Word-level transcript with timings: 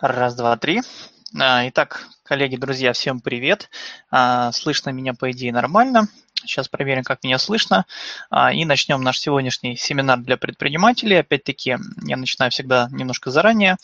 Раз, 0.00 0.34
два, 0.34 0.58
три. 0.58 0.82
А, 1.40 1.66
итак, 1.68 2.06
коллеги, 2.22 2.56
друзья, 2.56 2.92
всем 2.92 3.20
привет. 3.20 3.70
А, 4.10 4.52
слышно 4.52 4.90
меня, 4.90 5.14
по 5.14 5.30
идее, 5.30 5.54
нормально. 5.54 6.08
Сейчас 6.34 6.68
проверим, 6.68 7.02
как 7.02 7.24
меня 7.24 7.38
слышно. 7.38 7.86
А, 8.28 8.52
и 8.52 8.66
начнем 8.66 9.00
наш 9.00 9.18
сегодняшний 9.18 9.74
семинар 9.74 10.18
для 10.18 10.36
предпринимателей. 10.36 11.16
Опять-таки, 11.16 11.78
я 12.02 12.16
начинаю 12.18 12.50
всегда 12.50 12.88
немножко 12.90 13.30
заранее. 13.30 13.78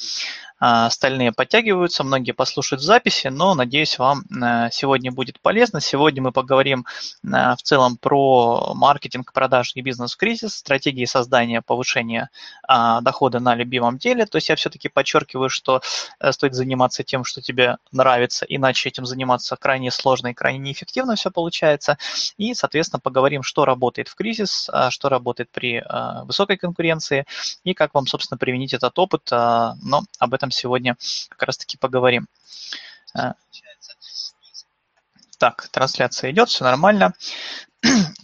А, 0.65 0.87
остальные 0.87 1.33
подтягиваются, 1.33 2.05
многие 2.05 2.31
послушают 2.31 2.83
записи, 2.83 3.27
но, 3.27 3.57
надеюсь, 3.57 3.99
вам 3.99 4.23
э, 4.31 4.69
сегодня 4.71 5.11
будет 5.11 5.41
полезно. 5.41 5.81
Сегодня 5.81 6.23
мы 6.23 6.31
поговорим 6.31 6.87
э, 7.25 7.29
в 7.57 7.63
целом 7.65 7.97
про 7.97 8.73
маркетинг, 8.73 9.33
продажи 9.33 9.73
и 9.75 9.81
бизнес 9.81 10.15
кризис, 10.15 10.55
стратегии 10.55 11.05
создания 11.05 11.63
повышения 11.63 12.31
а, 12.69 13.01
дохода 13.01 13.41
на 13.41 13.57
любимом 13.57 13.99
деле. 13.99 14.25
То 14.25 14.37
есть 14.37 14.51
я 14.51 14.55
все-таки 14.55 14.89
подчеркиваю, 14.89 15.51
что 15.51 15.81
э, 16.21 16.31
стоит 16.31 16.55
заниматься 16.55 17.03
тем, 17.03 17.25
что 17.25 17.43
тебе 17.43 17.79
нравится, 17.91 18.47
иначе 18.49 18.89
этим 18.89 19.05
заниматься 19.05 19.57
крайне 19.57 19.91
сложно 19.91 20.29
и 20.29 20.33
крайне 20.33 20.61
неэффективно 20.61 21.17
все 21.17 21.33
получается. 21.33 21.99
И, 22.39 22.55
соответственно, 22.55 23.01
поговорим, 23.01 23.43
что 23.43 23.65
работает 23.65 24.07
в 24.07 24.15
кризис, 24.15 24.71
а, 24.73 24.93
что 24.93 25.09
работает 25.09 25.51
при 25.51 25.83
высокой 26.25 26.57
конкуренции 26.57 27.27
и 27.65 27.75
как 27.75 27.95
вам, 27.95 28.07
собственно, 28.07 28.39
применить 28.39 28.75
этот 28.75 28.97
опыт. 28.97 29.29
Но 29.31 30.03
об 30.19 30.35
этом 30.35 30.52
сегодня 30.53 30.97
как 31.29 31.43
раз-таки 31.43 31.77
поговорим. 31.77 32.29
А, 33.15 33.35
так, 35.39 35.69
трансляция 35.73 36.31
идет, 36.31 36.49
все 36.49 36.65
нормально. 36.65 37.15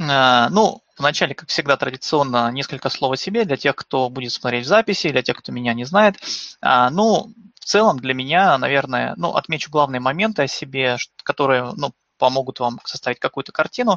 А, 0.00 0.48
ну, 0.50 0.82
вначале, 0.96 1.34
как 1.34 1.48
всегда, 1.48 1.76
традиционно 1.76 2.50
несколько 2.52 2.90
слов 2.90 3.12
о 3.12 3.16
себе 3.16 3.44
для 3.44 3.56
тех, 3.56 3.74
кто 3.74 4.08
будет 4.08 4.32
смотреть 4.32 4.66
в 4.66 4.68
записи, 4.68 5.10
для 5.10 5.22
тех, 5.22 5.36
кто 5.36 5.50
меня 5.50 5.74
не 5.74 5.84
знает. 5.84 6.16
А, 6.60 6.90
ну, 6.90 7.32
в 7.60 7.64
целом 7.64 7.98
для 7.98 8.14
меня, 8.14 8.56
наверное, 8.58 9.14
ну, 9.16 9.34
отмечу 9.34 9.70
главные 9.70 10.00
моменты 10.00 10.42
о 10.42 10.46
себе, 10.46 10.96
которые, 11.24 11.72
ну, 11.76 11.92
помогут 12.18 12.60
вам 12.60 12.80
составить 12.84 13.18
какую-то 13.18 13.52
картину. 13.52 13.96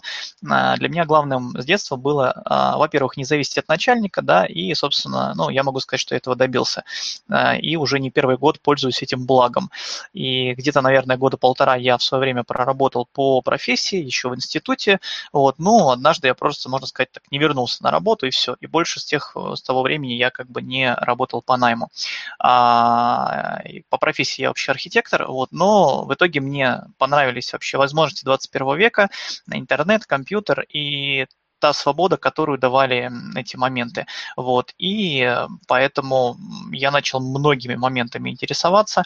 А, 0.49 0.77
для 0.77 0.89
меня 0.89 1.05
главным 1.05 1.59
с 1.59 1.65
детства 1.65 1.95
было, 1.95 2.41
а, 2.45 2.77
во-первых, 2.77 3.17
не 3.17 3.23
зависеть 3.23 3.57
от 3.57 3.67
начальника, 3.67 4.21
да, 4.21 4.45
и, 4.45 4.73
собственно, 4.73 5.33
ну, 5.35 5.49
я 5.49 5.63
могу 5.63 5.79
сказать, 5.79 6.01
что 6.01 6.15
я 6.15 6.17
этого 6.17 6.35
добился. 6.35 6.83
А, 7.29 7.55
и 7.55 7.75
уже 7.75 7.99
не 7.99 8.11
первый 8.11 8.37
год 8.37 8.59
пользуюсь 8.61 9.01
этим 9.01 9.25
благом. 9.25 9.71
И 10.13 10.53
где-то, 10.53 10.81
наверное, 10.81 11.17
года 11.17 11.37
полтора 11.37 11.75
я 11.75 11.97
в 11.97 12.03
свое 12.03 12.21
время 12.21 12.43
проработал 12.43 13.07
по 13.11 13.41
профессии, 13.41 13.97
еще 13.97 14.29
в 14.29 14.35
институте, 14.35 14.99
вот, 15.33 15.55
ну, 15.59 15.89
однажды 15.89 16.27
я 16.27 16.35
просто, 16.35 16.69
можно 16.69 16.87
сказать, 16.87 17.11
так 17.11 17.23
не 17.31 17.39
вернулся 17.39 17.83
на 17.83 17.91
работу, 17.91 18.25
и 18.27 18.29
все. 18.29 18.55
И 18.61 18.67
больше 18.67 18.99
с 18.99 19.05
тех, 19.05 19.35
с 19.35 19.61
того 19.61 19.81
времени 19.81 20.13
я 20.13 20.29
как 20.29 20.49
бы 20.49 20.61
не 20.61 20.93
работал 20.93 21.41
по 21.41 21.57
найму. 21.57 21.89
А, 22.39 23.61
по 23.89 23.97
профессии 23.97 24.41
я 24.41 24.49
вообще 24.49 24.71
архитектор, 24.71 25.27
вот, 25.27 25.51
но 25.51 26.03
в 26.05 26.13
итоге 26.13 26.39
мне 26.39 26.81
понравились 26.97 27.53
вообще 27.53 27.77
возможности 27.77 28.10
возможности 28.11 28.25
21 28.25 28.77
века, 28.77 29.09
интернет, 29.51 30.05
компьютер 30.05 30.65
и 30.69 31.25
та 31.59 31.73
свобода, 31.73 32.17
которую 32.17 32.57
давали 32.57 33.11
эти 33.35 33.55
моменты. 33.55 34.05
Вот. 34.35 34.73
И 34.79 35.37
поэтому 35.67 36.35
я 36.71 36.91
начал 36.91 37.19
многими 37.19 37.75
моментами 37.75 38.31
интересоваться. 38.31 39.03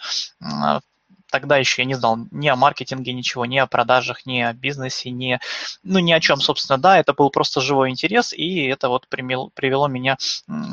Тогда 1.36 1.58
еще 1.58 1.82
я 1.82 1.86
не 1.86 1.96
знал 1.96 2.18
ни 2.32 2.48
о 2.48 2.56
маркетинге 2.56 3.12
ничего, 3.12 3.46
ни 3.46 3.58
о 3.58 3.68
продажах, 3.68 4.26
ни 4.26 4.40
о 4.40 4.54
бизнесе, 4.54 5.10
ни, 5.12 5.38
ну, 5.84 6.00
ни 6.00 6.14
о 6.14 6.22
чем, 6.22 6.40
собственно, 6.40 6.78
да, 6.78 6.98
это 6.98 7.12
был 7.14 7.30
просто 7.30 7.60
живой 7.60 7.90
интерес, 7.90 8.32
и 8.32 8.64
это 8.68 8.88
вот 8.88 9.10
привело, 9.10 9.50
привело 9.54 9.90
меня, 9.90 10.16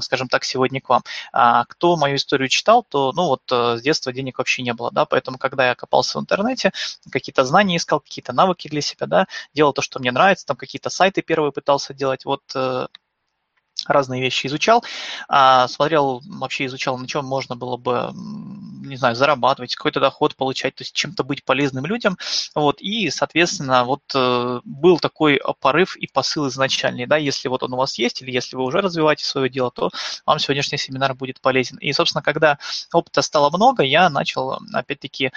скажем 0.01 0.29
так, 0.29 0.45
сегодня 0.45 0.81
к 0.81 0.89
вам. 0.89 1.03
А 1.33 1.65
кто 1.65 1.97
мою 1.97 2.15
историю 2.15 2.49
читал, 2.49 2.85
то, 2.89 3.11
ну, 3.13 3.25
вот 3.25 3.43
э, 3.51 3.77
с 3.77 3.83
детства 3.83 4.13
денег 4.13 4.39
вообще 4.39 4.63
не 4.63 4.73
было, 4.73 4.93
да, 4.93 5.05
поэтому, 5.05 5.37
когда 5.37 5.67
я 5.67 5.75
копался 5.75 6.21
в 6.21 6.23
интернете, 6.23 6.71
какие-то 7.11 7.45
знания 7.45 7.77
искал, 7.77 7.99
какие-то 7.99 8.33
навыки 8.33 8.69
для 8.69 8.83
себя, 8.83 9.09
да, 9.09 9.27
делал 9.55 9.73
то, 9.73 9.83
что 9.83 9.99
мне 9.99 10.13
нравится, 10.13 10.47
там 10.47 10.57
какие-то 10.57 10.91
сайты 10.91 11.23
первые 11.23 11.51
пытался 11.51 11.93
делать, 11.93 12.25
вот 12.25 12.43
э, 12.55 12.87
разные 13.87 14.23
вещи 14.23 14.47
изучал, 14.47 14.85
а, 15.29 15.69
смотрел, 15.69 16.23
вообще 16.25 16.67
изучал, 16.67 16.99
на 16.99 17.07
чем 17.07 17.25
можно 17.25 17.57
было 17.57 17.77
бы, 17.77 18.13
не 18.93 18.97
знаю, 18.99 19.17
зарабатывать, 19.17 19.75
какой-то 19.75 20.01
доход 20.01 20.37
получать, 20.37 20.75
то 20.75 20.83
есть 20.83 20.95
чем-то 20.95 21.25
быть 21.25 21.45
полезным 21.45 21.87
людям, 21.87 22.17
вот, 22.55 22.81
и, 22.81 23.11
соответственно, 23.11 23.85
вот 23.85 24.03
э, 24.15 24.61
был 24.65 24.99
такой 24.99 25.41
порыв 25.61 25.97
и 25.97 26.07
посыл 26.07 26.49
изначальный, 26.49 27.07
да, 27.07 27.17
если 27.17 27.49
вот 27.49 27.63
он 27.63 27.75
у 27.75 27.77
вас 27.77 27.99
есть, 27.99 28.23
или 28.23 28.31
если 28.31 28.57
вы 28.57 28.65
уже 28.65 28.81
развиваете 28.81 29.25
свое 29.25 29.49
дело, 29.49 29.71
то 29.71 29.91
вам 30.27 30.39
сегодняшний 30.39 30.79
семинар 30.79 31.15
будет 31.15 31.41
полезен. 31.41 31.79
И, 31.79 31.93
собственно, 31.93 32.23
когда 32.23 32.59
опыта 32.93 33.23
стало 33.23 33.51
много, 33.51 33.83
я 33.83 34.11
начал, 34.11 34.59
опять-таки, 34.73 35.33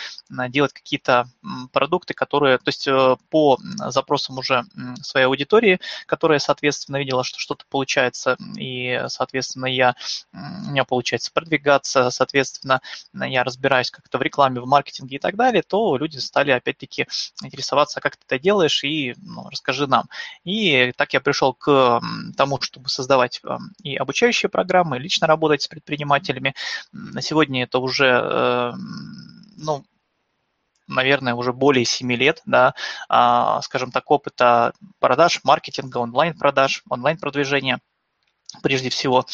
делать 0.49 0.73
какие-то 0.73 1.27
продукты, 1.72 2.13
которые, 2.13 2.57
то 2.57 2.67
есть 2.69 2.87
э, 2.87 3.16
по 3.29 3.57
запросам 3.87 4.37
уже 4.37 4.66
своей 5.01 5.27
аудитории, 5.27 5.79
которая, 6.05 6.39
соответственно, 6.39 6.97
видела, 6.97 7.23
что 7.23 7.39
что-то 7.39 7.66
получается 7.69 8.37
и, 8.57 9.01
соответственно, 9.07 9.66
я, 9.66 9.95
у 10.33 10.72
меня 10.72 10.83
получается 10.83 11.31
продвигаться, 11.31 12.09
соответственно, 12.09 12.81
я 13.13 13.43
разбираюсь 13.45 13.89
как-то 13.91 14.17
в 14.17 14.22
рекламе, 14.22 14.59
в 14.59 14.67
маркетинге 14.67 15.17
и 15.17 15.19
так 15.19 15.35
далее, 15.35 15.63
то 15.63 15.97
люди 15.97 16.17
стали 16.17 16.51
опять-таки 16.51 17.07
интересоваться, 17.44 18.01
как 18.01 18.17
ты 18.17 18.23
это 18.28 18.41
делаешь, 18.41 18.83
и 18.83 19.16
ну, 19.17 19.50
расскажи 19.50 19.88
нам. 19.88 20.06
И 20.44 20.91
так 20.97 21.13
я 21.13 21.22
пришел 21.22 21.53
к 21.53 22.01
тому, 22.35 22.59
чтобы 22.61 22.89
создавать 22.89 23.41
и 23.84 23.95
обучающие 23.95 24.50
программы, 24.50 25.00
лично 25.00 25.28
работать 25.28 25.61
с 25.61 25.67
предпринимателями. 25.67 26.55
На 26.91 27.22
сегодня 27.22 27.63
это 27.63 27.79
уже, 27.79 28.05
э, 28.05 28.73
ну, 29.57 29.85
наверное, 30.88 31.34
уже 31.35 31.53
более 31.53 31.85
7 31.85 32.13
лет, 32.13 32.41
да, 32.45 32.75
а, 33.09 33.61
скажем 33.61 33.91
так, 33.91 34.09
опыта 34.11 34.73
продаж, 35.00 35.41
маркетинга, 35.44 35.97
онлайн-продаж, 36.00 36.84
онлайн-продвижения– 36.89 37.79
прежде 38.61 38.89
всего. 38.89 39.25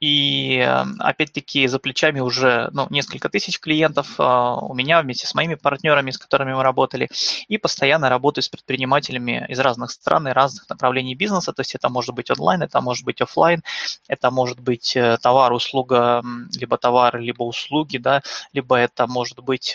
И 0.00 0.60
опять-таки 0.98 1.66
за 1.66 1.78
плечами 1.78 2.20
уже 2.20 2.68
ну, 2.72 2.86
несколько 2.90 3.28
тысяч 3.28 3.58
клиентов 3.58 4.14
а, 4.18 4.56
у 4.56 4.74
меня 4.74 5.00
вместе 5.00 5.26
с 5.26 5.34
моими 5.34 5.54
партнерами, 5.54 6.10
с 6.10 6.18
которыми 6.18 6.52
мы 6.52 6.62
работали, 6.62 7.08
и 7.48 7.58
постоянно 7.58 8.08
работаю 8.08 8.42
с 8.42 8.48
предпринимателями 8.48 9.46
из 9.48 9.58
разных 9.58 9.90
стран 9.90 10.28
и 10.28 10.32
разных 10.32 10.68
направлений 10.68 11.14
бизнеса, 11.14 11.52
то 11.52 11.60
есть 11.60 11.74
это 11.74 11.88
может 11.88 12.14
быть 12.14 12.30
онлайн, 12.30 12.62
это 12.62 12.80
может 12.80 13.04
быть 13.04 13.20
офлайн, 13.20 13.62
это 14.08 14.30
может 14.30 14.60
быть 14.60 14.96
э, 14.96 15.18
товар, 15.22 15.52
услуга, 15.52 16.22
либо 16.54 16.76
товар, 16.76 17.18
либо 17.18 17.42
услуги, 17.42 17.98
да, 17.98 18.22
либо 18.52 18.76
это 18.76 19.06
может 19.06 19.40
быть 19.40 19.74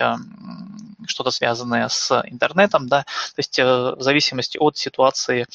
что-то 1.08 1.32
связанное 1.32 1.88
с 1.88 2.12
интернетом, 2.28 2.88
да, 2.88 3.04
то 3.04 3.38
есть 3.38 3.60
э, 3.60 3.64
в 3.64 4.02
зависимости 4.02 4.58
от 4.58 4.78
ситуации 4.78 5.46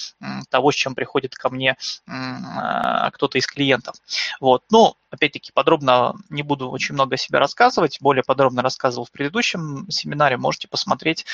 того, 0.50 0.72
с 0.72 0.74
чем 0.74 0.94
приходит 0.94 1.34
ко 1.34 1.48
мне 1.50 1.76
а, 2.06 3.10
кто-то 3.10 3.38
из 3.38 3.46
клиентов. 3.46 3.96
Вот. 4.40 4.64
Но, 4.70 4.96
опять-таки, 5.10 5.52
подробно 5.52 6.14
не 6.28 6.42
буду 6.42 6.70
очень 6.70 6.94
много 6.94 7.14
о 7.14 7.18
себе 7.18 7.38
рассказывать, 7.38 7.98
более 8.00 8.22
подробно 8.22 8.62
рассказывал 8.62 9.06
в 9.06 9.10
предыдущем 9.10 9.86
семинаре, 9.90 10.36
можете 10.36 10.68
посмотреть 10.68 11.26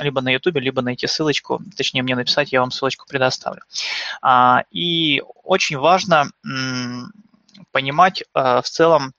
либо 0.00 0.20
на 0.20 0.30
YouTube, 0.30 0.56
либо 0.56 0.82
найти 0.82 1.06
ссылочку, 1.06 1.60
точнее 1.76 2.02
мне 2.02 2.16
написать, 2.16 2.52
я 2.52 2.60
вам 2.60 2.70
ссылочку 2.70 3.06
предоставлю. 3.06 3.62
А, 4.22 4.64
и 4.70 5.22
очень 5.44 5.78
важно 5.78 6.30
понимать 7.72 8.22
э, 8.22 8.60
в 8.62 8.68
целом, 8.68 9.12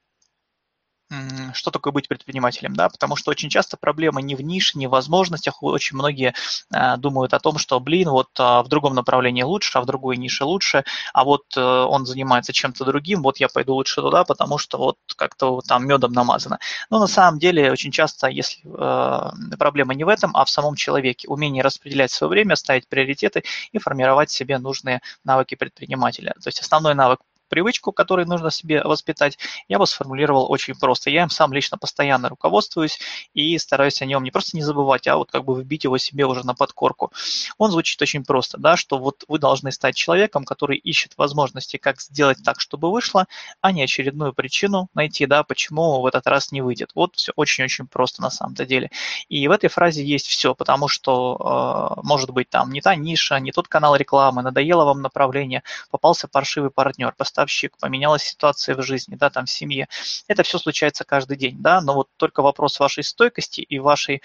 что 1.53 1.71
такое 1.71 1.91
быть 1.91 2.07
предпринимателем, 2.07 2.75
да, 2.75 2.89
потому 2.89 3.15
что 3.15 3.31
очень 3.31 3.49
часто 3.49 3.77
проблема 3.77 4.21
не 4.21 4.35
в 4.35 4.41
нише, 4.41 4.77
не 4.77 4.87
в 4.87 4.91
возможностях, 4.91 5.63
очень 5.63 5.97
многие 5.97 6.33
э, 6.73 6.97
думают 6.97 7.33
о 7.33 7.39
том, 7.39 7.57
что, 7.57 7.79
блин, 7.79 8.09
вот 8.09 8.29
э, 8.37 8.43
в 8.43 8.67
другом 8.67 8.93
направлении 8.93 9.41
лучше, 9.41 9.77
а 9.77 9.81
в 9.81 9.85
другой 9.85 10.17
нише 10.17 10.43
лучше, 10.43 10.83
а 11.13 11.23
вот 11.23 11.43
э, 11.57 11.61
он 11.61 12.05
занимается 12.05 12.53
чем-то 12.53 12.85
другим, 12.85 13.23
вот 13.23 13.37
я 13.37 13.47
пойду 13.49 13.73
лучше 13.73 14.01
туда, 14.01 14.23
потому 14.23 14.57
что 14.57 14.77
вот 14.77 14.97
как-то 15.15 15.61
там 15.67 15.87
медом 15.87 16.11
намазано. 16.11 16.59
Но 16.89 16.99
на 16.99 17.07
самом 17.07 17.39
деле 17.39 17.71
очень 17.71 17.91
часто, 17.91 18.27
если 18.27 18.61
э, 18.63 19.57
проблема 19.57 19.95
не 19.95 20.03
в 20.03 20.09
этом, 20.09 20.35
а 20.35 20.45
в 20.45 20.49
самом 20.49 20.75
человеке, 20.75 21.27
умение 21.27 21.63
распределять 21.63 22.11
свое 22.11 22.29
время, 22.29 22.55
ставить 22.55 22.87
приоритеты 22.87 23.43
и 23.71 23.79
формировать 23.79 24.29
себе 24.29 24.59
нужные 24.59 25.01
навыки 25.23 25.55
предпринимателя. 25.55 26.33
То 26.41 26.49
есть 26.49 26.59
основной 26.61 26.93
навык 26.93 27.19
привычку, 27.49 27.91
которую 27.91 28.27
нужно 28.27 28.51
себе 28.51 28.81
воспитать, 28.83 29.37
я 29.67 29.79
бы 29.79 29.87
сформулировал 29.87 30.49
очень 30.49 30.75
просто. 30.75 31.09
Я 31.09 31.23
им 31.23 31.29
сам 31.29 31.51
лично 31.53 31.77
постоянно 31.77 32.29
руководствуюсь 32.29 32.99
и 33.33 33.57
стараюсь 33.57 34.01
о 34.01 34.05
нем 34.05 34.23
не 34.23 34.31
просто 34.31 34.55
не 34.55 34.63
забывать, 34.63 35.07
а 35.07 35.17
вот 35.17 35.31
как 35.31 35.43
бы 35.43 35.59
вбить 35.59 35.83
его 35.83 35.97
себе 35.97 36.25
уже 36.25 36.45
на 36.45 36.53
подкорку. 36.53 37.11
Он 37.57 37.71
звучит 37.71 38.01
очень 38.01 38.23
просто, 38.23 38.57
да, 38.57 38.77
что 38.77 38.97
вот 38.97 39.23
вы 39.27 39.39
должны 39.39 39.71
стать 39.71 39.95
человеком, 39.95 40.45
который 40.45 40.77
ищет 40.77 41.13
возможности, 41.17 41.77
как 41.77 41.99
сделать 41.99 42.37
так, 42.43 42.59
чтобы 42.61 42.91
вышло, 42.91 43.27
а 43.61 43.71
не 43.71 43.83
очередную 43.83 44.33
причину 44.33 44.89
найти, 44.93 45.25
да, 45.25 45.43
почему 45.43 46.01
в 46.01 46.05
этот 46.05 46.27
раз 46.27 46.51
не 46.51 46.61
выйдет. 46.61 46.91
Вот 46.95 47.15
все 47.15 47.31
очень-очень 47.35 47.87
просто 47.87 48.21
на 48.21 48.29
самом-то 48.29 48.65
деле. 48.65 48.91
И 49.27 49.47
в 49.47 49.51
этой 49.51 49.69
фразе 49.69 50.03
есть 50.03 50.27
все, 50.27 50.55
потому 50.55 50.87
что 50.87 51.95
э, 51.97 52.01
может 52.03 52.29
быть 52.31 52.49
там 52.49 52.71
не 52.71 52.81
та 52.81 52.95
ниша, 52.95 53.39
не 53.39 53.51
тот 53.51 53.67
канал 53.67 53.95
рекламы, 53.95 54.41
надоело 54.41 54.85
вам 54.85 55.01
направление, 55.01 55.63
попался 55.89 56.27
паршивый 56.27 56.71
партнер, 56.71 57.13
поставщик, 57.39 57.77
поменялась 57.79 58.23
ситуация 58.23 58.75
в 58.75 58.81
жизни, 58.81 59.15
да, 59.15 59.29
там 59.29 59.45
в 59.45 59.49
семье. 59.49 59.87
Это 60.27 60.43
все 60.43 60.59
случается 60.59 61.05
каждый 61.05 61.37
день, 61.37 61.55
да, 61.61 61.79
но 61.81 61.93
вот 61.93 62.07
только 62.17 62.41
вопрос 62.41 62.79
вашей 62.79 63.03
стойкости 63.03 63.61
и 63.61 63.79
вашей 63.79 64.21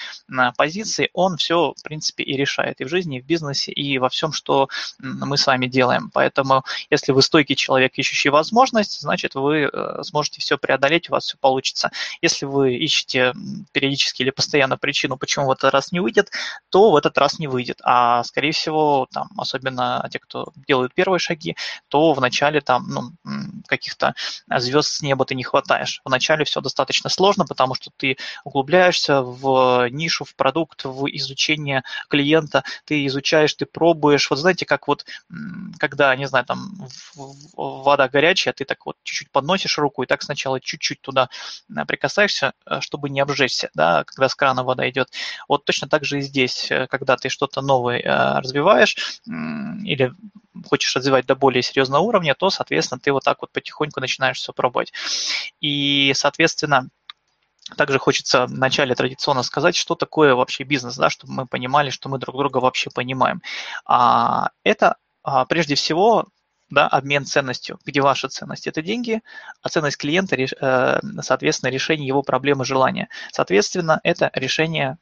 позиции, 0.56 1.10
он 1.12 1.36
все, 1.36 1.74
в 1.76 1.82
принципе, 1.82 2.24
и 2.24 2.36
решает 2.36 2.80
и 2.80 2.84
в 2.84 2.88
жизни, 2.88 3.18
и 3.18 3.20
в 3.20 3.26
бизнесе, 3.26 3.70
и 3.70 3.98
во 3.98 4.08
всем, 4.08 4.32
что 4.32 4.68
мы 4.98 5.36
с 5.36 5.46
вами 5.46 5.66
делаем. 5.66 6.10
Поэтому, 6.12 6.64
если 6.90 7.12
вы 7.12 7.22
стойкий 7.22 7.54
человек, 7.54 7.92
ищущий 7.96 8.30
возможность, 8.30 9.00
значит, 9.00 9.34
вы 9.34 9.70
э, 9.72 10.02
сможете 10.02 10.40
все 10.40 10.58
преодолеть, 10.58 11.08
у 11.08 11.12
вас 11.12 11.24
все 11.24 11.36
получится. 11.38 11.90
Если 12.22 12.46
вы 12.46 12.74
ищете 12.74 13.32
периодически 13.72 14.22
или 14.22 14.30
постоянно 14.30 14.76
причину, 14.76 15.16
почему 15.16 15.46
в 15.46 15.52
этот 15.52 15.72
раз 15.72 15.92
не 15.92 16.00
выйдет, 16.00 16.30
то 16.70 16.90
в 16.90 16.96
этот 16.96 17.16
раз 17.18 17.38
не 17.38 17.46
выйдет. 17.46 17.80
А, 17.84 18.24
скорее 18.24 18.50
всего, 18.52 19.06
там, 19.12 19.28
особенно 19.38 20.08
те, 20.10 20.18
кто 20.18 20.52
делают 20.66 20.94
первые 20.94 21.20
шаги, 21.20 21.56
то 21.88 22.12
вначале 22.12 22.60
там 22.60 22.88
ну, 22.88 23.03
каких-то 23.66 24.14
звезд 24.48 24.90
с 24.90 25.02
неба 25.02 25.24
ты 25.24 25.34
не 25.34 25.44
хватаешь. 25.44 26.00
Вначале 26.04 26.44
все 26.44 26.60
достаточно 26.60 27.10
сложно, 27.10 27.44
потому 27.46 27.74
что 27.74 27.90
ты 27.96 28.16
углубляешься 28.44 29.22
в 29.22 29.88
нишу, 29.90 30.24
в 30.24 30.34
продукт, 30.34 30.84
в 30.84 31.06
изучение 31.06 31.82
клиента, 32.08 32.64
ты 32.84 33.06
изучаешь, 33.06 33.54
ты 33.54 33.66
пробуешь. 33.66 34.30
Вот 34.30 34.38
знаете, 34.38 34.66
как 34.66 34.88
вот, 34.88 35.04
когда, 35.78 36.14
не 36.16 36.26
знаю, 36.26 36.44
там 36.44 36.76
вода 37.56 38.08
горячая, 38.08 38.54
ты 38.54 38.64
так 38.64 38.86
вот 38.86 38.96
чуть-чуть 39.02 39.30
подносишь 39.30 39.78
руку 39.78 40.02
и 40.02 40.06
так 40.06 40.22
сначала 40.22 40.60
чуть-чуть 40.60 41.00
туда 41.00 41.28
э, 41.68 41.84
прикасаешься, 41.86 42.52
э, 42.66 42.80
чтобы 42.80 43.10
не 43.10 43.20
обжечься, 43.20 43.70
да, 43.74 44.04
когда 44.04 44.28
с 44.28 44.34
крана 44.34 44.64
вода 44.64 44.88
идет. 44.88 45.10
Вот 45.48 45.64
точно 45.64 45.88
так 45.88 46.04
же 46.04 46.18
и 46.18 46.22
здесь, 46.22 46.70
э, 46.70 46.86
когда 46.88 47.16
ты 47.16 47.28
что-то 47.28 47.60
новое 47.60 48.02
развиваешь 48.04 49.20
или 49.26 50.12
хочешь 50.68 50.94
развивать 50.96 51.26
до 51.26 51.34
более 51.34 51.62
серьезного 51.62 52.02
уровня, 52.02 52.34
то, 52.34 52.50
соответственно, 52.50 52.93
ты 52.98 53.12
вот 53.12 53.24
так 53.24 53.38
вот 53.40 53.52
потихоньку 53.52 54.00
начинаешь 54.00 54.38
все 54.38 54.52
пробовать. 54.52 54.92
И, 55.60 56.12
соответственно, 56.14 56.88
также 57.76 57.98
хочется 57.98 58.46
вначале 58.46 58.94
традиционно 58.94 59.42
сказать, 59.42 59.74
что 59.74 59.94
такое 59.94 60.34
вообще 60.34 60.64
бизнес, 60.64 60.96
да, 60.96 61.10
чтобы 61.10 61.32
мы 61.32 61.46
понимали, 61.46 61.90
что 61.90 62.08
мы 62.08 62.18
друг 62.18 62.36
друга 62.36 62.58
вообще 62.58 62.90
понимаем. 62.90 63.40
А, 63.86 64.50
это 64.64 64.96
а, 65.22 65.46
прежде 65.46 65.74
всего 65.74 66.26
да, 66.70 66.88
обмен 66.88 67.24
ценностью, 67.24 67.78
где 67.84 68.00
ваша 68.00 68.28
ценность– 68.28 68.66
это 68.68 68.82
деньги, 68.82 69.22
а 69.62 69.68
ценность 69.68 69.96
клиента, 69.96 70.36
э, 70.36 71.00
соответственно, 71.22 71.70
решение 71.70 72.06
его 72.06 72.22
проблемы, 72.22 72.64
желания. 72.64 73.08
Соответственно, 73.32 74.00
это 74.02 74.30
решение 74.34 74.98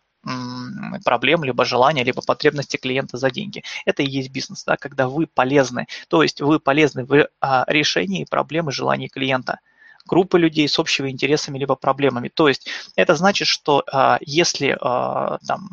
проблем, 1.05 1.45
либо 1.45 1.65
желания, 1.65 2.05
либо 2.05 2.23
потребности 2.23 2.77
клиента 2.77 3.17
за 3.17 3.31
деньги. 3.31 3.63
Это 3.85 4.03
и 4.03 4.09
есть 4.09 4.31
бизнес, 4.31 4.65
да, 4.65 4.77
когда 4.77 5.09
вы 5.09 5.27
полезны, 5.27 5.87
то 6.09 6.23
есть 6.23 6.41
вы 6.41 6.61
полезны 6.61 7.05
в 7.05 7.29
а, 7.41 7.65
решении 7.67 8.25
проблемы, 8.25 8.73
желаний 8.73 9.09
клиента 9.09 9.59
группы 10.07 10.39
людей 10.39 10.69
с 10.69 10.79
общими 10.79 11.11
интересами 11.11 11.59
либо 11.59 11.77
проблемами. 11.77 12.29
То 12.29 12.49
есть 12.49 12.69
это 12.97 13.15
значит, 13.15 13.49
что 13.49 13.85
а, 13.91 14.19
если 14.21 14.77
а, 14.81 15.39
там 15.47 15.69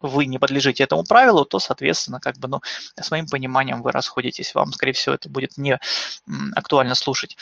вы 0.00 0.26
не 0.26 0.38
подлежите 0.38 0.84
этому 0.84 1.04
правилу, 1.04 1.44
то, 1.44 1.58
соответственно, 1.58 2.20
как 2.20 2.38
бы, 2.38 2.48
ну, 2.48 2.60
с 3.00 3.10
моим 3.10 3.26
пониманием 3.26 3.82
вы 3.82 3.92
расходитесь. 3.92 4.54
Вам, 4.54 4.72
скорее 4.72 4.92
всего, 4.92 5.14
это 5.14 5.28
будет 5.28 5.56
не 5.56 5.78
актуально 6.54 6.94
слушать. 6.94 7.36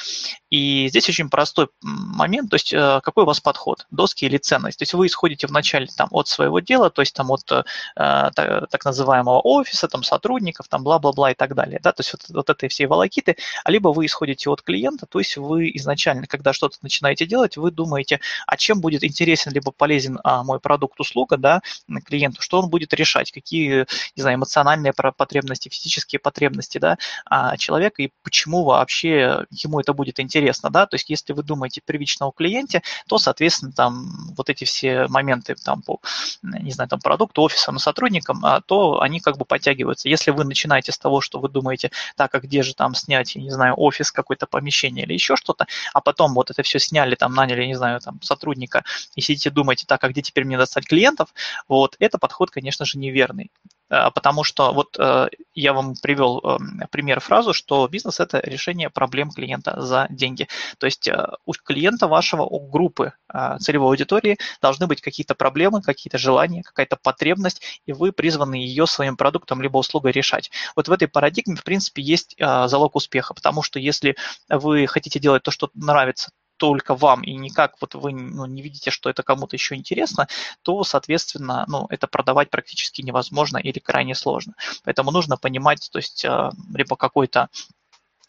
И 0.51 0.89
здесь 0.89 1.09
очень 1.09 1.29
простой 1.31 1.69
момент, 1.83 2.51
то 2.51 2.57
есть 2.57 2.73
э, 2.73 3.01
какой 3.03 3.25
у 3.25 3.27
вас 3.27 3.41
подход, 3.41 3.87
доски 3.91 4.25
или 4.25 4.39
ценность. 4.39 4.79
То 4.79 4.83
есть 4.83 4.95
вы 4.95 5.07
исходите 5.07 5.47
вначале 5.47 5.87
там 5.87 6.09
от 6.13 6.29
своего 6.29 6.61
дела, 6.61 6.91
то 6.91 7.03
есть 7.03 7.15
там 7.15 7.31
от 7.31 7.51
э, 7.51 7.65
так, 7.97 8.85
называемого 8.85 9.41
офиса, 9.41 9.89
там 9.89 10.03
сотрудников, 10.03 10.69
там 10.69 10.85
бла-бла-бла 10.85 11.33
и 11.33 11.35
так 11.35 11.55
далее, 11.55 11.81
да, 11.83 11.93
то 11.93 12.01
есть 12.01 12.13
вот, 12.13 12.23
вот 12.29 12.51
этой 12.51 12.69
всей 12.69 12.87
волокиты, 12.87 13.37
а 13.65 13.71
либо 13.71 13.89
вы 13.89 14.07
исходите 14.07 14.51
от 14.51 14.63
клиента, 14.63 15.07
то 15.07 15.19
есть 15.19 15.37
вы 15.37 15.71
изначально, 15.75 16.27
когда 16.27 16.53
что-то 16.53 16.79
начинаете 16.83 17.27
делать, 17.27 17.57
вы 17.57 17.71
думаете, 17.71 18.21
а 18.47 18.57
чем 18.57 18.81
будет 18.81 19.05
интересен 19.05 19.53
либо 19.53 19.73
полезен 19.73 20.19
а, 20.25 20.45
мой 20.45 20.61
продукт, 20.61 21.01
услуга, 21.01 21.37
да, 21.37 21.63
клиенту, 22.05 22.43
что 22.45 22.61
он 22.61 22.69
будет 22.69 22.93
решать, 22.93 23.33
какие, 23.33 23.87
не 24.17 24.23
знаю, 24.23 24.37
эмоциональные 24.37 24.93
потребности, 24.93 25.71
физические 25.71 26.19
потребности, 26.21 26.79
да, 26.79 26.99
а, 27.25 27.57
человека 27.57 28.03
и 28.03 28.11
почему 28.23 28.65
вообще 28.65 29.47
ему 29.51 29.81
это 29.81 29.95
будет 29.95 30.21
интересно, 30.21 30.71
да, 30.71 30.87
то 30.87 30.97
есть 30.97 31.09
если 31.09 31.33
вы 31.33 31.43
думаете 31.43 31.81
первично 31.85 32.27
о 32.27 32.33
клиенте, 32.33 32.83
то, 33.09 33.19
соответственно, 33.19 33.73
там 33.73 34.07
вот 34.37 34.51
эти 34.51 34.65
все 34.65 35.07
моменты 35.09 35.55
там 35.55 35.81
по, 35.83 36.01
не 36.43 36.71
знаю, 36.73 36.91
там 36.91 37.01
продукту, 37.01 37.43
офисам 37.43 37.77
и 37.77 37.79
сотрудникам, 37.79 38.45
а, 38.45 38.61
то 38.61 39.01
они 39.01 39.21
как 39.21 39.39
бы 39.39 39.47
подтягиваются. 39.47 40.09
Если 40.09 40.31
вы 40.31 40.45
начинаете 40.45 40.93
с 40.93 40.99
того, 40.99 41.23
что 41.23 41.41
вы 41.41 41.49
думаете, 41.49 41.91
так, 42.17 42.35
а 42.35 42.41
где 42.41 42.63
же 42.63 42.75
там 42.75 42.95
снять, 42.95 43.35
не 43.37 43.51
знаю, 43.51 43.75
офис, 43.77 44.13
какое-то 44.13 44.47
помещение 44.47 45.07
или 45.07 45.15
еще 45.15 45.37
что-то, 45.37 45.67
а 45.95 46.01
потом 46.03 46.35
вот 46.35 46.51
это 46.51 46.63
все 46.63 46.79
сняли, 46.79 47.15
там 47.15 47.33
наняли, 47.35 47.65
не 47.65 47.75
знаю, 47.75 48.01
там 48.01 48.21
сотрудника 48.21 48.85
и 49.15 49.23
сидите 49.23 49.51
думаете, 49.51 49.87
так, 49.87 50.05
а 50.05 50.09
где 50.09 50.21
теперь 50.21 50.45
мне 50.45 50.59
достать 50.59 50.87
клиентов, 50.87 51.29
вот 51.69 51.97
это 51.99 52.19
подход 52.19 52.34
подход, 52.35 52.51
конечно 52.51 52.85
же, 52.85 52.99
неверный. 52.99 53.51
Э, 53.91 54.11
потому 54.15 54.45
что 54.45 54.73
вот 54.73 54.97
э, 54.99 55.29
я 55.55 55.73
вам 55.73 55.95
привел 56.03 56.41
э, 56.41 56.87
пример 56.91 57.21
фразу, 57.21 57.53
что 57.53 57.87
бизнес– 57.89 58.19
это 58.21 58.41
решение 58.41 58.91
проблем 58.91 59.31
клиента 59.31 59.81
за 59.81 60.07
деньги. 60.11 60.49
То 60.79 60.87
есть 60.87 61.09
у 61.47 61.53
клиента 61.53 62.09
вашего, 62.09 62.43
у 62.43 62.69
группы 62.69 63.13
целевой 63.61 63.89
аудитории 63.89 64.39
должны 64.63 64.87
быть 64.87 65.01
какие-то 65.01 65.35
проблемы, 65.35 65.83
какие-то 65.83 66.19
желания, 66.19 66.63
какая-то 66.63 66.97
потребность, 66.97 67.63
и 67.87 67.93
вы 67.93 68.13
призваны 68.13 68.57
ее 68.57 68.87
своим 68.87 69.17
продуктом 69.17 69.63
либо 69.63 69.79
услугой 69.79 70.13
решать. 70.13 70.51
Вот 70.77 70.89
в 70.89 70.93
этой 70.93 71.09
парадигме, 71.09 71.57
в 71.57 71.65
принципе, 71.65 72.03
есть 72.03 72.37
залог 72.39 72.97
успеха, 72.97 73.35
потому 73.35 73.63
что 73.63 73.79
если 73.79 74.17
вы 74.49 74.87
хотите 74.87 75.19
делать 75.19 75.43
то, 75.43 75.51
что 75.51 75.71
нравится 75.75 76.31
только 76.57 76.95
вам 76.95 77.23
и 77.23 77.35
никак 77.35 77.77
вот 77.81 77.95
вы 77.95 78.13
ну, 78.13 78.47
не 78.47 78.63
видите, 78.63 78.91
что 78.91 79.11
это 79.11 79.23
кому-то 79.23 79.57
еще 79.57 79.75
интересно, 79.75 80.29
то, 80.63 80.83
соответственно, 80.85 81.65
ну, 81.69 81.87
это 81.91 82.07
продавать 82.07 82.51
практически 82.51 83.03
невозможно 83.03 83.59
или 83.59 83.79
крайне 83.79 84.15
сложно. 84.15 84.55
Поэтому 84.85 85.11
нужно 85.11 85.37
понимать, 85.37 85.89
то 85.93 85.99
есть 85.99 86.25
а, 86.25 86.53
либо 86.75 86.97
какой-то 86.97 87.49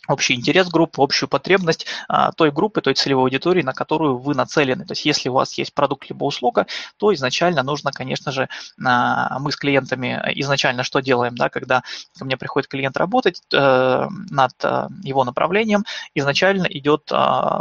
общий 0.07 0.33
интерес 0.33 0.69
группы, 0.69 1.01
общую 1.01 1.29
потребность 1.29 1.85
а, 2.07 2.31
той 2.31 2.51
группы, 2.51 2.81
той 2.81 2.93
целевой 2.93 3.23
аудитории, 3.25 3.61
на 3.61 3.73
которую 3.73 4.17
вы 4.17 4.35
нацелены. 4.35 4.85
То 4.85 4.91
есть 4.93 5.05
если 5.05 5.29
у 5.29 5.33
вас 5.33 5.57
есть 5.57 5.73
продукт 5.73 6.09
либо 6.09 6.25
услуга, 6.25 6.67
то 6.97 7.13
изначально 7.13 7.63
нужно, 7.63 7.91
конечно 7.91 8.31
же, 8.31 8.49
а, 8.83 9.39
мы 9.39 9.51
с 9.51 9.55
клиентами 9.55 10.21
изначально 10.35 10.83
что 10.83 10.99
делаем, 10.99 11.35
да, 11.35 11.49
когда 11.49 11.83
ко 12.17 12.25
мне 12.25 12.37
приходит 12.37 12.69
клиент 12.69 12.97
работать 12.97 13.41
э, 13.53 14.07
над 14.29 14.51
э, 14.63 14.87
его 15.03 15.23
направлением, 15.23 15.83
изначально 16.13 16.65
идет 16.65 17.11
э, 17.11 17.15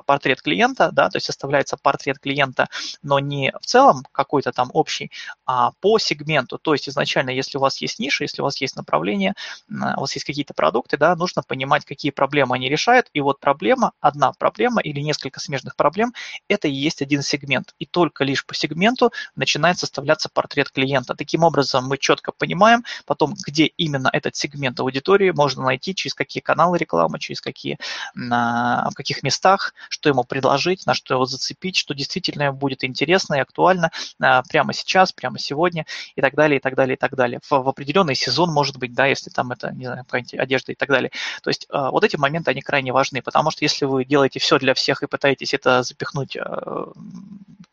портрет 0.07 0.43
клиента, 0.43 0.91
да, 0.93 1.09
то 1.09 1.17
есть 1.17 1.27
составляется 1.27 1.77
портрет 1.77 2.19
клиента, 2.19 2.69
но 3.03 3.19
не 3.19 3.53
в 3.61 3.67
целом 3.67 4.05
какой-то 4.13 4.53
там 4.53 4.71
общий, 4.73 5.11
а 5.47 5.73
по 5.81 5.99
сегменту. 5.99 6.59
То 6.59 6.73
есть 6.75 6.89
изначально, 6.89 7.31
если 7.31 7.59
у 7.59 7.61
вас 7.61 7.81
есть 7.81 7.99
ниша, 7.99 8.25
если 8.25 8.43
у 8.43 8.45
вас 8.45 8.61
есть 8.61 8.77
направление, 8.77 9.35
у 9.71 10.01
вас 10.01 10.15
есть 10.15 10.27
какие-то 10.27 10.55
продукты, 10.55 10.97
да, 10.97 11.17
нужно 11.17 11.43
понимать, 11.43 11.85
какие 11.85 12.11
проблемы 12.11 12.34
проблему 12.35 12.55
они 12.55 12.69
решают, 12.69 13.07
и 13.13 13.21
вот 13.21 13.39
проблема, 13.39 13.93
одна 14.01 14.33
проблема 14.33 14.81
или 14.83 14.99
несколько 14.99 15.39
смежных 15.39 15.77
проблем, 15.77 16.13
это 16.49 16.67
и 16.67 16.73
есть 16.73 17.01
один 17.01 17.23
сегмент. 17.23 17.75
И 17.79 17.87
только 17.87 18.25
лишь 18.25 18.45
по 18.45 18.55
сегменту 18.57 19.13
начинает 19.37 19.79
составляться 19.79 20.29
портрет 20.29 20.71
клиента. 20.71 21.15
Таким 21.15 21.45
образом, 21.45 21.87
мы 21.87 21.97
четко 21.97 22.33
понимаем 22.33 22.83
потом, 23.07 23.35
где 23.47 23.67
именно 23.67 24.11
этот 24.13 24.35
сегмент 24.35 24.81
аудитории 24.81 25.31
можно 25.31 25.63
найти, 25.63 25.95
через 25.95 26.15
какие 26.15 26.43
каналы 26.43 26.77
рекламы, 26.77 27.21
через 27.21 27.41
какие, 27.41 27.79
на, 28.17 28.89
в 28.91 28.95
каких 28.95 29.23
местах, 29.23 29.75
что 29.89 30.09
ему 30.09 30.25
предложить, 30.25 30.87
на 30.87 30.95
что 30.95 31.15
его 31.15 31.27
зацепить, 31.27 31.77
что 31.77 31.95
действительно 31.95 32.53
будет 32.53 32.83
интересно 32.83 33.35
и 33.35 33.39
актуально 33.39 33.93
а, 34.21 34.43
прямо 34.43 34.73
сейчас, 34.73 35.13
прямо 35.13 35.39
сегодня 35.39 35.87
и 36.17 36.21
так 36.21 36.35
далее, 36.35 36.59
и 36.59 36.61
так 36.61 36.75
далее, 36.75 36.97
и 36.97 36.99
так 36.99 37.15
далее. 37.15 37.39
В, 37.49 37.51
в 37.63 37.69
определенный 37.69 38.17
сезон, 38.17 38.51
может 38.51 38.77
быть, 38.77 38.93
да, 38.93 39.07
если 39.07 39.31
там 39.31 39.53
это, 39.53 39.71
не 39.71 39.87
знаю, 39.87 40.05
какая-нибудь 40.05 40.35
одежда 40.35 40.73
и 40.73 40.75
так 40.75 40.89
далее. 40.89 41.13
То 41.45 41.51
есть 41.51 41.69
а, 41.71 41.93
вот 41.93 42.03
эти 42.03 42.17
моменты, 42.25 42.51
они 42.51 42.63
крайне 42.63 42.93
важны, 42.93 43.23
потому 43.23 43.51
что 43.51 43.65
если 43.65 43.85
вы 43.87 44.05
делаете 44.05 44.39
все 44.41 44.59
для 44.59 44.75
всех 44.75 45.03
и 45.03 45.07
пытаетесь 45.07 45.55
это 45.55 45.83
запихнуть 45.83 46.37
э, 46.37 46.43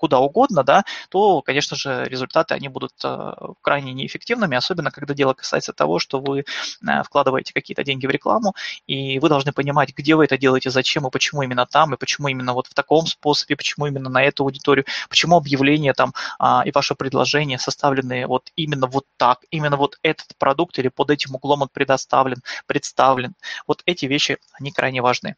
куда 0.01 0.19
угодно, 0.19 0.63
да, 0.63 0.83
то, 1.09 1.41
конечно 1.41 1.77
же, 1.77 2.05
результаты, 2.05 2.55
они 2.55 2.69
будут 2.69 2.93
э, 3.03 3.33
крайне 3.61 3.93
неэффективными, 3.93 4.57
особенно 4.57 4.91
когда 4.91 5.13
дело 5.13 5.33
касается 5.33 5.73
того, 5.73 5.99
что 5.99 6.19
вы 6.19 6.39
э, 6.39 7.03
вкладываете 7.03 7.53
какие-то 7.53 7.83
деньги 7.83 8.07
в 8.07 8.09
рекламу, 8.09 8.55
и 8.87 9.19
вы 9.19 9.29
должны 9.29 9.53
понимать, 9.53 9.93
где 9.95 10.15
вы 10.15 10.25
это 10.25 10.37
делаете, 10.37 10.71
зачем 10.71 11.07
и 11.07 11.11
почему 11.11 11.43
именно 11.43 11.65
там, 11.65 11.93
и 11.93 11.97
почему 11.97 12.29
именно 12.29 12.53
вот 12.53 12.67
в 12.67 12.73
таком 12.73 13.05
способе, 13.05 13.55
почему 13.55 13.85
именно 13.87 14.09
на 14.09 14.23
эту 14.23 14.43
аудиторию, 14.43 14.85
почему 15.07 15.37
объявление 15.37 15.93
там 15.93 16.13
а, 16.39 16.63
и 16.65 16.71
ваше 16.71 16.95
предложение 16.95 17.59
составлены 17.59 18.25
вот 18.27 18.51
именно 18.55 18.87
вот 18.87 19.05
так, 19.17 19.39
именно 19.51 19.77
вот 19.77 19.97
этот 20.01 20.35
продукт 20.37 20.79
или 20.79 20.87
под 20.87 21.11
этим 21.11 21.35
углом 21.35 21.61
он 21.61 21.69
предоставлен, 21.71 22.41
представлен. 22.65 23.33
Вот 23.67 23.83
эти 23.85 24.07
вещи 24.07 24.37
они 24.53 24.71
крайне 24.71 25.01
важны. 25.01 25.35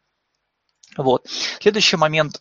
Вот. 0.96 1.26
Следующий 1.60 1.96
момент. 1.96 2.38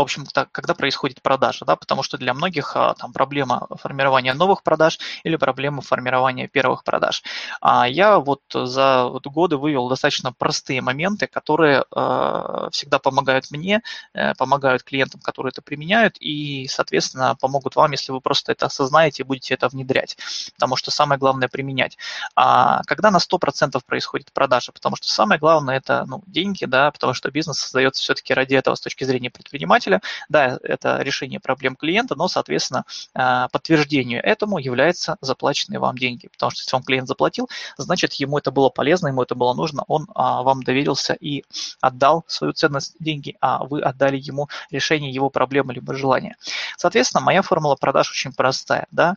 В 0.00 0.04
общем-то, 0.04 0.48
когда 0.52 0.74
происходит 0.74 1.22
продажа, 1.22 1.64
да, 1.64 1.76
потому 1.76 2.02
что 2.02 2.18
для 2.18 2.34
многих 2.34 2.76
а, 2.76 2.94
там 2.94 3.12
проблема 3.12 3.66
формирования 3.76 4.34
новых 4.34 4.62
продаж 4.62 4.98
или 5.24 5.36
проблема 5.36 5.82
формирования 5.82 6.48
первых 6.48 6.84
продаж. 6.84 7.22
А 7.60 7.86
я 7.88 8.18
вот 8.18 8.42
за 8.52 9.04
вот 9.04 9.26
годы 9.26 9.56
вывел 9.56 9.88
достаточно 9.88 10.32
простые 10.32 10.80
моменты, 10.80 11.26
которые 11.26 11.84
э, 11.94 12.68
всегда 12.72 12.98
помогают 12.98 13.50
мне, 13.50 13.82
э, 14.14 14.34
помогают 14.34 14.82
клиентам, 14.82 15.20
которые 15.20 15.50
это 15.50 15.62
применяют, 15.62 16.16
и, 16.20 16.66
соответственно, 16.68 17.36
помогут 17.40 17.76
вам, 17.76 17.92
если 17.92 18.12
вы 18.12 18.20
просто 18.20 18.52
это 18.52 18.66
осознаете 18.66 19.22
и 19.22 19.26
будете 19.26 19.54
это 19.54 19.68
внедрять, 19.68 20.16
потому 20.54 20.76
что 20.76 20.90
самое 20.90 21.18
главное 21.18 21.48
применять. 21.48 21.98
А 22.34 22.82
когда 22.84 23.10
на 23.10 23.18
100% 23.18 23.80
происходит 23.86 24.32
продажа, 24.32 24.72
потому 24.72 24.96
что 24.96 25.08
самое 25.08 25.38
главное 25.38 25.76
это 25.76 26.04
ну, 26.06 26.22
деньги, 26.26 26.64
да, 26.64 26.90
потому 26.90 27.14
что 27.14 27.30
бизнес 27.30 27.58
создается 27.58 28.02
все-таки 28.02 28.34
ради 28.34 28.54
этого 28.54 28.74
с 28.74 28.80
точки 28.80 29.04
зрения 29.04 29.30
предпринимателя. 29.30 29.89
Да, 30.28 30.58
это 30.62 31.02
решение 31.02 31.40
проблем 31.40 31.76
клиента, 31.76 32.14
но, 32.16 32.28
соответственно, 32.28 32.84
а, 33.14 33.48
подтверждению 33.48 34.22
этому 34.24 34.58
являются 34.58 35.16
заплаченные 35.20 35.78
вам 35.78 35.96
деньги, 35.98 36.28
потому 36.28 36.50
что 36.50 36.60
если 36.60 36.76
вам 36.76 36.82
клиент 36.82 37.08
заплатил, 37.08 37.48
значит, 37.76 38.14
ему 38.14 38.38
это 38.38 38.50
было 38.50 38.68
полезно, 38.68 39.08
ему 39.08 39.22
это 39.22 39.34
было 39.34 39.54
нужно, 39.54 39.84
он 39.88 40.08
а, 40.14 40.42
вам 40.42 40.62
доверился 40.62 41.14
и 41.14 41.44
отдал 41.80 42.24
свою 42.26 42.52
ценность 42.52 42.96
деньги, 43.00 43.36
а 43.40 43.64
вы 43.64 43.80
отдали 43.82 44.16
ему 44.18 44.48
решение 44.70 45.10
его 45.10 45.30
проблемы 45.30 45.74
либо 45.74 45.94
желания. 45.94 46.36
Соответственно, 46.76 47.22
моя 47.22 47.42
формула 47.42 47.76
продаж 47.76 48.10
очень 48.10 48.32
простая. 48.32 48.86
Да? 48.90 49.16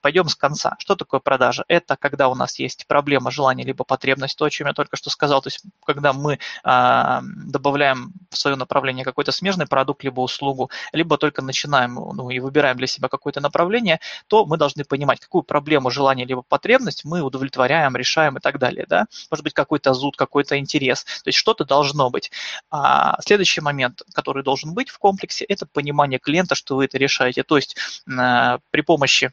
Пойдем 0.00 0.28
с 0.28 0.34
конца. 0.34 0.76
Что 0.78 0.96
такое 0.96 1.20
продажа? 1.20 1.64
Это 1.68 1.96
когда 1.96 2.28
у 2.28 2.34
нас 2.34 2.58
есть 2.58 2.86
проблема, 2.86 3.30
желание 3.30 3.66
либо 3.66 3.84
потребность, 3.84 4.36
то, 4.36 4.44
о 4.44 4.50
чем 4.50 4.66
я 4.66 4.72
только 4.72 4.96
что 4.96 5.10
сказал, 5.10 5.42
то 5.42 5.48
есть 5.48 5.62
когда 5.84 6.12
мы 6.12 6.38
а, 6.64 7.22
добавляем 7.22 8.12
в 8.30 8.36
свое 8.36 8.56
направление 8.56 9.04
какой-то 9.04 9.32
смежный 9.32 9.66
продукт 9.66 9.81
либо 10.02 10.20
услугу, 10.20 10.70
либо 10.92 11.18
только 11.18 11.42
начинаем 11.42 11.94
ну, 11.94 12.30
и 12.30 12.40
выбираем 12.40 12.76
для 12.76 12.86
себя 12.86 13.08
какое-то 13.08 13.40
направление, 13.40 14.00
то 14.26 14.44
мы 14.44 14.56
должны 14.56 14.84
понимать, 14.84 15.20
какую 15.20 15.42
проблему, 15.42 15.90
желание 15.90 16.26
либо 16.26 16.42
потребность 16.42 17.04
мы 17.04 17.22
удовлетворяем, 17.22 17.96
решаем 17.96 18.36
и 18.36 18.40
так 18.40 18.58
далее. 18.58 18.86
Да? 18.88 19.06
Может 19.30 19.44
быть, 19.44 19.54
какой-то 19.54 19.94
зуд, 19.94 20.16
какой-то 20.16 20.58
интерес. 20.58 21.04
То 21.04 21.28
есть 21.28 21.38
что-то 21.38 21.64
должно 21.64 22.10
быть. 22.10 22.30
А 22.70 23.20
следующий 23.22 23.60
момент, 23.60 24.02
который 24.14 24.42
должен 24.42 24.74
быть 24.74 24.88
в 24.88 24.98
комплексе, 24.98 25.44
это 25.44 25.66
понимание 25.66 26.18
клиента, 26.18 26.54
что 26.54 26.76
вы 26.76 26.86
это 26.86 26.98
решаете. 26.98 27.42
То 27.42 27.56
есть 27.56 27.76
а, 28.18 28.58
при 28.70 28.82
помощи 28.82 29.32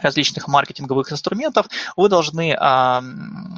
различных 0.00 0.48
маркетинговых 0.48 1.12
инструментов 1.12 1.66
вы 1.96 2.08
должны 2.08 2.56
а, 2.58 3.02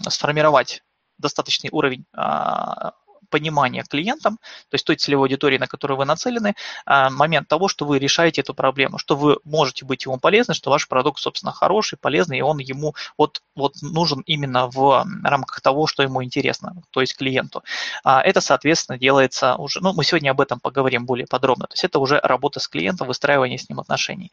сформировать 0.09 0.83
достаточный 1.19 1.71
уровень 1.73 2.05
а, 2.15 2.93
понимания 3.29 3.85
клиентам, 3.89 4.39
то 4.71 4.75
есть 4.75 4.85
той 4.85 4.97
целевой 4.97 5.29
аудитории, 5.29 5.59
на 5.59 5.67
которую 5.67 5.99
вы 5.99 6.05
нацелены, 6.05 6.55
а, 6.85 7.11
момент 7.11 7.49
того, 7.49 7.69
что 7.69 7.85
вы 7.85 7.99
решаете 7.99 8.41
эту 8.41 8.55
проблему, 8.55 8.99
что 8.99 9.17
вы 9.17 9.39
можете 9.45 9.85
быть 9.85 10.05
ему 10.05 10.19
полезны, 10.19 10.55
что 10.55 10.71
ваш 10.71 10.89
продукт, 10.89 11.21
собственно, 11.21 11.53
хороший, 11.53 11.99
полезный, 11.99 12.39
и 12.39 12.43
он 12.43 12.59
ему 12.59 12.95
вот, 13.19 13.43
вот 13.55 13.75
нужен 13.83 14.23
именно 14.27 14.69
в 14.69 15.07
рамках 15.25 15.61
того, 15.61 15.87
что 15.87 16.03
ему 16.03 16.23
интересно, 16.23 16.83
то 16.91 17.01
есть 17.01 17.17
клиенту. 17.17 17.63
А, 18.05 18.23
это, 18.23 18.41
соответственно, 18.41 18.99
делается 18.99 19.57
уже, 19.57 19.81
ну, 19.81 19.93
мы 19.93 20.05
сегодня 20.05 20.31
об 20.31 20.41
этом 20.41 20.61
поговорим 20.61 21.07
более 21.07 21.27
подробно, 21.27 21.67
то 21.67 21.75
есть 21.75 21.85
это 21.85 21.99
уже 21.99 22.21
работа 22.23 22.61
с 22.61 22.69
клиентом, 22.69 23.09
выстраивание 23.09 23.59
с 23.59 23.69
ним 23.69 23.81
отношений 23.81 24.31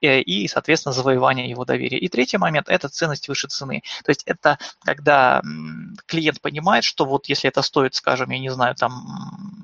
э, 0.00 0.20
и, 0.20 0.48
соответственно, 0.48 0.92
завоевание 0.92 1.48
его 1.48 1.64
доверия. 1.64 1.98
И 1.98 2.08
третий 2.08 2.38
момент– 2.38 2.68
это 2.68 2.88
ценность 2.88 3.28
выше 3.28 3.48
цены. 3.48 3.82
То 4.04 4.10
есть 4.10 4.22
это 4.26 4.58
когда 4.80 5.42
клиент 6.06 6.40
понимает, 6.40 6.84
что 6.84 7.04
вот 7.04 7.26
если 7.26 7.48
это 7.48 7.62
стоит, 7.62 7.94
скажем, 7.94 8.23
скажем, 8.24 8.30
я 8.30 8.38
не 8.40 8.50
знаю, 8.50 8.74
там 8.74 9.06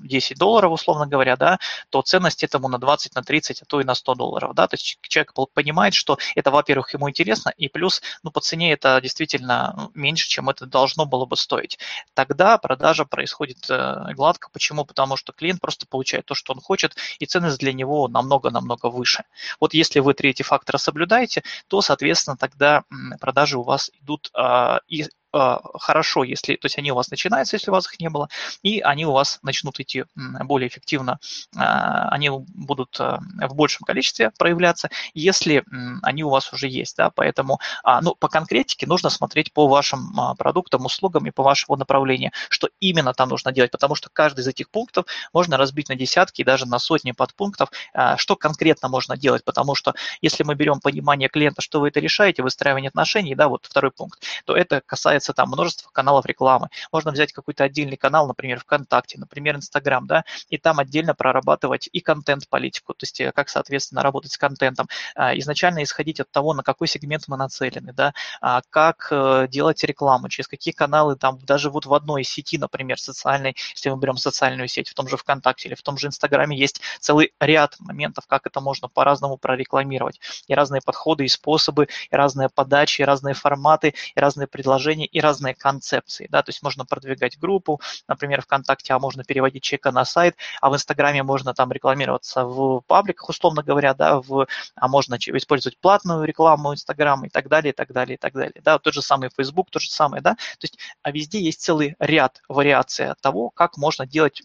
10 0.02 0.38
долларов, 0.38 0.72
условно 0.72 1.06
говоря, 1.06 1.36
да, 1.36 1.58
то 1.90 2.02
ценность 2.02 2.44
этому 2.44 2.68
на 2.68 2.78
20, 2.78 3.14
на 3.14 3.22
30, 3.22 3.62
а 3.62 3.64
то 3.64 3.80
и 3.80 3.84
на 3.84 3.94
100 3.94 4.14
долларов, 4.14 4.54
да, 4.54 4.66
то 4.66 4.74
есть 4.74 4.98
человек 5.02 5.32
понимает, 5.54 5.94
что 5.94 6.18
это, 6.34 6.50
во-первых, 6.50 6.94
ему 6.94 7.08
интересно, 7.08 7.52
и 7.56 7.68
плюс, 7.68 8.02
ну, 8.22 8.30
по 8.30 8.40
цене 8.40 8.72
это 8.72 9.00
действительно 9.00 9.72
ну, 9.76 9.90
меньше, 9.94 10.28
чем 10.28 10.50
это 10.50 10.66
должно 10.66 11.06
было 11.06 11.26
бы 11.26 11.36
стоить. 11.36 11.78
Тогда 12.14 12.58
продажа 12.58 13.04
происходит 13.04 13.70
э, 13.70 14.14
гладко. 14.14 14.48
Почему? 14.52 14.84
Потому 14.84 15.16
что 15.16 15.32
клиент 15.32 15.60
просто 15.60 15.86
получает 15.86 16.26
то, 16.26 16.34
что 16.34 16.52
он 16.52 16.60
хочет, 16.60 16.96
и 17.20 17.26
ценность 17.26 17.58
для 17.58 17.72
него 17.72 18.08
намного-намного 18.08 18.86
выше. 18.90 19.22
Вот 19.60 19.74
если 19.74 20.00
вы 20.00 20.14
третий 20.14 20.42
фактор 20.42 20.78
соблюдаете, 20.78 21.42
то, 21.68 21.82
соответственно, 21.82 22.36
тогда 22.36 22.82
продажи 23.20 23.58
у 23.58 23.62
вас 23.62 23.90
идут 24.00 24.30
а, 24.34 24.80
и 24.88 25.04
хорошо, 25.32 26.24
если, 26.24 26.56
то 26.56 26.66
есть 26.66 26.78
они 26.78 26.92
у 26.92 26.94
вас 26.94 27.10
начинаются, 27.10 27.56
если 27.56 27.70
у 27.70 27.74
вас 27.74 27.86
их 27.86 28.00
не 28.00 28.08
было, 28.08 28.28
и 28.62 28.80
они 28.80 29.06
у 29.06 29.12
вас 29.12 29.38
начнут 29.42 29.78
идти 29.80 30.04
более 30.16 30.68
эффективно, 30.68 31.18
а, 31.56 32.08
они 32.10 32.30
будут 32.30 32.98
а, 33.00 33.20
в 33.48 33.54
большем 33.54 33.84
количестве 33.84 34.30
проявляться, 34.38 34.90
если 35.14 35.64
они 36.02 36.24
у 36.24 36.30
вас 36.30 36.52
уже 36.52 36.68
есть, 36.68 36.96
да, 36.96 37.10
поэтому, 37.10 37.60
ну, 38.02 38.14
по 38.14 38.28
конкретике 38.28 38.86
нужно 38.86 39.10
смотреть 39.10 39.52
по 39.52 39.68
вашим 39.68 40.14
продуктам, 40.38 40.84
услугам 40.84 41.26
и 41.26 41.30
по 41.30 41.42
вашему 41.42 41.76
направлению, 41.76 42.32
что 42.48 42.68
именно 42.80 43.12
там 43.12 43.28
нужно 43.28 43.52
делать, 43.52 43.70
потому 43.70 43.94
что 43.94 44.08
каждый 44.12 44.40
из 44.40 44.48
этих 44.48 44.70
пунктов 44.70 45.06
можно 45.32 45.56
разбить 45.56 45.88
на 45.88 45.96
десятки 45.96 46.40
и 46.42 46.44
даже 46.44 46.66
на 46.66 46.78
сотни 46.78 47.12
подпунктов, 47.12 47.70
что 48.16 48.36
конкретно 48.36 48.88
можно 48.88 49.16
делать, 49.16 49.44
потому 49.44 49.74
что 49.74 49.94
если 50.20 50.42
мы 50.42 50.54
берем 50.54 50.80
понимание 50.80 51.28
клиента, 51.28 51.62
что 51.62 51.80
вы 51.80 51.88
это 51.88 52.00
решаете, 52.00 52.42
выстраивание 52.42 52.88
отношений, 52.88 53.34
да, 53.34 53.48
вот 53.48 53.66
второй 53.66 53.90
пункт, 53.90 54.22
то 54.44 54.56
это 54.56 54.82
касается 54.84 55.19
появляется 55.20 55.32
там 55.32 55.48
множество 55.50 55.90
каналов 55.90 56.26
рекламы. 56.26 56.68
Можно 56.92 57.12
взять 57.12 57.32
какой-то 57.32 57.64
отдельный 57.64 57.96
канал, 57.96 58.26
например, 58.26 58.60
ВКонтакте, 58.60 59.18
например, 59.18 59.56
Инстаграм, 59.56 60.06
да, 60.06 60.24
и 60.48 60.58
там 60.58 60.78
отдельно 60.78 61.14
прорабатывать 61.14 61.88
и 61.92 62.00
контент-политику, 62.00 62.94
то 62.94 63.04
есть 63.04 63.20
э, 63.20 63.32
как, 63.32 63.48
соответственно, 63.48 64.02
работать 64.02 64.32
с 64.32 64.38
контентом. 64.38 64.86
А, 65.14 65.36
изначально 65.38 65.82
исходить 65.82 66.20
от 66.20 66.30
того, 66.30 66.54
на 66.54 66.62
какой 66.62 66.88
сегмент 66.88 67.24
мы 67.28 67.36
нацелены, 67.36 67.92
да, 67.92 68.14
а, 68.40 68.62
как 68.70 69.08
э, 69.10 69.46
делать 69.50 69.84
рекламу, 69.84 70.28
через 70.28 70.48
какие 70.48 70.72
каналы, 70.72 71.16
там, 71.16 71.38
даже 71.38 71.70
вот 71.70 71.86
в 71.86 71.94
одной 71.94 72.24
сети, 72.24 72.58
например, 72.58 72.98
социальной, 72.98 73.54
если 73.74 73.90
мы 73.90 73.98
берем 73.98 74.16
социальную 74.16 74.68
сеть, 74.68 74.88
в 74.88 74.94
том 74.94 75.08
же 75.08 75.16
ВКонтакте 75.16 75.68
или 75.68 75.74
в 75.74 75.82
том 75.82 75.98
же 75.98 76.06
Инстаграме 76.06 76.56
есть 76.56 76.80
целый 77.00 77.32
ряд 77.40 77.76
моментов, 77.80 78.26
как 78.26 78.46
это 78.46 78.60
можно 78.60 78.88
по-разному 78.88 79.36
прорекламировать. 79.36 80.20
И 80.48 80.54
разные 80.54 80.80
подходы, 80.84 81.24
и 81.24 81.28
способы, 81.28 81.88
и 82.10 82.16
разные 82.16 82.48
подачи, 82.48 83.02
и 83.02 83.04
разные 83.04 83.34
форматы, 83.34 83.94
и 84.14 84.20
разные 84.20 84.46
предложения, 84.46 85.06
и 85.10 85.20
разные 85.20 85.54
концепции, 85.54 86.26
да, 86.30 86.42
то 86.42 86.50
есть 86.50 86.62
можно 86.62 86.84
продвигать 86.84 87.38
группу, 87.38 87.80
например, 88.08 88.42
ВКонтакте, 88.42 88.92
а 88.94 88.98
можно 88.98 89.24
переводить 89.24 89.62
человека 89.62 89.92
на 89.92 90.04
сайт, 90.04 90.36
а 90.60 90.70
в 90.70 90.74
Инстаграме 90.74 91.22
можно 91.22 91.54
там 91.54 91.72
рекламироваться 91.72 92.44
в 92.44 92.82
пабликах, 92.86 93.28
условно 93.28 93.62
говоря, 93.62 93.94
да, 93.94 94.20
в, 94.20 94.46
а 94.74 94.88
можно 94.88 95.16
использовать 95.16 95.78
платную 95.78 96.24
рекламу 96.24 96.74
Инстаграма 96.74 97.26
и 97.26 97.30
так 97.30 97.48
далее, 97.48 97.72
и 97.72 97.74
так 97.74 97.92
далее, 97.92 98.14
и 98.14 98.18
так 98.18 98.32
далее, 98.32 98.60
да, 98.62 98.78
тот 98.78 98.94
же 98.94 99.02
самый 99.02 99.30
Facebook, 99.36 99.70
то 99.70 99.78
же 99.78 99.90
самое, 99.90 100.22
да, 100.22 100.34
то 100.34 100.62
есть 100.62 100.78
а 101.02 101.10
везде 101.10 101.40
есть 101.40 101.60
целый 101.60 101.96
ряд 101.98 102.42
вариаций 102.48 103.14
того, 103.20 103.50
как 103.50 103.76
можно 103.76 104.06
делать 104.06 104.42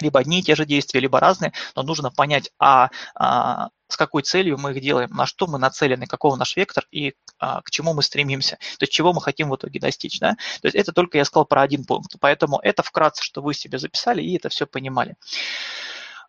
либо 0.00 0.20
одни 0.20 0.40
и 0.40 0.42
те 0.42 0.54
же 0.54 0.64
действия, 0.64 1.00
либо 1.00 1.20
разные, 1.20 1.52
но 1.74 1.82
нужно 1.82 2.10
понять, 2.10 2.50
а, 2.58 2.90
а 3.14 3.68
с 3.88 3.96
какой 3.96 4.22
целью 4.22 4.58
мы 4.58 4.72
их 4.72 4.80
делаем, 4.80 5.10
на 5.10 5.26
что 5.26 5.46
мы 5.46 5.58
нацелены, 5.58 6.06
каков 6.06 6.36
наш 6.38 6.56
вектор 6.56 6.86
и 6.90 7.14
а, 7.38 7.62
к 7.62 7.70
чему 7.70 7.94
мы 7.94 8.02
стремимся, 8.02 8.56
то 8.56 8.82
есть 8.82 8.92
чего 8.92 9.12
мы 9.12 9.20
хотим 9.20 9.50
в 9.50 9.56
итоге 9.56 9.78
достичь. 9.78 10.18
Да? 10.18 10.36
То 10.60 10.66
есть 10.66 10.76
это 10.76 10.92
только 10.92 11.18
я 11.18 11.24
сказал 11.24 11.44
про 11.44 11.62
один 11.62 11.84
пункт, 11.84 12.16
поэтому 12.20 12.58
это 12.62 12.82
вкратце, 12.82 13.22
что 13.22 13.42
вы 13.42 13.54
себе 13.54 13.78
записали 13.78 14.22
и 14.22 14.36
это 14.36 14.48
все 14.48 14.66
понимали. 14.66 15.16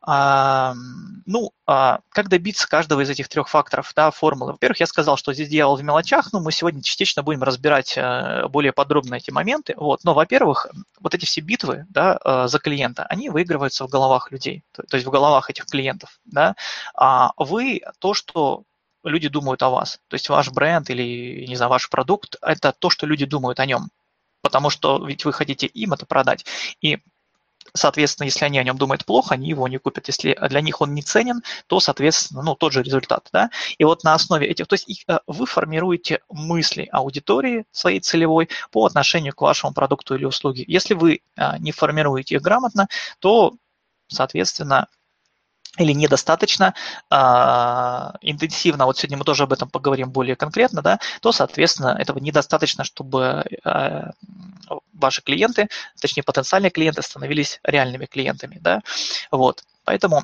А, 0.09 0.73
ну, 1.25 1.51
а, 1.65 1.99
как 2.11 2.29
добиться 2.29 2.65
каждого 2.65 3.01
из 3.01 3.09
этих 3.09 3.27
трех 3.27 3.49
факторов 3.49 3.91
да, 3.93 4.09
формулы? 4.09 4.53
Во-первых, 4.53 4.79
я 4.79 4.87
сказал, 4.87 5.17
что 5.17 5.33
здесь 5.33 5.49
дьявол 5.49 5.75
в 5.75 5.83
мелочах, 5.83 6.31
но 6.31 6.39
мы 6.39 6.53
сегодня 6.53 6.81
частично 6.81 7.23
будем 7.23 7.43
разбирать 7.43 7.97
а, 7.97 8.47
более 8.47 8.71
подробно 8.71 9.15
эти 9.15 9.31
моменты. 9.31 9.73
Вот. 9.75 10.05
Но, 10.05 10.13
во-первых, 10.13 10.67
вот 11.01 11.13
эти 11.13 11.25
все 11.25 11.41
битвы 11.41 11.85
да, 11.89 12.17
а, 12.23 12.47
за 12.47 12.57
клиента, 12.59 13.05
они 13.09 13.29
выигрываются 13.29 13.85
в 13.85 13.89
головах 13.89 14.31
людей, 14.31 14.63
то, 14.71 14.83
то 14.83 14.95
есть 14.95 15.05
в 15.05 15.11
головах 15.11 15.49
этих 15.49 15.65
клиентов. 15.65 16.21
Да? 16.23 16.55
А 16.95 17.31
вы 17.35 17.81
то, 17.99 18.13
что 18.13 18.63
люди 19.03 19.27
думают 19.27 19.61
о 19.61 19.69
вас. 19.69 19.99
То 20.07 20.13
есть 20.13 20.29
ваш 20.29 20.51
бренд 20.51 20.89
или, 20.89 21.45
не 21.47 21.57
знаю, 21.57 21.69
ваш 21.69 21.89
продукт– 21.89 22.37
это 22.41 22.71
то, 22.71 22.89
что 22.89 23.05
люди 23.07 23.25
думают 23.25 23.59
о 23.59 23.65
нем. 23.65 23.89
Потому 24.41 24.69
что 24.69 25.05
ведь 25.05 25.25
вы 25.25 25.33
хотите 25.33 25.67
им 25.67 25.91
это 25.91 26.05
продать. 26.05 26.45
И 26.79 26.99
Соответственно, 27.73 28.25
если 28.25 28.45
они 28.45 28.59
о 28.59 28.63
нем 28.63 28.77
думают 28.77 29.05
плохо, 29.05 29.35
они 29.35 29.49
его 29.49 29.67
не 29.67 29.77
купят. 29.77 30.07
Если 30.07 30.37
для 30.49 30.61
них 30.61 30.81
он 30.81 30.93
не 30.93 31.01
ценен, 31.01 31.43
то, 31.67 31.79
соответственно, 31.79 32.41
ну, 32.41 32.55
тот 32.55 32.73
же 32.73 32.83
результат. 32.83 33.29
Да? 33.31 33.49
И 33.77 33.83
вот 33.83 34.03
на 34.03 34.13
основе 34.13 34.47
этих, 34.47 34.67
то 34.67 34.73
есть 34.73 35.05
э, 35.07 35.19
вы 35.27 35.45
формируете 35.45 36.21
мысли 36.29 36.87
аудитории 36.91 37.65
своей 37.71 37.99
целевой 37.99 38.49
по 38.71 38.85
отношению 38.85 39.33
к 39.33 39.41
вашему 39.41 39.73
продукту 39.73 40.15
или 40.15 40.25
услуге. 40.25 40.63
Если 40.67 40.93
вы 40.93 41.21
э, 41.35 41.57
не 41.59 41.71
формируете 41.71 42.35
их 42.35 42.41
грамотно, 42.41 42.87
то, 43.19 43.55
соответственно, 44.07 44.87
или 45.77 45.91
недостаточно 45.91 46.73
э, 47.09 47.15
интенсивно, 48.21 48.85
вот 48.85 48.97
сегодня 48.97 49.17
мы 49.17 49.23
тоже 49.23 49.43
об 49.43 49.53
этом 49.53 49.69
поговорим 49.69 50.09
более 50.11 50.35
конкретно, 50.35 50.81
да, 50.81 50.99
то, 51.21 51.31
соответственно, 51.31 51.95
этого 51.99 52.19
недостаточно, 52.19 52.83
чтобы 52.83 53.43
э, 53.63 54.11
ваши 54.93 55.21
клиенты, 55.21 55.69
точнее 55.99 56.23
потенциальные 56.23 56.71
клиенты 56.71 57.01
становились 57.01 57.59
реальными 57.63 58.05
клиентами, 58.05 58.57
да, 58.61 58.81
вот, 59.31 59.63
поэтому 59.83 60.23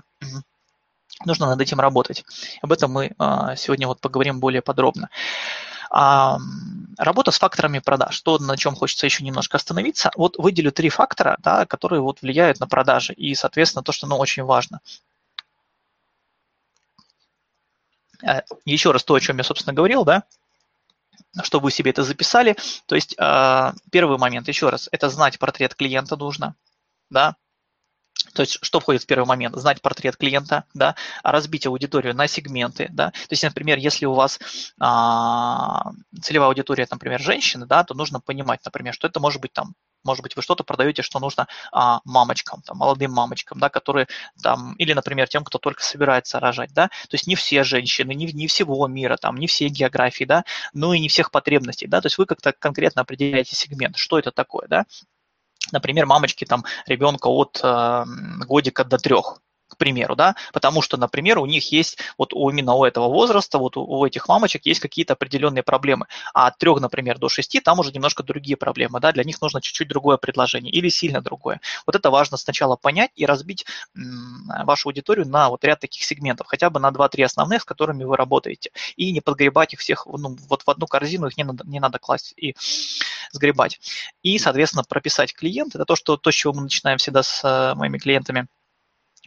нужно 1.25 1.47
над 1.47 1.61
этим 1.61 1.79
работать. 1.79 2.25
Об 2.61 2.71
этом 2.71 2.91
мы 2.91 3.05
э, 3.17 3.55
сегодня 3.57 3.87
вот 3.87 4.01
поговорим 4.01 4.39
более 4.39 4.61
подробно. 4.61 5.09
А, 5.95 6.39
работа 6.97 7.29
с 7.29 7.37
факторами 7.37 7.77
продаж. 7.77 8.19
То, 8.21 8.39
на 8.39 8.57
чем 8.57 8.75
хочется 8.75 9.05
еще 9.05 9.23
немножко 9.23 9.57
остановиться. 9.57 10.11
Вот 10.15 10.37
выделю 10.37 10.71
три 10.71 10.89
фактора, 10.89 11.37
да, 11.39 11.67
которые 11.67 12.01
вот 12.01 12.21
влияют 12.23 12.59
на 12.59 12.67
продажи. 12.67 13.13
И, 13.13 13.35
соответственно, 13.35 13.83
то, 13.83 13.91
что 13.91 14.07
ну, 14.07 14.17
очень 14.17 14.43
важно. 14.43 14.81
Э, 18.12 18.12
еще 18.65 18.91
раз 18.91 19.03
то, 19.03 19.13
о 19.13 19.19
чем 19.19 19.37
я, 19.37 19.43
собственно, 19.43 19.73
говорил, 19.73 20.05
да, 20.05 20.23
чтобы 21.43 21.65
вы 21.65 21.71
себе 21.71 21.91
это 21.91 22.03
записали. 22.03 22.55
То 22.85 22.95
есть 22.95 23.15
э, 23.17 23.73
первый 23.91 24.17
момент, 24.17 24.47
еще 24.47 24.69
раз, 24.69 24.89
это 24.91 25.09
знать 25.09 25.39
портрет 25.39 25.75
клиента 25.75 26.15
нужно, 26.15 26.55
да, 27.09 27.35
то 28.33 28.41
есть, 28.41 28.59
что 28.61 28.79
входит 28.79 29.03
в 29.03 29.05
первый 29.05 29.25
момент? 29.25 29.55
Знать 29.55 29.81
портрет 29.81 30.17
клиента, 30.17 30.63
да, 30.73 30.95
разбить 31.23 31.67
аудиторию 31.67 32.15
на 32.15 32.27
сегменты, 32.27 32.87
да. 32.91 33.11
То 33.11 33.31
есть, 33.31 33.43
например, 33.43 33.77
если 33.77 34.05
у 34.05 34.13
вас 34.13 34.39
а, 34.79 35.91
целевая 36.21 36.49
аудитория, 36.49 36.87
например, 36.89 37.21
женщины, 37.21 37.65
да, 37.65 37.83
то 37.83 37.93
нужно 37.93 38.19
понимать, 38.19 38.61
например, 38.65 38.93
что 38.93 39.07
это 39.07 39.19
может 39.19 39.41
быть 39.41 39.53
там 39.53 39.75
может 40.03 40.23
быть, 40.23 40.35
вы 40.35 40.41
что-то 40.41 40.63
продаете, 40.63 41.01
что 41.01 41.19
нужно 41.19 41.47
а, 41.71 41.99
мамочкам, 42.05 42.61
там, 42.61 42.77
молодым 42.77 43.11
мамочкам, 43.11 43.59
да, 43.59 43.69
которые 43.69 44.07
там, 44.41 44.73
или, 44.75 44.93
например, 44.93 45.27
тем, 45.27 45.43
кто 45.43 45.57
только 45.57 45.83
собирается 45.83 46.39
рожать, 46.39 46.73
да, 46.73 46.87
то 46.87 47.13
есть 47.13 47.27
не 47.27 47.35
все 47.35 47.63
женщины, 47.63 48.13
не, 48.13 48.25
не 48.31 48.47
всего 48.47 48.87
мира, 48.87 49.17
там, 49.17 49.37
не 49.37 49.47
все 49.47 49.67
географии, 49.67 50.25
да, 50.25 50.45
ну 50.73 50.93
и 50.93 50.99
не 50.99 51.09
всех 51.09 51.31
потребностей, 51.31 51.87
да, 51.87 52.01
то 52.01 52.07
есть 52.07 52.17
вы 52.17 52.25
как-то 52.25 52.53
конкретно 52.53 53.01
определяете 53.01 53.55
сегмент, 53.55 53.97
что 53.97 54.19
это 54.19 54.31
такое, 54.31 54.67
да, 54.67 54.85
например, 55.71 56.05
мамочки 56.05 56.45
там 56.45 56.63
ребенка 56.85 57.27
от 57.27 57.59
э, 57.63 58.05
годика 58.45 58.83
до 58.83 58.97
трех, 58.97 59.39
к 59.73 59.77
примеру, 59.77 60.15
да, 60.15 60.35
потому 60.53 60.81
что, 60.81 60.97
например, 60.97 61.39
у 61.39 61.45
них 61.45 61.71
есть, 61.71 61.97
вот 62.17 62.33
у, 62.33 62.49
именно 62.49 62.73
у 62.73 62.85
этого 62.85 63.07
возраста, 63.09 63.57
вот 63.57 63.77
у, 63.77 63.83
у 63.83 64.05
этих 64.05 64.27
мамочек 64.27 64.65
есть 64.65 64.79
какие-то 64.79 65.13
определенные 65.13 65.63
проблемы, 65.63 66.07
а 66.33 66.47
от 66.47 66.57
трех, 66.57 66.79
например, 66.79 67.17
до 67.17 67.29
шести 67.29 67.59
там 67.59 67.79
уже 67.79 67.91
немножко 67.91 68.23
другие 68.23 68.57
проблемы, 68.57 68.99
да, 68.99 69.11
для 69.11 69.23
них 69.23 69.41
нужно 69.41 69.61
чуть-чуть 69.61 69.87
другое 69.87 70.17
предложение 70.17 70.71
или 70.71 70.89
сильно 70.89 71.21
другое. 71.21 71.59
Вот 71.85 71.95
это 71.95 72.09
важно 72.09 72.37
сначала 72.37 72.75
понять 72.75 73.11
и 73.15 73.25
разбить 73.25 73.65
м, 73.95 74.49
вашу 74.63 74.89
аудиторию 74.89 75.27
на 75.27 75.49
вот 75.49 75.63
ряд 75.63 75.79
таких 75.79 76.03
сегментов, 76.03 76.47
хотя 76.47 76.69
бы 76.69 76.79
на 76.79 76.91
2-3 76.91 77.23
основных, 77.23 77.63
с 77.63 77.65
которыми 77.65 78.03
вы 78.03 78.15
работаете, 78.15 78.71
и 78.95 79.11
не 79.11 79.21
подгребать 79.21 79.73
их 79.73 79.79
всех 79.79 80.05
ну, 80.05 80.37
вот 80.49 80.63
в 80.63 80.69
одну 80.69 80.87
корзину, 80.87 81.27
их 81.27 81.37
не 81.37 81.43
надо, 81.43 81.63
не 81.67 81.79
надо 81.79 81.99
класть 81.99 82.33
и 82.37 82.55
сгребать. 83.31 83.79
И, 84.21 84.37
соответственно, 84.37 84.83
прописать 84.83 85.33
клиент, 85.33 85.75
это 85.75 85.85
то, 85.85 85.95
что, 85.95 86.17
то, 86.17 86.31
с 86.31 86.35
чего 86.35 86.53
мы 86.53 86.61
начинаем 86.61 86.97
всегда 86.97 87.23
с 87.23 87.43
э, 87.43 87.75
моими 87.75 87.97
клиентами– 87.97 88.47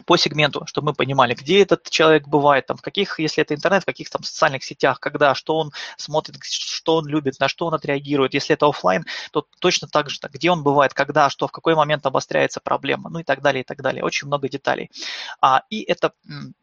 по 0.05 0.17
сегменту, 0.17 0.65
чтобы 0.67 0.89
мы 0.89 0.95
понимали, 0.95 1.35
где 1.35 1.63
этот 1.63 1.89
человек 1.89 2.29
бывает, 2.29 2.67
там, 2.67 2.77
в 2.77 2.83
каких, 2.83 3.19
если 3.19 3.43
это 3.43 3.55
интернет, 3.55 3.83
в 3.83 3.87
каких 3.87 4.11
там 4.11 4.23
социальных 4.23 4.63
сетях, 4.63 5.01
когда, 5.01 5.35
что 5.35 5.57
он 5.57 5.73
смотрит, 5.97 6.37
что 6.45 6.97
он 6.97 7.07
любит, 7.07 7.41
на 7.41 7.49
что 7.49 7.67
он 7.67 7.75
отреагирует. 7.75 8.35
Если 8.35 8.55
это 8.55 8.67
офлайн, 8.67 9.05
то 9.33 9.47
точно 9.59 9.89
так 9.89 10.11
же, 10.11 10.19
где 10.31 10.51
он 10.51 10.63
бывает, 10.63 10.93
когда, 10.93 11.31
что, 11.31 11.49
в 11.49 11.53
какой 11.53 11.75
момент 11.75 12.05
обостряется 12.05 12.61
проблема, 12.61 13.09
ну 13.11 13.21
и 13.21 13.25
так 13.25 13.41
далее, 13.41 13.63
и 13.63 13.65
так 13.65 13.81
далее. 13.83 14.05
Очень 14.05 14.27
много 14.27 14.49
деталей. 14.49 14.91
А, 15.41 15.63
и 15.71 15.83
это, 15.83 16.13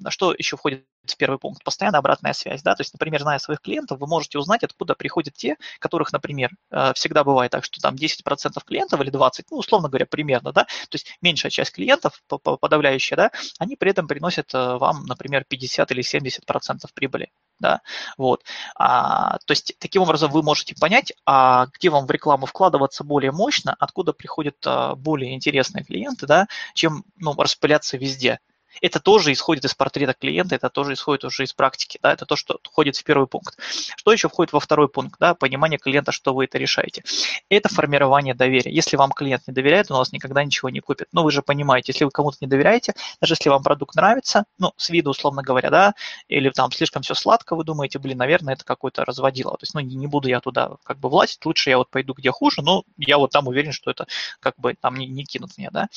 что 0.09 0.33
еще 0.37 0.57
входит 0.57 0.85
первый 1.17 1.37
пункт, 1.37 1.63
постоянная 1.63 1.99
обратная 1.99 2.33
связь, 2.33 2.61
да, 2.63 2.75
то 2.75 2.81
есть, 2.81 2.93
например, 2.93 3.21
зная 3.21 3.39
своих 3.39 3.61
клиентов, 3.61 3.99
вы 3.99 4.07
можете 4.07 4.37
узнать, 4.39 4.63
откуда 4.63 4.95
приходят 4.95 5.33
те, 5.33 5.57
которых, 5.79 6.11
например, 6.13 6.51
э, 6.71 6.93
всегда 6.95 7.23
бывает 7.23 7.51
так, 7.51 7.63
что 7.63 7.81
там 7.81 7.95
10% 7.95 8.63
клиентов 8.65 9.01
или 9.01 9.09
20, 9.09 9.51
ну, 9.51 9.57
условно 9.57 9.89
говоря, 9.89 10.05
примерно, 10.05 10.53
да, 10.53 10.63
то 10.63 10.93
есть 10.93 11.17
меньшая 11.21 11.51
часть 11.51 11.73
клиентов, 11.73 12.23
подавляющая, 12.27 13.17
да, 13.17 13.31
они 13.59 13.75
при 13.75 13.91
этом 13.91 14.07
приносят 14.07 14.53
э, 14.53 14.75
вам, 14.77 15.05
например, 15.05 15.45
50 15.47 15.91
или 15.91 16.01
70% 16.01 16.87
прибыли, 16.93 17.31
да, 17.59 17.81
вот. 18.17 18.43
А, 18.75 19.37
то 19.45 19.51
есть, 19.51 19.75
таким 19.79 20.01
образом 20.03 20.31
вы 20.31 20.43
можете 20.43 20.75
понять, 20.79 21.13
а 21.25 21.67
где 21.73 21.89
вам 21.89 22.05
в 22.05 22.11
рекламу 22.11 22.45
вкладываться 22.45 23.03
более 23.03 23.31
мощно, 23.31 23.75
откуда 23.79 24.13
приходят 24.13 24.55
а, 24.65 24.95
более 24.95 25.33
интересные 25.33 25.83
клиенты, 25.83 26.27
да, 26.27 26.47
чем, 26.73 27.03
ну, 27.17 27.33
распыляться 27.35 27.97
везде, 27.97 28.39
это 28.81 28.99
тоже 28.99 29.31
исходит 29.31 29.65
из 29.65 29.73
портрета 29.73 30.13
клиента, 30.13 30.55
это 30.55 30.69
тоже 30.69 30.93
исходит 30.93 31.23
уже 31.23 31.43
из 31.43 31.53
практики, 31.53 31.99
да, 32.01 32.13
это 32.13 32.25
то, 32.25 32.35
что 32.35 32.59
входит 32.63 32.95
в 32.97 33.03
первый 33.03 33.27
пункт. 33.27 33.57
Что 33.95 34.11
еще 34.11 34.29
входит 34.29 34.53
во 34.53 34.59
второй 34.59 34.89
пункт, 34.89 35.19
да, 35.19 35.35
понимание 35.35 35.79
клиента, 35.79 36.11
что 36.11 36.33
вы 36.33 36.45
это 36.45 36.57
решаете. 36.57 37.03
Это 37.49 37.69
формирование 37.69 38.33
доверия. 38.33 38.71
Если 38.71 38.97
вам 38.97 39.11
клиент 39.11 39.43
не 39.47 39.53
доверяет, 39.53 39.91
он 39.91 39.95
у 39.95 39.99
вас 39.99 40.11
никогда 40.11 40.43
ничего 40.43 40.69
не 40.69 40.79
купит. 40.79 41.07
Но 41.11 41.23
вы 41.23 41.31
же 41.31 41.41
понимаете, 41.41 41.91
если 41.91 42.05
вы 42.05 42.11
кому-то 42.11 42.37
не 42.41 42.47
доверяете, 42.47 42.93
даже 43.21 43.33
если 43.33 43.49
вам 43.49 43.63
продукт 43.63 43.95
нравится, 43.95 44.45
ну, 44.57 44.73
с 44.77 44.89
виду, 44.89 45.11
условно 45.11 45.43
говоря, 45.43 45.69
да, 45.69 45.93
или 46.27 46.49
там 46.49 46.71
слишком 46.71 47.01
все 47.01 47.13
сладко, 47.13 47.55
вы 47.55 47.63
думаете, 47.63 47.99
блин, 47.99 48.17
наверное, 48.17 48.53
это 48.53 48.63
какой-то 48.63 49.05
разводило. 49.05 49.51
То 49.51 49.63
есть, 49.63 49.73
ну, 49.73 49.79
не, 49.81 49.95
не 49.95 50.07
буду 50.07 50.27
я 50.27 50.39
туда 50.39 50.71
как 50.83 50.99
бы 50.99 51.09
влазить, 51.09 51.45
лучше 51.45 51.69
я 51.69 51.77
вот 51.77 51.89
пойду 51.89 52.13
где 52.13 52.31
хуже, 52.31 52.61
но 52.61 52.83
я 52.97 53.17
вот 53.17 53.31
там 53.31 53.47
уверен, 53.47 53.71
что 53.71 53.91
это 53.91 54.07
как 54.39 54.55
бы 54.57 54.75
там 54.79 54.95
не, 54.95 55.07
не 55.07 55.23
кинут 55.23 55.57
меня, 55.57 55.69
да. 55.71 55.87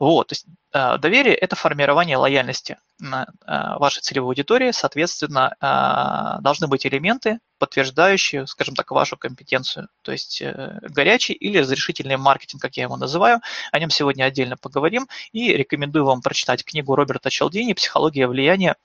Вот, 0.00 0.28
то 0.28 0.32
есть 0.32 0.46
э, 0.72 0.98
доверие– 0.98 1.34
это 1.36 1.54
формирование 1.54 1.93
лояльности 1.94 2.78
на 2.98 3.24
э, 3.24 3.78
вашей 3.78 4.00
целевой 4.00 4.30
аудитории, 4.30 4.70
соответственно, 4.70 5.54
э, 5.60 6.42
должны 6.42 6.66
быть 6.66 6.86
элементы, 6.86 7.38
подтверждающие, 7.58 8.46
скажем 8.46 8.74
так, 8.74 8.90
вашу 8.90 9.16
компетенцию. 9.16 9.88
То 10.02 10.12
есть 10.12 10.42
горячий 10.82 11.32
или 11.32 11.58
разрешительный 11.58 12.16
маркетинг, 12.16 12.60
как 12.60 12.76
я 12.76 12.84
его 12.84 12.96
называю. 12.96 13.40
О 13.72 13.78
нем 13.78 13.90
сегодня 13.90 14.24
отдельно 14.24 14.56
поговорим. 14.56 15.08
И 15.32 15.52
рекомендую 15.52 16.04
вам 16.04 16.20
прочитать 16.20 16.64
книгу 16.64 16.94
Роберта 16.94 17.30
Челдини 17.30 17.72
«Психология 17.72 18.26
влияния 18.26 18.76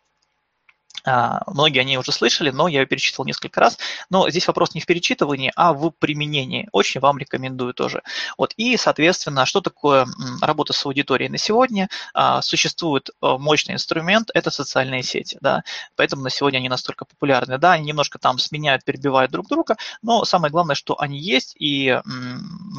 а, 1.03 1.41
многие 1.47 1.79
они 1.79 1.97
уже 1.97 2.11
слышали, 2.11 2.49
но 2.49 2.67
я 2.67 2.81
ее 2.81 2.85
перечитывал 2.85 3.25
несколько 3.25 3.59
раз. 3.59 3.77
Но 4.09 4.29
здесь 4.29 4.47
вопрос 4.47 4.73
не 4.75 4.81
в 4.81 4.85
перечитывании, 4.85 5.51
а 5.55 5.73
в 5.73 5.91
применении. 5.91 6.67
Очень 6.71 7.01
вам 7.01 7.17
рекомендую 7.17 7.73
тоже. 7.73 8.01
Вот. 8.37 8.53
И, 8.57 8.77
соответственно, 8.77 9.45
что 9.45 9.61
такое 9.61 10.07
работа 10.41 10.73
с 10.73 10.85
аудиторией 10.85 11.29
на 11.29 11.37
сегодня? 11.37 11.89
А, 12.13 12.41
существует 12.41 13.09
э, 13.09 13.37
мощный 13.39 13.73
инструмент– 13.73 14.29
это 14.33 14.51
социальные 14.51 15.03
сети. 15.03 15.37
Да? 15.41 15.63
Поэтому 15.95 16.23
на 16.23 16.29
сегодня 16.29 16.57
они 16.57 16.69
настолько 16.69 17.05
популярны. 17.05 17.57
Да, 17.57 17.73
они 17.73 17.85
немножко 17.85 18.19
там 18.19 18.37
сменяют, 18.39 18.83
перебивают 18.83 19.31
друг 19.31 19.47
друга, 19.47 19.77
но 20.01 20.25
самое 20.25 20.51
главное, 20.51 20.75
что 20.75 20.99
они 20.99 21.19
есть, 21.19 21.55
и 21.59 21.99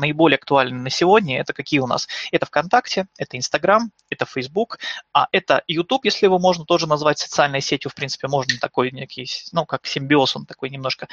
наиболее 0.01 0.37
актуальны 0.37 0.79
на 0.79 0.91
сегодня– 0.91 1.41
это 1.41 1.53
какие 1.53 1.81
у 1.81 1.87
нас? 1.87 2.09
Это 2.33 2.47
ВКонтакте, 2.47 3.07
это 3.19 3.37
Инстаграм, 3.37 3.91
это 4.11 4.27
Фейсбук, 4.27 4.79
а 5.13 5.27
это 5.33 5.63
YouTube, 5.67 6.05
если 6.05 6.27
его 6.27 6.39
можно 6.39 6.65
тоже 6.65 6.87
назвать 6.87 7.19
социальной 7.19 7.61
сетью, 7.61 7.91
в 7.91 7.95
принципе, 7.95 8.10
принципе, 8.11 8.29
можно 8.29 8.59
такой 8.61 8.91
некий, 8.91 9.29
ну, 9.53 9.65
как 9.67 9.87
симбиоз, 9.87 10.37
он 10.37 10.47
такой 10.47 10.71
немножко, 10.71 11.09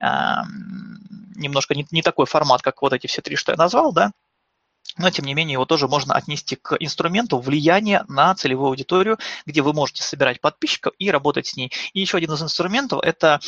э, 0.00 0.06
немножко 1.36 1.74
не, 1.74 1.86
не 1.90 2.02
такой 2.02 2.26
формат, 2.26 2.62
как 2.62 2.82
вот 2.82 2.92
эти 2.92 3.06
все 3.06 3.22
три, 3.22 3.36
что 3.36 3.52
я 3.52 3.56
назвал, 3.56 3.92
да, 3.92 4.12
но, 4.96 5.10
тем 5.10 5.24
не 5.24 5.34
менее, 5.34 5.54
его 5.54 5.64
тоже 5.64 5.88
можно 5.88 6.14
отнести 6.14 6.56
к 6.56 6.76
инструменту 6.78 7.38
влияния 7.38 8.04
на 8.08 8.34
целевую 8.34 8.68
аудиторию, 8.68 9.18
где 9.46 9.60
вы 9.62 9.72
можете 9.72 10.02
собирать 10.02 10.40
подписчиков 10.40 10.92
и 10.98 11.10
работать 11.10 11.46
с 11.46 11.56
ней. 11.56 11.72
И 11.92 12.00
еще 12.00 12.18
один 12.18 12.32
из 12.32 12.42
инструментов– 12.42 13.00
это 13.02 13.40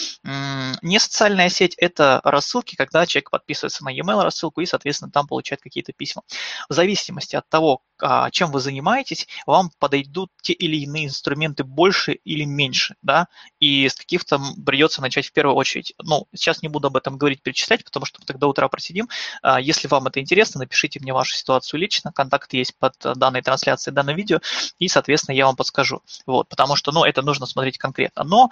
не 0.83 0.99
социальная 0.99 1.49
сеть, 1.49 1.75
это 1.77 2.21
рассылки, 2.25 2.75
когда 2.75 3.07
человек 3.07 3.31
подписывается 3.31 3.85
на 3.85 3.91
e-mail 3.91 4.23
рассылку 4.23 4.61
и, 4.61 4.67
соответственно, 4.67 5.11
там 5.11 5.27
получает 5.27 5.63
какие-то 5.63 5.93
письма. 5.93 6.23
В 6.69 6.75
зависимости 6.75 7.37
от 7.37 7.49
того, 7.49 7.83
а, 7.99 8.31
чем 8.31 8.51
вы 8.51 8.61
занимаетесь, 8.61 9.27
вам 9.47 9.71
подойдут 9.79 10.31
те 10.43 10.53
или 10.53 10.77
иные 10.77 11.07
инструменты 11.07 11.65
больше 11.65 12.13
или 12.13 12.45
меньше, 12.45 12.97
да, 13.03 13.29
и 13.59 13.89
с 13.89 13.95
каких-то 13.95 14.41
придется 14.65 15.01
начать 15.01 15.27
в 15.27 15.33
первую 15.33 15.57
очередь. 15.57 15.95
Ну, 16.03 16.27
сейчас 16.35 16.63
не 16.63 16.69
буду 16.69 16.89
об 16.89 16.97
этом 16.97 17.17
говорить, 17.17 17.43
перечислять, 17.43 17.85
потому 17.85 18.05
что 18.05 18.21
тогда 18.27 18.49
утра 18.49 18.69
просидим. 18.69 19.09
А, 19.43 19.61
если 19.61 19.89
вам 19.89 20.07
это 20.09 20.21
интересно, 20.21 20.61
напишите 20.61 21.01
мне 21.01 21.13
ситуацию 21.37 21.81
лично, 21.81 22.13
контакт 22.13 22.53
есть 22.53 22.77
под 22.79 22.95
данной 23.17 23.43
трансляцией, 23.43 23.95
данное 23.95 24.15
видео, 24.15 24.41
и, 24.79 24.89
соответственно, 24.89 25.37
я 25.37 25.47
вам 25.47 25.57
подскажу. 25.57 26.03
Вот, 26.27 26.49
потому 26.49 26.77
что, 26.77 26.93
ну, 26.93 27.05
это 27.05 27.23
нужно 27.23 27.47
смотреть 27.47 27.79
конкретно. 27.79 28.25
Но 28.25 28.51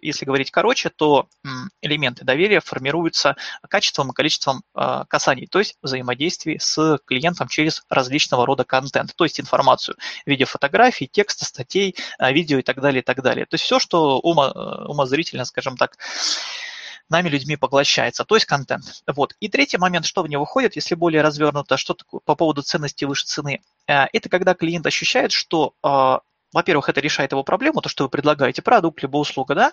если 0.00 0.24
говорить 0.24 0.50
короче, 0.50 0.88
то 0.88 1.28
элементы 1.80 2.24
доверия 2.24 2.60
формируются 2.60 3.36
качеством 3.68 4.10
и 4.10 4.14
количеством 4.14 4.62
а, 4.74 5.04
касаний, 5.06 5.46
то 5.46 5.58
есть 5.58 5.76
взаимодействий 5.82 6.58
с 6.58 6.98
клиентом 7.04 7.48
через 7.48 7.82
различного 7.88 8.46
рода 8.46 8.64
контент, 8.64 9.14
то 9.14 9.24
есть 9.24 9.40
информацию 9.40 9.96
в 10.24 10.30
виде 10.30 10.44
фотографий, 10.44 11.08
текста, 11.08 11.44
статей, 11.44 11.96
а, 12.18 12.32
видео 12.32 12.58
и 12.58 12.62
так 12.62 12.80
далее, 12.80 13.02
и 13.02 13.04
так 13.04 13.22
далее. 13.22 13.46
То 13.46 13.54
есть 13.54 13.64
все, 13.64 13.78
что 13.78 14.18
умо, 14.20 14.46
э, 14.46 14.84
умозрительно, 14.86 15.44
скажем 15.44 15.76
так, 15.76 15.98
нами 17.08 17.28
людьми 17.28 17.56
поглощается, 17.56 18.24
то 18.24 18.34
есть 18.34 18.46
контент. 18.46 19.02
Вот. 19.06 19.34
И 19.40 19.48
третий 19.48 19.78
момент, 19.78 20.06
что 20.06 20.22
в 20.22 20.28
него 20.28 20.44
входит, 20.44 20.76
если 20.76 20.94
более 20.94 21.22
развернуто, 21.22 21.76
что 21.76 21.94
такое 21.94 22.20
по 22.24 22.34
поводу 22.34 22.62
ценности 22.62 23.04
выше 23.04 23.26
цены, 23.26 23.60
э, 23.86 24.04
это 24.12 24.28
когда 24.28 24.54
клиент 24.54 24.86
ощущает, 24.86 25.32
что 25.32 25.74
во-первых, 26.52 26.88
это 26.88 27.00
решает 27.00 27.32
его 27.32 27.42
проблему, 27.42 27.80
то, 27.80 27.88
что 27.88 28.04
вы 28.04 28.10
предлагаете 28.10 28.62
продукт, 28.62 29.02
либо 29.02 29.16
услуга, 29.16 29.54
да, 29.54 29.72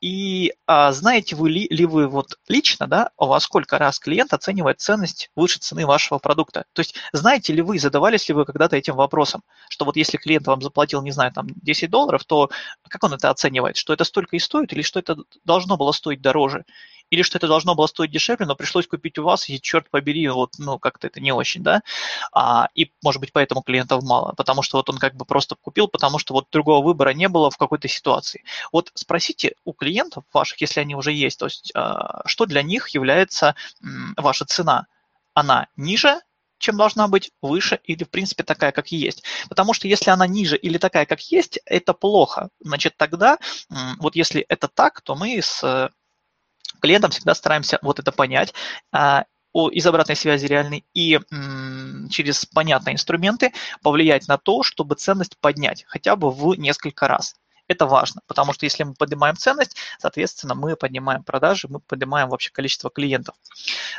и 0.00 0.52
а, 0.66 0.92
знаете 0.92 1.34
вы 1.34 1.50
ли, 1.50 1.66
ли 1.70 1.86
вы 1.86 2.06
вот 2.06 2.38
лично, 2.48 2.86
да, 2.86 3.10
во 3.16 3.40
сколько 3.40 3.78
раз 3.78 3.98
клиент 3.98 4.32
оценивает 4.32 4.80
ценность 4.80 5.30
выше 5.34 5.58
цены 5.58 5.86
вашего 5.86 6.18
продукта. 6.18 6.66
То 6.72 6.80
есть 6.80 6.94
знаете 7.12 7.52
ли 7.52 7.62
вы, 7.62 7.78
задавались 7.78 8.28
ли 8.28 8.34
вы 8.34 8.44
когда-то 8.44 8.76
этим 8.76 8.94
вопросом, 8.94 9.42
что 9.68 9.84
вот 9.84 9.96
если 9.96 10.16
клиент 10.16 10.46
вам 10.46 10.62
заплатил, 10.62 11.02
не 11.02 11.10
знаю, 11.10 11.32
там 11.32 11.48
10 11.62 11.90
долларов, 11.90 12.24
то 12.24 12.50
как 12.88 13.02
он 13.04 13.14
это 13.14 13.30
оценивает, 13.30 13.76
что 13.76 13.92
это 13.92 14.04
столько 14.04 14.36
и 14.36 14.38
стоит, 14.38 14.72
или 14.72 14.82
что 14.82 15.00
это 15.00 15.16
должно 15.44 15.76
было 15.76 15.92
стоить 15.92 16.20
дороже? 16.20 16.64
Или 17.10 17.22
что 17.22 17.38
это 17.38 17.48
должно 17.48 17.74
было 17.74 17.86
стоить 17.86 18.10
дешевле, 18.10 18.46
но 18.46 18.56
пришлось 18.56 18.86
купить 18.86 19.18
у 19.18 19.24
вас, 19.24 19.48
и 19.48 19.60
черт 19.60 19.90
побери, 19.90 20.28
вот, 20.28 20.54
ну, 20.58 20.78
как-то 20.78 21.06
это 21.06 21.20
не 21.20 21.32
очень, 21.32 21.62
да, 21.62 21.82
а, 22.32 22.68
и, 22.74 22.92
может 23.02 23.20
быть, 23.20 23.32
поэтому 23.32 23.62
клиентов 23.62 24.02
мало, 24.02 24.32
потому 24.32 24.62
что 24.62 24.78
вот 24.78 24.88
он 24.90 24.98
как 24.98 25.14
бы 25.14 25.24
просто 25.24 25.54
купил, 25.54 25.88
потому 25.88 26.18
что 26.18 26.34
вот 26.34 26.48
другого 26.50 26.84
выбора 26.84 27.10
не 27.10 27.28
было 27.28 27.50
в 27.50 27.56
какой-то 27.56 27.88
ситуации. 27.88 28.44
Вот 28.72 28.90
спросите 28.94 29.54
у 29.64 29.72
клиентов 29.72 30.24
ваших, 30.32 30.60
если 30.60 30.80
они 30.80 30.94
уже 30.94 31.12
есть, 31.12 31.38
то 31.38 31.46
есть, 31.46 31.72
а, 31.74 32.22
что 32.26 32.46
для 32.46 32.62
них 32.62 32.88
является 32.88 33.54
ваша 34.16 34.44
цена? 34.44 34.86
Она 35.34 35.68
ниже, 35.76 36.20
чем 36.58 36.76
должна 36.76 37.08
быть, 37.08 37.30
выше 37.40 37.80
или, 37.84 38.04
в 38.04 38.10
принципе, 38.10 38.42
такая, 38.42 38.72
как 38.72 38.88
есть. 38.88 39.22
Потому 39.48 39.72
что 39.72 39.86
если 39.86 40.10
она 40.10 40.26
ниже 40.26 40.56
или 40.56 40.78
такая, 40.78 41.06
как 41.06 41.20
есть, 41.20 41.60
это 41.64 41.94
плохо. 41.94 42.48
Значит, 42.60 42.96
тогда, 42.96 43.38
вот 43.98 44.16
если 44.16 44.42
это 44.48 44.66
так, 44.68 45.00
то 45.00 45.14
мы 45.14 45.40
с 45.40 45.90
клиентам 46.80 47.10
всегда 47.10 47.34
стараемся 47.34 47.78
вот 47.82 47.98
это 47.98 48.12
понять 48.12 48.54
а, 48.92 49.24
из 49.54 49.86
обратной 49.86 50.16
связи 50.16 50.46
реальной 50.46 50.84
и 50.94 51.18
через 52.10 52.44
понятные 52.46 52.94
инструменты 52.94 53.52
повлиять 53.82 54.28
на 54.28 54.38
то, 54.38 54.62
чтобы 54.62 54.94
ценность 54.94 55.38
поднять 55.40 55.84
хотя 55.88 56.16
бы 56.16 56.30
в 56.30 56.54
несколько 56.54 57.08
раз. 57.08 57.34
Это 57.68 57.84
важно, 57.86 58.22
потому 58.26 58.54
что 58.54 58.64
если 58.64 58.82
мы 58.82 58.94
поднимаем 58.94 59.36
ценность, 59.36 59.76
соответственно, 59.98 60.54
мы 60.54 60.74
поднимаем 60.74 61.22
продажи, 61.22 61.68
мы 61.68 61.80
поднимаем 61.80 62.30
вообще 62.30 62.50
количество 62.50 62.88
клиентов. 62.88 63.34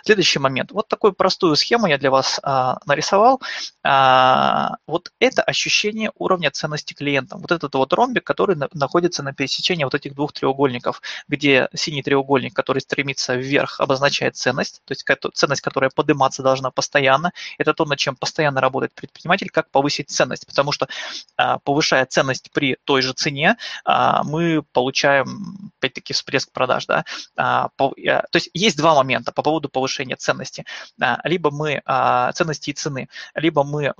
Следующий 0.03 0.39
момент. 0.39 0.71
Вот 0.71 0.87
такую 0.87 1.13
простую 1.13 1.55
схему 1.55 1.85
я 1.85 1.99
для 1.99 2.09
вас 2.09 2.39
а, 2.41 2.79
нарисовал. 2.87 3.41
А, 3.83 4.77
вот 4.87 5.11
это 5.19 5.43
ощущение 5.43 6.11
уровня 6.15 6.49
ценности 6.49 6.95
клиента. 6.95 7.37
Вот 7.37 7.51
этот 7.51 7.75
вот 7.75 7.93
ромбик, 7.93 8.23
который 8.23 8.55
на, 8.55 8.69
находится 8.73 9.21
на 9.21 9.33
пересечении 9.33 9.83
вот 9.83 9.93
этих 9.93 10.15
двух 10.15 10.33
треугольников, 10.33 11.03
где 11.27 11.69
синий 11.75 12.01
треугольник, 12.01 12.55
который 12.55 12.79
стремится 12.79 13.35
вверх, 13.35 13.79
обозначает 13.79 14.35
ценность, 14.35 14.81
то 14.85 14.93
есть 14.93 15.05
ценность, 15.35 15.61
которая 15.61 15.91
подниматься 15.91 16.41
должна 16.41 16.71
постоянно. 16.71 17.33
Это 17.59 17.75
то, 17.75 17.85
над 17.85 17.99
чем 17.99 18.15
постоянно 18.15 18.61
работает 18.61 18.95
предприниматель, 18.95 19.51
как 19.51 19.69
повысить 19.69 20.09
ценность, 20.09 20.47
потому 20.47 20.71
что 20.71 20.87
а, 21.37 21.59
повышая 21.59 22.07
ценность 22.07 22.49
при 22.51 22.77
той 22.83 23.03
же 23.03 23.13
цене, 23.13 23.57
а, 23.85 24.23
мы 24.23 24.63
получаем, 24.73 25.71
опять-таки, 25.79 26.13
всплеск 26.13 26.51
продаж. 26.51 26.85
Да? 26.85 27.05
А, 27.35 27.69
то 27.77 27.93
есть 28.33 28.49
есть 28.53 28.77
два 28.77 28.95
момента 28.95 29.31
по 29.31 29.41
поводу 29.41 29.69
повышения 29.69 30.15
ценности. 30.15 30.65
А, 31.01 31.19
либо 31.23 31.51
мы, 31.51 31.81
ценности 32.33 32.69
и 32.71 32.73
цены, 32.73 33.09
либо 33.35 33.63
мы 33.63 33.93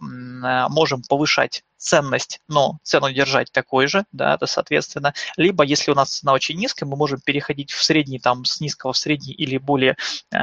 можем 0.69 1.02
повышать 1.04 1.63
ценность, 1.78 2.41
но 2.48 2.78
цену 2.84 3.12
держать 3.12 3.52
такой 3.52 3.88
же, 3.88 4.06
да, 4.12 4.36
это 4.36 4.45
соответственно. 4.45 5.13
Либо, 5.38 5.63
если 5.63 5.91
у 5.91 5.95
нас 5.95 6.17
цена 6.17 6.34
очень 6.34 6.58
низкая, 6.58 6.89
мы 6.89 6.98
можем 6.98 7.22
переходить 7.22 7.72
в 7.72 7.84
средний, 7.84 8.19
там, 8.19 8.45
с 8.45 8.60
низкого 8.60 8.93
в 8.93 8.98
средний 8.98 9.34
или 9.34 9.58
более, 9.58 9.95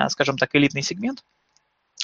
скажем 0.09 0.39
так, 0.39 0.55
элитный 0.55 0.83
сегмент 0.83 1.23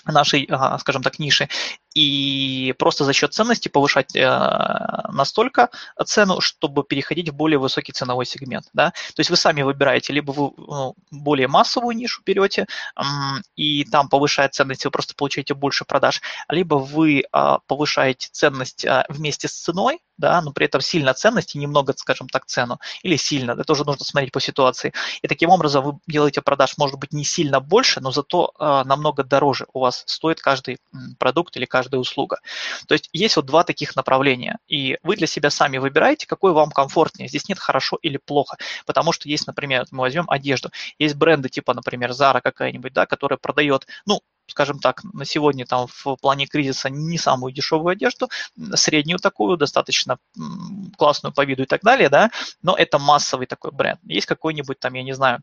нашей, 0.04 0.48
скажем 0.78 1.02
так, 1.02 1.18
ниши, 1.18 1.48
и 1.94 2.74
просто 2.78 3.04
за 3.04 3.12
счет 3.12 3.34
ценности 3.34 3.68
повышать 3.68 4.14
э, 4.16 4.28
настолько 5.12 5.70
цену, 6.04 6.40
чтобы 6.40 6.84
переходить 6.84 7.28
в 7.30 7.34
более 7.34 7.58
высокий 7.58 7.92
ценовой 7.92 8.26
сегмент. 8.26 8.66
Да? 8.72 8.90
То 8.90 9.20
есть 9.20 9.30
вы 9.30 9.36
сами 9.36 9.62
выбираете, 9.62 10.12
либо 10.12 10.32
вы 10.32 10.50
ну, 10.56 10.94
более 11.10 11.48
массовую 11.48 11.96
нишу 11.96 12.22
берете, 12.24 12.66
э, 12.96 13.02
и 13.56 13.84
там 13.84 14.08
повышая 14.08 14.48
ценность, 14.48 14.84
вы 14.84 14.90
просто 14.90 15.14
получаете 15.14 15.54
больше 15.54 15.84
продаж, 15.84 16.20
либо 16.48 16.76
вы 16.76 17.20
э, 17.20 17.56
повышаете 17.66 18.28
ценность 18.32 18.84
э, 18.84 19.04
вместе 19.08 19.48
с 19.48 19.52
ценой, 19.52 20.00
да, 20.18 20.40
но 20.40 20.52
при 20.52 20.66
этом 20.66 20.80
сильно 20.80 21.14
ценность 21.14 21.54
и 21.54 21.58
немного, 21.58 21.94
скажем 21.96 22.28
так, 22.28 22.46
цену, 22.46 22.78
или 23.02 23.16
сильно, 23.16 23.52
это 23.52 23.64
тоже 23.64 23.84
нужно 23.84 24.04
смотреть 24.04 24.32
по 24.32 24.40
ситуации. 24.40 24.92
И 25.20 25.28
таким 25.28 25.50
образом 25.50 25.84
вы 25.84 25.98
делаете 26.06 26.42
продаж, 26.42 26.78
может 26.78 26.98
быть, 26.98 27.12
не 27.12 27.24
сильно 27.24 27.60
больше, 27.60 28.00
но 28.00 28.12
зато 28.12 28.52
э, 28.58 28.82
намного 28.84 29.24
дороже 29.24 29.66
у 29.72 29.80
вас 29.80 30.04
стоит 30.06 30.40
каждый 30.40 30.78
продукт 31.18 31.56
или 31.56 31.64
каждый 31.64 31.81
каждая 31.82 32.00
услуга. 32.00 32.40
То 32.86 32.94
есть 32.94 33.08
есть 33.12 33.36
вот 33.36 33.46
два 33.46 33.64
таких 33.64 33.96
направления, 33.96 34.58
и 34.68 34.98
вы 35.02 35.16
для 35.16 35.26
себя 35.26 35.50
сами 35.50 35.78
выбираете, 35.78 36.26
какой 36.26 36.52
вам 36.52 36.70
комфортнее. 36.70 37.28
Здесь 37.28 37.48
нет 37.48 37.58
хорошо 37.58 37.98
или 38.02 38.18
плохо, 38.18 38.56
потому 38.86 39.12
что 39.12 39.28
есть, 39.28 39.46
например, 39.46 39.84
мы 39.90 40.00
возьмем 40.00 40.26
одежду, 40.28 40.70
есть 40.98 41.16
бренды 41.16 41.48
типа, 41.48 41.74
например, 41.74 42.10
Zara 42.10 42.40
какая-нибудь, 42.40 42.92
да, 42.92 43.06
которая 43.06 43.36
продает, 43.36 43.86
ну, 44.06 44.20
скажем 44.46 44.78
так, 44.78 45.02
на 45.04 45.24
сегодня 45.24 45.66
там 45.66 45.86
в 45.88 46.16
плане 46.20 46.46
кризиса 46.46 46.88
не 46.90 47.18
самую 47.18 47.52
дешевую 47.52 47.92
одежду, 47.92 48.28
среднюю 48.74 49.18
такую, 49.18 49.56
достаточно 49.56 50.18
классную 50.96 51.32
по 51.32 51.44
виду 51.44 51.62
и 51.62 51.66
так 51.66 51.82
далее, 51.82 52.08
да, 52.08 52.30
но 52.62 52.76
это 52.76 52.98
массовый 52.98 53.46
такой 53.46 53.72
бренд. 53.72 54.00
Есть 54.04 54.26
какой-нибудь 54.26 54.78
там, 54.78 54.94
я 54.94 55.02
не 55.02 55.14
знаю, 55.14 55.40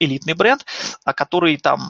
элитный 0.00 0.34
бренд, 0.34 0.64
а 1.04 1.12
который 1.12 1.56
там 1.56 1.80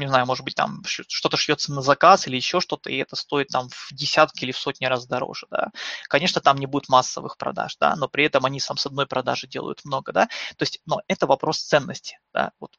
не 0.00 0.08
знаю, 0.08 0.26
может 0.26 0.44
быть, 0.44 0.54
там 0.54 0.82
что-то 0.86 1.36
шьется 1.36 1.72
на 1.72 1.82
заказ 1.82 2.26
или 2.26 2.36
еще 2.36 2.60
что-то, 2.60 2.90
и 2.90 2.96
это 2.96 3.16
стоит 3.16 3.48
там 3.48 3.68
в 3.68 3.92
десятки 3.92 4.44
или 4.44 4.52
в 4.52 4.58
сотни 4.58 4.86
раз 4.86 5.06
дороже, 5.06 5.46
да. 5.50 5.70
Конечно, 6.08 6.40
там 6.40 6.58
не 6.58 6.66
будет 6.66 6.88
массовых 6.88 7.36
продаж, 7.36 7.76
да, 7.78 7.94
но 7.96 8.08
при 8.08 8.24
этом 8.24 8.44
они 8.44 8.60
сам 8.60 8.76
с 8.76 8.86
одной 8.86 9.06
продажи 9.06 9.46
делают 9.46 9.84
много, 9.84 10.12
да. 10.12 10.26
То 10.56 10.62
есть, 10.62 10.80
но 10.86 11.00
это 11.08 11.26
вопрос 11.26 11.60
ценности, 11.60 12.18
да. 12.32 12.52
Вот 12.58 12.76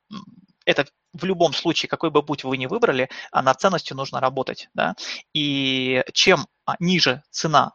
это 0.65 0.85
в 1.13 1.23
любом 1.23 1.53
случае, 1.53 1.89
какой 1.89 2.11
бы 2.11 2.23
путь 2.23 2.43
вы 2.43 2.57
ни 2.57 2.65
выбрали, 2.65 3.09
а 3.31 3.41
над 3.41 3.59
ценностью 3.59 3.97
нужно 3.97 4.19
работать, 4.19 4.69
да. 4.73 4.95
И 5.33 6.03
чем 6.13 6.47
а, 6.65 6.75
ниже 6.79 7.23
цена, 7.31 7.73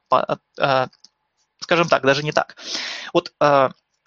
э, 0.59 0.87
скажем 1.61 1.88
так, 1.88 2.02
даже 2.02 2.22
не 2.22 2.32
так. 2.32 2.56
Вот 3.12 3.32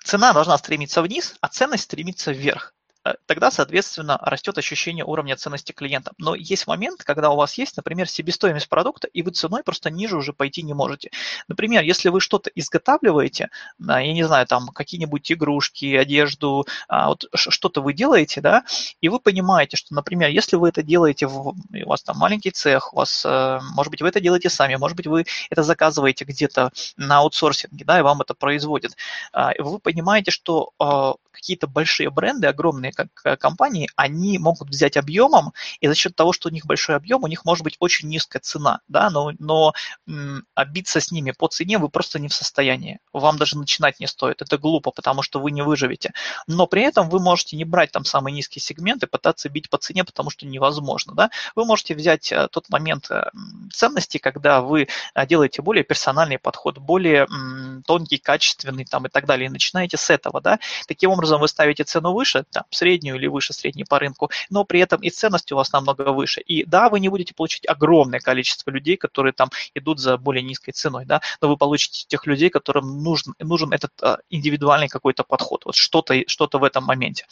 цена 0.03 0.33
должна 0.33 0.57
стремиться 0.57 1.01
вниз, 1.01 1.35
а 1.41 1.47
ценность 1.49 1.83
стремится 1.83 2.31
вверх. 2.31 2.73
Э, 3.09 3.15
тогда, 3.25 3.51
соответственно, 3.51 4.17
растет 4.21 4.57
ощущение 4.57 5.05
уровня 5.05 5.35
ценности 5.35 5.71
клиента. 5.71 6.11
Но 6.17 6.35
есть 6.35 6.67
момент, 6.67 7.03
когда 7.03 7.29
у 7.29 7.35
вас 7.35 7.57
есть, 7.57 7.77
например, 7.77 8.07
себестоимость 8.07 8.69
продукта, 8.69 9.07
и 9.07 9.21
вы 9.21 9.31
ценой 9.31 9.63
просто 9.63 9.89
ниже 9.89 10.17
уже 10.17 10.33
пойти 10.33 10.63
не 10.63 10.73
можете. 10.73 11.11
Например, 11.47 11.83
если 11.83 12.09
вы 12.09 12.21
что-то 12.21 12.49
изготавливаете, 12.55 13.49
я 13.79 14.13
не 14.13 14.23
знаю, 14.23 14.45
там 14.47 14.67
какие-нибудь 14.69 15.31
игрушки, 15.31 15.95
одежду, 15.95 16.65
а, 16.87 17.09
вот 17.09 17.25
что-то 17.33 17.81
вы 17.81 17.93
делаете, 17.93 18.41
да, 18.41 18.63
и 19.01 19.09
вы 19.09 19.19
понимаете, 19.19 19.77
что, 19.77 19.93
например, 19.93 20.29
если 20.29 20.55
вы 20.55 20.69
это 20.69 20.83
делаете, 20.83 21.27
в, 21.27 21.49
у 21.49 21.55
вас 21.85 22.03
там 22.03 22.17
маленький 22.17 22.51
цех, 22.51 22.93
у 22.93 22.97
вас, 22.97 23.23
э, 23.25 23.59
может 23.73 23.91
быть, 23.91 24.01
вы 24.01 24.09
это 24.09 24.19
делаете 24.19 24.49
сами, 24.49 24.75
может 24.75 24.97
быть, 24.97 25.07
вы 25.07 25.25
это 25.49 25.63
заказываете 25.63 26.25
где-то 26.25 26.71
на 26.97 27.19
аутсорсинге, 27.19 27.85
да, 27.85 27.99
и 27.99 28.01
вам 28.01 28.21
это 28.21 28.33
производят, 28.33 28.95
а, 29.33 29.51
вы 29.59 29.79
понимаете, 29.79 30.31
что 30.31 30.71
а, 30.79 31.13
какие-то 31.39 31.67
большие 31.67 32.09
бренды, 32.09 32.47
огромные 32.47 32.91
компании, 33.39 33.89
они 33.95 34.37
могут 34.39 34.69
взять 34.69 34.97
объемом, 34.97 35.53
и 35.79 35.87
за 35.87 35.95
счет 35.95 36.15
того, 36.15 36.33
что 36.33 36.49
у 36.49 36.51
них 36.51 36.65
большой 36.65 36.95
объем, 36.95 37.23
у 37.23 37.27
них 37.27 37.45
может 37.45 37.63
быть 37.63 37.75
очень 37.79 38.09
низкая 38.09 38.41
цена, 38.41 38.79
да, 38.87 39.09
но, 39.09 39.31
но 39.39 39.73
м, 40.07 40.45
обиться 40.55 40.99
с 40.99 41.11
ними 41.11 41.31
по 41.31 41.47
цене 41.47 41.77
вы 41.77 41.89
просто 41.89 42.19
не 42.19 42.27
в 42.27 42.33
состоянии. 42.33 42.99
Вам 43.13 43.37
даже 43.37 43.57
начинать 43.57 43.99
не 43.99 44.07
стоит. 44.07 44.41
Это 44.41 44.57
глупо, 44.57 44.91
потому 44.91 45.21
что 45.21 45.39
вы 45.39 45.51
не 45.51 45.61
выживете. 45.61 46.11
Но 46.47 46.67
при 46.67 46.83
этом 46.83 47.09
вы 47.09 47.19
можете 47.19 47.55
не 47.57 47.65
брать 47.65 47.91
там 47.91 48.05
самый 48.05 48.33
низкий 48.33 48.59
сегмент 48.59 49.03
и 49.03 49.07
пытаться 49.07 49.49
бить 49.49 49.69
по 49.69 49.77
цене, 49.77 50.03
потому 50.03 50.29
что 50.29 50.45
невозможно, 50.45 51.13
да. 51.13 51.29
Вы 51.55 51.65
можете 51.65 51.95
взять 51.95 52.31
э, 52.31 52.47
тот 52.51 52.69
момент 52.69 53.09
э, 53.11 53.29
ценности, 53.73 54.17
когда 54.17 54.61
вы 54.61 54.87
делаете 55.27 55.61
более 55.61 55.83
персональный 55.83 56.39
подход, 56.39 56.77
более 56.77 57.25
м, 57.25 57.83
тонкий, 57.85 58.17
качественный 58.17 58.85
там 58.85 59.05
и 59.05 59.09
так 59.09 59.25
далее, 59.25 59.47
и 59.47 59.49
начинаете 59.49 59.97
с 59.97 60.09
этого, 60.09 60.41
да. 60.41 60.59
Таким 60.87 61.11
образом 61.11 61.41
вы 61.41 61.47
ставите 61.47 61.83
цену 61.83 62.13
выше, 62.13 62.45
там, 62.51 62.63
среднюю 62.79 63.17
или 63.17 63.27
выше 63.27 63.53
средней 63.53 63.83
по 63.83 63.99
рынку, 63.99 64.29
но 64.49 64.63
при 64.63 64.79
этом 64.79 65.01
и 65.01 65.09
ценность 65.09 65.51
у 65.51 65.55
вас 65.55 65.71
намного 65.73 66.13
выше. 66.13 66.41
И 66.41 66.65
да, 66.65 66.89
вы 66.89 66.99
не 66.99 67.09
будете 67.09 67.33
получить 67.33 67.67
огромное 67.67 68.19
количество 68.19 68.71
людей, 68.71 68.97
которые 68.97 69.33
там 69.33 69.49
идут 69.75 69.99
за 69.99 70.17
более 70.17 70.43
низкой 70.43 70.71
ценой, 70.71 71.05
да, 71.05 71.21
но 71.41 71.49
вы 71.49 71.57
получите 71.57 72.05
тех 72.07 72.25
людей, 72.25 72.49
которым 72.49 73.03
нужен, 73.03 73.33
нужен 73.39 73.71
этот 73.73 73.91
а, 74.01 74.19
индивидуальный 74.29 74.87
какой-то 74.87 75.23
подход, 75.23 75.65
вот 75.65 75.75
что-то 75.75 76.13
что 76.27 76.49
в 76.51 76.63
этом 76.63 76.83
моменте. 76.83 77.25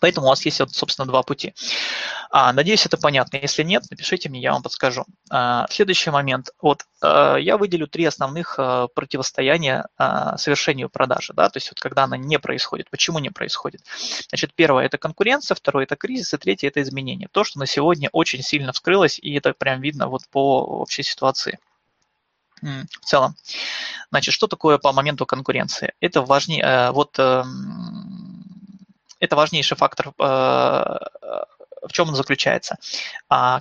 Поэтому 0.00 0.26
у 0.26 0.30
вас 0.30 0.44
есть, 0.44 0.60
вот, 0.60 0.72
собственно, 0.72 1.06
два 1.06 1.22
пути. 1.22 1.54
А, 2.30 2.52
надеюсь, 2.52 2.84
это 2.86 2.96
понятно. 2.96 3.36
Если 3.36 3.62
нет, 3.62 3.84
напишите 3.90 4.28
мне, 4.28 4.40
я 4.40 4.52
вам 4.52 4.62
подскажу. 4.62 5.04
А, 5.30 5.66
следующий 5.70 6.10
момент. 6.10 6.50
Вот 6.60 6.84
а, 7.00 7.36
я 7.36 7.56
выделю 7.56 7.86
три 7.86 8.04
основных 8.04 8.56
а, 8.58 8.88
противостояния 8.88 9.86
а, 9.96 10.36
совершению 10.36 10.90
продажи. 10.90 11.32
Да? 11.34 11.48
То 11.48 11.56
есть 11.56 11.70
вот 11.70 11.80
когда 11.80 12.04
она 12.04 12.16
не 12.16 12.38
происходит. 12.38 12.90
Почему 12.90 13.18
не 13.18 13.30
происходит? 13.30 13.82
Значит, 14.28 14.54
первое– 14.54 14.84
это 14.86 14.98
конкуренция, 14.98 15.54
второе– 15.54 15.84
это 15.86 15.96
кризис, 15.96 16.34
и 16.34 16.36
третье– 16.36 16.68
это 16.68 16.82
изменение. 16.82 17.28
То, 17.32 17.44
что 17.44 17.58
на 17.58 17.66
сегодня 17.66 18.10
очень 18.12 18.42
сильно 18.42 18.72
вскрылось, 18.72 19.18
и 19.18 19.32
это 19.34 19.54
прям 19.54 19.80
видно 19.80 20.08
вот 20.08 20.22
по 20.30 20.62
общей 20.62 21.02
ситуации. 21.02 21.58
в 22.60 23.04
целом. 23.04 23.36
Значит, 24.10 24.34
что 24.34 24.46
такое 24.48 24.78
по 24.78 24.92
моменту 24.92 25.26
конкуренции? 25.26 25.92
Это 26.00 26.22
важнее, 26.22 26.62
э, 26.62 26.90
вот 26.90 27.16
эм, 27.18 28.27
это 29.20 29.36
важнейший 29.36 29.76
фактор, 29.76 30.08
э, 30.08 30.12
в 30.20 31.92
чем 31.92 32.08
он 32.08 32.14
заключается. 32.14 32.76
А, 33.28 33.60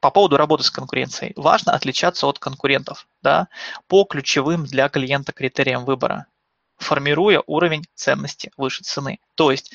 по 0.00 0.10
поводу 0.10 0.36
работы 0.36 0.64
с 0.64 0.70
конкуренцией. 0.70 1.32
Важно 1.36 1.72
отличаться 1.74 2.26
от 2.26 2.38
конкурентов 2.38 3.06
да, 3.22 3.48
по 3.86 4.04
ключевым 4.04 4.64
для 4.64 4.88
клиента 4.88 5.32
критериям 5.32 5.84
выбора, 5.84 6.26
формируя 6.76 7.42
уровень 7.46 7.84
ценности 7.94 8.50
выше 8.56 8.82
цены. 8.82 9.20
То 9.36 9.52
есть 9.52 9.72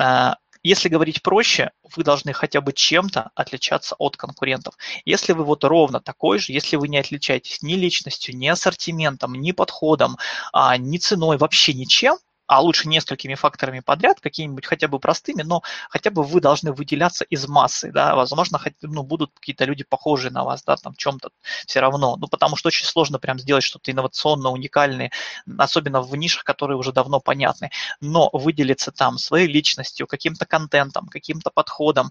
э, 0.00 0.32
если 0.64 0.88
говорить 0.88 1.22
проще, 1.22 1.70
вы 1.96 2.02
должны 2.02 2.32
хотя 2.32 2.60
бы 2.60 2.72
чем-то 2.72 3.30
отличаться 3.34 3.94
от 3.98 4.16
конкурентов. 4.16 4.74
Если 5.04 5.32
вы 5.32 5.44
вот 5.44 5.64
ровно 5.64 6.00
такой 6.00 6.38
же, 6.38 6.52
если 6.52 6.76
вы 6.76 6.88
не 6.88 6.98
отличаетесь 6.98 7.62
ни 7.62 7.74
личностью, 7.74 8.36
ни 8.36 8.48
ассортиментом, 8.48 9.34
ни 9.34 9.52
подходом, 9.52 10.18
а, 10.52 10.76
ни 10.76 10.98
ценой, 10.98 11.36
вообще 11.36 11.72
ничем, 11.74 12.18
а 12.48 12.60
лучше 12.60 12.88
несколькими 12.88 13.34
факторами 13.34 13.80
подряд, 13.80 14.20
какими-нибудь 14.20 14.66
хотя 14.66 14.88
бы 14.88 14.98
простыми, 14.98 15.42
но 15.42 15.62
хотя 15.90 16.10
бы 16.10 16.24
вы 16.24 16.40
должны 16.40 16.72
выделяться 16.72 17.24
из 17.24 17.46
массы, 17.46 17.92
да, 17.92 18.16
возможно, 18.16 18.58
хоть, 18.58 18.74
ну, 18.82 19.02
будут 19.02 19.32
какие-то 19.34 19.64
люди 19.64 19.84
похожие 19.84 20.32
на 20.32 20.44
вас, 20.44 20.64
да, 20.64 20.76
там, 20.76 20.94
чем-то 20.96 21.30
все 21.66 21.80
равно, 21.80 22.16
ну, 22.16 22.26
потому 22.26 22.56
что 22.56 22.68
очень 22.68 22.86
сложно 22.86 23.18
прям 23.18 23.38
сделать 23.38 23.64
что-то 23.64 23.92
инновационно, 23.92 24.48
уникальное, 24.48 25.12
особенно 25.58 26.00
в 26.00 26.16
нишах, 26.16 26.44
которые 26.44 26.78
уже 26.78 26.92
давно 26.92 27.20
понятны, 27.20 27.70
но 28.00 28.30
выделиться 28.32 28.92
там 28.92 29.18
своей 29.18 29.46
личностью, 29.46 30.06
каким-то 30.06 30.46
контентом, 30.46 31.08
каким-то 31.08 31.50
подходом, 31.50 32.10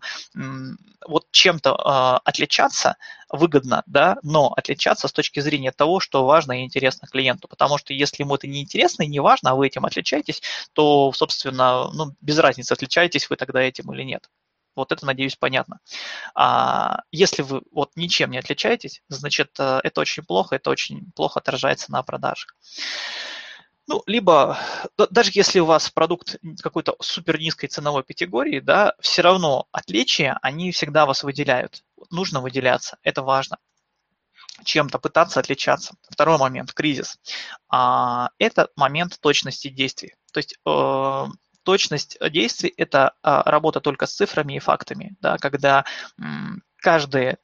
вот 1.08 1.26
чем-то 1.32 1.70
э, 1.72 2.20
отличаться 2.30 2.98
выгодно, 3.30 3.84
да, 3.88 4.18
но 4.24 4.54
отличаться 4.56 5.08
с 5.08 5.12
точки 5.14 5.40
зрения 5.40 5.72
того, 5.72 6.00
что 6.00 6.26
важно 6.26 6.62
и 6.62 6.66
интересно 6.66 7.08
клиенту, 7.08 7.48
потому 7.48 7.78
что 7.78 7.94
если 7.94 8.24
ему 8.24 8.36
это 8.36 8.48
не 8.48 8.62
интересно 8.62 9.04
и 9.04 9.08
не 9.08 9.20
важно, 9.20 9.52
а 9.52 9.56
вы 9.56 9.68
этим 9.68 9.86
отличаетесь, 9.86 10.27
то, 10.74 11.12
собственно, 11.14 11.92
ну, 11.92 12.16
без 12.22 12.38
разницы, 12.40 12.74
отличаетесь 12.74 13.30
вы 13.30 13.36
тогда 13.36 13.62
этим 13.62 13.92
или 13.94 14.04
нет. 14.04 14.30
Вот 14.76 14.92
это, 14.92 15.06
надеюсь, 15.06 15.36
понятно. 15.36 15.80
А 16.36 17.02
если 17.12 17.42
вы 17.42 17.64
вот 17.72 17.92
ничем 17.96 18.30
не 18.32 18.38
отличаетесь, 18.38 19.02
значит, 19.10 19.60
э, 19.60 19.80
это 19.84 20.02
очень 20.02 20.24
плохо, 20.24 20.56
это 20.56 20.70
очень 20.70 21.12
плохо 21.14 21.40
отражается 21.40 21.92
на 21.92 22.04
продажах. 22.04 22.56
Ну, 23.88 24.04
либо 24.06 24.60
даже 25.10 25.32
если 25.34 25.60
у 25.60 25.66
вас 25.66 25.90
продукт 25.90 26.36
какой-то 26.62 26.96
супер 27.00 27.40
низкой 27.40 27.68
ценовой 27.68 28.04
категории, 28.04 28.60
да, 28.60 28.94
все 29.00 29.22
равно 29.22 29.68
отличия, 29.72 30.38
они 30.42 30.72
всегда 30.72 31.06
вас 31.06 31.24
выделяют. 31.24 31.84
Нужно 32.12 32.42
выделяться, 32.42 32.98
это 33.02 33.24
важно 33.24 33.58
чем-то 34.64 35.00
пытаться 35.00 35.40
отличаться. 35.40 35.96
Второй 36.10 36.38
момент– 36.38 36.74
кризис. 36.76 37.20
А, 37.70 38.30
это 38.40 38.70
момент 38.76 39.20
точности 39.20 39.70
действий. 39.70 40.16
То 40.34 40.40
есть 40.40 40.58
э, 40.66 41.26
точность 41.64 42.18
действий– 42.32 42.74
это 42.78 43.14
а, 43.24 43.44
работа 43.50 43.82
только 43.82 44.06
с 44.06 44.16
цифрами 44.16 44.54
и 44.54 44.60
фактами, 44.60 45.16
да, 45.22 45.38
когда 45.38 45.86
каждые 46.78 47.38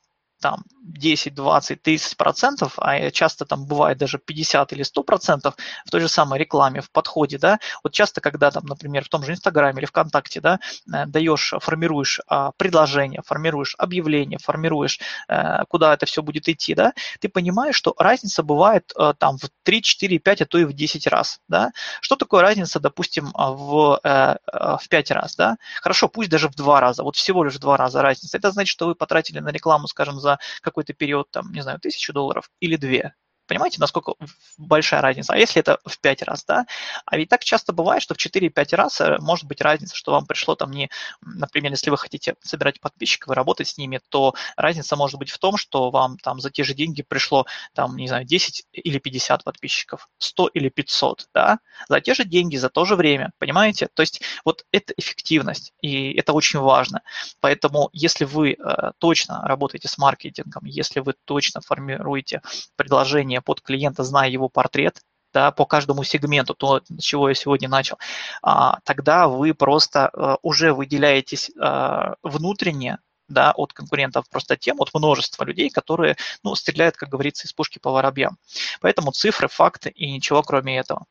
там 0.43 0.63
10, 0.83 1.33
20, 1.33 1.81
30 1.81 2.17
процентов, 2.17 2.73
а 2.77 3.09
часто 3.11 3.45
там 3.45 3.65
бывает 3.65 3.97
даже 3.97 4.17
50 4.17 4.73
или 4.73 4.83
100 4.83 5.03
процентов 5.03 5.55
в 5.85 5.89
той 5.89 6.01
же 6.01 6.09
самой 6.09 6.37
рекламе, 6.39 6.81
в 6.81 6.91
подходе, 6.91 7.37
да, 7.37 7.59
вот 7.83 7.93
часто, 7.93 8.19
когда 8.19 8.51
там, 8.51 8.65
например, 8.65 9.05
в 9.05 9.07
том 9.07 9.23
же 9.23 9.31
Инстаграме 9.31 9.79
или 9.79 9.85
ВКонтакте, 9.85 10.41
да, 10.41 10.59
э, 10.93 11.05
даешь, 11.05 11.53
формируешь 11.61 12.19
а, 12.27 12.51
предложение, 12.57 13.21
формируешь 13.25 13.75
объявление, 13.77 14.37
формируешь, 14.37 14.99
э, 15.29 15.63
куда 15.69 15.93
это 15.93 16.05
все 16.05 16.21
будет 16.21 16.49
идти, 16.49 16.75
да, 16.75 16.93
ты 17.21 17.29
понимаешь, 17.29 17.75
что 17.75 17.95
разница 17.97 18.43
бывает 18.43 18.91
э, 18.99 19.13
там 19.17 19.37
в 19.37 19.49
3, 19.63 19.81
4, 19.81 20.19
5, 20.19 20.41
а 20.41 20.45
то 20.45 20.57
и 20.57 20.65
в 20.65 20.73
10 20.73 21.07
раз, 21.07 21.39
да. 21.47 21.71
Что 22.01 22.17
такое 22.17 22.41
разница, 22.41 22.81
допустим, 22.81 23.31
в, 23.33 23.99
в 24.03 24.89
5 24.89 25.11
раз, 25.11 25.35
да? 25.37 25.55
Хорошо, 25.81 26.09
пусть 26.09 26.29
даже 26.29 26.49
в 26.49 26.55
2 26.55 26.81
раза, 26.81 27.03
вот 27.03 27.15
всего 27.15 27.45
лишь 27.45 27.55
в 27.55 27.59
2 27.59 27.77
раза 27.77 28.01
разница. 28.01 28.37
Это 28.37 28.51
значит, 28.51 28.71
что 28.71 28.87
вы 28.87 28.95
потратили 28.95 29.39
на 29.39 29.49
рекламу, 29.49 29.87
скажем, 29.87 30.19
за 30.19 30.32
какой-то 30.61 30.93
период, 30.93 31.29
там, 31.31 31.51
не 31.51 31.61
знаю, 31.61 31.79
тысячу 31.79 32.13
долларов 32.13 32.49
или 32.59 32.75
две. 32.75 33.13
Понимаете, 33.47 33.77
насколько 33.79 34.13
большая 34.57 35.01
разница? 35.01 35.33
А 35.33 35.37
если 35.37 35.59
это 35.59 35.79
в 35.85 35.99
5 35.99 36.23
раз, 36.23 36.45
да? 36.45 36.65
А 37.05 37.17
ведь 37.17 37.29
так 37.29 37.43
часто 37.43 37.73
бывает, 37.73 38.01
что 38.01 38.13
в 38.13 38.17
4-5 38.17 38.75
раз 38.75 39.01
э, 39.01 39.17
может 39.19 39.45
быть 39.45 39.59
разница, 39.61 39.95
что 39.95 40.11
вам 40.11 40.25
пришло 40.25 40.55
там 40.55 40.71
не, 40.71 40.89
например, 41.21 41.71
если 41.71 41.89
вы 41.89 41.97
хотите 41.97 42.35
собирать 42.41 42.79
подписчиков 42.79 43.31
и 43.31 43.35
работать 43.35 43.67
с 43.67 43.77
ними, 43.77 43.99
то 44.09 44.33
разница 44.55 44.95
может 44.95 45.19
быть 45.19 45.29
в 45.29 45.37
том, 45.39 45.57
что 45.57 45.91
вам 45.91 46.17
там 46.17 46.39
за 46.39 46.51
те 46.51 46.63
же 46.63 46.73
деньги 46.73 47.01
пришло 47.01 47.45
там, 47.73 47.97
не 47.97 48.07
знаю, 48.07 48.25
10 48.25 48.65
или 48.71 48.97
50 48.97 49.43
подписчиков, 49.43 50.09
100 50.19 50.47
или 50.53 50.69
500, 50.69 51.27
да? 51.33 51.59
За 51.89 51.99
те 51.99 52.13
же 52.13 52.23
деньги, 52.23 52.55
за 52.55 52.69
то 52.69 52.85
же 52.85 52.95
время, 52.95 53.31
понимаете? 53.39 53.89
То 53.93 54.01
есть 54.01 54.21
вот 54.45 54.65
это 54.71 54.93
эффективность, 54.95 55.73
и 55.81 56.13
это 56.13 56.31
очень 56.33 56.59
важно. 56.59 57.01
Поэтому 57.41 57.89
если 57.91 58.23
вы 58.23 58.53
э, 58.53 58.91
точно 58.99 59.41
работаете 59.43 59.87
с 59.89 59.97
маркетингом, 59.97 60.63
если 60.65 61.01
вы 61.01 61.13
точно 61.25 61.61
формируете 61.61 62.41
предложение 62.75 63.32
предложение 63.33 63.41
под 63.41 63.61
клиента, 63.61 64.03
зная 64.03 64.29
его 64.29 64.49
портрет, 64.49 65.01
да, 65.33 65.51
по 65.51 65.65
каждому 65.65 66.03
сегменту, 66.03 66.53
то, 66.53 66.81
с 66.99 67.03
чего 67.03 67.29
я 67.29 67.35
сегодня 67.35 67.69
начал, 67.69 67.97
а, 68.41 68.79
тогда 68.83 69.27
вы 69.27 69.53
просто 69.53 70.09
а, 70.09 70.37
уже 70.43 70.73
выделяетесь 70.73 71.51
а, 71.59 72.15
внутренне 72.23 72.97
да, 73.29 73.51
от 73.55 73.73
конкурентов 73.73 74.25
просто 74.29 74.57
тем, 74.57 74.79
от 74.79 74.93
множества 74.93 75.45
людей, 75.45 75.69
которые 75.69 76.15
ну, 76.43 76.55
стреляют, 76.55 76.97
как 76.97 77.09
говорится, 77.09 77.47
из 77.47 77.53
пушки 77.53 77.79
по 77.79 77.91
воробьям. 77.91 78.37
Поэтому 78.81 79.11
цифры, 79.11 79.47
факты 79.47 79.89
и 79.89 80.11
ничего 80.11 80.43
кроме 80.43 80.77
этого. 80.77 81.05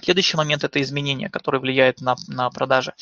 Следующий 0.00 0.38
момент– 0.38 0.64
это 0.64 0.80
изменения, 0.80 1.28
которые 1.28 1.60
влияют 1.60 2.00
на, 2.00 2.16
на 2.26 2.48
продажи, 2.48 2.94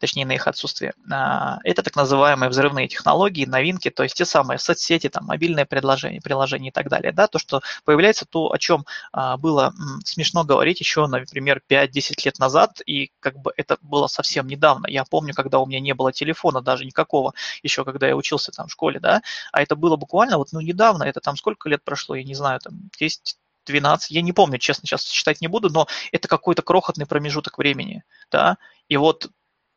точнее 0.00 0.26
на 0.26 0.32
их 0.32 0.48
отсутствие. 0.48 0.92
А, 1.08 1.58
это 1.62 1.84
так 1.84 1.94
называемые 1.94 2.50
взрывные 2.50 2.88
технологии, 2.88 3.44
новинки, 3.44 3.90
то 3.90 4.02
есть 4.02 4.16
те 4.16 4.24
самые 4.24 4.58
соцсети, 4.58 5.08
там, 5.08 5.26
мобильные 5.26 5.66
предложения, 5.66 6.20
приложения 6.20 6.70
и 6.70 6.72
так 6.72 6.88
далее. 6.88 7.12
Да? 7.12 7.28
То, 7.28 7.38
что 7.38 7.60
появляется, 7.84 8.24
то, 8.24 8.50
о 8.50 8.58
чем 8.58 8.86
а, 9.12 9.36
было 9.36 9.72
смешно 10.04 10.42
говорить 10.42 10.80
еще, 10.80 11.06
например, 11.06 11.62
5-10 11.68 12.14
лет 12.24 12.38
назад, 12.40 12.80
и 12.86 13.12
как 13.20 13.38
бы 13.38 13.52
это 13.56 13.78
было 13.80 14.08
совсем 14.08 14.48
недавно. 14.48 14.88
Я 14.88 15.04
помню, 15.04 15.34
когда 15.34 15.60
у 15.60 15.66
меня 15.66 15.78
не 15.78 15.94
было 15.94 16.12
телефона 16.12 16.60
даже 16.60 16.84
никакого, 16.84 17.34
еще 17.62 17.84
когда 17.84 18.08
я 18.08 18.16
учился 18.16 18.50
там 18.50 18.66
в 18.66 18.72
школе, 18.72 18.98
да, 18.98 19.22
а 19.52 19.62
это 19.62 19.76
было 19.76 19.96
буквально 19.96 20.38
вот 20.38 20.48
ну, 20.50 20.60
недавно, 20.60 21.04
это 21.04 21.20
там 21.20 21.36
сколько 21.36 21.68
лет 21.68 21.84
прошло, 21.84 22.16
я 22.16 22.24
не 22.24 22.34
знаю, 22.34 22.58
там 22.58 22.90
10 22.98 23.36
12, 23.66 24.10
я 24.10 24.22
не 24.22 24.32
помню, 24.32 24.58
честно, 24.58 24.86
сейчас 24.86 25.04
считать 25.04 25.40
не 25.40 25.48
буду, 25.48 25.70
но 25.70 25.86
это 26.10 26.28
какой-то 26.28 26.62
крохотный 26.62 27.06
промежуток 27.06 27.58
времени, 27.58 28.04
да, 28.30 28.58
и 28.88 28.96
вот 28.96 29.30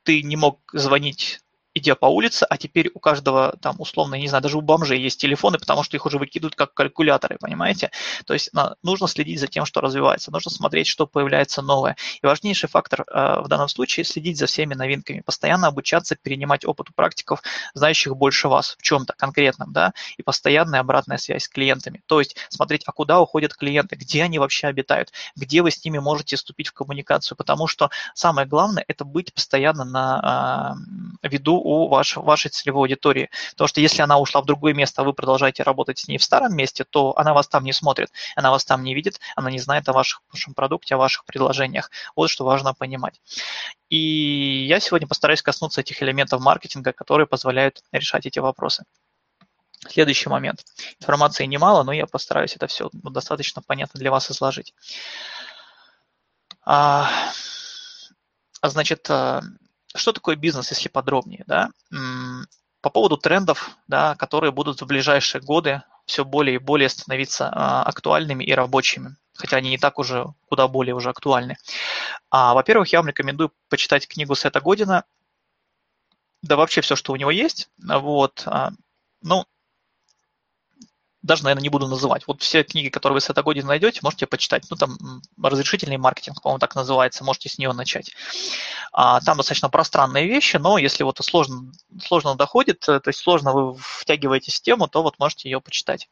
ты 0.03 0.21
не 0.21 0.35
мог 0.35 0.59
звонить 0.73 1.39
идя 1.75 1.95
по 1.95 2.05
улице, 2.05 2.45
а 2.49 2.57
теперь 2.57 2.89
у 2.93 2.99
каждого 2.99 3.55
там 3.61 3.75
условно, 3.79 4.15
не 4.15 4.29
знаю, 4.29 4.41
даже 4.41 4.57
у 4.57 4.61
бомжей 4.61 4.99
есть 4.99 5.19
телефоны, 5.19 5.59
потому 5.59 5.83
что 5.83 5.97
их 5.97 6.05
уже 6.05 6.17
выкидывают 6.17 6.55
как 6.55 6.73
калькуляторы, 6.73 7.37
понимаете? 7.37 7.91
То 8.25 8.33
есть 8.33 8.49
нужно 8.81 9.07
следить 9.07 9.41
за 9.41 9.47
тем, 9.47 9.65
что 9.65 9.81
развивается, 9.81 10.31
нужно 10.31 10.49
смотреть, 10.49 10.87
что 10.87 11.05
появляется 11.05 11.61
новое. 11.61 11.97
И 12.21 12.25
важнейший 12.25 12.69
фактор 12.69 13.01
э, 13.01 13.41
в 13.41 13.49
данном 13.49 13.67
случае 13.67 14.05
следить 14.05 14.37
за 14.37 14.45
всеми 14.45 14.73
новинками, 14.73 15.19
постоянно 15.19 15.67
обучаться, 15.67 16.15
перенимать 16.15 16.65
опыт 16.65 16.89
у 16.91 16.93
практиков, 16.93 17.41
знающих 17.73 18.15
больше 18.15 18.47
вас 18.47 18.77
в 18.79 18.81
чем-то 18.81 19.13
конкретном, 19.17 19.73
да, 19.73 19.93
и 20.15 20.23
постоянная 20.23 20.79
обратная 20.79 21.17
связь 21.17 21.43
с 21.43 21.49
клиентами. 21.49 22.01
То 22.05 22.19
есть 22.19 22.37
смотреть, 22.47 22.83
а 22.85 22.93
куда 22.93 23.19
уходят 23.19 23.53
клиенты, 23.53 23.97
где 23.97 24.23
они 24.23 24.39
вообще 24.39 24.67
обитают, 24.67 25.11
где 25.35 25.61
вы 25.61 25.71
с 25.71 25.83
ними 25.83 25.99
можете 25.99 26.37
вступить 26.37 26.69
в 26.69 26.73
коммуникацию, 26.73 27.37
потому 27.37 27.67
что 27.67 27.89
самое 28.13 28.47
главное– 28.47 28.85
это 28.87 29.03
быть 29.03 29.33
постоянно 29.33 29.83
на 29.83 30.77
э, 31.21 31.27
виду 31.27 31.64
у 31.65 31.87
ваш, 31.87 32.15
вашей 32.17 32.49
целевой 32.51 32.83
аудитории. 32.83 33.29
Потому 33.51 33.67
что 33.67 33.81
если 33.81 34.03
она 34.03 34.19
ушла 34.19 34.41
в 34.41 34.45
другое 34.45 34.73
место, 34.73 35.01
а 35.01 35.05
вы 35.05 35.13
продолжаете 35.13 35.63
работать 35.63 35.97
с 35.97 36.07
ней 36.07 36.19
в 36.19 36.23
старом 36.23 36.55
месте, 36.55 36.83
то 36.83 37.17
она 37.17 37.33
вас 37.33 37.47
там 37.47 37.63
не 37.63 37.73
смотрит, 37.73 38.11
она 38.35 38.51
вас 38.51 38.63
там 38.65 38.83
не 38.83 38.93
видит, 38.93 39.19
она 39.35 39.49
не 39.49 39.59
знает 39.59 39.89
о 39.89 39.93
ваших, 39.93 40.21
вашем 40.31 40.53
продукте, 40.53 40.93
о 40.93 40.99
ваших 40.99 41.25
предложениях. 41.25 41.89
Вот 42.15 42.29
что 42.29 42.45
важно 42.45 42.75
понимать. 42.75 43.19
И 43.89 44.65
я 44.67 44.79
сегодня 44.79 45.07
постараюсь 45.07 45.41
коснуться 45.41 45.81
этих 45.81 46.03
элементов 46.03 46.39
маркетинга, 46.39 46.93
которые 46.93 47.25
позволяют 47.25 47.83
решать 47.91 48.27
эти 48.27 48.37
вопросы. 48.37 48.83
Следующий 49.87 50.29
момент. 50.29 50.63
Информации 50.99 51.45
немало, 51.45 51.83
но 51.83 51.93
я 51.93 52.05
постараюсь 52.05 52.55
это 52.55 52.67
все 52.67 52.89
достаточно 52.93 53.63
понятно 53.63 53.99
для 53.99 54.11
вас 54.11 54.29
изложить. 54.29 54.75
А, 56.63 57.09
значит, 58.61 59.09
что 59.95 60.13
такое 60.13 60.35
бизнес, 60.35 60.69
если 60.71 60.89
подробнее? 60.89 61.43
Да? 61.47 61.69
По 62.81 62.89
поводу 62.89 63.17
трендов, 63.17 63.71
да, 63.87 64.15
которые 64.15 64.51
будут 64.51 64.81
в 64.81 64.85
ближайшие 64.85 65.41
годы 65.41 65.81
все 66.05 66.23
более 66.23 66.55
и 66.55 66.59
более 66.59 66.87
становиться 66.87 67.49
а, 67.51 67.81
актуальными 67.83 68.43
и 68.43 68.53
рабочими, 68.53 69.15
хотя 69.33 69.57
они 69.57 69.71
не 69.71 69.79
так 69.79 69.97
уже, 69.97 70.27
куда 70.47 70.67
более 70.67 70.93
уже 70.93 71.09
актуальны. 71.09 71.57
А, 72.29 72.53
во-первых, 72.53 72.89
я 72.89 72.99
вам 72.99 73.07
рекомендую 73.07 73.51
почитать 73.69 74.07
книгу 74.07 74.35
Сета 74.35 74.61
Година, 74.61 75.03
да 76.43 76.57
вообще 76.57 76.81
все, 76.81 76.95
что 76.95 77.11
у 77.11 77.15
него 77.15 77.31
есть. 77.31 77.69
Вот. 77.79 78.43
А, 78.45 78.69
ну, 79.23 79.45
даже, 81.25 81.43
наверное, 81.43 81.63
не 81.63 81.69
буду 81.69 81.87
называть. 81.87 82.27
Вот 82.27 82.41
все 82.41 82.63
книги, 82.63 82.89
которые 82.89 83.15
вы 83.15 83.21
с 83.21 83.29
этой 83.29 83.43
года 83.43 83.65
найдете, 83.65 83.99
можете 84.03 84.27
почитать. 84.27 84.63
Ну, 84.69 84.77
там 84.77 84.97
разрешительный 85.41 85.97
маркетинг, 85.97 86.41
по-моему, 86.41 86.59
так 86.59 86.75
называется, 86.75 87.23
можете 87.23 87.49
с 87.49 87.57
нее 87.57 87.73
начать. 87.73 88.11
А, 88.93 89.19
там 89.21 89.37
достаточно 89.37 89.69
пространные 89.69 90.27
вещи, 90.27 90.57
но 90.57 90.77
если 90.77 91.03
вот 91.03 91.17
сложно, 91.21 91.71
сложно 92.03 92.35
доходит, 92.35 92.87
э, 92.87 92.99
то 92.99 93.09
есть 93.09 93.19
сложно 93.19 93.53
вы 93.53 93.75
втягиваетесь 93.79 94.59
в 94.59 94.61
тему, 94.61 94.87
то 94.87 95.01
вот 95.01 95.17
можете 95.17 95.49
ее 95.49 95.61
почитать. 95.61 96.09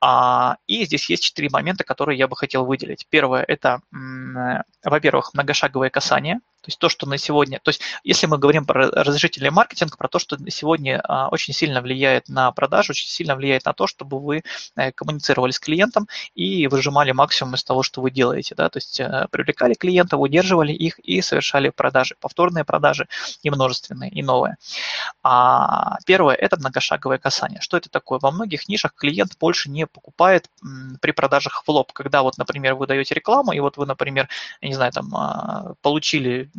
А, 0.00 0.58
и 0.68 0.84
здесь 0.84 1.10
есть 1.10 1.24
четыре 1.24 1.48
момента, 1.50 1.82
которые 1.82 2.16
я 2.16 2.28
бы 2.28 2.36
хотел 2.36 2.64
выделить. 2.64 3.06
Первое– 3.08 3.42
это, 3.48 3.80
э, 3.92 4.62
во-первых, 4.84 5.34
многошаговое 5.34 5.90
касание– 5.90 6.38
то 6.66 6.70
есть 6.70 6.80
то, 6.80 6.88
что 6.88 7.06
на 7.06 7.16
сегодня, 7.16 7.60
то 7.62 7.68
есть 7.68 7.80
если 8.02 8.26
мы 8.26 8.38
говорим 8.38 8.64
про 8.64 8.90
разрешительный 8.90 9.50
маркетинг, 9.50 9.96
про 9.96 10.08
то, 10.08 10.18
что 10.18 10.36
на 10.36 10.50
сегодня 10.50 11.00
а, 11.04 11.28
очень 11.28 11.54
сильно 11.54 11.80
влияет 11.80 12.28
на 12.28 12.50
продажу, 12.50 12.90
очень 12.90 13.08
сильно 13.08 13.36
влияет 13.36 13.66
на 13.66 13.72
то, 13.72 13.86
чтобы 13.86 14.18
вы 14.18 14.42
э, 14.74 14.90
коммуницировали 14.90 15.52
с 15.52 15.60
клиентом 15.60 16.08
и 16.34 16.66
выжимали 16.66 17.12
максимум 17.12 17.54
из 17.54 17.62
того, 17.62 17.84
что 17.84 18.02
вы 18.02 18.10
делаете, 18.10 18.56
да, 18.56 18.68
то 18.68 18.78
есть 18.78 18.98
э, 18.98 19.28
привлекали 19.30 19.74
клиентов, 19.74 20.18
удерживали 20.18 20.72
их 20.72 20.98
и 20.98 21.20
совершали 21.20 21.68
продажи, 21.68 22.16
повторные 22.20 22.64
продажи 22.64 23.06
и 23.44 23.50
множественные, 23.50 24.10
и 24.10 24.24
новые. 24.24 24.56
А 25.22 25.98
первое– 26.04 26.34
это 26.46 26.56
многошаговое 26.56 27.18
касание. 27.18 27.60
Что 27.60 27.76
это 27.76 27.90
такое? 27.90 28.18
Во 28.18 28.32
многих 28.32 28.68
нишах 28.68 28.92
клиент 28.94 29.38
больше 29.38 29.70
не 29.70 29.86
покупает 29.86 30.50
при 31.00 31.12
продажах 31.12 31.62
в 31.64 31.70
лоб, 31.70 31.92
когда 31.92 32.22
вот, 32.22 32.38
например, 32.38 32.74
вы 32.74 32.88
даете 32.88 33.14
рекламу, 33.14 33.52
и 33.52 33.60
вот 33.60 33.76
вы, 33.76 33.86
например, 33.86 34.28
не 34.60 34.74
знаю, 34.74 34.90
там 34.90 35.14
а, 35.14 35.74
получили 35.82 36.50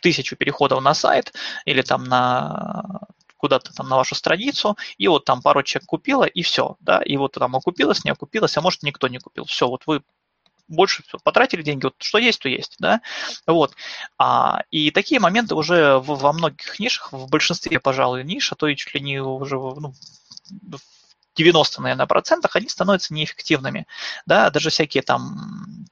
тысячу 0.00 0.36
переходов 0.36 0.82
на 0.82 0.94
сайт 0.94 1.32
или 1.64 1.82
там 1.82 2.04
на 2.04 3.00
куда-то 3.36 3.72
там 3.74 3.88
на 3.88 3.96
вашу 3.96 4.14
страницу, 4.14 4.76
и 4.98 5.08
вот 5.08 5.24
там 5.24 5.42
пару 5.42 5.64
человек 5.64 5.88
купила, 5.88 6.24
и 6.24 6.42
все, 6.42 6.76
да, 6.78 7.02
и 7.02 7.16
вот 7.16 7.32
там 7.32 7.56
окупилось, 7.56 8.04
не 8.04 8.12
окупилось, 8.12 8.56
а 8.56 8.60
может 8.60 8.84
никто 8.84 9.08
не 9.08 9.18
купил. 9.18 9.44
Все, 9.46 9.66
вот 9.66 9.82
вы 9.86 10.02
больше 10.68 11.02
все, 11.02 11.18
потратили 11.18 11.62
деньги, 11.62 11.84
вот 11.84 11.96
что 11.98 12.18
есть, 12.18 12.40
то 12.40 12.48
есть, 12.48 12.76
да, 12.78 13.00
вот. 13.46 13.74
А, 14.16 14.62
и 14.70 14.92
такие 14.92 15.20
моменты 15.20 15.56
уже 15.56 15.98
в, 15.98 16.20
во 16.20 16.32
многих 16.32 16.78
нишах, 16.78 17.12
в 17.12 17.28
большинстве, 17.28 17.80
пожалуй, 17.80 18.22
ниш, 18.22 18.52
а 18.52 18.54
то 18.54 18.68
и 18.68 18.76
чуть 18.76 18.94
ли 18.94 19.00
не 19.00 19.20
уже 19.20 19.56
ну, 19.56 19.92
90, 21.34 21.82
наверное, 21.82 22.06
процентах, 22.06 22.54
они 22.56 22.68
становятся 22.68 23.12
неэффективными, 23.12 23.86
да, 24.24 24.50
даже 24.50 24.70
всякие 24.70 25.02
там 25.02 25.86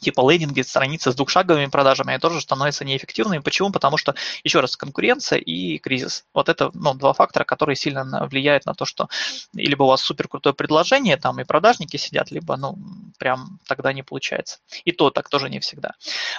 типа 0.00 0.30
лендинги, 0.30 0.62
страницы 0.62 1.12
с 1.12 1.14
двухшаговыми 1.14 1.66
продажами, 1.66 2.10
они 2.10 2.20
тоже 2.20 2.40
становятся 2.40 2.84
неэффективными. 2.84 3.40
Почему? 3.40 3.70
Потому 3.70 3.96
что, 3.96 4.14
еще 4.44 4.60
раз, 4.60 4.76
конкуренция 4.76 5.38
и 5.38 5.78
кризис. 5.78 6.24
Вот 6.34 6.48
это 6.48 6.70
ну, 6.74 6.94
два 6.94 7.12
фактора, 7.12 7.44
которые 7.44 7.76
сильно 7.76 8.26
влияют 8.26 8.66
на 8.66 8.74
то, 8.74 8.84
что 8.84 9.08
либо 9.54 9.84
у 9.84 9.86
вас 9.86 10.00
супер 10.00 10.28
крутое 10.28 10.54
предложение, 10.54 11.16
там 11.16 11.40
и 11.40 11.44
продажники 11.44 11.96
сидят, 11.96 12.30
либо, 12.30 12.56
ну, 12.56 12.78
прям 13.18 13.58
тогда 13.66 13.92
не 13.92 14.02
получается. 14.02 14.58
И 14.84 14.92
то 14.92 15.10
так 15.10 15.28
тоже 15.28 15.50
не 15.50 15.60
всегда. 15.60 15.94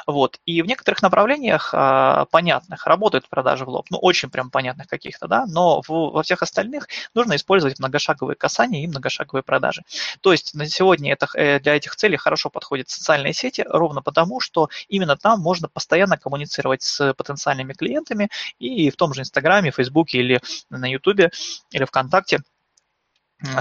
Вот. 0.08 0.40
И 0.46 0.62
в 0.62 0.66
некоторых 0.66 1.02
направлениях 1.02 1.72
а, 1.74 2.26
понятных 2.26 2.86
работают 2.88 3.28
продажи 3.30 3.66
в 3.66 3.70
лоб, 3.70 3.88
ну, 3.90 3.98
очень 3.98 4.30
прям 4.30 4.50
понятных 4.50 4.88
каких-то, 4.88 5.28
да, 5.28 5.46
но 5.48 5.82
в, 5.82 5.90
во 5.90 6.24
всех 6.24 6.42
остальных 6.42 6.88
нужно 7.14 7.36
использовать 7.36 7.80
многошаговые 7.80 8.36
касания 8.36 8.84
и 8.84 8.88
многошаговые 8.88 9.44
продажи. 9.44 9.84
То 10.22 10.32
есть 10.32 10.54
на 10.54 10.68
сегодня 10.68 11.14
это, 11.14 11.28
э, 11.34 11.60
для 11.60 11.76
этих 11.76 11.96
целей 11.96 12.18
хорошо 12.18 12.50
подходят 12.50 12.90
социальные 12.90 13.34
сети, 13.40 13.66
ровно 13.68 14.02
потому, 14.02 14.40
что 14.40 14.70
именно 14.88 15.18
там 15.18 15.40
можно 15.40 15.68
постоянно 15.68 16.18
коммуницировать 16.18 16.84
с 16.84 17.14
потенциальными 17.14 17.74
клиентами 17.74 18.30
и 18.60 18.90
в 18.90 18.96
том 18.96 19.14
же 19.14 19.22
Инстаграме, 19.22 19.72
Фейсбуке 19.72 20.20
или 20.20 20.42
на 20.70 20.88
Ютубе 20.90 21.32
или 21.72 21.86
ВКонтакте 21.86 22.42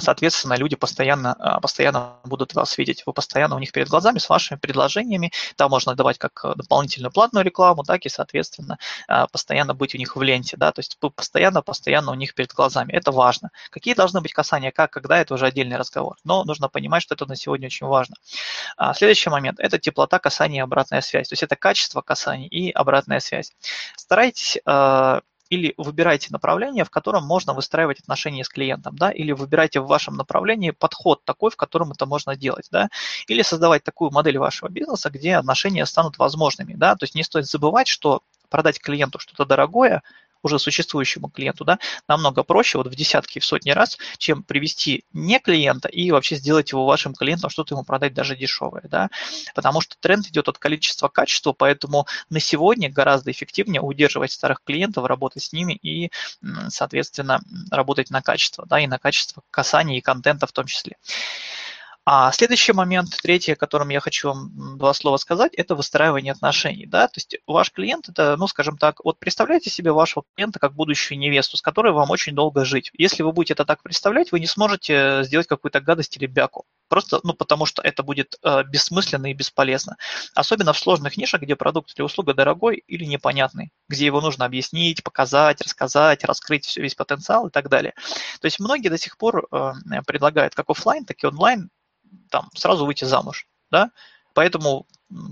Соответственно, 0.01 0.55
люди 0.55 0.75
постоянно, 0.77 1.35
а, 1.39 1.61
постоянно 1.61 2.17
будут 2.25 2.55
вас 2.55 2.77
видеть. 2.79 3.05
Вы 3.07 3.13
постоянно 3.13 3.55
у 3.55 3.59
них 3.59 3.71
перед 3.73 3.89
глазами 3.89 4.19
с 4.19 4.29
вашими 4.29 4.59
предложениями. 4.59 5.33
Там 5.57 5.71
можно 5.71 5.95
давать 5.95 6.19
как 6.19 6.45
дополнительную 6.57 7.13
платную 7.13 7.45
рекламу, 7.45 7.85
так 7.85 8.05
и, 8.05 8.09
соответственно, 8.09 8.79
а, 9.07 9.29
постоянно 9.29 9.75
быть 9.75 9.95
у 9.95 9.99
них 9.99 10.17
в 10.17 10.23
ленте. 10.23 10.57
Да? 10.57 10.73
То 10.73 10.81
есть 10.81 10.99
вы 11.01 11.11
постоянно, 11.11 11.63
постоянно 11.63 12.11
у 12.11 12.15
них 12.15 12.35
перед 12.35 12.53
глазами. 12.53 12.93
Это 12.93 13.13
важно. 13.13 13.51
Какие 13.71 13.95
должны 13.95 14.21
быть 14.21 14.33
касания, 14.33 14.73
как, 14.73 14.91
когда, 14.91 15.19
это 15.19 15.35
уже 15.35 15.47
отдельный 15.47 15.77
разговор. 15.77 16.17
Но 16.25 16.45
нужно 16.45 16.69
понимать, 16.69 17.03
что 17.03 17.15
это 17.15 17.27
на 17.27 17.37
сегодня 17.37 17.67
очень 17.67 17.87
важно. 17.87 18.17
А, 18.77 18.95
следующий 18.95 19.31
момент– 19.31 19.61
это 19.61 19.79
теплота 19.79 20.19
касания 20.19 20.59
и 20.59 20.63
обратная 20.63 21.03
связь. 21.03 21.29
То 21.29 21.35
есть 21.35 21.43
это 21.45 21.55
качество 21.55 22.01
касаний 22.03 22.49
и 22.49 22.73
обратная 22.73 23.21
связь. 23.21 23.53
Старайтесь 23.97 24.59
или 25.51 25.75
выбирайте 25.77 26.29
направление, 26.31 26.85
в 26.85 26.91
котором 26.91 27.25
можно 27.25 27.55
выстраивать 27.55 28.01
отношения 28.01 28.45
с 28.45 28.49
клиентом, 28.49 28.97
да, 28.97 29.11
или 29.11 29.33
выбирайте 29.33 29.81
в 29.81 29.87
вашем 29.87 30.17
направлении 30.17 30.71
подход 30.71 31.25
такой, 31.25 31.51
в 31.51 31.57
котором 31.57 31.93
это 31.93 32.07
можно 32.07 32.37
делать, 32.37 32.69
да, 32.71 32.89
или 33.27 33.43
создавать 33.43 33.85
такую 33.85 34.11
модель 34.11 34.39
вашего 34.39 34.69
бизнеса, 34.69 35.11
где 35.11 35.37
отношения 35.37 35.87
станут 35.87 36.19
возможными, 36.19 36.75
да, 36.75 36.97
то 36.97 37.05
есть 37.05 37.15
не 37.15 37.23
стоит 37.23 37.47
забывать, 37.47 37.89
что 37.89 38.23
продать 38.51 38.81
клиенту 38.81 39.19
что-то 39.19 39.45
дорогое– 39.45 40.03
уже 40.43 40.59
существующему 40.59 41.29
клиенту, 41.29 41.65
да, 41.65 41.79
намного 42.07 42.43
проще, 42.43 42.79
вот 42.79 42.87
в 42.87 42.95
десятки, 42.95 43.39
в 43.39 43.45
сотни 43.45 43.71
раз, 43.71 43.99
чем 44.19 44.43
привести 44.43 45.05
не 45.13 45.39
клиента 45.39 45.89
и 45.89 46.11
вообще 46.11 46.37
сделать 46.37 46.73
его 46.73 46.87
вашим 46.87 47.15
клиентом, 47.15 47.51
что-то 47.51 47.75
ему 47.75 47.85
продать 47.85 48.15
даже 48.15 48.37
дешевое, 48.37 48.83
да, 48.89 49.09
потому 49.55 49.81
что 49.81 49.97
тренд 50.01 50.27
идет 50.27 50.49
от 50.49 50.59
количества 50.59 51.09
к 51.09 51.13
качеству, 51.13 51.55
поэтому 51.55 52.07
на 52.31 52.41
сегодня 52.41 52.91
гораздо 52.91 53.31
эффективнее 53.31 53.81
удерживать 53.81 54.33
старых 54.33 54.63
клиентов, 54.65 55.07
работать 55.07 55.43
с 55.43 55.53
ними 55.53 55.75
и, 55.75 56.11
соответственно, 56.69 57.41
работать 57.71 58.11
на 58.11 58.23
качество, 58.23 58.67
да, 58.67 58.81
и 58.81 58.87
на 58.87 58.99
качество 58.99 59.43
касания 59.51 59.99
и 59.99 60.01
контента 60.01 60.47
в 60.47 60.53
том 60.53 60.67
числе. 60.67 60.97
А 62.11 62.33
следующий 62.33 62.73
момент, 62.73 63.11
третий, 63.23 63.53
о 63.53 63.57
котором 63.57 63.91
я 63.91 64.01
хочу 64.01 64.29
вам 64.29 64.79
два 64.79 64.95
слова 64.95 65.19
сказать, 65.19 65.53
это 65.53 65.75
выстраивание 65.75 66.33
отношений. 66.33 66.87
Да? 66.87 67.07
То 67.07 67.19
есть 67.19 67.37
ваш 67.47 67.71
клиент, 67.71 68.09
это, 68.09 68.35
ну, 68.39 68.47
скажем 68.47 68.79
так, 68.79 69.05
вот 69.05 69.19
представляете 69.19 69.69
себе 69.69 69.93
вашего 69.93 70.25
клиента 70.35 70.59
как 70.59 70.73
будущую 70.73 71.19
невесту, 71.19 71.59
с 71.59 71.61
которой 71.61 71.93
вам 71.93 72.09
очень 72.09 72.35
долго 72.35 72.65
жить. 72.65 72.91
Если 72.95 73.23
вы 73.23 73.33
будете 73.33 73.53
это 73.53 73.67
так 73.67 73.83
представлять, 73.83 74.33
вы 74.33 74.41
не 74.41 74.47
сможете 74.47 75.23
сделать 75.25 75.49
какую-то 75.49 75.83
гадость 75.83 76.17
или 76.17 76.25
бяку. 76.25 76.65
Просто, 76.89 77.21
ну, 77.25 77.35
потому 77.35 77.67
что 77.67 77.83
это 77.83 78.03
будет 78.03 78.39
э, 78.43 78.63
бессмысленно 78.65 79.27
и 79.27 79.35
бесполезно. 79.35 79.99
Особенно 80.35 80.73
в 80.73 80.79
сложных 80.79 81.19
нишах, 81.19 81.43
где 81.43 81.57
продукт 81.57 81.93
или 81.95 82.03
услуга 82.03 82.33
дорогой 82.33 82.83
или 82.87 83.05
непонятный, 83.05 83.71
где 83.91 84.07
его 84.07 84.23
нужно 84.23 84.47
объяснить, 84.47 85.05
показать, 85.05 85.61
рассказать, 85.61 86.25
раскрыть 86.25 86.65
все, 86.65 86.81
весь 86.81 86.95
потенциал 86.95 87.49
и 87.49 87.51
так 87.51 87.69
далее. 87.69 87.93
То 88.41 88.47
есть 88.47 88.61
многие 88.61 88.89
до 88.89 88.97
сих 88.97 89.19
пор 89.19 89.47
э, 89.53 89.73
предлагают 90.07 90.55
как 90.55 90.71
офлайн, 90.71 91.05
так 91.05 91.23
и 91.23 91.27
онлайн 91.27 91.69
там 92.31 92.51
сразу 92.55 92.87
выйти 92.87 93.05
замуж, 93.05 93.47
да, 93.71 93.91
поэтому 94.35 94.87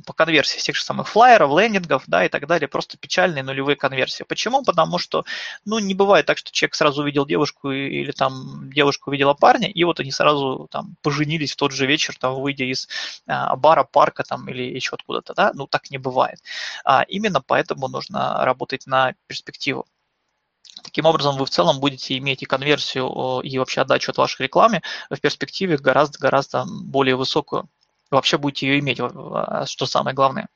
по 0.06 0.12
конверсии 0.12 0.58
тех 0.58 0.74
же 0.74 0.82
самых 0.82 1.08
флайеров, 1.08 1.50
лендингов, 1.56 2.04
да, 2.06 2.24
и 2.24 2.28
так 2.28 2.46
далее, 2.46 2.66
просто 2.66 2.96
печальные 2.96 3.42
нулевые 3.42 3.76
конверсии. 3.76 4.24
Почему? 4.24 4.64
Потому 4.64 4.98
что, 4.98 5.24
ну, 5.64 5.78
не 5.78 5.94
бывает 5.94 6.26
так, 6.26 6.38
что 6.38 6.50
человек 6.50 6.74
сразу 6.74 7.02
увидел 7.02 7.26
девушку 7.26 7.70
или 7.70 8.10
там 8.12 8.70
девушка 8.72 9.10
увидела 9.10 9.34
парня, 9.34 9.68
и 9.68 9.84
вот 9.84 10.00
они 10.00 10.10
сразу 10.10 10.66
там 10.70 10.96
поженились 11.02 11.52
в 11.52 11.56
тот 11.56 11.72
же 11.72 11.86
вечер, 11.86 12.16
там, 12.18 12.40
выйдя 12.40 12.64
из 12.64 12.88
а, 13.26 13.54
бара, 13.56 13.84
парка 13.84 14.24
там 14.24 14.48
или 14.48 14.62
еще 14.62 14.94
откуда-то, 14.94 15.34
да, 15.34 15.52
ну, 15.54 15.66
так 15.66 15.90
не 15.90 15.98
бывает. 15.98 16.40
А 16.84 17.02
именно 17.02 17.42
поэтому 17.42 17.88
нужно 17.88 18.44
работать 18.44 18.86
на 18.86 19.14
перспективу. 19.26 19.86
Таким 20.86 21.04
образом, 21.04 21.36
вы 21.36 21.44
в 21.46 21.50
целом 21.50 21.80
будете 21.80 22.16
иметь 22.16 22.44
и 22.44 22.46
конверсию, 22.46 23.40
и 23.40 23.58
вообще 23.58 23.80
отдачу 23.80 24.12
от 24.12 24.18
вашей 24.18 24.42
рекламы 24.42 24.82
в 25.10 25.20
перспективе 25.20 25.78
гораздо-гораздо 25.78 26.64
более 26.64 27.16
высокую. 27.16 27.68
вообще 28.12 28.38
будете 28.38 28.68
ее 28.68 28.78
иметь, 28.78 29.00
а, 29.00 29.66
что 29.66 29.86
самое 29.86 30.14
главное. 30.14 30.48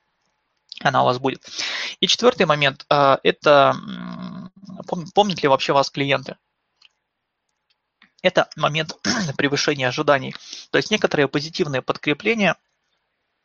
Она 0.85 1.03
у 1.03 1.05
вас 1.05 1.19
будет. 1.19 1.45
И 1.99 2.07
четвертый 2.07 2.47
момент 2.47 2.87
а,– 2.89 3.19
это 3.25 3.75
помнят 5.15 5.43
ли 5.43 5.49
вообще 5.49 5.73
вас 5.73 5.91
клиенты? 5.91 6.37
Это 8.23 8.49
момент 8.55 8.97
превышения 9.37 9.89
ожиданий. 9.89 10.37
То 10.71 10.79
есть 10.79 10.93
некоторые 10.93 11.27
позитивные 11.27 11.83
подкрепления, 11.83 12.55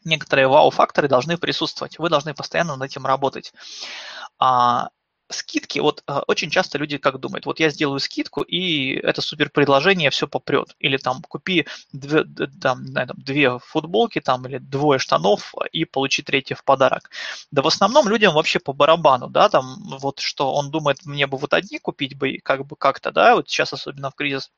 некоторые 0.03 0.47
вау-факторы 0.47 1.07
должны 1.07 1.39
присутствовать. 1.39 1.97
Вы 1.97 2.09
должны 2.09 2.35
постоянно 2.35 2.75
над 2.75 2.91
этим 2.91 3.07
работать. 3.07 3.53
А, 4.37 4.89
скидки, 5.29 5.79
вот 5.79 6.03
э, 6.07 6.21
очень 6.27 6.49
часто 6.49 6.77
люди 6.77 6.97
как 6.97 7.19
думают, 7.19 7.45
вот 7.45 7.59
я 7.59 7.69
сделаю 7.69 7.99
скидку, 7.99 8.41
и 8.41 8.93
это 8.95 9.21
супер 9.21 9.49
предложение, 9.49 10.09
все 10.09 10.27
попрет. 10.27 10.75
Или 10.79 10.97
там 10.97 11.21
купи 11.27 11.65
две, 11.93 12.23
там, 12.61 12.85
там, 12.93 13.17
две 13.17 13.57
футболки 13.59 14.21
там, 14.21 14.45
или 14.47 14.57
двое 14.57 14.99
штанов 14.99 15.53
и 15.71 15.85
получи 15.85 16.21
третье 16.21 16.55
в 16.55 16.63
подарок. 16.63 17.09
Да 17.51 17.61
в 17.61 17.67
основном 17.67 18.07
людям 18.07 18.33
вообще 18.33 18.59
по 18.59 18.73
барабану, 18.73 19.29
да, 19.29 19.49
там 19.49 19.77
вот 19.99 20.19
что 20.19 20.53
он 20.53 20.71
думает, 20.71 21.05
мне 21.05 21.27
бы 21.27 21.37
вот 21.37 21.53
одни 21.53 21.79
купить 21.79 22.17
бы 22.17 22.37
как 22.43 22.65
бы 22.65 22.75
как-то, 22.75 23.11
да, 23.11 23.35
вот 23.35 23.49
сейчас 23.49 23.73
особенно 23.73 24.11
в 24.11 24.15
кризис 24.15 24.51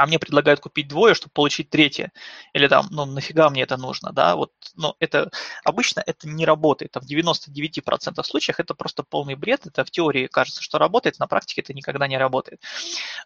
а 0.00 0.06
мне 0.06 0.18
предлагают 0.18 0.60
купить 0.60 0.88
двое, 0.88 1.14
чтобы 1.14 1.32
получить 1.32 1.70
третье. 1.70 2.12
Или 2.54 2.68
там, 2.68 2.88
ну 2.90 3.04
нафига 3.04 3.50
мне 3.50 3.62
это 3.62 3.76
нужно, 3.76 4.12
да, 4.12 4.34
вот, 4.36 4.52
но 4.74 4.96
это 4.98 5.30
обычно 5.64 6.02
это 6.06 6.28
не 6.28 6.46
работает, 6.46 6.96
а 6.96 7.00
в 7.00 7.04
99% 7.04 8.22
случаях 8.24 8.60
это 8.60 8.74
просто 8.74 9.02
полный 9.02 9.34
бред, 9.34 9.66
это 9.66 9.84
в 9.84 9.90
теории 9.90 10.26
кажется, 10.26 10.62
что 10.62 10.78
работает, 10.78 11.18
на 11.18 11.26
практике 11.26 11.60
это 11.60 11.74
никогда 11.74 12.08
не 12.08 12.16
работает. 12.18 12.62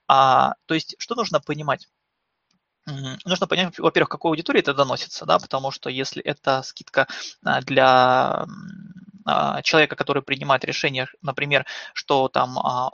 А, 0.09 0.55
то 0.67 0.75
есть, 0.75 0.97
что 0.99 1.15
нужно 1.15 1.41
понимать? 1.41 1.89
нужно 3.25 3.47
понять, 3.47 3.79
во-первых, 3.79 4.11
какой 4.11 4.33
аудитории 4.33 4.61
это 4.61 4.75
доносится, 4.75 5.25
да, 5.25 5.39
потому 5.39 5.71
что 5.71 5.89
если 5.89 6.23
это 6.23 6.63
скидка 6.63 7.09
а, 7.43 7.63
для 7.63 8.47
а, 9.25 9.63
человека, 9.63 9.97
который 9.97 10.23
принимает 10.23 10.65
решение, 10.65 11.07
например, 11.23 11.65
что 11.95 12.29
там 12.29 12.59
а, 12.59 12.91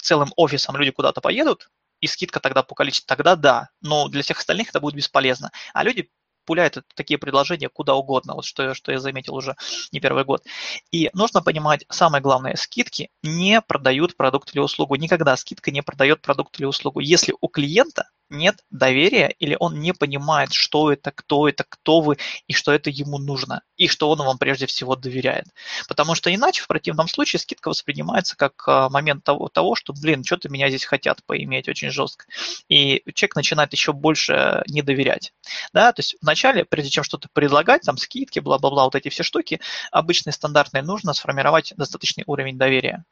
целым 0.00 0.32
офисом 0.36 0.76
люди 0.76 0.92
куда-то 0.92 1.20
поедут, 1.20 1.68
и 2.00 2.06
скидка 2.06 2.40
тогда 2.40 2.62
по 2.62 2.74
количеству, 2.74 3.06
тогда 3.06 3.36
да, 3.36 3.68
но 3.80 4.08
для 4.08 4.22
всех 4.22 4.38
остальных 4.38 4.70
это 4.70 4.80
будет 4.80 4.94
бесполезно. 4.94 5.50
А 5.74 5.84
люди 5.84 6.10
пуляют 6.48 6.78
такие 6.94 7.18
предложения 7.18 7.68
куда 7.68 7.94
угодно, 7.94 8.34
вот 8.34 8.46
что, 8.46 8.72
что 8.72 8.90
я 8.90 9.00
заметил 9.00 9.34
уже 9.34 9.54
не 9.92 10.00
первый 10.00 10.24
год. 10.24 10.42
И 10.90 11.10
нужно 11.12 11.42
понимать, 11.42 11.84
самое 11.90 12.22
главное, 12.22 12.56
скидки 12.56 13.10
не 13.22 13.60
продают 13.60 14.16
продукт 14.16 14.54
или 14.54 14.60
услугу. 14.60 14.94
Никогда 14.94 15.36
скидка 15.36 15.70
не 15.70 15.82
продает 15.82 16.22
продукт 16.22 16.58
или 16.58 16.64
услугу. 16.64 17.00
Если 17.00 17.34
у 17.38 17.48
клиента 17.48 18.08
нет 18.30 18.64
доверия 18.70 19.28
или 19.38 19.56
он 19.58 19.80
не 19.80 19.92
понимает, 19.92 20.52
что 20.52 20.92
это, 20.92 21.10
кто 21.10 21.48
это, 21.48 21.64
кто 21.68 22.00
вы 22.00 22.18
и 22.46 22.52
что 22.52 22.72
это 22.72 22.90
ему 22.90 23.18
нужно, 23.18 23.62
и 23.76 23.88
что 23.88 24.10
он 24.10 24.18
вам 24.18 24.38
прежде 24.38 24.66
всего 24.66 24.96
доверяет. 24.96 25.46
Потому 25.88 26.14
что 26.14 26.34
иначе 26.34 26.62
в 26.62 26.68
противном 26.68 27.08
случае 27.08 27.40
скидка 27.40 27.68
воспринимается 27.68 28.36
как 28.36 28.62
а, 28.66 28.88
момент 28.88 29.24
того, 29.24 29.48
того 29.48 29.74
что, 29.74 29.92
блин, 29.92 30.24
что-то 30.24 30.48
меня 30.48 30.68
здесь 30.68 30.84
хотят 30.84 31.24
поиметь 31.24 31.68
очень 31.68 31.90
жестко. 31.90 32.26
И 32.68 33.02
человек 33.14 33.36
начинает 33.36 33.72
еще 33.72 33.92
больше 33.92 34.62
не 34.68 34.82
доверять. 34.82 35.32
Да, 35.72 35.92
то 35.92 36.00
есть 36.00 36.16
вначале, 36.20 36.64
прежде 36.64 36.90
чем 36.90 37.04
что-то 37.04 37.28
предлагать, 37.32 37.82
там 37.82 37.96
скидки, 37.96 38.38
бла-бла-бла, 38.40 38.84
вот 38.84 38.94
эти 38.94 39.08
все 39.08 39.22
штуки, 39.22 39.60
обычные 39.90 40.32
стандартные, 40.32 40.82
нужно 40.82 41.14
сформировать 41.14 41.72
достаточный 41.76 42.24
уровень 42.26 42.58
доверия. 42.58 43.04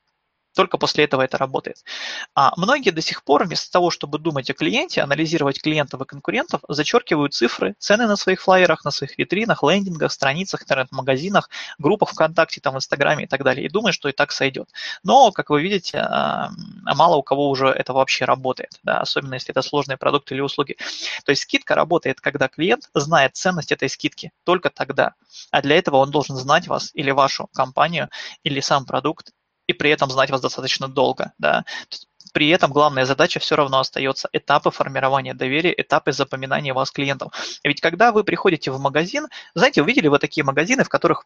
Только 0.56 0.78
после 0.78 1.04
этого 1.04 1.20
это 1.20 1.36
работает. 1.36 1.84
А 2.34 2.54
многие 2.56 2.90
до 2.90 3.02
сих 3.02 3.22
пор 3.24 3.44
вместо 3.44 3.70
того, 3.70 3.90
чтобы 3.90 4.18
думать 4.18 4.48
о 4.48 4.54
клиенте, 4.54 5.02
анализировать 5.02 5.60
клиентов 5.60 6.00
и 6.00 6.06
конкурентов, 6.06 6.62
зачеркивают 6.66 7.34
цифры, 7.34 7.74
цены 7.78 8.06
на 8.06 8.16
своих 8.16 8.40
флайерах, 8.40 8.82
на 8.82 8.90
своих 8.90 9.18
витринах, 9.18 9.62
лендингах, 9.62 10.10
страницах, 10.10 10.62
интернет-магазинах, 10.62 11.50
группах 11.78 12.12
ВКонтакте, 12.12 12.62
там, 12.62 12.72
в 12.72 12.78
Инстаграме 12.78 13.24
и 13.24 13.26
так 13.26 13.44
далее, 13.44 13.66
и 13.66 13.68
думают, 13.68 13.94
что 13.94 14.08
и 14.08 14.12
так 14.12 14.32
сойдет. 14.32 14.70
Но, 15.04 15.30
как 15.30 15.50
вы 15.50 15.60
видите, 15.60 15.98
а, 15.98 16.48
мало 16.84 17.16
у 17.16 17.22
кого 17.22 17.50
уже 17.50 17.66
это 17.68 17.92
вообще 17.92 18.24
работает, 18.24 18.80
да, 18.82 19.00
особенно 19.00 19.34
если 19.34 19.50
это 19.50 19.60
сложные 19.60 19.98
продукты 19.98 20.34
или 20.34 20.40
услуги. 20.40 20.78
То 21.26 21.32
есть 21.32 21.42
скидка 21.42 21.74
работает, 21.74 22.22
когда 22.22 22.48
клиент 22.48 22.88
знает 22.94 23.36
ценность 23.36 23.72
этой 23.72 23.90
скидки, 23.90 24.32
только 24.44 24.70
тогда. 24.70 25.12
А 25.50 25.60
для 25.60 25.76
этого 25.76 25.96
он 25.98 26.10
должен 26.10 26.36
знать 26.36 26.66
вас 26.66 26.92
или 26.94 27.10
вашу 27.10 27.48
компанию, 27.52 28.08
или 28.42 28.60
сам 28.60 28.86
продукт, 28.86 29.32
и 29.66 29.72
при 29.72 29.90
этом 29.90 30.10
знать 30.10 30.30
вас 30.30 30.40
достаточно 30.40 30.88
долго. 30.88 31.32
Да? 31.38 31.64
При 32.32 32.48
этом 32.48 32.72
главная 32.72 33.04
задача 33.04 33.40
все 33.40 33.56
равно 33.56 33.78
остается 33.78 34.28
этапы 34.32 34.70
формирования 34.70 35.34
доверия, 35.34 35.74
этапы 35.76 36.12
запоминания 36.12 36.74
вас 36.74 36.90
клиентов. 36.90 37.32
Ведь 37.64 37.80
когда 37.80 38.12
вы 38.12 38.24
приходите 38.24 38.70
в 38.70 38.78
магазин, 38.78 39.28
знаете, 39.54 39.82
увидели 39.82 40.08
вы 40.08 40.18
такие 40.18 40.44
магазины, 40.44 40.84
в 40.84 40.88
которых 40.88 41.24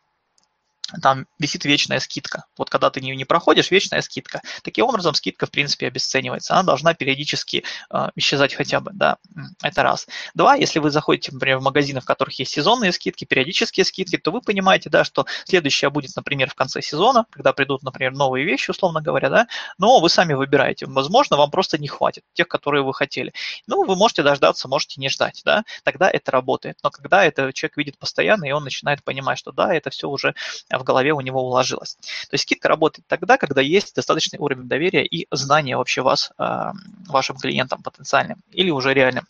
там 1.03 1.27
висит 1.39 1.65
вечная 1.65 2.01
скидка. 2.01 2.45
Вот 2.57 2.71
когда 2.71 2.91
ты 2.91 3.01
не, 3.01 3.15
не 3.17 3.25
проходишь, 3.25 3.71
вечная 3.71 4.01
скидка. 4.03 4.43
Таким 4.63 4.87
образом, 4.87 5.15
скидка, 5.15 5.47
в 5.47 5.51
принципе, 5.51 5.87
обесценивается. 5.87 6.55
Она 6.55 6.63
должна 6.63 6.95
периодически 6.95 7.65
э, 7.91 8.09
исчезать 8.17 8.55
хотя 8.55 8.81
бы, 8.81 8.91
да, 8.95 9.19
это 9.63 9.83
раз. 9.83 10.07
Два, 10.35 10.55
если 10.55 10.79
вы 10.79 10.91
заходите, 10.91 11.33
например, 11.33 11.59
в 11.59 11.63
магазины, 11.63 12.01
в 12.01 12.05
которых 12.05 12.39
есть 12.39 12.53
сезонные 12.53 12.93
скидки, 12.93 13.25
периодические 13.25 13.85
скидки, 13.85 14.17
то 14.17 14.31
вы 14.31 14.41
понимаете, 14.41 14.91
да, 14.91 15.05
что 15.05 15.27
следующее 15.45 15.91
будет, 15.91 16.15
например, 16.17 16.51
в 16.51 16.55
конце 16.55 16.83
сезона, 16.83 17.27
когда 17.31 17.53
придут, 17.53 17.83
например, 17.83 18.13
новые 18.13 18.45
вещи, 18.45 18.71
условно 18.71 19.01
говоря, 19.01 19.31
да, 19.31 19.47
но 19.79 20.01
вы 20.01 20.09
сами 20.09 20.35
выбираете. 20.35 20.87
Возможно, 20.87 21.37
вам 21.37 21.51
просто 21.51 21.79
не 21.79 21.89
хватит 21.89 22.25
тех, 22.35 22.49
которые 22.49 22.83
вы 22.83 22.95
хотели. 22.95 23.33
Ну, 23.67 23.85
вы 23.85 23.97
можете 23.97 24.23
дождаться, 24.23 24.69
можете 24.69 25.01
не 25.01 25.09
ждать, 25.09 25.43
да, 25.45 25.65
тогда 25.85 26.11
это 26.11 26.31
работает. 26.33 26.79
Но 26.83 26.91
когда 26.91 27.25
это 27.25 27.53
человек 27.53 27.77
видит 27.77 27.99
постоянно, 27.99 28.45
и 28.45 28.51
он 28.53 28.65
начинает 28.65 29.03
понимать, 29.05 29.39
что 29.39 29.53
да, 29.53 29.75
это 29.75 29.91
все 29.91 30.09
уже 30.09 30.35
в 30.81 30.85
голове 30.85 31.13
у 31.13 31.21
него 31.21 31.43
уложилось. 31.43 31.95
То 31.95 32.35
есть 32.35 32.43
скидка 32.43 32.69
работает 32.69 33.07
тогда, 33.07 33.37
когда 33.37 33.61
есть 33.61 33.95
достаточный 33.95 34.39
уровень 34.39 34.69
доверия 34.69 35.05
и 35.05 35.27
знания 35.31 35.77
вообще 35.77 36.03
вас, 36.03 36.33
а, 36.39 36.73
вашим 37.07 37.37
клиентам 37.37 37.83
потенциальным 37.83 38.43
или 38.51 38.71
уже 38.71 38.95
реальным. 38.95 39.27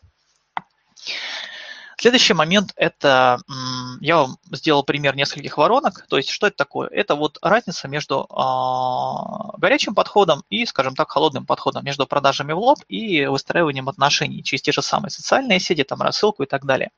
Следующий 2.01 2.33
момент– 2.33 2.73
это, 2.77 3.43
я 4.01 4.17
вам 4.17 4.39
сделал 4.53 4.83
пример 4.85 5.15
нескольких 5.17 5.59
воронок. 5.59 6.07
То 6.09 6.17
есть, 6.17 6.31
что 6.31 6.47
это 6.47 6.57
такое? 6.57 6.89
Это 6.89 7.15
вот 7.15 7.37
разница 7.43 7.89
между 7.89 8.23
э, 8.23 9.59
горячим 9.59 9.95
подходом 9.95 10.43
и, 10.49 10.65
скажем 10.65 10.95
так, 10.95 11.11
холодным 11.11 11.45
подходом, 11.45 11.85
между 11.85 12.07
продажами 12.07 12.55
в 12.55 12.59
лоб 12.59 12.79
и 12.89 13.27
выстраиванием 13.27 13.87
отношений 13.91 14.43
через 14.43 14.63
те 14.63 14.73
же 14.73 14.81
самые 14.81 15.11
социальные 15.11 15.61
сети, 15.61 15.85
там, 15.85 16.01
рассылку 16.01 16.43
и 16.43 16.47
так 16.47 16.65
далее. 16.65 16.91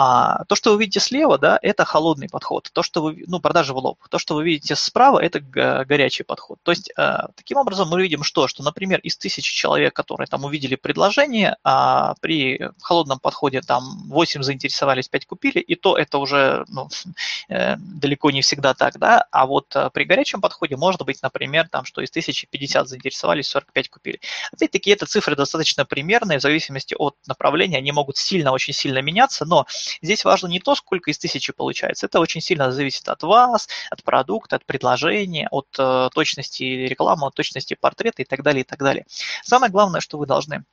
А 0.00 0.44
то, 0.44 0.54
что 0.54 0.70
вы 0.70 0.78
видите 0.78 1.00
слева, 1.00 1.38
да, 1.38 1.58
это 1.60 1.84
холодный 1.84 2.28
подход. 2.28 2.70
То, 2.72 2.84
что 2.84 3.02
вы, 3.02 3.24
ну, 3.26 3.40
продажи 3.40 3.74
в 3.74 3.78
лоб. 3.78 3.98
То, 4.08 4.20
что 4.20 4.36
вы 4.36 4.44
видите 4.44 4.76
справа, 4.76 5.18
это 5.18 5.40
горячий 5.40 6.22
подход. 6.22 6.60
То 6.62 6.70
есть, 6.70 6.92
э, 6.96 7.18
таким 7.34 7.58
образом, 7.58 7.88
мы 7.88 8.00
видим 8.00 8.22
что? 8.22 8.46
Что, 8.46 8.62
например, 8.62 9.00
из 9.00 9.16
тысячи 9.16 9.52
человек, 9.52 9.94
которые 9.94 10.28
там 10.28 10.44
увидели 10.44 10.76
предложение, 10.76 11.56
а 11.64 12.14
при 12.20 12.60
холодном 12.80 13.18
подходе 13.18 13.60
там 13.60 14.04
8 14.06 14.44
заинтересовались, 14.44 15.08
5 15.08 15.26
купили, 15.26 15.58
и 15.58 15.74
то 15.74 15.96
это 15.96 16.18
уже 16.18 16.64
ну, 16.68 16.88
э, 17.48 17.74
далеко 17.78 18.30
не 18.30 18.42
всегда 18.42 18.74
так, 18.74 19.00
да. 19.00 19.26
А 19.32 19.46
вот 19.46 19.74
э, 19.74 19.90
при 19.92 20.04
горячем 20.04 20.40
подходе 20.40 20.76
может 20.76 21.02
быть, 21.02 21.20
например, 21.22 21.68
там, 21.68 21.84
что 21.84 22.02
из 22.02 22.10
1050 22.10 22.88
заинтересовались, 22.88 23.48
45 23.48 23.90
купили. 23.90 24.20
Опять-таки, 24.52 24.92
это 24.92 25.06
цифры 25.06 25.34
достаточно 25.34 25.84
примерные, 25.84 26.38
в 26.38 26.42
зависимости 26.42 26.94
от 26.96 27.16
направления, 27.26 27.78
они 27.78 27.90
могут 27.90 28.16
сильно, 28.16 28.52
очень 28.52 28.72
сильно 28.72 29.02
меняться, 29.02 29.44
но 29.44 29.66
Здесь 30.02 30.24
важно 30.24 30.48
не 30.48 30.60
то, 30.60 30.74
сколько 30.74 31.10
из 31.10 31.18
тысячи 31.18 31.52
получается. 31.52 32.06
Это 32.06 32.20
очень 32.20 32.40
сильно 32.40 32.70
зависит 32.72 33.08
от 33.08 33.22
вас, 33.22 33.68
от 33.90 34.02
продукта, 34.02 34.56
от 34.56 34.64
предложения, 34.64 35.48
от 35.50 35.68
э, 35.78 36.08
точности 36.14 36.62
рекламы, 36.62 37.26
от 37.26 37.34
точности 37.34 37.76
портрета 37.78 38.22
и 38.22 38.24
так 38.24 38.42
далее, 38.42 38.62
и 38.62 38.64
так 38.64 38.78
далее. 38.78 39.06
Самое 39.42 39.70
главное, 39.72 40.00
что 40.00 40.18
вы 40.18 40.26
должны 40.26 40.64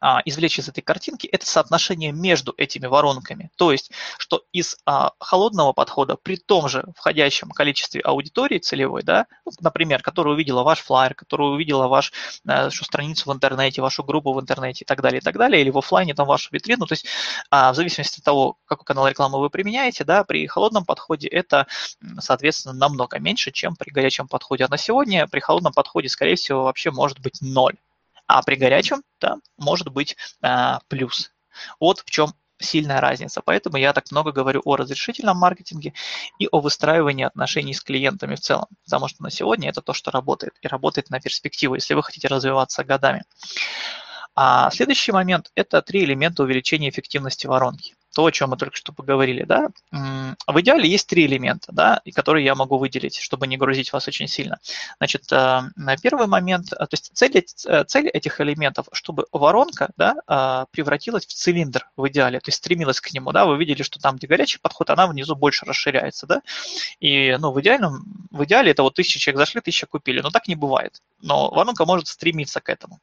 а, 0.00 0.20
извлечь 0.24 0.58
из 0.58 0.68
этой 0.68 0.82
картинки, 0.82 1.26
это 1.26 1.46
соотношение 1.46 2.12
между 2.12 2.54
этими 2.56 2.86
воронками. 2.86 3.50
То 3.56 3.72
есть, 3.72 3.90
что 4.18 4.44
из 4.52 4.76
а, 4.86 5.12
холодного 5.18 5.72
подхода 5.72 6.16
при 6.16 6.36
том 6.36 6.68
же 6.68 6.84
входящем 6.96 7.50
количестве 7.50 8.00
аудитории 8.00 8.58
целевой, 8.58 9.02
да, 9.02 9.26
ну, 9.44 9.52
например, 9.60 10.02
которая 10.02 10.34
увидела 10.34 10.62
ваш 10.62 10.80
флайер, 10.80 11.14
которая 11.14 11.48
увидела 11.48 11.88
вашу 11.88 12.12
а, 12.46 12.70
страницу 12.70 13.30
в 13.30 13.34
интернете, 13.34 13.82
вашу 13.82 14.04
группу 14.04 14.32
в 14.32 14.40
интернете 14.40 14.84
и 14.84 14.86
так 14.86 15.00
далее, 15.00 15.20
и 15.20 15.22
так 15.22 15.36
далее, 15.36 15.60
или 15.60 15.70
в 15.70 15.78
офлайне 15.78 16.14
там 16.14 16.26
вашу 16.26 16.50
витрину, 16.52 16.86
то 16.86 16.92
есть 16.92 17.06
а, 17.50 17.72
в 17.72 17.76
зависимости 17.76 18.20
от 18.20 18.24
того, 18.24 18.58
какой 18.66 18.84
канал 18.84 19.08
рекламы 19.08 19.40
вы 19.40 19.50
применяете, 19.50 20.04
да, 20.04 20.24
при 20.24 20.46
холодном 20.46 20.84
подходе 20.84 21.28
это, 21.28 21.66
соответственно, 22.18 22.74
намного 22.74 23.18
меньше, 23.18 23.50
чем 23.50 23.76
при 23.76 23.90
горячем 23.90 24.28
подходе. 24.28 24.64
А 24.64 24.68
на 24.68 24.76
сегодня 24.76 25.26
при 25.26 25.40
холодном 25.40 25.72
подходе, 25.72 26.08
скорее 26.08 26.36
всего, 26.36 26.64
вообще 26.64 26.90
может 26.90 27.20
быть 27.20 27.38
ноль 27.40 27.76
а 28.26 28.42
при 28.42 28.56
горячем 28.56 29.02
да, 29.20 29.36
может 29.56 29.88
быть 29.88 30.16
а, 30.42 30.80
плюс. 30.88 31.32
Вот 31.80 32.00
в 32.00 32.10
чем 32.10 32.34
сильная 32.58 33.00
разница. 33.00 33.42
Поэтому 33.44 33.76
я 33.76 33.92
так 33.92 34.10
много 34.10 34.32
говорю 34.32 34.62
о 34.64 34.76
разрешительном 34.76 35.36
маркетинге 35.36 35.92
и 36.38 36.48
о 36.50 36.60
выстраивании 36.60 37.24
отношений 37.24 37.74
с 37.74 37.82
клиентами 37.82 38.34
в 38.34 38.40
целом. 38.40 38.66
Потому 38.84 39.08
что 39.08 39.22
на 39.22 39.30
сегодня 39.30 39.68
это 39.68 39.82
то, 39.82 39.92
что 39.92 40.10
работает. 40.10 40.54
И 40.62 40.68
работает 40.68 41.10
на 41.10 41.20
перспективу, 41.20 41.74
если 41.74 41.94
вы 41.94 42.02
хотите 42.02 42.28
развиваться 42.28 42.84
годами. 42.84 43.24
А 44.34 44.70
следующий 44.70 45.12
момент– 45.12 45.50
это 45.54 45.82
три 45.82 46.04
элемента 46.04 46.42
увеличения 46.42 46.90
эффективности 46.90 47.46
воронки 47.46 47.94
то, 48.16 48.24
о 48.24 48.32
чем 48.32 48.48
мы 48.48 48.56
только 48.56 48.74
что 48.74 48.94
поговорили, 48.94 49.42
да, 49.42 49.68
в 49.92 50.60
идеале 50.62 50.88
есть 50.88 51.06
три 51.06 51.26
элемента, 51.26 51.70
да, 51.70 52.00
которые 52.14 52.46
я 52.46 52.54
могу 52.54 52.78
выделить, 52.78 53.18
чтобы 53.18 53.46
не 53.46 53.58
грузить 53.58 53.92
вас 53.92 54.08
очень 54.08 54.26
сильно. 54.26 54.58
Значит, 54.96 55.30
э, 55.30 55.60
первый 56.00 56.26
момент, 56.26 56.72
э, 56.72 56.76
то 56.76 56.88
есть 56.92 57.10
цель, 57.12 57.44
э, 57.66 57.84
цель 57.84 58.08
этих 58.08 58.40
элементов, 58.40 58.86
чтобы 58.92 59.26
воронка, 59.32 59.90
да, 59.98 60.66
превратилась 60.70 61.26
в 61.26 61.34
цилиндр 61.34 61.90
в 61.94 62.08
идеале, 62.08 62.40
то 62.40 62.48
есть 62.48 62.56
стремилась 62.56 63.02
к 63.02 63.12
нему, 63.12 63.32
да, 63.32 63.44
вы 63.44 63.58
видели, 63.58 63.82
что 63.82 64.00
там, 64.00 64.16
где 64.16 64.26
горячий 64.26 64.60
подход, 64.60 64.88
она 64.88 65.06
внизу 65.06 65.36
больше 65.36 65.66
расширяется, 65.66 66.26
да, 66.26 66.40
и, 67.00 67.36
ну, 67.38 67.52
в 67.52 67.60
идеальном, 67.60 68.02
в 68.30 68.44
идеале 68.44 68.70
это 68.70 68.82
вот 68.82 68.94
тысяча 68.94 69.18
человек 69.18 69.40
зашли, 69.40 69.60
тысяча 69.60 69.86
купили, 69.86 70.22
но 70.22 70.30
так 70.30 70.48
не 70.48 70.54
бывает, 70.54 71.02
но 71.20 71.50
воронка 71.50 71.84
может 71.84 72.08
стремиться 72.08 72.62
к 72.62 72.70
этому. 72.70 72.98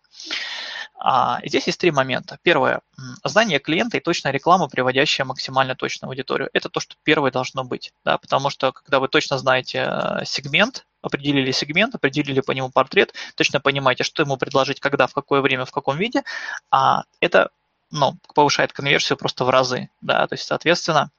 А, 1.05 1.41
здесь 1.43 1.67
есть 1.67 1.81
три 1.81 1.91
момента. 1.91 2.39
Первое– 2.43 2.79
знание 3.25 3.59
клиента 3.59 3.97
и 3.97 3.99
точная 3.99 4.31
реклама, 4.31 4.69
приводящая 4.69 5.25
максимально 5.25 5.75
точную 5.75 6.09
аудиторию. 6.09 6.49
Это 6.53 6.69
то, 6.69 6.79
что 6.79 6.95
первое 7.03 7.29
должно 7.29 7.65
быть, 7.65 7.91
да, 8.05 8.17
потому 8.17 8.49
что 8.49 8.71
когда 8.71 9.01
вы 9.01 9.09
точно 9.09 9.37
знаете 9.37 9.85
э, 9.85 10.23
сегмент, 10.23 10.85
определили 11.01 11.51
сегмент, 11.51 11.93
определили 11.93 12.39
по 12.39 12.51
нему 12.53 12.69
портрет, 12.69 13.13
точно 13.35 13.59
понимаете, 13.59 14.05
что 14.05 14.23
ему 14.23 14.37
предложить, 14.37 14.79
когда, 14.79 15.07
в 15.07 15.13
какое 15.13 15.41
время, 15.41 15.65
в 15.65 15.71
каком 15.71 15.97
виде, 15.97 16.23
а 16.71 17.03
это 17.19 17.49
ну, 17.91 18.15
повышает 18.33 18.71
конверсию 18.71 19.17
просто 19.17 19.43
в 19.43 19.49
разы, 19.49 19.89
да, 19.99 20.25
то 20.25 20.35
есть, 20.35 20.45
соответственно, 20.47 21.11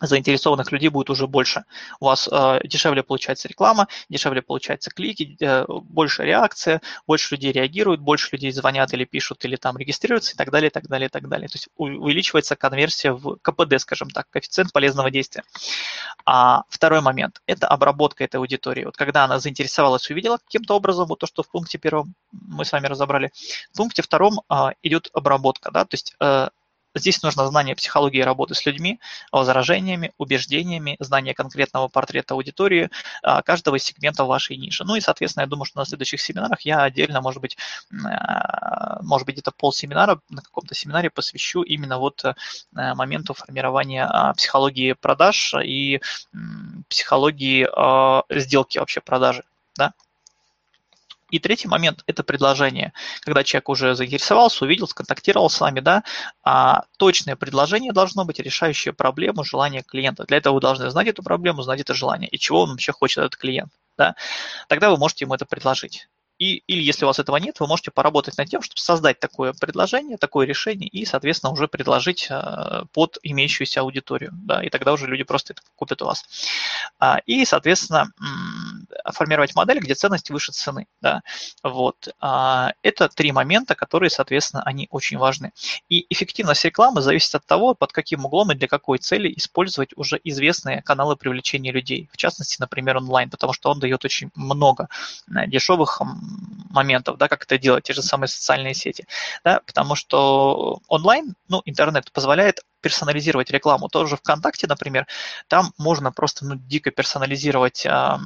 заинтересованных 0.00 0.72
людей 0.72 0.88
будет 0.88 1.10
уже 1.10 1.26
больше. 1.26 1.64
У 2.00 2.06
вас 2.06 2.28
э, 2.30 2.60
дешевле 2.64 3.02
получается 3.02 3.48
реклама, 3.48 3.88
дешевле 4.08 4.42
получается 4.42 4.90
клики, 4.90 5.36
э, 5.40 5.64
больше 5.68 6.24
реакция, 6.24 6.80
больше 7.06 7.34
людей 7.34 7.52
реагируют, 7.52 8.00
больше 8.00 8.28
людей 8.32 8.50
звонят 8.50 8.92
или 8.92 9.04
пишут, 9.04 9.44
или 9.44 9.56
там 9.56 9.78
регистрируются 9.78 10.34
и 10.34 10.36
так 10.36 10.50
далее, 10.50 10.68
и 10.68 10.72
так 10.72 10.88
далее, 10.88 11.06
и 11.06 11.10
так 11.10 11.28
далее. 11.28 11.48
То 11.48 11.56
есть 11.56 11.68
увеличивается 11.76 12.56
конверсия 12.56 13.12
в 13.12 13.36
КПД, 13.40 13.80
скажем 13.80 14.10
так, 14.10 14.28
коэффициент 14.30 14.72
полезного 14.72 15.10
действия. 15.10 15.44
А 16.26 16.62
второй 16.68 17.00
момент– 17.00 17.40
это 17.46 17.68
обработка 17.68 18.24
этой 18.24 18.36
аудитории. 18.36 18.84
Вот 18.84 18.96
когда 18.96 19.24
она 19.24 19.38
заинтересовалась, 19.38 20.10
увидела 20.10 20.38
каким-то 20.38 20.74
образом, 20.74 21.06
вот 21.06 21.20
то, 21.20 21.26
что 21.26 21.42
в 21.42 21.48
пункте 21.48 21.78
первом 21.78 22.14
мы 22.32 22.64
с 22.64 22.72
вами 22.72 22.86
разобрали, 22.86 23.30
в 23.72 23.76
пункте 23.76 24.02
втором 24.02 24.40
э, 24.50 24.70
идет 24.82 25.08
обработка, 25.12 25.70
да, 25.70 25.84
то 25.84 25.94
есть 25.94 26.16
э, 26.20 26.48
Здесь 26.94 27.22
нужно 27.22 27.46
знание 27.46 27.74
психологии 27.74 28.20
работы 28.20 28.54
с 28.54 28.64
людьми, 28.64 29.00
возражениями, 29.32 30.12
убеждениями, 30.16 30.96
знание 31.00 31.34
конкретного 31.34 31.88
портрета 31.88 32.34
аудитории, 32.34 32.90
а, 33.22 33.42
каждого 33.42 33.78
сегмента 33.78 34.24
вашей 34.24 34.56
ниши. 34.56 34.84
Ну 34.84 34.94
и, 34.94 35.00
соответственно, 35.00 35.42
я 35.42 35.48
думаю, 35.48 35.64
что 35.64 35.80
на 35.80 35.86
следующих 35.86 36.20
семинарах 36.20 36.60
я 36.62 36.82
отдельно, 36.82 37.20
может 37.20 37.40
быть, 37.40 37.56
а, 38.04 39.02
может 39.02 39.26
быть, 39.26 39.36
где-то 39.36 39.50
полсеминара 39.50 40.20
на 40.28 40.42
каком-то 40.42 40.74
семинаре 40.74 41.10
посвящу 41.10 41.62
именно 41.62 41.98
вот 41.98 42.24
э, 42.24 42.34
моменту 42.72 43.34
формирования 43.34 44.06
а, 44.06 44.32
психологии 44.34 44.92
продаж 44.92 45.54
и 45.62 46.00
психологии 46.88 47.66
сделки 48.38 48.78
вообще 48.78 49.00
продажи. 49.00 49.44
Да? 49.76 49.92
И 51.30 51.38
третий 51.38 51.68
момент– 51.68 52.02
это 52.06 52.22
предложение. 52.22 52.92
Когда 53.20 53.44
человек 53.44 53.68
уже 53.68 53.94
заинтересовался, 53.94 54.64
увидел, 54.64 54.86
сконтактировал 54.86 55.50
с 55.50 55.60
вами, 55.60 55.80
да, 55.80 56.04
а 56.42 56.84
точное 56.98 57.36
предложение 57.36 57.92
должно 57.92 58.24
быть 58.24 58.38
решающее 58.38 58.92
проблему, 58.92 59.44
желание 59.44 59.82
клиента. 59.82 60.24
Для 60.24 60.36
этого 60.36 60.54
вы 60.54 60.60
должны 60.60 60.90
знать 60.90 61.08
эту 61.08 61.22
проблему, 61.22 61.62
знать 61.62 61.80
это 61.80 61.94
желание 61.94 62.28
и 62.28 62.38
чего 62.38 62.62
он 62.62 62.70
вообще 62.70 62.92
хочет 62.92 63.18
этот 63.18 63.36
клиент. 63.36 63.72
Да? 63.96 64.16
Тогда 64.68 64.90
вы 64.90 64.96
можете 64.96 65.24
ему 65.24 65.34
это 65.34 65.46
предложить. 65.46 66.08
И, 66.38 66.62
или 66.66 66.82
если 66.82 67.04
у 67.04 67.08
вас 67.08 67.18
этого 67.18 67.36
нет, 67.36 67.60
вы 67.60 67.66
можете 67.66 67.90
поработать 67.90 68.36
над 68.38 68.48
тем, 68.48 68.62
чтобы 68.62 68.80
создать 68.80 69.20
такое 69.20 69.52
предложение, 69.52 70.16
такое 70.16 70.46
решение 70.46 70.88
и, 70.88 71.04
соответственно, 71.04 71.52
уже 71.52 71.68
предложить 71.68 72.26
э, 72.30 72.84
под 72.92 73.18
имеющуюся 73.22 73.80
аудиторию. 73.80 74.30
Да, 74.32 74.62
и 74.62 74.68
тогда 74.70 74.92
уже 74.92 75.06
люди 75.06 75.22
просто 75.22 75.52
это 75.52 75.62
купят 75.76 76.02
у 76.02 76.06
вас. 76.06 76.24
А, 76.98 77.18
и, 77.26 77.44
соответственно, 77.44 78.10
формировать 79.12 79.54
модель, 79.54 79.78
где 79.78 79.94
ценность 79.94 80.30
выше 80.30 80.52
цены. 80.52 80.86
Да. 81.00 81.22
Вот. 81.62 82.08
А, 82.20 82.72
это 82.82 83.08
три 83.08 83.32
момента, 83.32 83.74
которые, 83.74 84.10
соответственно, 84.10 84.62
они 84.64 84.88
очень 84.90 85.18
важны. 85.18 85.52
И 85.88 86.06
эффективность 86.10 86.64
рекламы 86.64 87.00
зависит 87.00 87.34
от 87.34 87.46
того, 87.46 87.74
под 87.74 87.92
каким 87.92 88.24
углом 88.24 88.52
и 88.52 88.54
для 88.54 88.68
какой 88.68 88.98
цели 88.98 89.32
использовать 89.36 89.90
уже 89.96 90.20
известные 90.24 90.82
каналы 90.82 91.16
привлечения 91.16 91.70
людей. 91.72 92.08
В 92.12 92.16
частности, 92.16 92.56
например, 92.60 92.96
онлайн, 92.96 93.30
потому 93.30 93.52
что 93.52 93.70
он 93.70 93.78
дает 93.78 94.04
очень 94.04 94.30
много 94.34 94.88
э, 95.28 95.46
дешевых 95.46 96.00
моментов, 96.70 97.16
да, 97.18 97.28
как 97.28 97.44
это 97.44 97.58
делать, 97.58 97.84
те 97.84 97.92
же 97.92 98.02
самые 98.02 98.28
социальные 98.28 98.74
сети, 98.74 99.06
да, 99.44 99.60
потому 99.66 99.94
что 99.94 100.80
онлайн, 100.88 101.34
ну, 101.48 101.62
интернет 101.64 102.12
позволяет 102.12 102.62
персонализировать 102.80 103.50
рекламу. 103.50 103.88
Тоже 103.88 104.16
ВКонтакте, 104.16 104.66
например, 104.66 105.06
там 105.48 105.72
можно 105.78 106.12
просто 106.12 106.44
ну, 106.44 106.56
дико 106.56 106.90
персонализировать 106.90 107.86
э, 107.86 108.18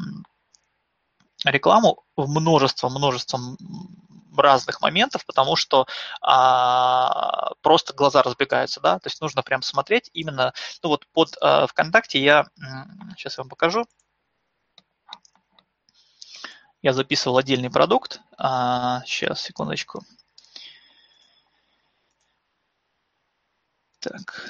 рекламу 1.44 2.04
в 2.16 2.28
множество, 2.28 2.88
множество 2.88 3.38
разных 4.36 4.80
моментов, 4.80 5.26
потому 5.26 5.56
что 5.56 5.86
а, 6.20 7.52
просто 7.60 7.92
глаза 7.92 8.22
разбегаются, 8.22 8.80
да, 8.80 8.98
то 8.98 9.08
есть 9.08 9.20
нужно 9.20 9.42
прям 9.42 9.62
смотреть 9.62 10.10
именно, 10.12 10.52
ну 10.82 10.90
вот 10.90 11.06
под 11.12 11.36
а, 11.40 11.66
ВКонтакте 11.66 12.20
я, 12.22 12.46
сейчас 13.16 13.36
я 13.36 13.42
вам 13.42 13.48
покажу, 13.48 13.84
я 16.82 16.92
записывал 16.92 17.38
отдельный 17.38 17.70
продукт. 17.70 18.20
А, 18.36 19.02
сейчас, 19.04 19.42
секундочку. 19.42 20.04
Так. 24.00 24.48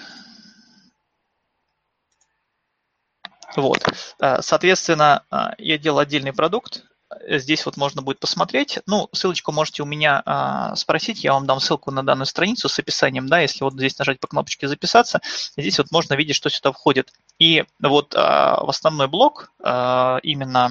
Вот. 3.56 3.82
А, 4.20 4.42
соответственно, 4.42 5.24
а, 5.30 5.54
я 5.58 5.78
делал 5.78 5.98
отдельный 5.98 6.32
продукт. 6.32 6.84
Здесь 7.26 7.64
вот 7.64 7.78
можно 7.78 8.02
будет 8.02 8.20
посмотреть. 8.20 8.80
Ну, 8.86 9.09
ссылочку 9.12 9.50
можете 9.50 9.82
у 9.82 9.86
меня 9.86 10.22
а, 10.26 10.76
спросить, 10.76 11.24
я 11.24 11.32
вам 11.32 11.46
дам 11.46 11.59
ссылку 11.59 11.90
на 11.90 12.02
данную 12.04 12.26
страницу 12.26 12.68
с 12.68 12.78
описанием, 12.78 13.28
да, 13.28 13.40
если 13.40 13.64
вот 13.64 13.72
здесь 13.72 13.98
нажать 13.98 14.20
по 14.20 14.26
кнопочке 14.26 14.68
«Записаться», 14.68 15.20
здесь 15.56 15.78
вот 15.78 15.90
можно 15.90 16.14
видеть, 16.14 16.36
что 16.36 16.50
сюда 16.50 16.70
входит. 16.72 17.11
И 17.38 17.64
вот 17.80 18.14
а, 18.14 18.62
в 18.62 18.68
основной 18.68 19.09
блок 19.09 19.52
а, 19.62 20.18
именно 20.22 20.70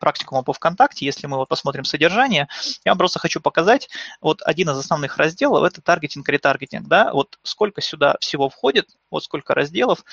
практикума 0.00 0.42
по 0.42 0.54
ВКонтакте, 0.54 1.04
если 1.04 1.26
мы 1.26 1.36
вот 1.36 1.48
посмотрим 1.48 1.84
содержание, 1.84 2.48
я 2.84 2.92
вам 2.92 2.98
просто 2.98 3.18
хочу 3.18 3.40
показать, 3.40 3.90
вот 4.22 4.40
один 4.42 4.70
из 4.70 4.78
основных 4.78 5.18
разделов– 5.18 5.64
это 5.64 5.82
таргетинг, 5.82 6.26
ретаргетинг, 6.26 6.88
да, 6.88 7.12
вот 7.12 7.38
сколько 7.42 7.82
сюда 7.82 8.16
всего 8.20 8.48
входит, 8.48 8.88
вот 9.10 9.24
сколько 9.24 9.54
разделов, 9.54 10.04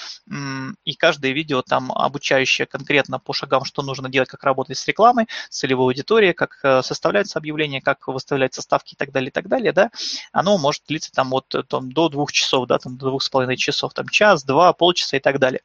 и 0.84 0.94
каждое 0.96 1.32
видео 1.32 1.62
там 1.62 1.92
обучающее 1.92 2.66
конкретно 2.66 3.20
по 3.20 3.34
шагам, 3.34 3.64
что 3.64 3.84
нужно 3.84 4.10
делать, 4.10 4.30
как 4.30 4.44
работать 4.44 4.78
с 4.78 4.88
рекламой, 4.88 5.28
целевой 5.62 5.94
аудиторией, 5.94 6.34
как 6.34 6.60
э, 6.64 6.82
составляется 6.82 7.38
объявление, 7.38 7.82
как 7.82 8.08
выставлять 8.08 8.54
составки 8.56 8.94
и 8.94 8.98
так 8.98 9.12
далее, 9.12 9.30
и 9.30 9.32
так 9.32 9.48
далее, 9.48 9.72
да, 9.72 9.92
оно 10.32 10.58
может 10.58 10.84
длиться 10.88 11.12
там 11.12 11.30
вот 11.30 11.54
там, 11.68 11.92
до 11.92 12.10
двух 12.10 12.32
часов, 12.32 12.68
да, 12.68 12.80
там 12.80 12.98
до 12.98 13.10
двух 13.10 13.22
с 13.22 13.30
половиной 13.30 13.58
часов, 13.58 13.94
там 13.94 14.10
час, 14.10 14.44
два, 14.44 14.74
полчаса 14.74 15.18
и 15.18 15.20
так 15.20 15.38
далее. 15.38 15.62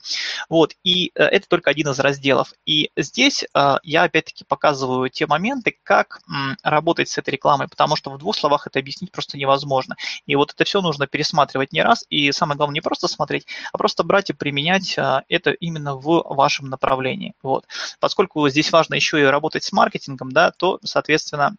Вот, 0.51 0.75
и 0.85 1.13
э, 1.15 1.25
это 1.25 1.49
только 1.49 1.71
один 1.71 1.89
из 1.89 1.99
разделов. 1.99 2.53
И 2.67 2.91
здесь 2.97 3.45
э, 3.55 3.77
я 3.83 4.03
опять-таки 4.03 4.45
показываю 4.45 5.09
те 5.09 5.27
моменты, 5.27 5.79
как 5.83 6.21
работать 6.63 7.09
с 7.09 7.17
этой 7.17 7.31
рекламой, 7.31 7.69
потому 7.69 7.97
что 7.97 8.11
в 8.11 8.19
двух 8.19 8.37
словах 8.37 8.67
это 8.67 8.79
объяснить 8.79 9.13
просто 9.13 9.39
невозможно. 9.39 9.97
И 10.27 10.37
вот 10.37 10.53
это 10.53 10.65
все 10.65 10.83
нужно 10.83 11.07
пересматривать 11.07 11.73
не 11.73 11.83
раз, 11.83 12.05
и 12.11 12.33
самое 12.33 12.57
главное 12.57 12.75
не 12.75 12.81
просто 12.81 13.09
смотреть, 13.09 13.47
а 13.73 13.79
просто 13.79 14.05
брать 14.05 14.31
и 14.31 14.35
применять 14.35 14.99
э, 14.99 15.23
это 15.29 15.53
именно 15.53 15.97
в 15.97 16.23
вашем 16.35 16.69
направлении. 16.69 17.35
Вот. 17.43 17.65
Поскольку 17.99 18.47
здесь 18.49 18.71
важно 18.73 18.95
еще 18.95 19.21
и 19.21 19.25
работать 19.25 19.65
с 19.65 19.73
маркетингом, 19.73 19.86
да, 20.31 20.51
то, 20.51 20.79
соответственно, 20.83 21.57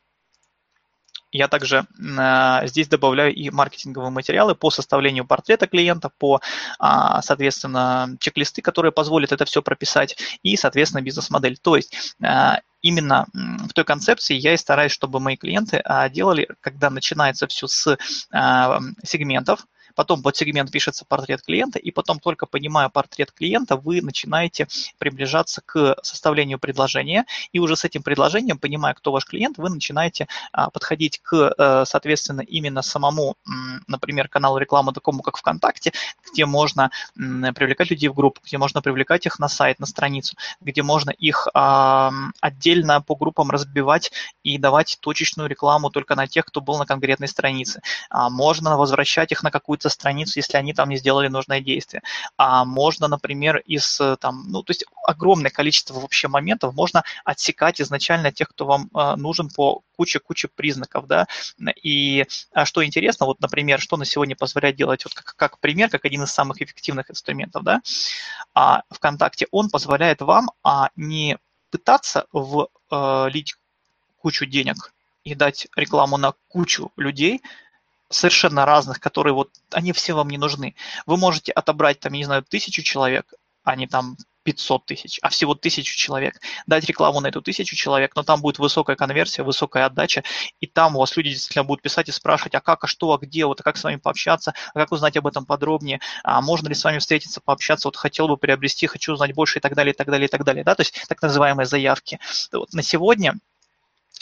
я 1.32 1.48
также 1.48 1.86
э, 2.00 2.68
здесь 2.68 2.88
добавляю 2.88 3.34
и 3.34 3.50
маркетинговые 3.50 4.12
материалы 4.12 4.56
по 4.56 4.72
составлению 4.72 5.26
портрета 5.26 5.68
клиента, 5.68 6.10
по, 6.18 6.40
э, 6.80 6.86
соответственно, 7.22 8.16
чек-листы, 8.20 8.62
которые 8.62 8.92
позволят 8.92 9.32
это 9.32 9.46
все 9.46 9.62
прописать, 9.62 10.18
и, 10.44 10.56
соответственно, 10.56 11.02
бизнес-модель. 11.02 11.58
То 11.58 11.76
есть 11.76 12.16
э, 12.24 12.56
именно 12.82 13.28
в 13.34 13.74
той 13.74 13.84
концепции 13.84 14.36
я 14.36 14.54
и 14.54 14.58
стараюсь, 14.58 14.92
чтобы 14.92 15.20
мои 15.20 15.36
клиенты 15.36 15.84
делали, 16.12 16.48
когда 16.62 16.90
начинается 16.90 17.48
все 17.48 17.68
с 17.68 17.98
сегментов, 19.04 19.66
потом 19.98 20.22
под 20.22 20.38
сегмент 20.38 20.72
пишется 20.72 21.06
портрет 21.06 21.42
клиента, 21.42 21.80
и 21.80 21.90
потом 21.90 22.20
только 22.20 22.46
понимая 22.46 22.88
портрет 22.88 23.32
клиента, 23.32 23.76
вы 23.76 24.02
начинаете 24.02 24.68
приближаться 25.00 25.62
к 25.66 25.98
составлению 26.04 26.60
предложения, 26.60 27.26
и 27.52 27.60
уже 27.60 27.76
с 27.76 27.84
этим 27.84 28.04
предложением, 28.04 28.60
понимая, 28.60 28.94
кто 28.94 29.12
ваш 29.12 29.26
клиент, 29.26 29.58
вы 29.58 29.70
начинаете 29.70 30.28
а, 30.52 30.70
подходить 30.70 31.20
к, 31.24 31.54
э, 31.58 31.84
соответственно, 31.86 32.42
именно 32.42 32.84
самому, 32.84 33.36
например, 33.88 34.30
каналу 34.30 34.60
рекламы, 34.60 34.94
такому 34.94 35.24
как 35.24 35.38
ВКонтакте, 35.38 35.92
где 36.32 36.46
можно 36.46 36.92
привлекать 37.16 37.90
людей 37.90 38.10
в 38.10 38.14
группу, 38.14 38.40
где 38.46 38.60
можно 38.60 38.84
привлекать 38.84 39.26
их 39.26 39.40
на 39.40 39.50
сайт, 39.50 39.80
на 39.80 39.88
страницу, 39.88 40.36
где 40.62 40.84
можно 40.84 41.10
их 41.10 41.48
а, 41.56 42.12
отдельно 42.40 43.02
по 43.02 43.16
группам 43.16 43.50
разбивать 43.50 44.12
и 44.44 44.60
давать 44.60 45.00
точечную 45.02 45.50
рекламу 45.50 45.90
только 45.90 46.16
на 46.16 46.28
тех, 46.28 46.46
кто 46.46 46.62
был 46.62 46.78
на 46.78 46.86
конкретной 46.86 47.28
странице. 47.28 47.82
А, 48.12 48.30
можно 48.30 48.78
возвращать 48.78 49.32
их 49.32 49.42
на 49.42 49.50
какую-то 49.50 49.87
со 49.88 49.94
страницу, 49.94 50.40
если 50.40 50.58
они 50.58 50.74
там 50.74 50.90
не 50.90 50.98
сделали 50.98 51.28
нужное 51.28 51.62
действие. 51.62 52.02
А 52.38 52.66
можно, 52.66 53.08
например, 53.08 53.58
из 53.58 54.00
э, 54.02 54.18
там, 54.18 54.46
ну, 54.50 54.64
то 54.64 54.72
есть 54.72 54.86
огромное 55.04 55.52
количество 55.52 56.00
вообще 56.00 56.28
моментов 56.28 56.74
можно 56.74 57.04
отсекать 57.24 57.82
изначально 57.82 58.32
тех, 58.32 58.50
кто 58.50 58.66
вам 58.66 58.90
э, 58.94 59.16
нужен 59.16 59.50
по 59.50 59.82
куче-куче 59.96 60.50
признаков, 60.50 61.08
да. 61.08 61.28
И 61.82 62.26
а 62.54 62.66
что 62.66 62.86
интересно, 62.86 63.26
вот, 63.26 63.40
например, 63.40 63.80
что 63.80 63.98
на 63.98 64.06
сегодня 64.06 64.36
позволяет 64.36 64.76
делать, 64.76 65.06
вот 65.06 65.14
как, 65.14 65.36
как 65.36 65.60
пример, 65.60 65.90
как 65.90 66.06
один 66.06 66.24
из 66.24 66.32
самых 66.32 66.62
эффективных 66.62 67.10
инструментов, 67.10 67.64
да, 67.64 67.82
а 68.54 68.84
ВКонтакте, 68.90 69.48
он 69.52 69.70
позволяет 69.70 70.22
вам 70.22 70.52
а, 70.64 70.90
не 70.96 71.38
пытаться 71.70 72.28
влить 72.32 73.54
э, 73.54 73.58
кучу 74.18 74.46
денег 74.46 74.94
и 75.24 75.36
дать 75.36 75.68
рекламу 75.76 76.18
на 76.18 76.34
кучу 76.48 76.92
людей, 76.96 77.42
совершенно 78.10 78.66
разных, 78.66 79.00
которые 79.00 79.34
вот, 79.34 79.52
они 79.72 79.92
все 79.94 80.14
вам 80.14 80.30
не 80.30 80.38
нужны. 80.38 80.76
Вы 81.06 81.18
можете 81.18 81.52
отобрать 81.52 82.00
там, 82.00 82.14
я 82.14 82.20
не 82.20 82.26
знаю, 82.26 82.44
тысячу 82.44 82.82
человек, 82.82 83.34
а 83.64 83.76
не 83.76 83.88
там 83.88 84.18
500 84.48 84.86
тысяч, 84.86 85.20
а 85.22 85.28
всего 85.28 85.56
тысячу 85.56 85.98
человек. 85.98 86.40
Дать 86.68 86.86
рекламу 86.86 87.20
на 87.20 87.28
эту 87.28 87.42
тысячу 87.42 87.76
человек, 87.76 88.16
но 88.16 88.24
там 88.24 88.40
будет 88.40 88.60
высокая 88.60 88.96
конверсия, 88.96 89.44
высокая 89.44 89.86
отдача, 89.86 90.24
и 90.62 90.68
там 90.68 90.96
у 90.96 91.00
вас 91.00 91.18
люди 91.18 91.32
действительно 91.32 91.66
будут 91.66 91.82
писать 91.82 92.08
и 92.08 92.14
спрашивать, 92.14 92.56
а 92.56 92.62
как, 92.62 92.86
а 92.86 92.88
что, 92.88 93.12
а 93.12 93.18
где, 93.18 93.46
вот, 93.46 93.60
а 93.60 93.64
как 93.64 93.76
с 93.76 93.84
вами 93.84 93.98
пообщаться, 93.98 94.54
а 94.74 94.80
как 94.80 94.94
узнать 94.94 95.18
об 95.18 95.28
этом 95.28 95.46
подробнее, 95.46 96.00
а 96.24 96.42
можно 96.42 96.70
ли 96.70 96.76
с 96.76 96.84
вами 96.86 97.00
встретиться, 97.00 97.42
пообщаться, 97.42 97.90
вот 97.90 97.98
хотел 97.98 98.30
бы 98.30 98.38
приобрести, 98.38 98.88
хочу 98.88 99.12
узнать 99.12 99.34
больше 99.34 99.60
и 99.60 99.62
так 99.62 99.76
далее, 99.76 99.94
и 99.94 99.98
так 99.98 100.08
далее, 100.08 100.28
и 100.28 100.32
так 100.32 100.46
далее, 100.46 100.64
да, 100.64 100.76
то 100.76 100.82
есть 100.82 101.06
так 101.10 101.22
называемые 101.22 101.66
заявки. 101.66 102.18
Вот 102.54 102.72
на 102.72 102.84
сегодня 102.84 103.34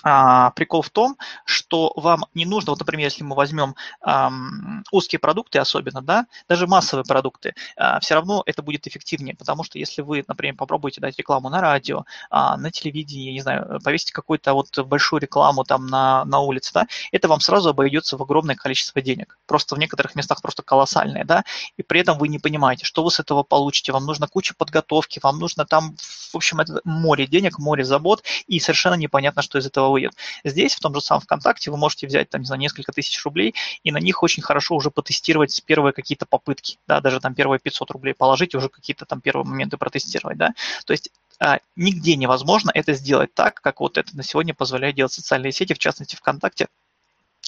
а, 0.03 0.51
прикол 0.51 0.81
в 0.81 0.89
том, 0.89 1.17
что 1.45 1.93
вам 1.95 2.25
не 2.33 2.45
нужно, 2.45 2.71
вот, 2.71 2.79
например, 2.79 3.05
если 3.05 3.23
мы 3.23 3.35
возьмем 3.35 3.75
ам, 4.01 4.83
узкие 4.91 5.19
продукты 5.19 5.59
особенно, 5.59 6.01
да, 6.01 6.27
даже 6.47 6.67
массовые 6.67 7.05
продукты, 7.05 7.53
а, 7.77 7.99
все 7.99 8.15
равно 8.15 8.43
это 8.45 8.61
будет 8.61 8.87
эффективнее, 8.87 9.35
потому 9.35 9.63
что 9.63 9.79
если 9.79 10.01
вы, 10.01 10.23
например, 10.27 10.55
попробуете 10.55 11.01
дать 11.01 11.17
рекламу 11.17 11.49
на 11.49 11.61
радио, 11.61 12.05
а, 12.29 12.57
на 12.57 12.71
телевидении, 12.71 13.31
не 13.31 13.41
знаю, 13.41 13.79
повесить 13.83 14.11
какую-то 14.11 14.53
вот 14.53 14.77
большую 14.85 15.21
рекламу 15.21 15.63
там 15.63 15.87
на, 15.87 16.25
на 16.25 16.39
улице, 16.39 16.71
да, 16.73 16.87
это 17.11 17.27
вам 17.27 17.39
сразу 17.39 17.69
обойдется 17.69 18.17
в 18.17 18.21
огромное 18.21 18.55
количество 18.55 19.01
денег. 19.01 19.37
Просто 19.47 19.75
в 19.75 19.79
некоторых 19.79 20.15
местах 20.15 20.41
просто 20.41 20.61
колоссальное, 20.61 21.23
да, 21.23 21.43
и 21.77 21.83
при 21.83 22.01
этом 22.01 22.17
вы 22.17 22.27
не 22.27 22.39
понимаете, 22.39 22.85
что 22.85 23.03
вы 23.03 23.11
с 23.11 23.19
этого 23.19 23.43
получите. 23.43 23.91
Вам 23.91 24.05
нужно 24.05 24.27
куча 24.27 24.53
подготовки, 24.55 25.19
вам 25.23 25.39
нужно 25.39 25.65
там, 25.65 25.95
в 26.31 26.35
общем, 26.35 26.59
это 26.59 26.81
море 26.83 27.27
денег, 27.27 27.59
море 27.59 27.83
забот, 27.83 28.23
и 28.47 28.59
совершенно 28.59 28.95
непонятно, 28.95 29.41
что 29.41 29.57
из 29.57 29.65
этого 29.65 29.84
выйдет. 29.91 30.13
Здесь, 30.43 30.75
в 30.75 30.79
том 30.79 30.93
же 30.93 31.01
самом 31.01 31.21
ВКонтакте, 31.21 31.71
вы 31.71 31.77
можете 31.77 32.07
взять, 32.07 32.29
там, 32.29 32.41
не 32.41 32.47
знаю, 32.47 32.59
несколько 32.59 32.91
тысяч 32.91 33.23
рублей 33.23 33.53
и 33.83 33.91
на 33.91 33.97
них 33.97 34.23
очень 34.23 34.43
хорошо 34.43 34.75
уже 34.75 34.91
потестировать 34.91 35.61
первые 35.65 35.93
какие-то 35.93 36.25
попытки, 36.25 36.77
да, 36.88 37.01
даже 37.01 37.19
там 37.19 37.33
первые 37.33 37.59
500 37.59 37.91
рублей 37.91 38.13
положить 38.13 38.55
уже 38.55 38.69
какие-то 38.69 39.05
там 39.05 39.21
первые 39.21 39.45
моменты 39.45 39.77
протестировать, 39.77 40.38
да. 40.38 40.53
То 40.86 40.93
есть 40.93 41.11
а, 41.39 41.59
нигде 41.75 42.15
невозможно 42.15 42.71
это 42.73 42.93
сделать 42.93 43.33
так, 43.33 43.61
как 43.61 43.79
вот 43.79 43.97
это 43.97 44.15
на 44.15 44.23
сегодня 44.23 44.53
позволяет 44.53 44.95
делать 44.95 45.11
социальные 45.11 45.51
сети, 45.51 45.73
в 45.73 45.79
частности 45.79 46.15
ВКонтакте, 46.15 46.67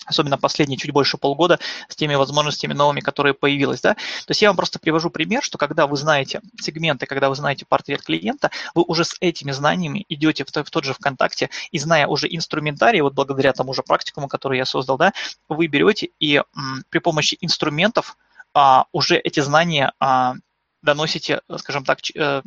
особенно 0.06 0.38
последние 0.38 0.78
чуть 0.78 0.92
больше 0.92 1.18
полгода, 1.18 1.60
с 1.90 1.96
теми 1.96 2.16
возможностями 2.16 2.74
новыми, 2.74 3.02
которые 3.02 3.34
появились. 3.34 3.82
Да? 3.82 3.94
То 3.94 4.30
есть 4.30 4.42
я 4.42 4.50
вам 4.50 4.56
просто 4.56 4.80
привожу 4.80 5.10
пример, 5.10 5.44
что 5.44 5.58
когда 5.58 5.88
вы 5.88 5.98
знаете 5.98 6.42
сегменты, 6.60 7.06
когда 7.06 7.30
вы 7.30 7.36
знаете 7.36 7.66
портрет 7.68 8.04
клиента, 8.04 8.52
вы 8.74 8.84
уже 8.84 9.06
с 9.06 9.16
этими 9.20 9.52
знаниями 9.52 10.06
идете 10.10 10.46
в, 10.46 10.50
в 10.50 10.70
тот 10.70 10.84
же 10.84 10.94
ВКонтакте 10.94 11.50
и 11.72 11.80
зная 11.80 12.08
уже 12.08 12.28
инструментарий, 12.30 13.02
вот 13.02 13.14
благодаря 13.14 13.54
тому 13.54 13.74
же 13.74 13.84
практикуму, 13.84 14.28
который 14.28 14.58
я 14.58 14.66
создал, 14.66 14.98
да, 14.98 15.14
вы 15.50 15.68
берете 15.68 16.10
и 16.20 16.38
м, 16.38 16.84
при 16.90 17.00
помощи 17.00 17.38
инструментов 17.42 18.18
а, 18.54 18.86
уже 18.92 19.18
эти 19.18 19.40
знания 19.40 19.92
а, 20.00 20.36
доносите, 20.82 21.42
скажем 21.58 21.84
так, 21.84 22.00
э, 22.16 22.42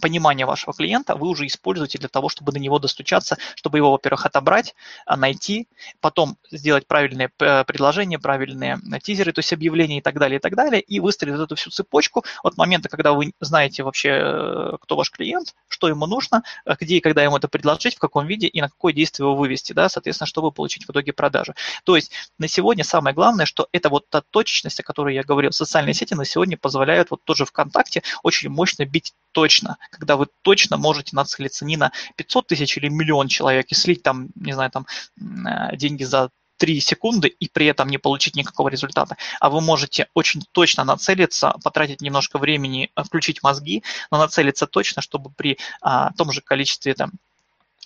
понимание 0.00 0.46
вашего 0.46 0.72
клиента, 0.72 1.16
вы 1.16 1.28
уже 1.28 1.46
используете 1.46 1.98
для 1.98 2.08
того, 2.08 2.28
чтобы 2.28 2.52
до 2.52 2.58
него 2.58 2.78
достучаться, 2.78 3.36
чтобы 3.54 3.78
его, 3.78 3.90
во-первых, 3.90 4.26
отобрать, 4.26 4.74
а, 5.06 5.16
найти, 5.16 5.68
потом 6.00 6.36
сделать 6.50 6.86
правильные 6.86 7.30
э, 7.38 7.64
предложения, 7.64 8.18
правильные 8.18 8.78
тизеры, 9.02 9.32
то 9.32 9.40
есть 9.40 9.52
объявления 9.52 9.98
и 9.98 10.00
так 10.00 10.18
далее, 10.18 10.38
и 10.38 10.40
так 10.40 10.54
далее, 10.54 10.80
и 10.80 11.00
выстроить 11.00 11.38
эту 11.38 11.54
всю 11.56 11.70
цепочку 11.70 12.24
от 12.42 12.56
момента, 12.56 12.88
когда 12.88 13.12
вы 13.12 13.32
знаете 13.40 13.82
вообще, 13.82 14.08
э, 14.10 14.76
кто 14.80 14.96
ваш 14.96 15.10
клиент, 15.10 15.54
что 15.68 15.88
ему 15.88 16.06
нужно, 16.06 16.42
где 16.80 16.96
и 16.96 17.00
когда 17.00 17.22
ему 17.22 17.36
это 17.36 17.48
предложить, 17.48 17.96
в 17.96 17.98
каком 17.98 18.26
виде 18.26 18.46
и 18.46 18.60
на 18.60 18.68
какое 18.68 18.92
действие 18.92 19.26
его 19.26 19.36
вывести, 19.36 19.72
да, 19.72 19.88
соответственно, 19.88 20.26
чтобы 20.26 20.52
получить 20.52 20.86
в 20.86 20.90
итоге 20.90 21.12
продажу. 21.12 21.54
То 21.84 21.96
есть 21.96 22.12
на 22.38 22.48
сегодня 22.48 22.84
самое 22.84 23.14
главное, 23.14 23.46
что 23.46 23.68
это 23.72 23.88
вот 23.88 24.08
та 24.08 24.22
точечность, 24.22 24.80
о 24.80 24.82
которой 24.82 25.14
я 25.14 25.22
говорил, 25.22 25.52
социальные 25.52 25.94
сети 25.94 26.14
на 26.14 26.24
сегодня 26.24 26.56
позволяют 26.56 27.10
вот 27.10 27.24
тоже 27.24 27.44
ВКонтакте 27.44 28.02
очень 28.22 28.48
мощно 28.48 28.84
бить 28.84 29.14
точно, 29.32 29.78
когда 29.90 30.16
вы 30.16 30.26
точно 30.42 30.76
можете 30.76 31.16
нацелиться 31.16 31.64
не 31.64 31.76
на 31.76 31.92
500 32.16 32.46
тысяч 32.48 32.76
или 32.76 32.88
миллион 32.88 33.28
человек 33.28 33.66
и 33.70 33.74
слить 33.74 34.02
там, 34.02 34.28
не 34.34 34.52
знаю, 34.52 34.70
там 34.70 34.86
э, 35.18 35.76
деньги 35.76 36.04
за 36.04 36.30
3 36.58 36.80
секунды 36.80 37.28
и 37.28 37.48
при 37.48 37.66
этом 37.66 37.88
не 37.88 37.98
получить 37.98 38.36
никакого 38.36 38.68
результата. 38.68 39.16
А 39.40 39.50
вы 39.50 39.60
можете 39.60 40.06
очень 40.14 40.42
точно 40.52 40.84
нацелиться, 40.84 41.56
потратить 41.64 42.00
немножко 42.00 42.38
времени, 42.38 42.90
э, 42.94 43.02
включить 43.02 43.42
мозги, 43.42 43.82
но 44.10 44.18
нацелиться 44.18 44.66
точно, 44.66 45.02
чтобы 45.02 45.30
при 45.30 45.58
а, 45.80 46.12
том 46.12 46.30
же 46.30 46.40
количестве 46.40 46.94
там, 46.94 47.12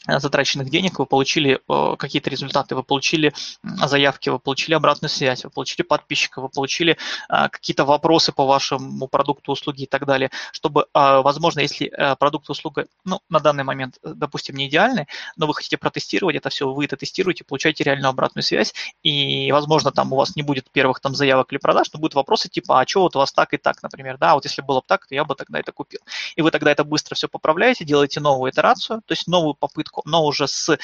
затраченных 0.07 0.71
денег, 0.71 0.99
вы 0.99 1.07
получили 1.07 1.61
э, 1.69 1.97
какие-то 1.99 2.31
результаты, 2.31 2.75
вы 2.75 2.83
получили 2.83 3.33
заявки, 3.63 4.29
вы 4.29 4.39
получили 4.39 4.75
обратную 4.75 5.11
связь, 5.11 5.45
вы 5.45 5.51
получили 5.51 5.83
подписчиков, 5.83 6.45
вы 6.45 6.49
получили 6.49 6.97
э, 7.29 7.49
какие-то 7.49 7.85
вопросы 7.85 8.33
по 8.33 8.47
вашему 8.47 9.09
продукту, 9.09 9.53
услуге 9.53 9.85
и 9.85 9.87
так 9.87 10.07
далее, 10.07 10.31
чтобы, 10.53 10.87
возможно, 10.93 11.61
если 11.61 11.93
продукт, 12.19 12.49
услуга, 12.51 12.87
ну, 13.05 13.21
на 13.29 13.41
данный 13.41 13.65
момент, 13.65 13.99
допустим, 14.03 14.57
не 14.57 14.69
идеальный, 14.69 15.07
но 15.37 15.47
вы 15.47 15.55
хотите 15.55 15.77
протестировать 15.77 16.37
это 16.37 16.51
все, 16.51 16.69
вы 16.73 16.85
это 16.85 16.97
тестируете, 16.97 17.45
получаете 17.45 17.85
реальную 17.85 18.11
обратную 18.11 18.43
связь, 18.43 18.75
и, 19.03 19.51
возможно, 19.53 19.93
там 19.93 20.13
у 20.13 20.17
вас 20.17 20.37
не 20.37 20.43
будет 20.43 20.71
первых 20.71 21.01
там 21.01 21.15
заявок 21.15 21.53
или 21.53 21.59
продаж, 21.59 21.89
но 21.93 22.01
будут 22.01 22.15
вопросы 22.15 22.49
типа, 22.49 22.81
а 22.81 22.87
что 22.87 23.03
вот 23.03 23.17
у 23.17 23.19
вас 23.19 23.33
так 23.33 23.55
и 23.55 23.57
так, 23.57 23.83
например, 23.83 24.19
да, 24.19 24.35
вот 24.35 24.45
если 24.45 24.63
было 24.63 24.81
бы 24.81 24.87
так, 24.87 25.07
то 25.07 25.15
я 25.15 25.25
бы 25.25 25.35
тогда 25.35 25.59
это 25.59 25.73
купил. 25.73 26.01
И 26.37 26.43
вы 26.43 26.51
тогда 26.51 26.71
это 26.71 26.85
быстро 26.85 27.15
все 27.15 27.29
поправляете, 27.29 27.85
делаете 27.85 28.21
новую 28.21 28.51
итерацию, 28.51 29.03
то 29.05 29.13
есть 29.13 29.27
новую 29.27 29.55
попытку 29.55 29.96
но 30.05 30.25
уже 30.25 30.49
с 30.49 30.79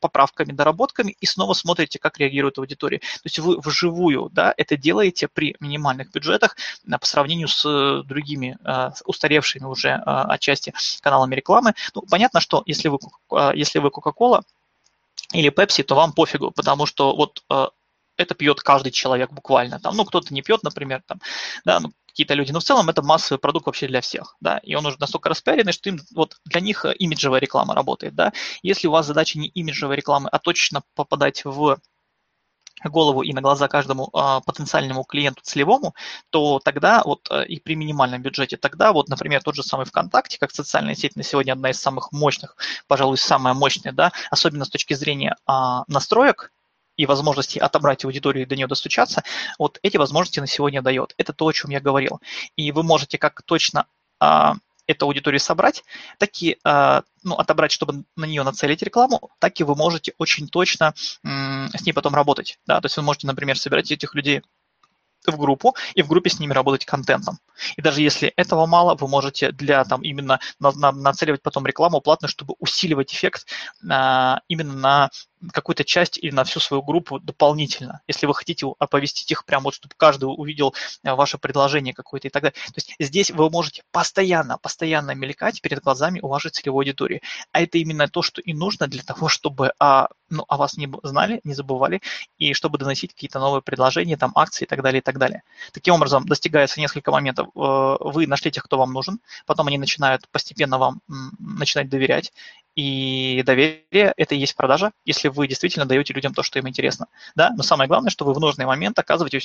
поправками, 0.00 0.52
доработками, 0.52 1.16
и 1.20 1.26
снова 1.26 1.54
смотрите, 1.54 1.98
как 1.98 2.18
реагирует 2.18 2.58
аудитория. 2.58 2.98
То 2.98 3.20
есть 3.24 3.38
вы 3.38 3.58
вживую 3.60 4.30
да, 4.32 4.54
это 4.56 4.76
делаете 4.76 5.28
при 5.28 5.56
минимальных 5.60 6.10
бюджетах 6.12 6.56
по 7.00 7.06
сравнению 7.06 7.48
с 7.48 7.64
э, 7.64 8.02
другими 8.06 8.58
э, 8.64 8.90
устаревшими 9.04 9.64
уже 9.64 9.88
э, 9.90 10.00
отчасти 10.04 10.72
каналами 11.00 11.34
рекламы. 11.34 11.74
Ну, 11.94 12.02
понятно, 12.02 12.40
что 12.40 12.62
если 12.66 12.88
вы, 12.88 12.98
если 13.54 13.78
вы 13.78 13.88
Coca-Cola 13.88 14.42
или 15.32 15.50
Pepsi, 15.50 15.82
то 15.82 15.94
вам 15.94 16.12
пофигу, 16.12 16.50
потому 16.50 16.86
что 16.86 17.14
вот 17.16 17.42
это 18.16 18.34
пьет 18.34 18.60
каждый 18.60 18.92
человек 18.92 19.30
буквально. 19.30 19.78
Там, 19.78 19.96
ну, 19.96 20.04
кто-то 20.04 20.32
не 20.32 20.42
пьет, 20.42 20.62
например, 20.62 21.02
там, 21.06 21.20
да, 21.64 21.80
ну, 21.80 21.92
какие-то 22.16 22.32
люди, 22.32 22.50
но 22.50 22.60
в 22.60 22.64
целом 22.64 22.88
это 22.88 23.02
массовый 23.02 23.38
продукт 23.38 23.66
вообще 23.66 23.88
для 23.88 24.00
всех, 24.00 24.36
да, 24.40 24.56
и 24.62 24.74
он 24.74 24.86
уже 24.86 24.96
настолько 24.98 25.28
распиаренный, 25.28 25.72
что 25.72 25.90
им, 25.90 26.00
вот 26.14 26.36
для 26.46 26.62
них 26.62 26.86
имиджевая 26.98 27.42
реклама 27.42 27.74
работает, 27.74 28.14
да. 28.14 28.32
Если 28.62 28.88
у 28.88 28.90
вас 28.90 29.06
задача 29.06 29.38
не 29.38 29.48
имиджевая 29.48 29.98
реклама, 29.98 30.30
а 30.32 30.38
точно 30.38 30.82
попадать 30.94 31.44
в 31.44 31.78
голову 32.84 33.20
и 33.22 33.34
на 33.34 33.42
глаза 33.42 33.68
каждому 33.68 34.08
э, 34.14 34.40
потенциальному 34.46 35.04
клиенту 35.04 35.42
целевому, 35.42 35.94
то 36.30 36.58
тогда 36.58 37.02
вот 37.04 37.28
э, 37.30 37.44
и 37.46 37.60
при 37.60 37.74
минимальном 37.74 38.22
бюджете, 38.22 38.56
тогда 38.56 38.92
вот, 38.92 39.10
например, 39.10 39.42
тот 39.42 39.54
же 39.54 39.62
самый 39.62 39.84
ВКонтакте, 39.84 40.38
как 40.38 40.52
социальная 40.52 40.94
сеть 40.94 41.16
на 41.16 41.22
сегодня 41.22 41.52
одна 41.52 41.70
из 41.70 41.80
самых 41.80 42.12
мощных, 42.12 42.56
пожалуй, 42.86 43.18
самая 43.18 43.52
мощная, 43.52 43.92
да, 43.92 44.12
особенно 44.30 44.64
с 44.64 44.70
точки 44.70 44.94
зрения 44.94 45.36
э, 45.46 45.52
настроек, 45.86 46.52
и 46.96 47.06
возможности 47.06 47.58
отобрать 47.58 48.04
аудиторию 48.04 48.44
и 48.44 48.46
до 48.46 48.56
нее 48.56 48.66
достучаться, 48.66 49.22
вот 49.58 49.78
эти 49.82 49.96
возможности 49.96 50.40
на 50.40 50.46
сегодня 50.46 50.82
дает. 50.82 51.14
Это 51.16 51.32
то, 51.32 51.46
о 51.46 51.52
чем 51.52 51.70
я 51.70 51.80
говорил. 51.80 52.20
И 52.56 52.72
вы 52.72 52.82
можете 52.82 53.18
как 53.18 53.42
точно 53.42 53.86
а, 54.18 54.54
эту 54.86 55.06
аудиторию 55.06 55.40
собрать, 55.40 55.84
так 56.18 56.30
и 56.40 56.58
а, 56.64 57.02
ну, 57.22 57.34
отобрать, 57.34 57.72
чтобы 57.72 58.04
на 58.16 58.24
нее 58.24 58.42
нацелить 58.42 58.82
рекламу, 58.82 59.30
так 59.38 59.58
и 59.60 59.64
вы 59.64 59.74
можете 59.74 60.14
очень 60.18 60.48
точно 60.48 60.94
м- 61.24 61.70
с 61.74 61.84
ней 61.84 61.92
потом 61.92 62.14
работать. 62.14 62.58
Да? 62.66 62.80
То 62.80 62.86
есть 62.86 62.96
вы 62.96 63.02
можете, 63.02 63.26
например, 63.26 63.58
собирать 63.58 63.90
этих 63.90 64.14
людей 64.14 64.42
в 65.26 65.36
группу 65.36 65.74
и 65.94 66.02
в 66.02 66.08
группе 66.08 66.30
с 66.30 66.38
ними 66.38 66.52
работать 66.52 66.84
контентом. 66.84 67.38
И 67.76 67.82
даже 67.82 68.00
если 68.00 68.28
этого 68.36 68.66
мало, 68.66 68.94
вы 68.94 69.08
можете 69.08 69.50
для 69.50 69.84
там 69.84 70.02
именно 70.02 70.40
на, 70.60 70.72
на, 70.72 70.92
нацеливать 70.92 71.42
потом 71.42 71.66
рекламу 71.66 72.00
платную, 72.00 72.30
чтобы 72.30 72.54
усиливать 72.58 73.12
эффект 73.12 73.46
а, 73.88 74.40
именно 74.48 74.74
на 74.74 75.10
какую-то 75.52 75.84
часть 75.84 76.18
или 76.18 76.30
на 76.30 76.44
всю 76.44 76.60
свою 76.60 76.82
группу 76.82 77.18
дополнительно, 77.18 78.00
если 78.06 78.26
вы 78.26 78.34
хотите 78.34 78.66
оповестить 78.78 79.30
их 79.30 79.44
прямо 79.44 79.64
вот, 79.64 79.74
чтобы 79.74 79.94
каждый 79.96 80.24
увидел 80.24 80.74
э, 81.04 81.12
ваше 81.14 81.38
предложение 81.38 81.94
какое-то 81.94 82.28
и 82.28 82.30
так 82.30 82.42
далее. 82.42 82.54
То 82.66 82.74
есть 82.76 82.94
здесь 82.98 83.30
вы 83.30 83.50
можете 83.50 83.82
постоянно, 83.92 84.58
постоянно 84.58 85.14
мелькать 85.14 85.60
перед 85.60 85.82
глазами 85.82 86.20
у 86.20 86.28
вашей 86.28 86.50
целевой 86.50 86.84
аудитории. 86.84 87.22
А 87.52 87.60
это 87.60 87.78
именно 87.78 88.08
то, 88.08 88.22
что 88.22 88.40
и 88.40 88.54
нужно 88.54 88.86
для 88.86 89.02
того, 89.02 89.28
чтобы 89.28 89.72
а, 89.78 90.08
ну, 90.30 90.44
о 90.48 90.56
вас 90.56 90.76
не 90.76 90.88
знали, 91.02 91.40
не 91.44 91.54
забывали, 91.54 92.00
и 92.38 92.52
чтобы 92.52 92.78
доносить 92.78 93.12
какие-то 93.12 93.38
новые 93.38 93.62
предложения, 93.62 94.16
там, 94.16 94.32
акции 94.34 94.64
и 94.64 94.68
так 94.68 94.82
далее, 94.82 95.00
и 95.00 95.02
так 95.02 95.18
далее. 95.18 95.42
Таким 95.72 95.94
образом, 95.94 96.26
достигается 96.26 96.80
несколько 96.80 97.10
моментов. 97.10 97.48
Э, 97.54 97.96
вы 98.00 98.26
нашли 98.26 98.50
тех, 98.50 98.64
кто 98.64 98.78
вам 98.78 98.92
нужен, 98.92 99.20
потом 99.46 99.68
они 99.68 99.78
начинают 99.78 100.28
постепенно 100.30 100.78
вам 100.78 101.00
начинать 101.38 101.88
доверять, 101.88 102.32
и 102.76 103.42
доверие– 103.42 104.12
это 104.18 104.34
и 104.34 104.38
есть 104.38 104.54
продажа, 104.54 104.92
если 105.06 105.28
вы 105.28 105.48
действительно 105.48 105.86
даете 105.86 106.12
людям 106.12 106.34
то, 106.34 106.42
что 106.42 106.58
им 106.58 106.68
интересно. 106.68 107.06
Да? 107.34 107.50
Но 107.56 107.62
самое 107.62 107.88
главное, 107.88 108.10
что 108.10 108.26
вы 108.26 108.34
в 108.34 108.38
нужный 108.38 108.66
момент 108.66 108.98
оказываете 108.98 109.38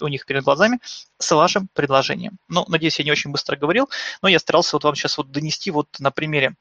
у 0.00 0.08
них 0.08 0.24
перед, 0.24 0.44
глазами 0.44 0.78
с 1.18 1.34
вашим 1.34 1.68
предложением. 1.74 2.38
Ну, 2.48 2.64
надеюсь, 2.68 2.98
я 3.00 3.04
не 3.04 3.10
очень 3.10 3.32
быстро 3.32 3.56
говорил, 3.56 3.90
но 4.22 4.28
я 4.28 4.38
старался 4.38 4.76
вот 4.76 4.84
вам 4.84 4.94
сейчас 4.94 5.18
вот 5.18 5.32
донести 5.32 5.72
вот 5.72 5.88
на 5.98 6.12
примере 6.12 6.54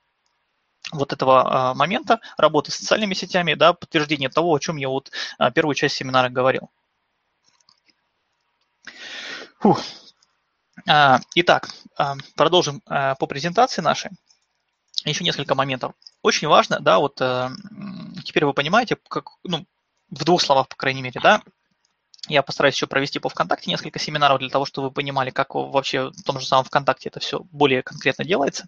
вот 0.92 1.14
этого 1.14 1.70
а, 1.70 1.74
момента 1.76 2.20
работы 2.38 2.72
с 2.72 2.76
социальными 2.76 3.14
сетями, 3.14 3.54
да, 3.54 3.74
подтверждение 3.74 4.30
того, 4.30 4.52
о 4.52 4.60
чем 4.60 4.78
я 4.78 4.90
вот 4.90 5.12
а, 5.38 5.52
первую 5.52 5.76
часть 5.76 5.96
семинара 5.96 6.30
говорил. 6.30 6.72
Фух. 9.60 9.80
А, 10.88 11.20
итак, 11.36 11.70
продолжим 12.36 12.82
по 12.82 13.28
презентации 13.28 13.82
нашей. 13.82 14.10
Еще 15.06 15.24
несколько 15.24 15.56
моментов. 15.56 15.94
Очень 16.22 16.48
важно, 16.48 16.80
да, 16.80 17.00
вот 17.00 17.22
э, 17.22 17.50
теперь 18.24 18.46
вы 18.46 18.54
понимаете, 18.54 18.98
как, 19.08 19.30
ну, 19.44 19.66
в 20.10 20.24
двух 20.24 20.42
словах, 20.42 20.68
по 20.68 20.76
крайней 20.76 21.04
мере, 21.04 21.20
да, 21.22 21.42
я 22.28 22.42
постараюсь 22.42 22.76
еще 22.76 22.88
провести 22.88 23.20
по 23.20 23.30
ВКонтакте 23.30 23.70
несколько 23.70 24.00
семинаров 24.00 24.40
для 24.40 24.50
того, 24.50 24.66
чтобы 24.66 24.88
вы 24.88 24.94
понимали, 24.94 25.30
как 25.30 25.54
вообще 25.54 26.10
в 26.10 26.24
том 26.24 26.40
же 26.40 26.48
самом 26.48 26.66
ВКонтакте 26.66 27.10
это 27.10 27.20
все 27.20 27.40
более 27.52 27.84
конкретно 27.84 28.26
делается. 28.26 28.66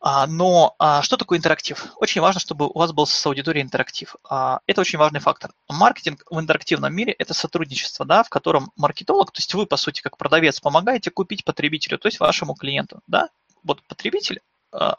А, 0.00 0.26
но 0.26 0.74
а, 0.78 1.02
что 1.02 1.16
такое 1.16 1.38
интерактив? 1.38 1.92
Очень 1.96 2.20
важно, 2.20 2.40
чтобы 2.40 2.68
у 2.68 2.78
вас 2.78 2.92
был 2.92 3.06
с 3.06 3.26
аудиторией 3.26 3.64
интерактив. 3.64 4.16
А, 4.28 4.60
это 4.66 4.80
очень 4.80 4.98
важный 4.98 5.20
фактор. 5.20 5.50
Маркетинг 5.68 6.22
в 6.30 6.38
интерактивном 6.38 6.94
мире– 6.94 7.12
это 7.18 7.34
сотрудничество, 7.34 8.06
да, 8.06 8.22
в 8.22 8.28
котором 8.28 8.72
маркетолог, 8.76 9.32
то 9.32 9.38
есть 9.40 9.52
вы, 9.54 9.66
по 9.66 9.76
сути, 9.76 10.02
как 10.02 10.16
продавец, 10.16 10.60
помогаете 10.60 11.10
купить 11.10 11.44
потребителю, 11.44 11.98
то 11.98 12.08
есть 12.08 12.20
вашему 12.20 12.54
клиенту. 12.54 13.00
Да? 13.06 13.30
Вот 13.64 13.82
потребитель 13.88 14.40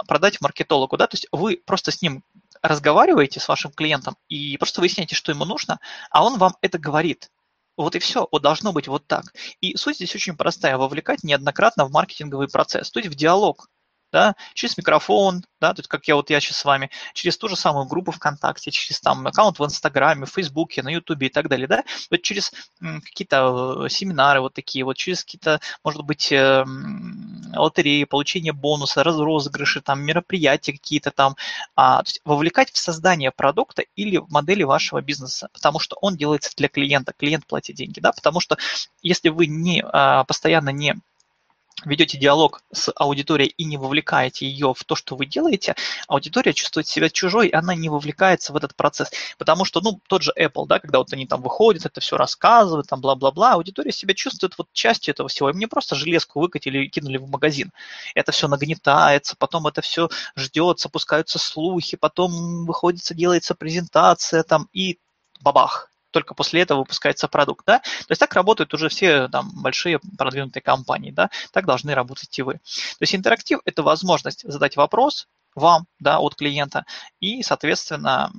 продать 0.08 0.42
маркетологу, 0.42 0.98
да, 0.98 1.08
то 1.08 1.16
есть 1.16 1.28
вы 1.32 1.62
просто 1.66 1.92
с 1.92 2.02
ним 2.02 2.24
разговариваете 2.62 3.40
с 3.40 3.48
вашим 3.48 3.72
клиентом 3.72 4.18
и 4.30 4.58
просто 4.58 4.82
выясняете, 4.82 5.16
что 5.16 5.32
ему 5.32 5.46
нужно, 5.46 5.80
а 6.10 6.26
он 6.26 6.38
вам 6.38 6.56
это 6.62 6.78
говорит. 6.80 7.32
Вот 7.76 7.96
и 7.96 8.00
все, 8.00 8.28
вот 8.32 8.42
должно 8.42 8.74
быть 8.74 8.88
вот 8.88 9.06
так. 9.06 9.34
И 9.62 9.76
суть 9.78 9.98
здесь 9.98 10.16
очень 10.16 10.36
простая, 10.36 10.78
вовлекать 10.78 11.24
неоднократно 11.24 11.86
в 11.86 11.92
маркетинговый 11.92 12.48
процесс, 12.48 12.90
то 12.90 13.00
есть 13.00 13.12
в 13.12 13.16
диалог 13.16 13.70
да, 14.18 14.36
через 14.56 14.76
микрофон, 14.80 15.46
да, 15.62 15.76
то 15.76 15.82
есть 15.82 15.88
как 15.88 16.08
я 16.08 16.16
вот 16.16 16.32
я 16.32 16.40
сейчас 16.40 16.58
с 16.58 16.66
вами, 16.66 16.90
через 17.14 17.38
ту 17.38 17.50
же 17.50 17.56
самую 17.56 17.86
группу 17.86 18.12
ВКонтакте, 18.12 18.72
через 18.72 19.00
там 19.00 19.28
аккаунт 19.28 19.60
в 19.60 19.64
Инстаграме, 19.66 20.26
в 20.26 20.32
Фейсбуке, 20.32 20.82
на 20.82 20.90
Ютубе 20.90 21.28
и 21.28 21.30
так 21.30 21.48
далее, 21.48 21.68
да, 21.68 21.84
вот 22.10 22.24
через 22.24 22.52
какие-то 22.82 23.86
э, 23.86 23.90
семинары 23.90 24.42
вот 24.42 24.56
такие, 24.56 24.84
вот 24.84 24.98
через 24.98 25.24
какие-то, 25.24 25.62
может 25.84 26.02
быть, 26.02 26.32
э, 26.32 26.66
лотереи, 27.56 28.06
получение 28.06 28.54
бонуса, 28.54 29.04
розыгрыши, 29.04 29.82
там, 29.82 30.02
мероприятия 30.02 30.72
какие-то 30.72 31.12
там, 31.12 31.36
а, 31.76 32.02
то 32.02 32.08
есть 32.08 32.22
вовлекать 32.26 32.72
в 32.72 32.78
создание 32.78 33.30
продукта 33.30 33.84
или 33.96 34.20
модели 34.30 34.64
вашего 34.64 35.00
бизнеса, 35.02 35.50
потому 35.54 35.78
что 35.78 35.96
он 36.02 36.18
делается 36.18 36.52
для 36.58 36.70
клиента, 36.70 37.14
клиент 37.16 37.46
платит 37.46 37.76
деньги, 37.76 38.00
да, 38.00 38.14
потому 38.14 38.40
что 38.40 38.58
если 39.04 39.30
вы 39.30 39.46
не 39.46 39.84
а, 39.84 40.24
постоянно 40.24 40.70
не 40.70 40.96
ведете 41.86 42.18
диалог 42.18 42.62
с 42.72 42.92
аудиторией 42.96 43.54
и 43.58 43.64
не 43.64 43.78
вовлекаете 43.78 44.48
ее 44.48 44.74
в 44.74 44.84
то, 44.84 44.96
что 44.96 45.16
вы 45.16 45.26
делаете, 45.26 45.76
аудитория 46.08 46.54
чувствует 46.54 46.88
себя 46.88 47.10
чужой, 47.10 47.50
и 47.50 47.54
она 47.54 47.76
не 47.76 47.90
вовлекается 47.90 48.52
в 48.52 48.56
этот 48.58 48.76
процесс. 48.76 49.12
Потому 49.38 49.64
что, 49.64 49.82
ну, 49.82 50.00
тот 50.08 50.24
же 50.24 50.34
Apple, 50.38 50.66
да, 50.68 50.80
когда 50.80 50.98
вот 51.00 51.14
они 51.14 51.28
там 51.28 51.42
выходят, 51.42 51.86
это 51.86 52.02
все 52.02 52.18
рассказывают, 52.18 52.88
там, 52.88 53.02
бла-бла-бла, 53.02 53.54
аудитория 53.54 53.92
себя 53.92 54.14
чувствует 54.16 54.58
вот 54.58 54.68
частью 54.74 55.14
этого 55.14 55.30
всего. 55.30 55.50
И 55.50 55.54
мне 55.54 55.68
просто 55.68 55.96
железку 55.96 56.40
выкатили 56.40 56.86
и 56.86 56.90
кинули 56.90 57.18
в 57.18 57.30
магазин. 57.30 57.72
Это 58.16 58.32
все 58.32 58.48
нагнетается, 58.48 59.36
потом 59.38 59.68
это 59.68 59.82
все 59.82 60.10
ждет, 60.36 60.80
запускаются 60.80 61.38
слухи, 61.38 61.96
потом 61.96 62.66
выходится, 62.66 63.14
делается 63.14 63.54
презентация 63.56 64.44
там, 64.44 64.68
и 64.74 64.98
бабах, 65.42 65.92
только 66.18 66.34
после 66.34 66.62
этого 66.62 66.80
выпускается 66.80 67.28
продукт, 67.28 67.66
да. 67.66 67.80
То 67.80 68.10
есть 68.10 68.20
так 68.20 68.34
работают 68.34 68.74
уже 68.74 68.90
все 68.90 69.28
там 69.28 69.52
большие 69.54 70.00
продвинутые 70.18 70.64
компании, 70.64 71.12
да, 71.12 71.30
так 71.52 71.66
должны 71.66 71.94
работать 71.94 72.38
и 72.40 72.42
вы. 72.42 72.54
То 72.54 73.02
есть 73.02 73.14
интерактив– 73.14 73.60
это 73.66 73.84
возможность 73.84 74.42
задать 74.44 74.78
вопрос, 74.78 75.28
вам, 75.54 75.88
да, 76.00 76.20
от 76.20 76.36
клиента, 76.36 76.86
и, 77.20 77.42
соответственно, 77.42 78.32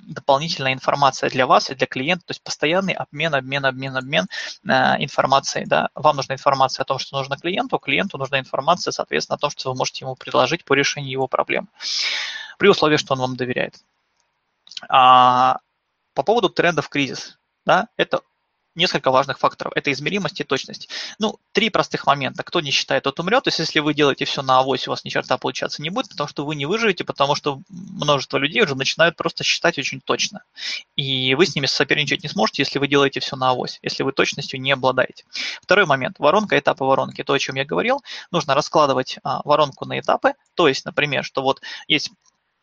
дополнительная 0.00 0.72
информация 0.72 1.30
для 1.30 1.46
вас 1.46 1.70
и 1.70 1.74
для 1.74 1.86
клиента, 1.86 2.26
то 2.26 2.30
есть 2.32 2.42
постоянный 2.42 2.94
обмен, 2.94 3.34
обмен, 3.34 3.64
обмен, 3.64 3.96
обмен 3.96 4.26
э, 4.68 4.72
информацией, 4.98 5.66
да. 5.66 5.88
Вам 5.94 6.16
нужна 6.16 6.34
информация 6.34 6.82
о 6.82 6.86
том, 6.86 6.98
что 6.98 7.16
нужно 7.16 7.36
клиенту, 7.36 7.78
клиенту 7.78 8.18
нужна 8.18 8.40
информация, 8.40 8.90
соответственно, 8.90 9.36
о 9.36 9.38
том, 9.38 9.50
что 9.50 9.70
вы 9.70 9.76
можете 9.76 10.04
ему 10.04 10.16
предложить 10.16 10.64
по 10.64 10.74
решению 10.74 11.12
его 11.12 11.28
проблем, 11.28 11.68
при 12.58 12.68
условии, 12.68 12.96
что 12.96 13.14
он 13.14 13.20
вам 13.20 13.36
доверяет. 13.36 13.76
А, 14.88 15.58
по 16.14 16.22
поводу 16.22 16.48
трендов 16.48 16.88
кризис, 16.88 17.38
да, 17.66 17.88
это 17.96 18.22
несколько 18.74 19.10
важных 19.10 19.38
факторов. 19.38 19.72
Это 19.76 19.92
измеримость 19.92 20.40
и 20.40 20.44
точность. 20.44 20.88
Ну, 21.18 21.38
три 21.52 21.70
простых 21.70 22.06
момента. 22.06 22.42
Кто 22.42 22.60
не 22.60 22.70
считает, 22.70 23.04
тот 23.04 23.18
умрет. 23.20 23.44
То 23.44 23.48
есть, 23.48 23.58
если 23.58 23.80
вы 23.80 23.94
делаете 23.94 24.24
все 24.24 24.42
на 24.42 24.58
авось, 24.58 24.86
у 24.88 24.90
вас 24.90 25.04
ни 25.04 25.10
черта 25.10 25.38
получаться 25.38 25.82
не 25.82 25.90
будет, 25.90 26.10
потому 26.10 26.28
что 26.28 26.44
вы 26.44 26.56
не 26.56 26.66
выживете, 26.66 27.04
потому 27.04 27.34
что 27.34 27.60
множество 27.68 28.38
людей 28.38 28.62
уже 28.62 28.74
начинают 28.74 29.16
просто 29.16 29.44
считать 29.44 29.78
очень 29.78 30.00
точно. 30.00 30.42
И 30.96 31.34
вы 31.34 31.46
с 31.46 31.54
ними 31.54 31.66
соперничать 31.66 32.22
не 32.22 32.28
сможете, 32.28 32.62
если 32.62 32.78
вы 32.78 32.88
делаете 32.88 33.20
все 33.20 33.36
на 33.36 33.50
авось, 33.50 33.78
если 33.82 34.02
вы 34.02 34.12
точностью 34.12 34.60
не 34.60 34.72
обладаете. 34.72 35.24
Второй 35.62 35.86
момент. 35.86 36.18
Воронка, 36.18 36.58
этапы 36.58 36.84
воронки. 36.84 37.22
То, 37.22 37.32
о 37.32 37.38
чем 37.38 37.56
я 37.56 37.64
говорил. 37.64 38.02
Нужно 38.30 38.54
раскладывать 38.54 39.18
а, 39.22 39.40
воронку 39.44 39.84
на 39.84 39.98
этапы. 40.00 40.34
То 40.54 40.68
есть, 40.68 40.84
например, 40.84 41.24
что 41.24 41.42
вот 41.42 41.60
есть 41.86 42.10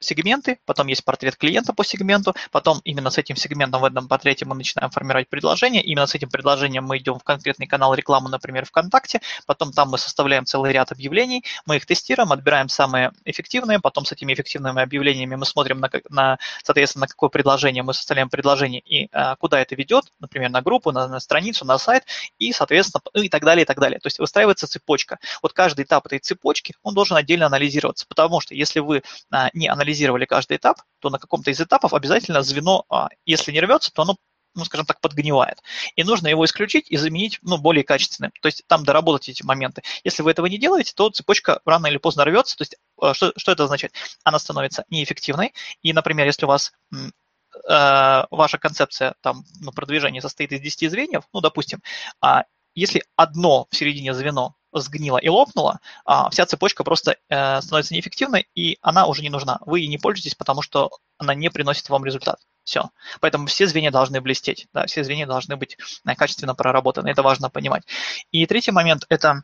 сегменты, 0.02 0.60
потом 0.66 0.88
есть 0.88 1.06
портрет 1.06 1.36
клиента 1.38 1.74
по 1.74 1.84
сегменту, 1.86 2.36
потом 2.52 2.82
именно 2.84 3.10
с 3.10 3.18
этим 3.18 3.36
сегментом 3.36 3.82
в 3.82 3.86
этом 3.86 4.08
портрете 4.08 4.46
мы 4.46 4.56
начинаем 4.56 4.92
формировать 4.92 5.30
предложение, 5.30 5.82
именно 5.82 6.08
с 6.08 6.16
этим 6.16 6.30
предложением 6.30 6.86
мы 6.86 6.98
идем 6.98 7.20
в 7.20 7.24
конкретный 7.24 7.68
канал 7.68 7.94
рекламы, 7.94 8.30
например, 8.30 8.66
ВКонтакте, 8.66 9.22
потом 9.46 9.72
там 9.72 9.90
мы 9.90 9.98
составляем 9.98 10.46
целый 10.46 10.74
ряд 10.74 10.92
объявлений, 10.92 11.44
мы 11.66 11.78
их 11.78 11.86
тестируем, 11.86 12.32
отбираем 12.32 12.70
самые 12.70 13.12
эффективные, 13.26 13.80
потом 13.80 14.06
с 14.06 14.12
этими 14.12 14.34
эффективными 14.34 14.82
объявлениями 14.82 15.36
мы 15.36 15.46
смотрим, 15.46 15.80
на, 15.80 15.90
на 16.10 16.38
соответственно, 16.64 17.02
на 17.02 17.08
какое 17.08 17.30
предложение 17.30 17.84
мы 17.84 17.94
составляем 17.94 18.30
предложение 18.30 18.82
и 18.82 19.10
а, 19.12 19.36
куда 19.36 19.62
это 19.62 19.76
ведет, 19.76 20.06
например, 20.20 20.50
на 20.50 20.62
группу, 20.62 20.92
на, 20.92 21.08
на 21.08 21.20
страницу, 21.20 21.66
на 21.66 21.78
сайт, 21.78 22.04
и, 22.40 22.52
соответственно, 22.52 23.02
и 23.14 23.30
так 23.30 23.44
далее, 23.44 23.64
и 23.64 23.66
так 23.66 23.80
далее. 23.80 24.00
То 24.00 24.08
есть 24.08 24.20
выстраивается 24.20 24.68
цепочка. 24.68 25.20
Вот 25.42 25.54
каждый 25.54 25.86
этап 25.86 26.06
этой 26.08 26.20
цепочки, 26.20 26.76
он 26.84 26.94
должен 26.94 27.18
отдельно 27.18 27.46
анализироваться, 27.46 28.06
потому 28.08 28.42
что 28.42 28.56
если 28.56 28.80
вы 28.80 29.04
а, 29.32 29.50
не 29.54 29.68
анализируете 29.68 29.91
анализировали 29.92 30.26
каждый 30.26 30.58
этап, 30.58 30.78
то 31.00 31.10
на 31.10 31.20
каком-то 31.20 31.52
из 31.52 31.60
этапов 31.60 31.94
обязательно 31.94 32.42
звено, 32.42 32.86
а, 32.90 33.10
если 33.26 33.52
не 33.52 33.60
рвется, 33.60 33.92
то 33.94 34.04
оно 34.04 34.16
ну, 34.54 34.66
скажем 34.66 34.86
так, 34.86 35.00
подгнивает. 35.00 35.64
И 35.96 36.04
нужно 36.04 36.28
его 36.28 36.44
исключить 36.44 36.92
и 36.92 36.98
заменить, 36.98 37.40
ну, 37.42 37.58
более 37.58 37.86
качественным. 37.86 38.34
То 38.42 38.48
есть 38.48 38.64
там 38.68 38.84
доработать 38.84 39.30
эти 39.30 39.44
моменты. 39.44 39.82
Если 40.04 40.24
вы 40.24 40.32
этого 40.32 40.46
не 40.46 40.58
делаете, 40.58 40.92
то 40.94 41.10
цепочка 41.10 41.62
рано 41.64 41.88
или 41.88 41.96
поздно 41.96 42.26
рвется. 42.26 42.58
То 42.58 42.64
есть 42.64 42.76
а, 43.00 43.14
что, 43.14 43.32
что 43.38 43.54
это 43.54 43.64
означает? 43.64 43.94
Она 44.26 44.40
становится 44.40 44.84
неэффективной. 44.90 45.54
И, 45.84 45.94
например, 45.94 46.26
если 46.26 46.44
у 46.44 46.50
вас 46.50 46.74
э, 47.70 48.24
ваша 48.30 48.58
концепция 48.58 49.16
там, 49.22 49.46
ну, 49.62 49.72
продвижения 49.72 50.22
состоит 50.22 50.52
из 50.52 50.60
10 50.60 50.92
звеньев, 50.92 51.24
ну, 51.32 51.40
допустим, 51.40 51.82
а 52.20 52.44
если 52.76 53.04
одно 53.16 53.68
в 53.72 53.76
середине 53.78 54.14
звено 54.14 54.56
сгнила 54.74 55.18
и 55.18 55.30
лопнула, 55.30 55.80
а 56.06 56.30
вся 56.30 56.46
цепочка 56.46 56.84
просто 56.84 57.18
э, 57.30 57.62
становится 57.62 57.94
неэффективной, 57.94 58.48
и 58.56 58.78
она 58.82 59.06
уже 59.06 59.22
не 59.22 59.30
нужна. 59.30 59.60
Вы 59.66 59.82
ей 59.82 59.88
не 59.88 59.98
пользуетесь, 59.98 60.36
потому 60.36 60.62
что 60.62 60.92
она 61.18 61.34
не 61.34 61.50
приносит 61.50 61.90
вам 61.90 62.06
результат. 62.06 62.40
Все. 62.64 62.90
Поэтому 63.20 63.48
все 63.48 63.68
звенья 63.68 63.92
должны 63.92 64.22
блестеть, 64.22 64.68
да, 64.74 64.86
все 64.86 65.04
звенья 65.04 65.26
должны 65.26 65.56
быть 65.56 65.78
э, 66.06 66.16
качественно 66.16 66.56
проработаны. 66.56 67.10
Это 67.10 67.24
важно 67.24 67.50
понимать. 67.50 67.84
И 68.32 68.46
третий 68.46 68.72
момент– 68.72 69.06
это 69.10 69.44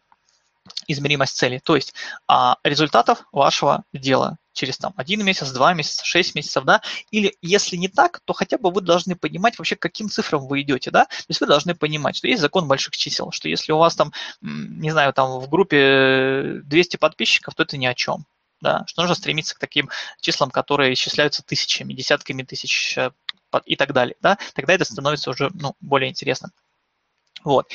измеримость 0.88 1.38
цели, 1.38 1.60
то 1.64 1.76
есть 1.76 1.94
а, 2.28 2.58
результатов 2.64 3.26
вашего 3.32 3.84
дела 3.94 4.38
через 4.58 4.78
там 4.78 4.94
один 4.98 5.24
месяц, 5.24 5.52
два 5.52 5.74
месяца, 5.74 6.04
шесть 6.04 6.36
месяцев, 6.36 6.66
да, 6.66 6.82
или 7.12 7.38
если 7.42 7.76
не 7.76 7.88
так, 7.88 8.20
то 8.26 8.34
хотя 8.34 8.58
бы 8.58 8.72
вы 8.72 8.82
должны 8.82 9.16
понимать 9.16 9.58
вообще, 9.58 9.76
к 9.76 9.82
каким 9.82 10.10
цифрам 10.10 10.46
вы 10.46 10.62
идете, 10.62 10.92
да, 10.92 11.06
то 11.06 11.26
есть 11.30 11.40
вы 11.40 11.48
должны 11.48 11.76
понимать, 11.76 12.18
что 12.18 12.28
есть 12.28 12.42
закон 12.42 12.68
больших 12.68 12.98
чисел, 12.98 13.32
что 13.32 13.48
если 13.48 13.72
у 13.72 13.78
вас 13.78 13.96
там, 13.96 14.12
не 14.42 14.92
знаю, 14.92 15.14
там 15.14 15.40
в 15.40 15.48
группе 15.50 16.62
200 16.64 16.98
подписчиков, 16.98 17.54
то 17.56 17.64
это 17.64 17.78
ни 17.78 17.86
о 17.86 17.94
чем, 17.94 18.26
да, 18.60 18.84
что 18.88 19.02
нужно 19.02 19.16
стремиться 19.16 19.56
к 19.56 19.60
таким 19.60 19.90
числам, 20.20 20.50
которые 20.50 20.94
исчисляются 20.94 21.44
тысячами, 21.44 21.94
десятками 21.94 22.44
тысяч 22.44 22.98
э, 22.98 23.12
и 23.66 23.76
так 23.76 23.94
далее, 23.94 24.16
да, 24.22 24.38
тогда 24.56 24.74
это 24.74 24.86
становится 24.86 25.30
уже, 25.30 25.52
ну, 25.54 25.76
более 25.80 26.10
интересно. 26.10 26.50
Вот. 27.44 27.72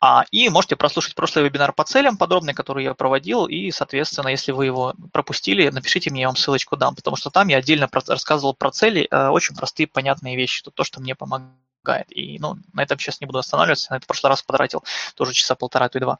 А, 0.00 0.24
и 0.30 0.48
можете 0.48 0.76
прослушать 0.76 1.14
прошлый 1.14 1.44
вебинар 1.44 1.72
по 1.72 1.84
целям 1.84 2.16
подробный, 2.16 2.54
который 2.54 2.84
я 2.84 2.94
проводил, 2.94 3.46
и, 3.46 3.70
соответственно, 3.70 4.28
если 4.28 4.52
вы 4.52 4.66
его 4.66 4.94
пропустили, 5.12 5.68
напишите 5.68 6.10
мне, 6.10 6.22
я 6.22 6.28
вам 6.28 6.36
ссылочку 6.36 6.76
дам, 6.76 6.94
потому 6.94 7.16
что 7.16 7.30
там 7.30 7.48
я 7.48 7.58
отдельно 7.58 7.88
про- 7.88 8.02
рассказывал 8.06 8.54
про 8.54 8.70
цели, 8.70 9.06
э, 9.10 9.28
очень 9.28 9.54
простые, 9.54 9.86
понятные 9.86 10.36
вещи, 10.36 10.62
то, 10.62 10.70
то, 10.70 10.84
что 10.84 11.00
мне 11.00 11.14
помогает. 11.14 12.06
И 12.10 12.38
ну, 12.38 12.56
на 12.72 12.82
этом 12.82 12.98
сейчас 12.98 13.20
не 13.20 13.26
буду 13.26 13.38
останавливаться, 13.38 13.92
на 13.92 13.96
это 13.96 14.04
в 14.04 14.06
прошлый 14.06 14.30
раз 14.30 14.42
потратил 14.42 14.84
тоже 15.14 15.32
часа 15.32 15.54
полтора, 15.54 15.88
то 15.88 15.98
и 15.98 16.00
два. 16.00 16.18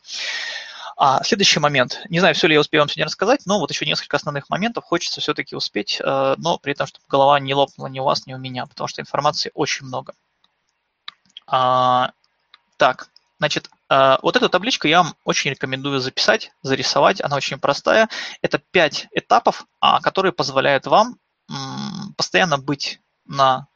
А, 0.96 1.22
следующий 1.24 1.60
момент. 1.60 2.02
Не 2.10 2.20
знаю, 2.20 2.34
все 2.34 2.46
ли 2.46 2.54
я 2.54 2.60
успею 2.60 2.82
вам 2.82 2.88
сегодня 2.88 3.06
рассказать, 3.06 3.46
но 3.46 3.58
вот 3.58 3.70
еще 3.70 3.86
несколько 3.86 4.18
основных 4.18 4.50
моментов 4.50 4.84
хочется 4.84 5.22
все-таки 5.22 5.56
успеть, 5.56 5.98
э, 5.98 6.34
но 6.36 6.58
при 6.58 6.72
этом, 6.72 6.86
чтобы 6.86 7.04
голова 7.08 7.40
не 7.40 7.54
лопнула 7.54 7.86
ни 7.86 7.98
у 8.00 8.04
вас, 8.04 8.26
ни 8.26 8.34
у 8.34 8.38
меня, 8.38 8.66
потому 8.66 8.86
что 8.86 9.00
информации 9.00 9.50
очень 9.54 9.86
много. 9.86 10.12
А, 11.46 12.12
так, 12.80 13.10
значит, 13.38 13.68
э, 13.90 14.16
вот 14.22 14.36
эту 14.36 14.48
табличку 14.48 14.88
я 14.88 15.02
вам 15.02 15.14
очень 15.24 15.50
рекомендую 15.50 16.00
записать, 16.00 16.50
зарисовать. 16.62 17.20
Она 17.20 17.36
очень 17.36 17.58
простая. 17.58 18.08
Это 18.40 18.58
пять 18.58 19.06
этапов, 19.12 19.66
а, 19.80 20.00
которые 20.00 20.32
позволяют 20.32 20.86
вам 20.86 21.18
постоянно 22.16 22.56
быть 22.56 23.00
на 23.26 23.66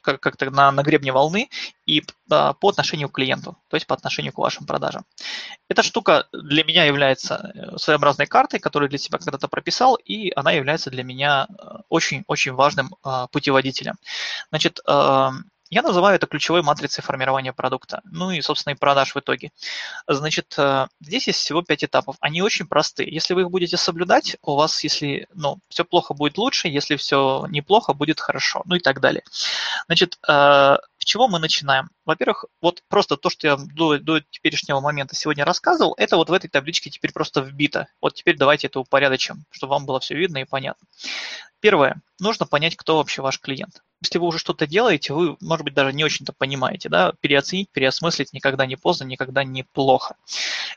как-то 0.00 0.50
на, 0.50 0.72
на 0.72 0.82
гребне 0.82 1.12
волны 1.12 1.48
и 1.86 2.02
по 2.28 2.68
отношению 2.68 3.08
к 3.08 3.14
клиенту, 3.14 3.56
то 3.68 3.76
есть 3.76 3.86
по 3.86 3.94
отношению 3.94 4.32
к 4.32 4.38
вашим 4.38 4.66
продажам. 4.66 5.04
Эта 5.68 5.82
штука 5.82 6.26
для 6.32 6.64
меня 6.64 6.84
является 6.84 7.52
э, 7.54 7.78
своеобразной 7.78 8.26
картой, 8.26 8.58
которую 8.58 8.88
для 8.88 8.98
себя 8.98 9.18
когда-то 9.18 9.48
прописал, 9.48 9.94
и 9.94 10.32
она 10.34 10.52
является 10.52 10.90
для 10.90 11.04
меня 11.04 11.46
очень-очень 11.88 12.52
важным 12.52 12.90
путеводителем. 13.30 13.94
Значит, 14.50 14.80
я 15.74 15.82
называю 15.82 16.14
это 16.14 16.28
ключевой 16.28 16.62
матрицей 16.62 17.02
формирования 17.02 17.52
продукта, 17.52 18.00
ну 18.04 18.30
и, 18.30 18.40
собственно, 18.40 18.74
и 18.74 18.76
продаж 18.76 19.16
в 19.16 19.18
итоге. 19.18 19.50
Значит, 20.06 20.54
э, 20.56 20.86
здесь 21.00 21.26
есть 21.26 21.40
всего 21.40 21.62
пять 21.62 21.82
этапов. 21.82 22.14
Они 22.20 22.42
очень 22.42 22.68
простые. 22.68 23.12
Если 23.12 23.34
вы 23.34 23.40
их 23.40 23.50
будете 23.50 23.76
соблюдать, 23.76 24.36
у 24.42 24.54
вас, 24.54 24.84
если 24.84 25.26
ну, 25.34 25.58
все 25.68 25.84
плохо, 25.84 26.14
будет 26.14 26.38
лучше, 26.38 26.68
если 26.68 26.94
все 26.94 27.46
неплохо, 27.50 27.92
будет 27.92 28.20
хорошо, 28.20 28.62
ну 28.66 28.76
и 28.76 28.78
так 28.78 29.00
далее. 29.00 29.24
Значит, 29.86 30.16
э, 30.28 30.76
чего 31.04 31.28
мы 31.28 31.38
начинаем? 31.38 31.90
Во-первых, 32.04 32.46
вот 32.60 32.82
просто 32.88 33.16
то, 33.16 33.30
что 33.30 33.46
я 33.46 33.56
до, 33.56 33.98
до 33.98 34.20
теперешнего 34.20 34.80
момента 34.80 35.14
сегодня 35.14 35.44
рассказывал, 35.44 35.94
это 35.96 36.16
вот 36.16 36.30
в 36.30 36.32
этой 36.32 36.48
табличке 36.48 36.90
теперь 36.90 37.12
просто 37.12 37.40
вбито. 37.40 37.88
Вот 38.00 38.14
теперь 38.14 38.36
давайте 38.36 38.66
это 38.66 38.80
упорядочим, 38.80 39.44
чтобы 39.50 39.72
вам 39.72 39.86
было 39.86 40.00
все 40.00 40.14
видно 40.14 40.38
и 40.38 40.44
понятно. 40.44 40.86
Первое. 41.60 42.02
Нужно 42.20 42.46
понять, 42.46 42.76
кто 42.76 42.96
вообще 42.96 43.22
ваш 43.22 43.40
клиент 43.40 43.82
если 44.04 44.18
вы 44.18 44.26
уже 44.26 44.38
что-то 44.38 44.66
делаете, 44.66 45.14
вы, 45.14 45.36
может 45.40 45.64
быть, 45.64 45.74
даже 45.74 45.92
не 45.92 46.04
очень-то 46.04 46.32
понимаете, 46.32 46.88
да, 46.88 47.12
переоценить, 47.20 47.70
переосмыслить 47.70 48.32
никогда 48.32 48.66
не 48.66 48.76
поздно, 48.76 49.04
никогда 49.04 49.44
не 49.44 49.62
плохо. 49.62 50.16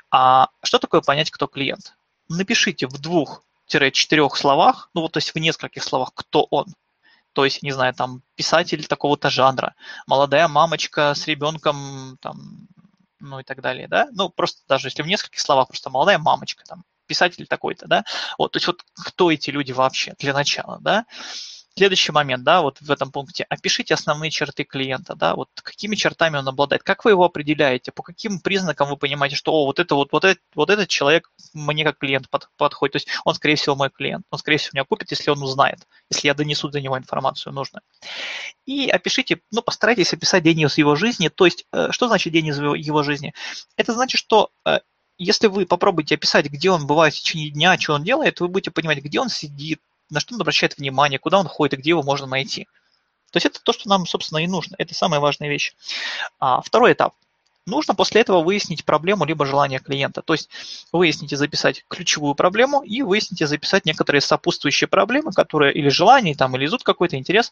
А 0.09 0.47
что 0.63 0.79
такое 0.79 1.01
понять, 1.01 1.29
кто 1.29 1.47
клиент? 1.47 1.93
Напишите 2.29 2.87
в 2.87 2.99
двух-четырех 2.99 4.35
словах, 4.35 4.89
ну 4.93 5.01
вот, 5.01 5.11
то 5.11 5.17
есть 5.17 5.33
в 5.33 5.37
нескольких 5.37 5.83
словах, 5.83 6.11
кто 6.13 6.47
он. 6.49 6.67
То 7.37 7.45
есть, 7.45 7.61
не 7.61 7.71
знаю, 7.71 7.93
там, 7.93 8.23
писатель 8.33 8.87
такого-то 8.87 9.29
жанра, 9.29 9.75
молодая 10.07 10.47
мамочка 10.47 11.13
с 11.13 11.27
ребенком, 11.27 12.17
там, 12.19 12.67
ну 13.19 13.39
и 13.39 13.43
так 13.43 13.61
далее, 13.61 13.87
да. 13.87 14.07
Ну, 14.11 14.29
просто 14.31 14.63
даже 14.67 14.87
если 14.87 15.03
в 15.03 15.05
нескольких 15.05 15.39
словах, 15.39 15.67
просто 15.67 15.91
молодая 15.91 16.17
мамочка, 16.17 16.63
там, 16.65 16.83
писатель 17.05 17.45
такой-то, 17.45 17.85
да. 17.85 18.05
Вот, 18.39 18.53
то 18.53 18.57
есть 18.57 18.65
вот 18.65 18.81
кто 19.05 19.31
эти 19.31 19.51
люди 19.51 19.71
вообще 19.71 20.15
для 20.17 20.33
начала, 20.33 20.79
да. 20.81 21.05
Следующий 21.77 22.11
момент, 22.11 22.43
да, 22.43 22.63
вот 22.63 22.81
в 22.81 22.89
этом 22.89 23.11
пункте. 23.11 23.45
Опишите 23.49 23.93
основные 23.93 24.31
черты 24.31 24.63
клиента, 24.63 25.13
да, 25.13 25.35
вот 25.35 25.49
какими 25.61 25.93
чертами 25.93 26.37
он 26.37 26.47
обладает, 26.47 26.81
как 26.81 27.05
вы 27.05 27.11
его 27.11 27.23
определяете, 27.23 27.91
по 27.91 28.01
каким 28.01 28.39
признакам 28.39 28.89
вы 28.89 28.97
понимаете, 28.97 29.35
что 29.35 29.53
о, 29.53 29.67
вот 29.67 29.77
это 29.77 29.93
вот, 29.93 30.11
вот, 30.11 30.23
этот, 30.23 30.41
вот 30.55 30.71
этот 30.71 30.89
человек 30.89 31.29
мне 31.53 31.83
как 31.83 31.99
клиент 31.99 32.31
под, 32.31 32.49
подходит, 32.57 32.93
то 32.93 32.95
есть 32.95 33.07
он, 33.25 33.35
скорее 33.35 33.57
всего, 33.57 33.75
мой 33.75 33.91
клиент, 33.91 34.25
он, 34.31 34.39
скорее 34.39 34.57
всего, 34.57 34.71
меня 34.73 34.85
купит, 34.85 35.11
если 35.11 35.29
он 35.29 35.43
узнает, 35.43 35.87
если 36.09 36.25
я 36.25 36.33
донесу 36.33 36.67
до 36.67 36.81
него 36.81 36.97
информацию 36.97 37.53
нужную. 37.53 37.83
И 38.65 38.89
опишите, 38.89 39.41
ну, 39.51 39.61
постарайтесь 39.61 40.11
описать 40.11 40.41
день 40.41 40.61
из 40.61 40.79
его 40.79 40.95
жизни, 40.95 41.29
то 41.29 41.45
есть, 41.45 41.67
э, 41.71 41.91
что 41.91 42.07
значит 42.07 42.33
день 42.33 42.47
из 42.47 42.57
его 42.57 43.03
жизни? 43.03 43.35
Это 43.75 43.93
значит, 43.93 44.17
что 44.17 44.49
э, 44.65 44.79
если 45.19 45.45
вы 45.45 45.67
попробуете 45.67 46.15
описать, 46.15 46.47
где 46.47 46.71
он 46.71 46.87
бывает 46.87 47.13
в 47.13 47.19
течение 47.19 47.51
дня, 47.51 47.77
что 47.77 47.93
он 47.93 48.03
делает, 48.03 48.39
вы 48.39 48.47
будете 48.47 48.71
понимать, 48.71 48.97
где 48.97 49.19
он 49.19 49.29
сидит, 49.29 49.79
на 50.09 50.19
что 50.19 50.35
он 50.35 50.41
обращает 50.41 50.77
внимание, 50.77 51.19
куда 51.19 51.39
он 51.39 51.47
ходит 51.47 51.73
и 51.73 51.77
где 51.77 51.89
его 51.91 52.03
можно 52.03 52.27
найти. 52.27 52.67
То 53.31 53.37
есть 53.37 53.45
это 53.45 53.61
то, 53.61 53.73
что 53.73 53.89
нам, 53.89 54.05
собственно, 54.05 54.39
и 54.39 54.47
нужно. 54.47 54.75
Это 54.77 54.93
самая 54.93 55.19
важная 55.19 55.49
вещь. 55.49 55.73
А, 56.39 56.61
второй 56.61 56.93
этап. 56.93 57.13
Нужно 57.65 57.95
после 57.95 58.21
этого 58.21 58.41
выяснить 58.41 58.85
проблему 58.85 59.25
либо 59.25 59.45
желание 59.45 59.79
клиента. 59.79 60.21
То 60.21 60.33
есть 60.33 60.49
выясните 60.93 61.35
записать 61.35 61.83
ключевую 61.89 62.33
проблему 62.33 62.81
и 62.81 63.01
выясните 63.01 63.45
записать 63.45 63.85
некоторые 63.85 64.21
сопутствующие 64.21 64.87
проблемы, 64.87 65.33
которые 65.33 65.73
или 65.73 65.89
желания, 65.89 66.33
там, 66.33 66.55
или 66.55 66.65
изут 66.65 66.83
какой-то 66.83 67.17
интерес, 67.17 67.51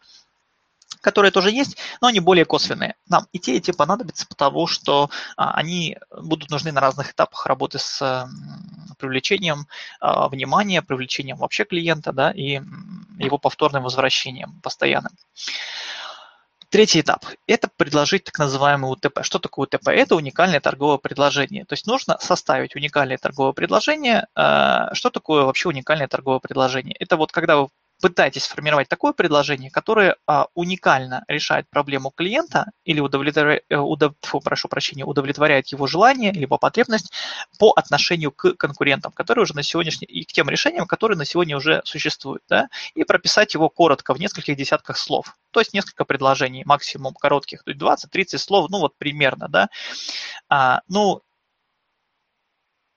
которые 1.06 1.32
тоже 1.32 1.52
есть, 1.52 1.78
но 2.02 2.08
они 2.08 2.20
более 2.20 2.46
косвенные. 2.46 2.96
Нам 3.08 3.28
и 3.32 3.40
те, 3.40 3.56
и 3.56 3.62
те 3.62 3.74
понадобятся, 3.74 4.26
потому 4.28 4.66
что 4.66 5.12
а, 5.38 5.54
они 5.54 5.98
будут 6.12 6.50
нужны 6.50 6.72
на 6.72 6.82
разных 6.82 7.12
этапах 7.12 7.46
работы 7.46 7.78
с 7.78 8.28
привлечением 8.98 9.68
а, 10.00 10.28
внимания, 10.30 10.82
привлечением 10.82 11.38
вообще 11.38 11.64
клиента, 11.64 12.12
да, 12.12 12.32
и 12.32 12.60
его 13.20 13.38
повторным 13.38 13.84
возвращением 13.84 14.60
постоянным. 14.62 15.12
Третий 16.70 17.02
этап– 17.02 17.24
это 17.48 17.70
предложить 17.78 18.24
так 18.24 18.40
называемый 18.40 18.92
УТП. 18.92 19.20
Что 19.22 19.38
такое 19.38 19.68
УТП? 19.68 19.90
Это 19.90 20.16
уникальное 20.16 20.60
торговое 20.60 20.98
предложение. 20.98 21.66
То 21.66 21.74
есть 21.74 21.86
нужно 21.86 22.18
составить 22.20 22.76
уникальное 22.76 23.18
торговое 23.18 23.54
предложение. 23.54 24.26
А, 24.34 24.94
что 24.96 25.12
такое 25.12 25.44
вообще 25.44 25.70
уникальное 25.70 26.08
торговое 26.08 26.40
предложение? 26.40 26.96
Это 27.00 27.16
вот 27.16 27.32
когда 27.32 27.58
вы 27.58 27.68
пытаетесь 28.02 28.44
сформировать 28.44 28.90
такое 28.90 29.14
предложение, 29.14 29.72
которое 29.72 30.18
а, 30.28 30.48
уникально 30.54 31.24
решает 31.28 31.70
проблему 31.70 32.12
клиента 32.12 32.72
или 32.84 33.00
удовлетворяет, 33.00 33.64
э, 33.70 33.78
удов, 33.78 34.14
прошу 34.44 34.68
прощения, 34.68 35.06
удовлетворяет 35.06 35.68
его 35.68 35.88
желание 35.88 36.32
либо 36.32 36.58
потребность 36.58 37.12
по 37.58 37.72
отношению 37.72 38.32
к 38.32 38.54
конкурентам, 38.54 39.12
которые 39.12 39.44
уже 39.44 39.56
на 39.56 39.64
сегодняшний 39.64 40.08
и 40.08 40.26
к 40.26 40.34
тем 40.34 40.50
решениям, 40.50 40.88
которые 40.88 41.18
на 41.18 41.26
сегодня 41.26 41.56
уже 41.56 41.82
существуют, 41.86 42.44
да, 42.50 42.68
и 42.94 43.04
прописать 43.04 43.54
его 43.54 43.70
коротко 43.70 44.14
в 44.14 44.20
нескольких 44.20 44.58
десятках 44.58 44.98
слов, 44.98 45.36
то 45.52 45.62
есть 45.62 45.74
несколько 45.74 46.04
предложений 46.06 46.64
максимум 46.66 47.14
коротких, 47.14 47.64
то 47.64 47.72
есть 47.72 47.82
20-30 47.82 48.38
слов, 48.38 48.70
ну 48.70 48.80
вот 48.80 48.98
примерно, 48.98 49.48
да. 49.48 49.70
А, 50.50 50.82
ну, 50.88 51.22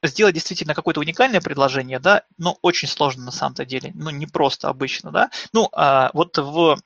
сделать 0.03 0.34
действительно 0.34 0.74
какое-то 0.74 1.01
уникальное 1.01 1.40
предложение, 1.40 1.99
да, 1.99 2.22
но 2.36 2.59
очень 2.62 2.88
сложно 2.88 3.24
на 3.24 3.32
самом-то 3.32 3.64
деле, 3.64 3.92
ну, 3.94 4.11
не 4.11 4.26
просто 4.26 4.68
обычно, 4.68 5.11
да. 5.11 5.30
Ну, 5.53 5.68
а 5.72 6.11
вот 6.14 6.36
в 6.38 6.78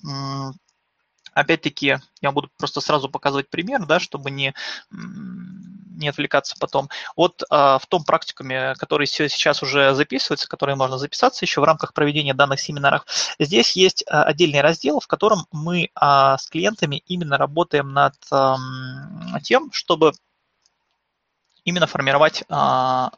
опять-таки, 1.35 1.99
я 2.21 2.31
буду 2.31 2.51
просто 2.59 2.81
сразу 2.81 3.09
показывать 3.09 3.49
пример, 3.49 3.85
да, 3.87 4.01
чтобы 4.01 4.31
не, 4.31 4.55
не 4.91 6.09
отвлекаться 6.09 6.57
потом. 6.59 6.89
Вот 7.17 7.43
а, 7.51 7.79
в 7.79 7.87
том 7.87 8.05
практикуме, 8.05 8.75
который 8.75 9.07
сейчас 9.07 9.63
уже 9.63 9.95
записывается, 9.95 10.49
который 10.49 10.75
можно 10.75 10.99
записаться 10.99 11.45
еще 11.45 11.61
в 11.61 11.65
рамках 11.65 11.95
проведения 11.95 12.35
данных 12.35 12.61
семинаров, 12.61 13.05
здесь 13.39 13.73
есть 13.73 14.05
а, 14.09 14.25
отдельный 14.25 14.61
раздел, 14.61 15.01
в 15.01 15.07
котором 15.07 15.47
мы 15.53 15.91
а, 15.95 16.39
с 16.39 16.49
клиентами 16.49 17.03
именно 17.07 17.39
работаем 17.39 17.93
над 17.93 18.15
а, 18.31 18.59
тем, 19.43 19.73
чтобы 19.73 20.13
именно 21.65 21.87
формировать 21.87 22.45
а, 22.49 23.11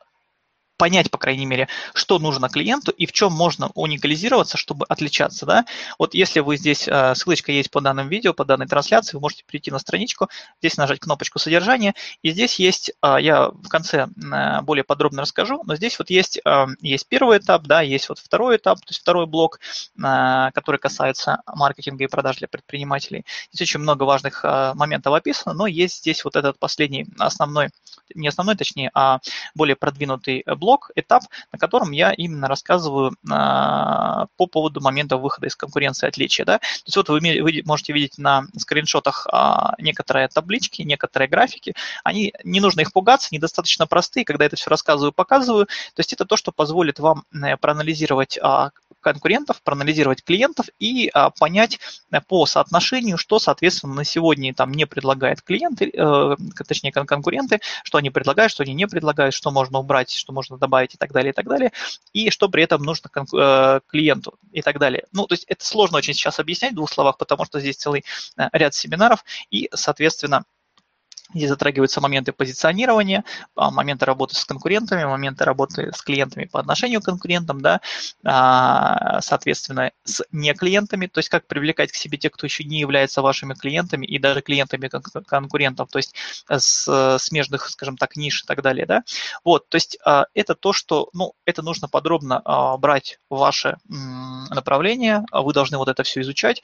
понять, 0.77 1.11
по 1.11 1.19
крайней 1.19 1.47
мере, 1.47 1.69
что 1.95 2.19
нужно 2.19 2.49
клиенту 2.49 2.91
и 2.91 3.07
в 3.07 3.13
чем 3.13 3.33
можно 3.33 3.71
уникализироваться, 3.75 4.57
чтобы 4.57 4.87
отличаться. 4.89 5.47
Да? 5.47 5.65
Вот 5.99 6.15
если 6.15 6.41
вы 6.41 6.57
здесь, 6.57 6.89
э, 6.89 7.15
ссылочка 7.15 7.53
есть 7.53 7.71
по 7.71 7.81
данным 7.81 8.09
видео, 8.09 8.35
по 8.35 8.45
данной 8.45 8.67
трансляции, 8.67 9.17
вы 9.17 9.21
можете 9.21 9.45
перейти 9.45 9.71
на 9.71 9.79
страничку, 9.79 10.29
здесь 10.61 10.77
нажать 10.77 11.01
кнопочку 11.01 11.39
содержания, 11.39 11.95
и 12.23 12.31
здесь 12.31 12.59
есть, 12.59 12.93
э, 13.03 13.17
я 13.21 13.49
в 13.49 13.69
конце 13.69 14.07
э, 14.07 14.61
более 14.63 14.85
подробно 14.85 15.23
расскажу, 15.23 15.63
но 15.65 15.77
здесь 15.77 15.99
вот 15.99 16.11
есть, 16.11 16.41
есть 16.81 17.09
первый 17.09 17.39
этап, 17.39 17.63
да, 17.63 17.81
есть 17.81 18.09
вот 18.09 18.19
второй 18.19 18.57
этап, 18.57 18.81
то 18.81 18.91
есть 18.91 19.01
второй 19.01 19.27
блок, 19.27 19.61
который 19.97 20.79
касается 20.79 21.43
маркетинга 21.47 22.05
и 22.05 22.07
продаж 22.07 22.39
для 22.39 22.49
предпринимателей. 22.49 23.25
Здесь 23.53 23.69
очень 23.69 23.81
много 23.81 24.05
важных 24.05 24.45
моментов 24.75 25.15
описано, 25.15 25.55
но 25.55 25.67
есть 25.67 25.99
здесь 25.99 26.25
вот 26.25 26.37
этот 26.37 26.59
последний 26.59 27.07
основной, 27.19 27.71
не 28.15 28.29
основной, 28.29 28.57
точнее, 28.57 28.91
а 28.95 29.21
более 29.55 29.77
продвинутый 29.77 30.45
блок, 30.47 30.64
блок, 30.65 30.91
этап, 30.95 31.25
на 31.53 31.59
котором 31.59 31.91
я 31.91 32.13
именно 32.13 32.49
рассказываю 32.49 33.15
а, 33.31 34.27
по 34.39 34.47
поводу 34.47 34.81
момента 34.81 35.19
выхода 35.19 35.47
из 35.47 35.57
конкуренции 35.57 36.09
отличия. 36.09 36.47
Да? 36.47 36.59
То 36.59 36.87
есть 36.87 36.97
вот 36.97 37.09
вы, 37.11 37.21
вы 37.21 37.63
можете 37.67 37.93
видеть 37.93 38.17
на 38.17 38.45
скриншотах 38.57 39.27
а, 39.31 39.75
некоторые 39.79 40.29
таблички, 40.29 40.81
некоторые 40.83 41.29
графики. 41.29 41.75
Они, 42.03 42.33
не 42.45 42.61
нужно 42.61 42.81
их 42.81 42.93
пугаться, 42.93 43.29
они 43.31 43.39
достаточно 43.39 43.87
простые, 43.87 44.25
когда 44.25 44.47
это 44.47 44.57
все 44.57 44.71
рассказываю, 44.71 45.13
показываю. 45.13 45.67
То 45.67 46.01
есть 46.01 46.15
это 46.15 46.25
то, 46.25 46.37
что 46.37 46.51
позволит 46.51 46.99
вам 46.99 47.25
э, 47.35 47.59
проанализировать 47.59 48.39
а, 48.41 48.71
конкурентов, 49.05 49.63
проанализировать 49.63 50.25
клиентов 50.25 50.67
и 50.81 51.11
а, 51.13 51.31
понять 51.31 51.79
э, 52.11 52.21
по 52.21 52.47
соотношению, 52.47 53.19
что, 53.19 53.39
соответственно, 53.39 53.95
на 53.95 54.05
сегодня 54.05 54.53
там 54.55 54.73
не 54.73 54.87
предлагает 54.87 55.43
клиенты, 55.43 55.91
э, 55.95 56.37
точнее 56.67 56.91
конкуренты, 56.91 57.61
что 57.85 57.99
они 57.99 58.11
предлагают, 58.11 58.51
что 58.51 58.65
они 58.65 58.75
не 58.75 58.89
предлагают, 58.89 59.35
что 59.35 59.51
можно 59.51 59.79
убрать, 59.79 60.11
что 60.11 60.33
можно 60.33 60.54
добавить 60.59 60.95
и 60.95 60.99
так 60.99 61.13
далее, 61.13 61.31
и 61.31 61.35
так 61.35 61.47
далее, 61.47 61.73
и 62.13 62.31
что 62.31 62.49
при 62.49 62.63
этом 62.63 62.83
нужно 62.83 63.11
э, 63.17 63.81
клиенту 63.87 64.39
и 64.53 64.63
так 64.63 64.79
далее. 64.79 65.05
Ну, 65.13 65.27
то 65.27 65.35
есть 65.35 65.45
это 65.45 65.65
сложно 65.65 65.99
очень 65.99 66.15
сейчас 66.15 66.39
объяснять 66.39 66.73
в 66.73 66.77
двух 66.77 66.93
словах, 66.93 67.19
потому 67.19 67.45
что 67.45 67.61
здесь 67.61 67.77
целый 67.77 68.05
э, 68.37 68.49
ряд 68.53 68.75
семинаров, 68.75 69.25
и, 69.51 69.69
соответственно, 69.73 70.45
Здесь 71.35 71.49
затрагиваются 71.49 72.01
моменты 72.01 72.33
позиционирования, 72.33 73.25
а, 73.57 73.71
моменты 73.71 74.05
работы 74.05 74.37
с 74.37 74.45
конкурентами, 74.45 75.05
моменты 75.05 75.45
работы 75.45 75.91
с 75.93 76.01
клиентами 76.01 76.45
по 76.45 76.61
отношению 76.61 77.01
к 77.01 77.05
конкурентам, 77.05 77.61
да, 77.61 77.81
а, 78.25 79.21
соответственно, 79.21 79.91
с 80.05 80.25
не 80.31 80.55
клиентами, 80.55 81.07
то 81.07 81.19
есть 81.19 81.29
как 81.29 81.47
привлекать 81.47 81.91
к 81.93 81.97
себе 81.97 82.19
тех, 82.19 82.33
кто 82.33 82.47
еще 82.47 82.65
не 82.65 82.79
является 82.79 83.21
вашими 83.21 83.55
клиентами 83.55 84.07
и 84.07 84.19
даже 84.19 84.43
клиентами 84.43 84.89
конкурентов, 85.27 85.89
то 85.91 85.99
есть 85.99 86.15
с 86.49 87.19
смежных, 87.19 87.69
скажем 87.69 87.97
так, 87.97 88.17
ниш 88.17 88.45
и 88.45 88.47
так 88.47 88.63
далее, 88.63 88.87
да. 88.87 89.03
Вот, 89.45 89.69
то 89.69 89.77
есть 89.77 89.99
а, 90.05 90.27
это 90.35 90.55
то, 90.55 90.73
что, 90.73 91.09
ну, 91.13 91.35
это 91.45 91.63
нужно 91.63 91.89
подробно 91.89 92.43
брать 92.79 93.19
ваше 93.29 93.79
направление, 94.51 95.25
вы 95.33 95.53
должны 95.53 95.79
вот 95.79 95.89
это 95.89 96.03
все 96.03 96.21
изучать, 96.21 96.63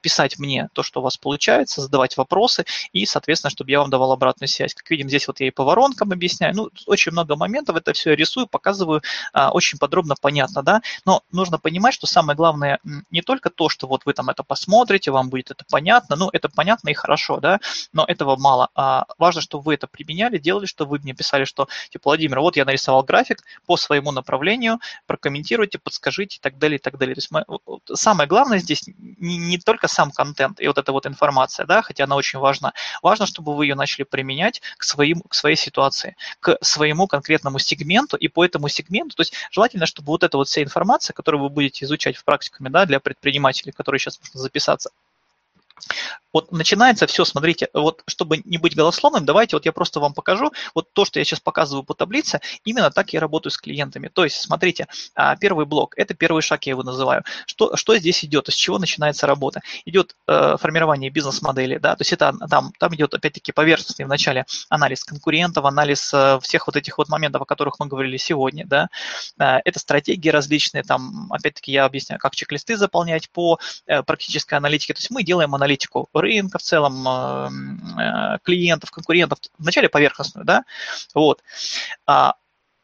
писать 0.00 0.38
мне 0.38 0.68
то, 0.72 0.82
что 0.82 1.00
у 1.00 1.02
вас 1.02 1.16
получается, 1.16 1.80
задавать 1.80 2.16
вопросы 2.16 2.64
и, 2.92 3.06
соответственно, 3.06 3.50
чтобы 3.50 3.70
я 3.70 3.80
вам 3.80 3.90
давал 3.90 4.03
обратную 4.12 4.48
связь. 4.48 4.74
Как 4.74 4.90
видим, 4.90 5.08
здесь 5.08 5.26
вот 5.26 5.40
я 5.40 5.46
и 5.46 5.50
по 5.50 5.64
воронкам 5.64 6.12
объясняю, 6.12 6.54
ну, 6.54 6.70
очень 6.86 7.12
много 7.12 7.36
моментов, 7.36 7.76
это 7.76 7.92
все 7.92 8.10
я 8.10 8.16
рисую, 8.16 8.46
показываю, 8.46 9.02
а, 9.32 9.50
очень 9.50 9.78
подробно, 9.78 10.14
понятно, 10.20 10.62
да, 10.62 10.82
но 11.04 11.22
нужно 11.32 11.58
понимать, 11.58 11.94
что 11.94 12.06
самое 12.06 12.36
главное 12.36 12.78
не 13.10 13.22
только 13.22 13.50
то, 13.50 13.68
что 13.68 13.86
вот 13.86 14.06
вы 14.06 14.12
там 14.12 14.28
это 14.28 14.42
посмотрите, 14.42 15.10
вам 15.10 15.28
будет 15.28 15.50
это 15.50 15.64
понятно, 15.70 16.16
ну, 16.16 16.28
это 16.32 16.48
понятно 16.48 16.90
и 16.90 16.94
хорошо, 16.94 17.40
да, 17.40 17.60
но 17.92 18.04
этого 18.04 18.36
мало. 18.36 18.68
А 18.74 19.06
важно, 19.18 19.40
чтобы 19.40 19.64
вы 19.64 19.74
это 19.74 19.86
применяли, 19.86 20.38
делали, 20.38 20.66
что 20.66 20.86
вы 20.86 20.98
мне 20.98 21.14
писали, 21.14 21.44
что, 21.44 21.68
типа, 21.90 22.10
Владимир, 22.10 22.40
вот 22.40 22.56
я 22.56 22.64
нарисовал 22.64 23.02
график 23.02 23.42
по 23.66 23.76
своему 23.76 24.12
направлению, 24.12 24.80
прокомментируйте, 25.06 25.78
подскажите 25.78 26.38
и 26.38 26.40
так 26.40 26.58
далее, 26.58 26.78
и 26.78 26.80
так 26.80 26.98
далее. 26.98 27.14
То 27.14 27.18
есть 27.18 27.30
мы, 27.30 27.44
самое 27.94 28.28
главное 28.28 28.58
здесь 28.58 28.84
не, 28.86 29.38
не 29.38 29.58
только 29.58 29.88
сам 29.88 30.10
контент 30.10 30.60
и 30.60 30.66
вот 30.66 30.78
эта 30.78 30.92
вот 30.92 31.06
информация, 31.06 31.66
да, 31.66 31.82
хотя 31.82 32.04
она 32.04 32.16
очень 32.16 32.38
важна. 32.38 32.72
Важно, 33.02 33.26
чтобы 33.26 33.54
вы 33.54 33.66
ее 33.66 33.74
начали 33.84 34.04
применять 34.04 34.62
к, 34.78 34.84
своим, 34.84 35.20
к 35.20 35.34
своей 35.34 35.56
ситуации, 35.56 36.16
к 36.40 36.58
своему 36.62 37.06
конкретному 37.06 37.58
сегменту 37.58 38.16
и 38.16 38.28
по 38.28 38.44
этому 38.44 38.68
сегменту. 38.68 39.16
То 39.16 39.20
есть 39.20 39.34
желательно, 39.50 39.86
чтобы 39.86 40.06
вот 40.06 40.22
эта 40.22 40.36
вот 40.36 40.48
вся 40.48 40.62
информация, 40.62 41.14
которую 41.14 41.42
вы 41.42 41.50
будете 41.50 41.84
изучать 41.84 42.16
в 42.16 42.24
практикуме, 42.24 42.70
да, 42.70 42.86
для 42.86 42.98
предпринимателей, 42.98 43.72
которые 43.72 43.98
сейчас 43.98 44.18
можно 44.20 44.40
записаться, 44.40 44.90
вот 46.34 46.50
начинается 46.50 47.06
все, 47.06 47.24
смотрите, 47.24 47.68
вот 47.72 48.02
чтобы 48.06 48.42
не 48.44 48.58
быть 48.58 48.74
голословным, 48.74 49.24
давайте 49.24 49.56
вот 49.56 49.64
я 49.64 49.72
просто 49.72 50.00
вам 50.00 50.12
покажу, 50.12 50.52
вот 50.74 50.92
то, 50.92 51.04
что 51.04 51.20
я 51.20 51.24
сейчас 51.24 51.40
показываю 51.40 51.84
по 51.84 51.94
таблице, 51.94 52.40
именно 52.64 52.90
так 52.90 53.12
я 53.12 53.20
работаю 53.20 53.52
с 53.52 53.56
клиентами. 53.56 54.08
То 54.08 54.24
есть, 54.24 54.36
смотрите, 54.40 54.88
а, 55.14 55.36
первый 55.36 55.64
блок, 55.64 55.94
это 55.96 56.12
первый 56.14 56.42
шаг, 56.42 56.66
я 56.66 56.70
его 56.72 56.82
называю. 56.82 57.22
Что, 57.46 57.76
что 57.76 57.96
здесь 57.96 58.24
идет, 58.24 58.48
с 58.48 58.54
чего 58.54 58.78
начинается 58.78 59.28
работа? 59.28 59.60
Идет 59.84 60.16
э, 60.26 60.56
формирование 60.60 61.08
бизнес-модели, 61.08 61.78
да, 61.78 61.94
то 61.94 62.00
есть 62.02 62.12
это 62.12 62.34
там, 62.50 62.72
там 62.78 62.94
идет 62.96 63.14
опять-таки 63.14 63.52
поверхностный 63.52 64.04
вначале 64.04 64.44
анализ 64.68 65.04
конкурентов, 65.04 65.64
анализ 65.64 66.12
э, 66.12 66.40
всех 66.42 66.66
вот 66.66 66.74
этих 66.74 66.98
вот 66.98 67.08
моментов, 67.08 67.42
о 67.42 67.44
которых 67.44 67.78
мы 67.78 67.86
говорили 67.86 68.16
сегодня, 68.16 68.66
да, 68.66 68.88
э, 69.38 69.60
это 69.64 69.78
стратегии 69.78 70.30
различные, 70.30 70.82
там, 70.82 71.32
опять-таки 71.32 71.70
я 71.70 71.84
объясняю, 71.84 72.18
как 72.18 72.34
чек-листы 72.34 72.76
заполнять 72.76 73.30
по 73.30 73.60
э, 73.86 74.02
практической 74.02 74.54
аналитике, 74.54 74.94
то 74.94 74.98
есть 74.98 75.10
мы 75.10 75.22
делаем 75.22 75.54
аналитику 75.64 76.08
рынка 76.12 76.58
в 76.58 76.62
целом, 76.62 77.06
э, 77.08 77.48
э, 78.00 78.38
клиентов, 78.42 78.90
конкурентов, 78.90 79.38
вначале 79.58 79.88
поверхностную, 79.88 80.44
да, 80.44 80.64
вот. 81.14 81.42
А 82.06 82.34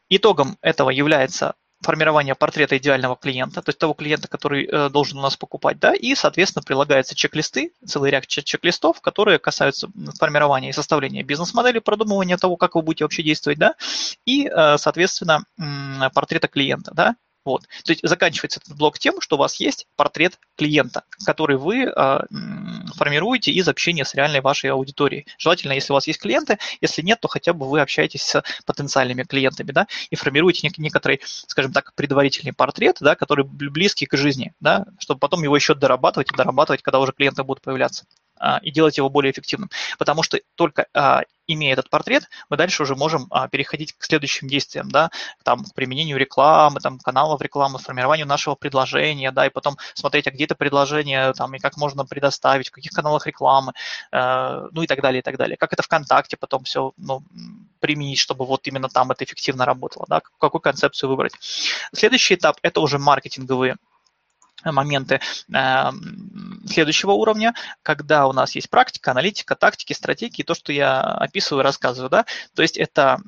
итогом 0.08 0.56
этого 0.62 0.90
является 0.90 1.54
формирование 1.82 2.34
портрета 2.34 2.76
идеального 2.76 3.16
клиента, 3.16 3.62
то 3.62 3.70
есть 3.70 3.78
того 3.78 3.94
клиента, 3.94 4.28
который 4.28 4.66
э, 4.66 4.90
должен 4.90 5.18
у 5.18 5.22
нас 5.22 5.36
покупать, 5.36 5.78
да, 5.78 5.94
и, 5.94 6.14
соответственно, 6.14 6.62
прилагаются 6.62 7.14
чек-листы, 7.14 7.72
целый 7.86 8.10
ряд 8.10 8.26
чек-листов, 8.26 9.00
которые 9.00 9.38
касаются 9.38 9.88
формирования 10.18 10.70
и 10.70 10.74
составления 10.74 11.22
бизнес-модели, 11.22 11.78
продумывания 11.78 12.36
того, 12.36 12.56
как 12.56 12.74
вы 12.74 12.82
будете 12.82 13.04
вообще 13.04 13.22
действовать, 13.22 13.58
да, 13.58 13.74
и, 14.26 14.50
соответственно, 14.76 15.44
портрета 16.12 16.48
клиента, 16.48 16.92
да, 16.94 17.16
вот. 17.44 17.62
То 17.84 17.92
есть 17.92 18.06
заканчивается 18.06 18.60
этот 18.60 18.76
блок 18.76 18.98
тем, 18.98 19.20
что 19.20 19.36
у 19.36 19.38
вас 19.38 19.56
есть 19.56 19.86
портрет 19.96 20.38
клиента, 20.56 21.04
который 21.24 21.56
вы 21.56 21.84
э, 21.84 22.20
формируете 22.96 23.50
из 23.50 23.66
общения 23.68 24.04
с 24.04 24.14
реальной 24.14 24.40
вашей 24.40 24.70
аудиторией. 24.70 25.26
Желательно, 25.38 25.72
если 25.72 25.92
у 25.92 25.94
вас 25.94 26.06
есть 26.06 26.20
клиенты, 26.20 26.58
если 26.80 27.02
нет, 27.02 27.20
то 27.20 27.28
хотя 27.28 27.52
бы 27.52 27.68
вы 27.68 27.80
общаетесь 27.80 28.22
с 28.22 28.42
потенциальными 28.66 29.22
клиентами, 29.22 29.72
да, 29.72 29.86
и 30.10 30.16
формируете 30.16 30.68
нек- 30.68 30.74
некоторый, 30.76 31.20
скажем 31.24 31.72
так, 31.72 31.94
предварительный 31.94 32.52
портрет, 32.52 32.98
да, 33.00 33.14
который 33.14 33.44
близкий 33.44 34.06
к 34.06 34.16
жизни, 34.16 34.52
да, 34.60 34.86
чтобы 34.98 35.18
потом 35.18 35.42
его 35.42 35.56
еще 35.56 35.74
дорабатывать 35.74 36.30
и 36.32 36.36
дорабатывать, 36.36 36.82
когда 36.82 37.00
уже 37.00 37.12
клиенты 37.12 37.42
будут 37.42 37.62
появляться. 37.62 38.04
А, 38.40 38.58
и 38.62 38.70
делать 38.70 38.96
его 38.96 39.10
более 39.10 39.32
эффективным. 39.32 39.70
Потому 39.98 40.22
что 40.22 40.40
только 40.54 40.86
а, 40.94 41.22
имея 41.46 41.74
этот 41.74 41.90
портрет, 41.90 42.30
мы 42.48 42.56
дальше 42.56 42.82
уже 42.82 42.96
можем 42.96 43.26
а, 43.30 43.48
переходить 43.48 43.92
к 43.92 44.02
следующим 44.02 44.48
действиям, 44.48 44.90
да, 44.90 45.10
там, 45.44 45.62
к 45.62 45.74
применению 45.74 46.16
рекламы, 46.16 46.80
там, 46.80 46.98
каналов 46.98 47.42
рекламы, 47.42 47.78
формированию 47.78 48.26
нашего 48.26 48.54
предложения, 48.54 49.30
да, 49.30 49.46
и 49.46 49.50
потом 49.50 49.76
смотреть, 49.92 50.26
а 50.26 50.30
где 50.30 50.44
это 50.44 50.54
предложение, 50.54 51.34
там, 51.34 51.54
и 51.54 51.58
как 51.58 51.76
можно 51.76 52.06
предоставить, 52.06 52.68
в 52.68 52.72
каких 52.72 52.92
каналах 52.92 53.26
рекламы, 53.26 53.74
э, 54.10 54.68
ну 54.72 54.82
и 54.82 54.86
так 54.86 55.02
далее, 55.02 55.20
и 55.20 55.22
так 55.22 55.36
далее. 55.36 55.58
Как 55.58 55.74
это 55.74 55.82
ВКонтакте 55.82 56.38
потом 56.38 56.64
все, 56.64 56.92
ну, 56.96 57.22
применить, 57.78 58.18
чтобы 58.18 58.46
вот 58.46 58.66
именно 58.66 58.88
там 58.88 59.10
это 59.10 59.24
эффективно 59.24 59.66
работало, 59.66 60.06
да, 60.08 60.22
какую 60.38 60.62
концепцию 60.62 61.10
выбрать. 61.10 61.34
Следующий 61.92 62.36
этап– 62.36 62.56
это 62.62 62.80
уже 62.80 62.98
маркетинговые 62.98 63.76
моменты 64.64 65.20
э, 65.52 65.90
следующего 66.70 67.12
уровня, 67.12 67.54
когда 67.82 68.26
у 68.26 68.32
нас 68.32 68.54
есть 68.54 68.70
практика, 68.70 69.10
аналитика, 69.10 69.56
тактики, 69.56 69.92
стратегии, 69.92 70.42
то, 70.42 70.54
что 70.54 70.72
я 70.72 71.00
описываю, 71.00 71.62
рассказываю, 71.62 72.10
да, 72.10 72.26
то 72.54 72.62
есть 72.62 72.76
это 72.76 73.20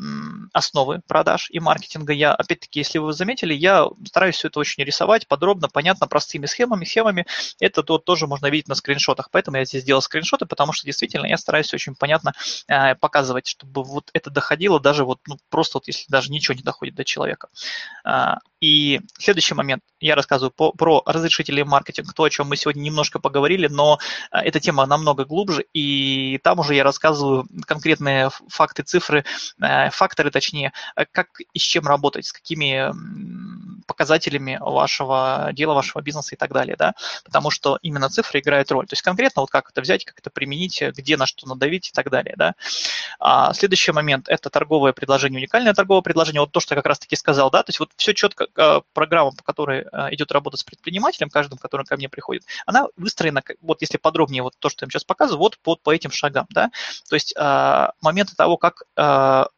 основы 0.53 1.01
продаж 1.07 1.49
и 1.51 1.61
маркетинга. 1.61 2.13
Я, 2.13 2.35
опять-таки, 2.35 2.81
если 2.81 2.99
вы 2.99 3.13
заметили, 3.13 3.55
я 3.55 3.87
стараюсь 4.07 4.37
все 4.37 4.49
это 4.49 4.61
очень 4.61 4.85
рисовать 4.85 5.27
подробно, 5.27 5.69
понятно, 5.69 6.07
простыми 6.07 6.47
схемами, 6.47 6.85
схемами. 6.85 7.27
Это 7.61 7.83
то, 7.83 7.99
тоже 7.99 8.27
можно 8.27 8.47
видеть 8.47 8.69
на 8.69 8.75
скриншотах, 8.75 9.31
поэтому 9.31 9.57
я 9.57 9.65
здесь 9.65 9.83
сделал 9.83 10.03
скриншоты, 10.03 10.47
потому 10.47 10.73
что 10.73 10.87
действительно 10.87 11.27
я 11.27 11.37
стараюсь 11.37 11.73
очень 11.75 11.95
понятно 11.95 12.35
э, 12.69 12.95
показывать, 12.97 13.47
чтобы 13.47 13.83
вот 13.83 14.11
это 14.13 14.31
доходило 14.31 14.81
даже 14.81 15.05
вот, 15.05 15.21
ну, 15.27 15.39
просто 15.49 15.79
вот 15.79 15.87
если 15.87 16.05
даже 16.09 16.31
ничего 16.31 16.55
не 16.55 16.63
доходит 16.63 16.95
до 16.95 17.05
человека. 17.05 17.49
Э, 18.05 18.35
и 18.63 19.01
следующий 19.19 19.55
момент, 19.55 19.83
я 19.99 20.15
рассказываю 20.15 20.53
по, 20.53 20.71
про 20.73 21.03
разрешительный 21.05 21.65
маркетинг, 21.65 22.15
то, 22.15 22.23
о 22.23 22.31
чем 22.31 22.49
мы 22.49 22.57
сегодня 22.57 22.81
немножко 22.81 23.19
поговорили, 23.19 23.67
но 23.67 23.99
э, 24.31 24.39
эта 24.39 24.61
тема 24.61 24.87
намного 24.87 25.25
глубже, 25.25 25.65
и 25.73 26.39
там 26.45 26.61
уже 26.61 26.77
я 26.77 26.85
рассказываю 26.85 27.47
конкретные 27.67 28.31
факты, 28.49 28.85
цифры, 28.85 29.25
э, 29.61 29.91
факторы, 29.91 30.31
точнее, 30.31 30.42
э, 30.97 31.05
как 31.11 31.29
и 31.53 31.59
с 31.59 31.63
чем 31.63 31.87
работать, 31.87 32.27
с 32.27 32.33
какими 32.33 32.91
показателями 33.93 34.59
вашего 34.61 35.51
дела, 35.53 35.75
вашего 35.75 36.01
бизнеса 36.01 36.35
и 36.35 36.39
так 36.39 36.53
далее, 36.53 36.77
да, 36.77 36.95
потому 37.25 37.51
что 37.51 37.79
именно 37.83 38.09
цифры 38.09 38.41
играют 38.41 38.71
роль. 38.71 38.87
То 38.87 38.95
есть 38.95 39.03
конкретно 39.03 39.43
вот 39.43 39.51
как 39.51 39.71
это 39.71 39.83
взять, 39.83 40.05
как 40.05 40.19
это 40.19 40.31
применить, 40.31 40.83
где 40.83 41.17
на 41.17 41.27
что 41.27 41.47
надавить 41.47 41.89
и 41.89 41.93
так 41.93 42.11
далее, 42.11 42.35
да. 42.39 42.55
А 43.21 43.53
следующий 43.53 43.93
момент– 43.93 44.27
это 44.29 44.49
торговое 44.49 44.93
предложение, 44.95 45.39
уникальное 45.39 45.75
торговое 45.75 46.03
предложение, 46.03 46.41
вот 46.41 46.53
то, 46.53 46.61
что 46.61 46.75
я 46.75 46.81
как 46.81 46.87
раз-таки 46.87 47.17
сказал, 47.17 47.51
да, 47.51 47.63
то 47.63 47.69
есть 47.69 47.81
вот 47.81 47.91
все 47.97 48.15
четко 48.15 48.47
Э, 48.63 48.81
программа, 48.93 49.33
по 49.33 49.43
которой 49.43 49.81
э, 49.91 50.15
идет 50.15 50.31
работа 50.31 50.57
с 50.57 50.63
предпринимателем, 50.63 51.31
каждым, 51.31 51.59
который 51.59 51.85
ко 51.85 51.97
мне 51.97 52.09
приходит, 52.09 52.45
она 52.67 52.87
выстроена, 52.97 53.43
вот 53.61 53.81
если 53.81 53.99
подробнее 53.99 54.43
вот 54.43 54.55
то, 54.59 54.69
что 54.69 54.85
я 54.85 54.87
вам 54.87 54.91
сейчас 54.91 55.05
показываю, 55.05 55.41
вот 55.41 55.59
по, 55.59 55.77
по 55.77 55.93
этим 55.93 56.11
шагам, 56.11 56.47
да, 56.51 56.71
то 57.09 57.17
есть 57.17 57.35
э, 57.37 57.89
моменты 58.01 58.37
того, 58.37 58.57
как 58.57 58.83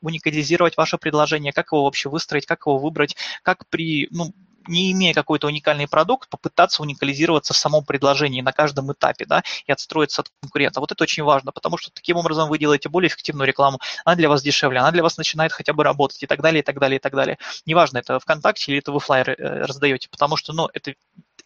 уникализировать 0.01 0.77
ваше 0.77 0.99
предложение, 0.99 1.53
как 1.53 1.73
его 1.73 1.85
вообще 1.85 2.09
выстроить, 2.09 2.47
как 2.47 2.67
его 2.67 2.79
выбрать, 2.79 3.17
как 3.43 3.67
при, 3.69 4.09
ну, 4.11 4.24
не 4.67 4.93
имея 4.93 5.15
какой-то 5.15 5.47
уникальный 5.47 5.87
продукт, 5.87 6.29
попытаться 6.29 6.83
уникализироваться 6.83 7.53
в 7.53 7.57
самом 7.57 7.85
предложении 7.85 8.41
на 8.41 8.53
каждом 8.53 8.93
этапе, 8.93 9.27
да, 9.27 9.43
и 9.67 9.73
отстроиться 9.73 10.23
от 10.23 10.31
конкурента. 10.41 10.81
Вот 10.81 10.93
это 10.93 11.03
очень 11.03 11.23
важно, 11.23 11.53
потому 11.53 11.77
что 11.77 11.91
таким 11.93 12.17
образом 12.17 12.49
вы 12.49 12.59
делаете 12.59 12.89
более 12.89 13.09
эффективную 13.09 13.47
рекламу, 13.47 13.79
она 14.05 14.17
для 14.17 14.29
вас 14.29 14.43
дешевле, 14.43 14.81
она 14.81 14.91
для 14.91 15.03
вас 15.03 15.17
начинает 15.17 15.53
хотя 15.53 15.73
бы 15.73 15.85
работать 15.85 16.23
и 16.23 16.27
так 16.27 16.41
далее, 16.41 16.61
и 16.61 16.65
так 16.65 16.79
далее, 16.79 16.97
и 16.97 17.01
так 17.01 17.15
далее. 17.15 17.39
Неважно, 17.67 17.99
это 17.99 18.19
ВКонтакте 18.21 18.73
или 18.73 18.79
это 18.79 18.93
вы 18.93 19.01
флайеры 19.01 19.35
э, 19.35 19.63
раздаете, 19.65 20.09
потому 20.09 20.37
что, 20.37 20.53
ну, 20.53 20.69
это 20.73 20.95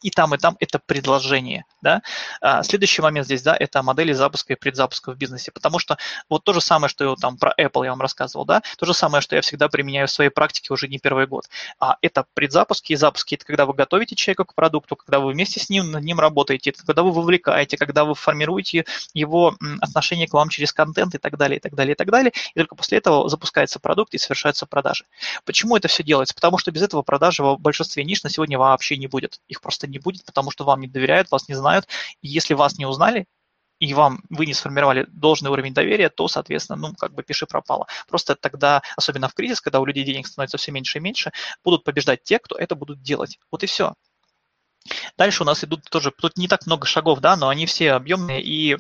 и 0.02 0.10
там, 0.10 0.34
и 0.34 0.38
там 0.38 0.56
это 0.60 0.78
предложение, 0.78 1.64
да. 1.82 2.02
А, 2.40 2.62
следующий 2.62 3.02
момент 3.02 3.26
здесь, 3.26 3.42
да, 3.42 3.56
это 3.58 3.82
модели 3.82 4.12
запуска 4.12 4.52
и 4.52 4.56
предзапуска 4.56 5.12
в 5.12 5.16
бизнесе, 5.16 5.50
потому 5.50 5.78
что 5.78 5.96
вот 6.28 6.44
то 6.44 6.52
же 6.52 6.60
самое, 6.60 6.88
что 6.88 7.10
я 7.10 7.16
там 7.16 7.36
про 7.36 7.52
Apple 7.58 7.84
я 7.84 7.90
вам 7.90 8.00
рассказывал, 8.00 8.44
да, 8.44 8.62
то 8.76 8.86
же 8.86 8.94
самое, 8.94 9.20
что 9.20 9.36
я 9.36 9.42
всегда 9.42 9.68
применяю 9.68 10.06
в 10.06 10.10
своей 10.10 10.30
практике 10.30 10.72
уже 10.72 10.88
не 10.88 10.98
первый 10.98 11.26
год. 11.26 11.48
А, 11.80 11.96
это 12.02 12.26
предзапуски 12.34 12.92
и 12.92 12.96
запуски, 12.96 13.34
это 13.34 13.44
когда 13.44 13.66
вы 13.66 13.74
готовите 13.74 14.14
человека 14.14 14.44
к 14.44 14.54
продукту, 14.54 14.96
когда 14.96 15.20
вы 15.20 15.32
вместе 15.32 15.60
с 15.60 15.68
ним 15.68 15.90
над 15.90 16.04
ним 16.04 16.20
работаете, 16.20 16.70
это 16.70 16.84
когда 16.84 17.02
вы 17.02 17.12
вовлекаете, 17.12 17.76
когда 17.76 18.04
вы 18.04 18.14
формируете 18.14 18.84
его 19.14 19.56
отношение 19.80 20.28
к 20.28 20.32
вам 20.32 20.48
через 20.48 20.72
контент 20.72 21.14
и 21.14 21.18
так 21.18 21.36
далее, 21.36 21.58
и 21.58 21.60
так 21.60 21.74
далее, 21.74 21.94
и 21.94 21.96
так 21.96 22.10
далее, 22.10 22.32
и 22.54 22.58
только 22.58 22.74
после 22.76 22.98
этого 22.98 23.28
запускается 23.28 23.80
продукт 23.80 24.14
и 24.14 24.18
совершаются 24.18 24.66
продажи. 24.66 25.04
Почему 25.44 25.76
это 25.76 25.88
все 25.88 26.02
делается? 26.02 26.34
Потому 26.34 26.58
что 26.58 26.70
без 26.70 26.82
этого 26.82 27.02
продажи 27.02 27.42
в 27.42 27.56
большинстве 27.58 28.04
ниш 28.04 28.22
на 28.22 28.30
сегодня 28.30 28.58
вообще 28.58 28.96
не 28.96 29.06
будет. 29.06 29.40
Их 29.48 29.60
просто 29.60 29.87
не 29.88 29.98
будет, 29.98 30.24
потому 30.24 30.50
что 30.50 30.64
вам 30.64 30.80
не 30.80 30.88
доверяют, 30.88 31.30
вас 31.30 31.48
не 31.48 31.54
знают. 31.54 31.86
И 32.22 32.28
если 32.28 32.54
вас 32.54 32.78
не 32.78 32.86
узнали, 32.86 33.26
и 33.78 33.94
вам 33.94 34.22
вы 34.28 34.46
не 34.46 34.54
сформировали 34.54 35.06
должный 35.08 35.50
уровень 35.50 35.72
доверия, 35.74 36.08
то, 36.08 36.28
соответственно, 36.28 36.78
ну, 36.78 36.94
как 36.94 37.14
бы 37.14 37.22
пиши 37.22 37.46
пропало. 37.46 37.86
Просто 38.08 38.34
тогда, 38.34 38.82
особенно 38.96 39.28
в 39.28 39.34
кризис, 39.34 39.60
когда 39.60 39.80
у 39.80 39.84
людей 39.84 40.04
денег 40.04 40.26
становится 40.26 40.58
все 40.58 40.72
меньше 40.72 40.98
и 40.98 41.00
меньше, 41.00 41.32
будут 41.64 41.84
побеждать 41.84 42.22
те, 42.22 42.38
кто 42.38 42.56
это 42.56 42.74
будут 42.74 43.02
делать. 43.02 43.38
Вот 43.50 43.62
и 43.62 43.66
все. 43.66 43.94
Дальше 45.16 45.42
у 45.42 45.46
нас 45.46 45.62
идут 45.64 45.84
тоже, 45.90 46.10
тут 46.10 46.36
не 46.36 46.48
так 46.48 46.66
много 46.66 46.86
шагов, 46.86 47.20
да, 47.20 47.36
но 47.36 47.48
они 47.48 47.66
все 47.66 47.92
объемные 47.92 48.42
и 48.42 48.76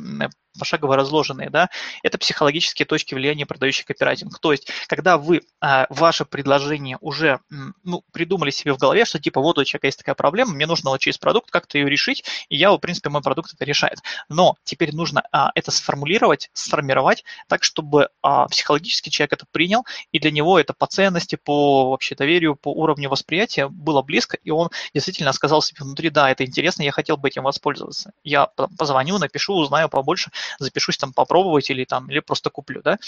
пошагово 0.58 0.96
разложенные, 0.96 1.50
да, 1.50 1.70
это 2.02 2.18
психологические 2.18 2.86
точки 2.86 3.14
влияния, 3.14 3.46
продающий 3.46 3.84
копирайтинг. 3.84 4.38
То 4.38 4.52
есть, 4.52 4.70
когда 4.86 5.18
вы 5.18 5.42
а, 5.60 5.86
ваше 5.90 6.24
предложение 6.24 6.98
уже 7.00 7.40
ну, 7.84 8.04
придумали 8.12 8.50
себе 8.50 8.72
в 8.72 8.78
голове, 8.78 9.04
что 9.04 9.18
типа 9.18 9.40
вот 9.40 9.58
у 9.58 9.64
человека 9.64 9.86
есть 9.86 9.98
такая 9.98 10.14
проблема, 10.14 10.52
мне 10.52 10.66
нужно 10.66 10.90
вот 10.90 11.00
через 11.00 11.18
продукт 11.18 11.50
как-то 11.50 11.78
ее 11.78 11.88
решить, 11.88 12.24
и 12.48 12.56
я, 12.56 12.72
в 12.72 12.78
принципе, 12.78 13.08
мой 13.10 13.22
продукт 13.22 13.52
это 13.54 13.64
решает. 13.64 13.98
Но 14.28 14.56
теперь 14.64 14.94
нужно 14.94 15.22
а, 15.32 15.50
это 15.54 15.70
сформулировать, 15.70 16.50
сформировать 16.52 17.24
так, 17.48 17.64
чтобы 17.64 18.08
а, 18.22 18.46
психологически 18.48 19.08
человек 19.08 19.34
это 19.34 19.46
принял, 19.50 19.84
и 20.12 20.18
для 20.18 20.30
него 20.30 20.58
это 20.58 20.74
по 20.74 20.86
ценности, 20.86 21.36
по 21.36 21.90
вообще 21.90 22.14
доверию, 22.14 22.56
по 22.56 22.72
уровню 22.72 23.08
восприятия 23.08 23.68
было 23.68 24.02
близко, 24.02 24.36
и 24.42 24.50
он 24.50 24.70
действительно 24.94 25.32
сказал 25.32 25.62
себе 25.62 25.78
внутри, 25.80 26.10
да, 26.10 26.30
это 26.30 26.44
интересно, 26.44 26.82
я 26.82 26.92
хотел 26.92 27.16
бы 27.16 27.28
этим 27.28 27.44
воспользоваться. 27.44 28.12
Я 28.24 28.46
позвоню, 28.46 29.18
напишу, 29.18 29.54
узнаю 29.54 29.88
побольше, 29.88 30.30
запишусь 30.58 30.98
там 30.98 31.12
попробовать 31.12 31.70
или 31.70 31.84
там, 31.84 32.10
или 32.10 32.20
просто 32.20 32.50
куплю, 32.50 32.82
да. 32.82 32.98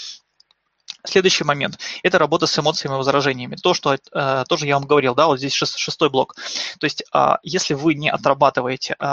Следующий 1.03 1.43
момент– 1.43 1.79
это 2.03 2.19
работа 2.19 2.45
с 2.45 2.59
эмоциями 2.59 2.93
и 2.93 2.97
возражениями. 2.97 3.55
То, 3.55 3.73
что 3.73 3.95
э, 3.95 4.43
тоже 4.47 4.67
я 4.67 4.75
вам 4.75 4.85
говорил, 4.85 5.15
да, 5.15 5.25
вот 5.25 5.39
здесь 5.39 5.53
шестой 5.53 6.11
блок. 6.11 6.35
То 6.79 6.85
есть, 6.85 7.03
э, 7.13 7.35
если 7.41 7.73
вы 7.73 7.95
не 7.95 8.09
отрабатываете 8.09 8.95
э, 8.99 9.05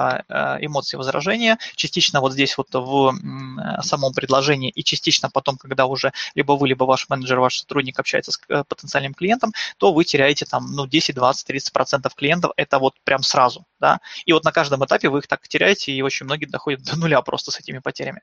эмоции 0.61 0.97
и 0.97 0.99
возражения, 0.99 1.59
частично 1.77 2.21
вот 2.21 2.33
здесь 2.33 2.59
вот 2.59 2.69
в 2.75 3.15
э, 3.15 3.83
самом 3.83 4.13
предложении 4.13 4.69
и 4.69 4.85
частично 4.85 5.31
потом, 5.31 5.57
когда 5.57 5.87
уже 5.87 6.13
либо 6.35 6.53
вы, 6.53 6.69
либо 6.69 6.85
ваш 6.85 7.09
менеджер, 7.09 7.41
ваш 7.41 7.61
сотрудник 7.61 7.99
общается 7.99 8.33
с 8.33 8.41
э, 8.51 8.65
потенциальным 8.69 9.15
клиентом, 9.15 9.53
то 9.79 9.95
вы 9.95 10.05
теряете 10.05 10.45
там, 10.45 10.67
ну, 10.73 10.87
10, 10.87 11.15
20, 11.15 11.47
30 11.47 11.73
процентов 11.73 12.15
клиентов, 12.15 12.53
это 12.57 12.79
вот 12.79 12.97
прям 13.05 13.23
сразу, 13.23 13.65
да. 13.81 14.01
И 14.25 14.33
вот 14.33 14.45
на 14.45 14.53
каждом 14.53 14.85
этапе 14.85 15.09
вы 15.09 15.21
их 15.21 15.27
так 15.27 15.47
теряете, 15.49 15.93
и 15.93 16.03
очень 16.03 16.25
многие 16.27 16.47
доходят 16.47 16.83
до 16.83 16.97
нуля 16.97 17.21
просто 17.23 17.51
с 17.51 17.59
этими 17.59 17.79
потерями. 17.79 18.23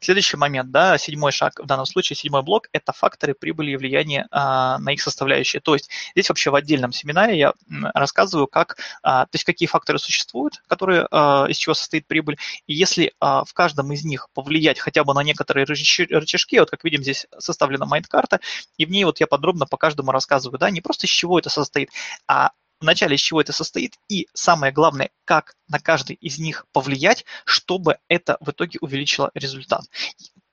Следующий 0.00 0.36
момент, 0.36 0.70
да, 0.70 0.98
седьмой 0.98 1.32
шаг, 1.32 1.60
в 1.60 1.66
данном 1.66 1.86
случае 1.86 2.16
седьмой 2.16 2.42
блок– 2.42 2.68
это 2.72 2.92
факторы 2.92 3.34
прибыли 3.34 3.72
и 3.72 3.76
влияния 3.76 4.26
а, 4.30 4.78
на 4.78 4.92
их 4.92 5.02
составляющие. 5.02 5.60
То 5.60 5.74
есть 5.74 5.90
здесь 6.14 6.28
вообще 6.28 6.50
в 6.50 6.54
отдельном 6.54 6.92
семинаре 6.92 7.38
я 7.38 7.52
рассказываю, 7.94 8.46
как, 8.46 8.78
а, 9.02 9.24
то 9.26 9.34
есть 9.34 9.44
какие 9.44 9.66
факторы 9.66 9.98
существуют, 9.98 10.62
которые, 10.66 11.06
а, 11.10 11.46
из 11.48 11.56
чего 11.56 11.74
состоит 11.74 12.06
прибыль, 12.06 12.38
и 12.66 12.74
если 12.74 13.12
а, 13.20 13.44
в 13.44 13.52
каждом 13.52 13.92
из 13.92 14.04
них 14.04 14.28
повлиять 14.34 14.78
хотя 14.78 15.04
бы 15.04 15.14
на 15.14 15.22
некоторые 15.22 15.66
рычажки, 15.66 16.58
вот 16.58 16.70
как 16.70 16.84
видим 16.84 17.02
здесь 17.02 17.26
составлена 17.38 17.86
майнд-карта, 17.86 18.40
и 18.76 18.86
в 18.86 18.90
ней 18.90 19.04
вот 19.04 19.20
я 19.20 19.26
подробно 19.26 19.66
по 19.66 19.76
каждому 19.76 20.12
рассказываю, 20.12 20.58
да, 20.58 20.70
не 20.70 20.80
просто 20.80 21.06
из 21.06 21.10
чего 21.10 21.38
это 21.38 21.50
состоит, 21.50 21.90
а 22.26 22.50
вначале 22.80 23.16
из 23.16 23.20
чего 23.20 23.40
это 23.40 23.52
состоит, 23.52 23.96
и 24.08 24.28
самое 24.34 24.72
главное, 24.72 25.10
как 25.24 25.54
на 25.68 25.78
каждый 25.78 26.16
из 26.16 26.38
них 26.38 26.66
повлиять, 26.72 27.24
чтобы 27.44 27.98
это 28.08 28.36
в 28.40 28.50
итоге 28.50 28.78
увеличило 28.80 29.30
результат 29.34 29.84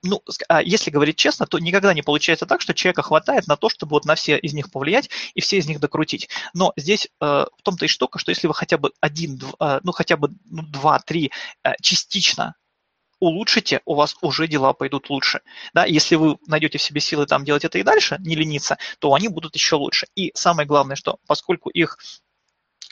ну, 0.03 0.23
а 0.47 0.61
если 0.61 0.89
говорить 0.89 1.15
честно, 1.15 1.45
то 1.45 1.59
никогда 1.59 1.93
не 1.93 2.01
получается 2.01 2.45
так, 2.45 2.61
что 2.61 2.73
человека 2.73 3.03
хватает 3.03 3.47
на 3.47 3.55
то, 3.55 3.69
чтобы 3.69 3.91
вот 3.91 4.05
на 4.05 4.15
все 4.15 4.37
из 4.37 4.53
них 4.53 4.71
повлиять 4.71 5.09
и 5.35 5.41
все 5.41 5.57
из 5.57 5.67
них 5.67 5.79
докрутить. 5.79 6.29
Но 6.53 6.73
здесь 6.75 7.05
э, 7.05 7.25
в 7.25 7.61
том-то 7.63 7.85
и 7.85 7.87
штука, 7.87 8.17
что 8.19 8.31
если 8.31 8.47
вы 8.47 8.53
хотя 8.53 8.77
бы 8.77 8.91
один, 8.99 9.39
э, 9.59 9.79
ну 9.83 9.91
хотя 9.91 10.17
бы 10.17 10.29
ну, 10.49 10.63
два, 10.63 10.99
три 10.99 11.31
э, 11.63 11.73
частично 11.81 12.55
улучшите, 13.21 13.81
у 13.85 13.93
вас 13.95 14.17
уже 14.21 14.47
дела 14.47 14.73
пойдут 14.73 15.09
лучше. 15.09 15.41
Да, 15.73 15.85
если 15.85 16.15
вы 16.15 16.37
найдете 16.47 16.77
в 16.77 16.81
себе 16.81 16.99
силы 16.99 17.25
там 17.25 17.45
делать 17.45 17.63
это 17.63 17.77
и 17.77 17.83
дальше, 17.83 18.17
не 18.19 18.35
лениться, 18.35 18.77
то 18.99 19.13
они 19.13 19.29
будут 19.29 19.55
еще 19.55 19.75
лучше. 19.75 20.07
И 20.15 20.31
самое 20.35 20.67
главное, 20.67 20.97
что 20.97 21.19
поскольку 21.27 21.69
их 21.69 21.97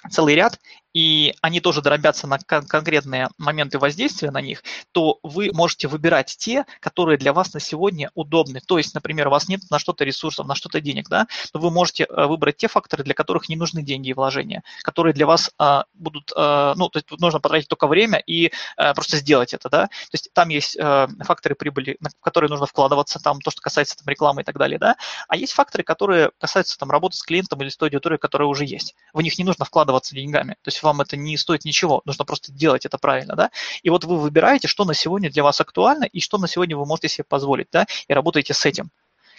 целый 0.09 0.35
ряд, 0.35 0.59
и 0.93 1.33
они 1.41 1.59
тоже 1.61 1.81
дробятся 1.81 2.27
на 2.27 2.39
кон- 2.39 2.65
конкретные 2.65 3.29
моменты 3.37 3.79
воздействия 3.79 4.31
на 4.31 4.41
них, 4.41 4.63
то 4.91 5.19
вы 5.23 5.51
можете 5.53 5.87
выбирать 5.87 6.35
те, 6.37 6.65
которые 6.79 7.17
для 7.17 7.33
вас 7.33 7.53
на 7.53 7.59
сегодня 7.59 8.11
удобны. 8.15 8.61
То 8.65 8.77
есть, 8.77 8.93
например, 8.93 9.27
у 9.27 9.31
вас 9.31 9.47
нет 9.47 9.61
на 9.69 9.79
что-то 9.79 10.03
ресурсов, 10.03 10.47
на 10.47 10.55
что-то 10.55 10.81
денег, 10.81 11.09
да, 11.09 11.27
то 11.51 11.59
вы 11.59 11.71
можете 11.71 12.05
э, 12.05 12.25
выбрать 12.25 12.57
те 12.57 12.67
факторы, 12.67 13.03
для 13.03 13.13
которых 13.13 13.49
не 13.49 13.55
нужны 13.55 13.83
деньги 13.83 14.09
и 14.09 14.13
вложения, 14.13 14.63
которые 14.81 15.13
для 15.13 15.25
вас 15.25 15.51
а, 15.57 15.85
будут, 15.93 16.31
а, 16.35 16.73
ну, 16.75 16.89
то 16.89 16.97
есть 16.99 17.09
нужно 17.19 17.39
потратить 17.39 17.67
только 17.67 17.87
время 17.87 18.19
и 18.19 18.51
а, 18.77 18.93
просто 18.93 19.17
сделать 19.17 19.53
это, 19.53 19.69
да. 19.69 19.87
То 19.87 20.13
есть 20.13 20.29
там 20.33 20.49
есть 20.49 20.77
а, 20.79 21.07
факторы 21.23 21.55
прибыли, 21.55 21.97
в 21.99 22.23
которые 22.23 22.49
нужно 22.49 22.65
вкладываться, 22.65 23.19
там 23.19 23.41
то, 23.41 23.51
что 23.51 23.61
касается 23.61 23.97
там, 23.97 24.07
рекламы 24.07 24.41
и 24.41 24.43
так 24.43 24.57
далее, 24.57 24.79
да, 24.79 24.95
а 25.27 25.35
есть 25.35 25.53
факторы, 25.53 25.83
которые 25.83 26.31
касаются 26.39 26.77
там 26.77 26.89
работы 26.91 27.17
с 27.17 27.23
клиентом 27.23 27.61
или 27.61 27.69
с 27.69 27.77
той 27.77 27.89
аудиторией, 27.89 28.19
которая 28.19 28.47
уже 28.47 28.65
есть. 28.65 28.95
В 29.13 29.21
них 29.21 29.37
не 29.37 29.43
нужно 29.43 29.65
вкладываться 29.65 30.15
деньгами. 30.15 30.53
То 30.61 30.67
есть 30.67 30.78
вам 30.83 31.01
это 31.01 31.17
не 31.17 31.37
стоит 31.37 31.65
ничего, 31.65 32.01
нужно 32.05 32.25
просто 32.25 32.51
делать 32.51 32.85
это 32.85 32.97
правильно, 32.97 33.35
да, 33.35 33.51
и 33.83 33.89
вот 33.89 34.03
вы 34.03 34.17
выбираете, 34.17 34.67
что 34.67 34.85
на 34.85 34.93
сегодня 34.93 35.31
для 35.31 35.43
вас 35.43 35.61
актуально 35.61 36.05
и 36.05 36.19
что 36.19 36.37
на 36.37 36.47
сегодня 36.47 36.77
вы 36.77 36.85
можете 36.85 37.09
себе 37.09 37.25
позволить, 37.27 37.67
да, 37.71 37.85
и 38.07 38.13
работаете 38.13 38.53
с 38.53 38.65
этим. 38.65 38.91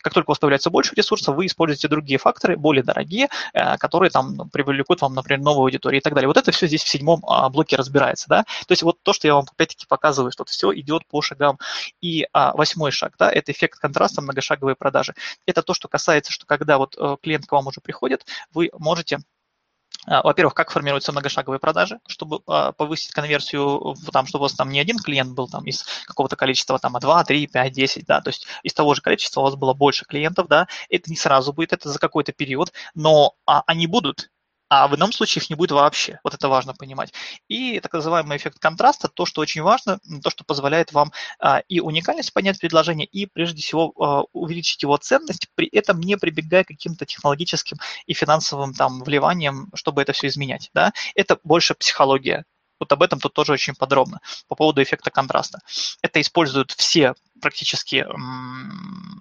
Как 0.03 0.15
только 0.15 0.31
у 0.31 0.33
вас 0.33 0.39
появляется 0.39 0.71
больше 0.71 0.95
ресурсов, 0.95 1.37
вы 1.37 1.47
используете 1.47 1.89
другие 1.89 2.19
факторы, 2.19 2.57
более 2.57 2.83
дорогие, 2.83 3.29
э, 3.53 3.77
которые 3.79 4.11
там 4.11 4.35
ну, 4.35 4.47
привлекут 4.47 5.03
вам, 5.03 5.15
например, 5.15 5.41
новую 5.41 5.65
аудиторию 5.65 6.01
и 6.01 6.03
так 6.03 6.15
далее. 6.15 6.29
Вот 6.29 6.37
это 6.37 6.51
все 6.53 6.67
здесь 6.67 6.83
в 6.83 6.89
седьмом 6.89 7.23
а, 7.27 7.49
блоке 7.49 7.77
разбирается, 7.77 8.27
да. 8.29 8.45
То 8.67 8.73
есть 8.73 8.83
вот 8.83 9.03
то, 9.03 9.13
что 9.13 9.27
я 9.27 9.35
вам 9.35 9.47
опять-таки 9.51 9.87
показываю, 9.87 10.33
что 10.33 10.45
все 10.45 10.73
идет 10.75 11.07
по 11.07 11.21
шагам. 11.23 11.59
И 12.01 12.27
а, 12.33 12.55
восьмой 12.55 12.91
шаг, 12.91 13.15
да, 13.19 13.31
это 13.31 13.53
эффект 13.53 13.79
контраста, 13.79 14.23
многошаговые 14.23 14.77
продажи. 14.77 15.15
Это 15.47 15.63
то, 15.63 15.75
что 15.75 15.89
касается, 15.89 16.33
что 16.33 16.47
когда 16.47 16.79
вот 16.79 16.97
э, 16.99 17.17
клиент 17.23 17.47
к 17.47 17.53
вам 17.53 17.67
уже 17.67 17.81
приходит, 17.81 18.25
вы 18.53 18.71
можете 18.79 19.21
во-первых, 20.07 20.55
как 20.55 20.71
формируются 20.71 21.13
многошаговые 21.13 21.61
продажи, 21.61 22.01
чтобы 22.07 22.41
а, 22.47 22.73
повысить 22.73 23.13
конверсию, 23.13 23.95
там, 24.13 24.27
чтобы 24.27 24.43
у 24.43 24.45
вас 24.45 24.55
там 24.55 24.71
не 24.71 24.81
один 24.81 24.99
клиент 24.99 25.33
был 25.33 25.49
там 25.49 25.65
из 25.65 25.85
какого-то 26.07 26.37
количества, 26.37 26.79
там, 26.79 26.97
а 26.97 27.01
2, 27.01 27.25
3, 27.25 27.47
5, 27.47 27.73
10, 27.73 28.07
да, 28.07 28.21
то 28.21 28.29
есть 28.29 28.47
из 28.63 28.73
того 28.73 28.95
же 28.95 29.03
количества 29.03 29.41
у 29.41 29.45
вас 29.45 29.57
было 29.57 29.75
больше 29.75 30.05
клиентов, 30.07 30.49
да, 30.49 30.69
это 30.89 31.11
не 31.11 31.17
сразу 31.17 31.53
будет, 31.53 31.73
это 31.73 31.91
за 31.91 31.99
какой-то 31.99 32.33
период, 32.33 32.73
но 32.95 33.35
а, 33.47 33.63
они 33.67 33.87
будут, 33.87 34.31
а 34.71 34.87
в 34.87 34.95
ином 34.95 35.13
случае 35.13 35.43
их 35.43 35.51
не 35.51 35.57
будет 35.57 35.73
вообще. 35.73 36.21
Вот 36.23 36.33
это 36.33 36.49
важно 36.49 36.75
понимать. 36.75 37.13
И 37.49 37.81
так 37.81 37.93
называемый 37.93 38.37
эффект 38.37 38.61
контраста, 38.61 39.09
то, 39.09 39.27
что 39.27 39.41
очень 39.41 39.63
важно, 39.63 39.99
то, 40.23 40.31
что 40.31 40.45
позволяет 40.45 40.93
вам 40.93 41.13
а, 41.41 41.59
и 41.69 41.81
уникальность 41.81 42.33
понять 42.33 42.61
предложение, 42.61 43.07
и 43.07 43.27
прежде 43.27 43.61
всего 43.61 43.93
а, 43.99 44.23
увеличить 44.33 44.83
его 44.83 44.97
ценность, 44.97 45.49
при 45.57 45.67
этом 45.67 45.99
не 46.01 46.17
прибегая 46.17 46.63
к 46.63 46.69
каким-то 46.69 47.05
технологическим 47.05 47.79
и 48.07 48.15
финансовым 48.15 48.73
там 48.73 49.03
вливаниям, 49.03 49.71
чтобы 49.75 50.03
это 50.03 50.13
все 50.13 50.29
изменять. 50.29 50.71
Да? 50.73 50.93
Это 51.17 51.37
больше 51.43 51.75
психология. 51.75 52.45
Вот 52.79 52.91
об 52.93 53.03
этом 53.03 53.21
тут 53.21 53.35
тоже 53.35 53.53
очень 53.53 53.75
подробно 53.75 54.21
по 54.49 54.55
поводу 54.55 54.83
эффекта 54.83 55.11
контраста. 55.11 55.59
Это 56.01 56.21
используют 56.21 56.71
все 56.71 57.15
практически 57.41 58.07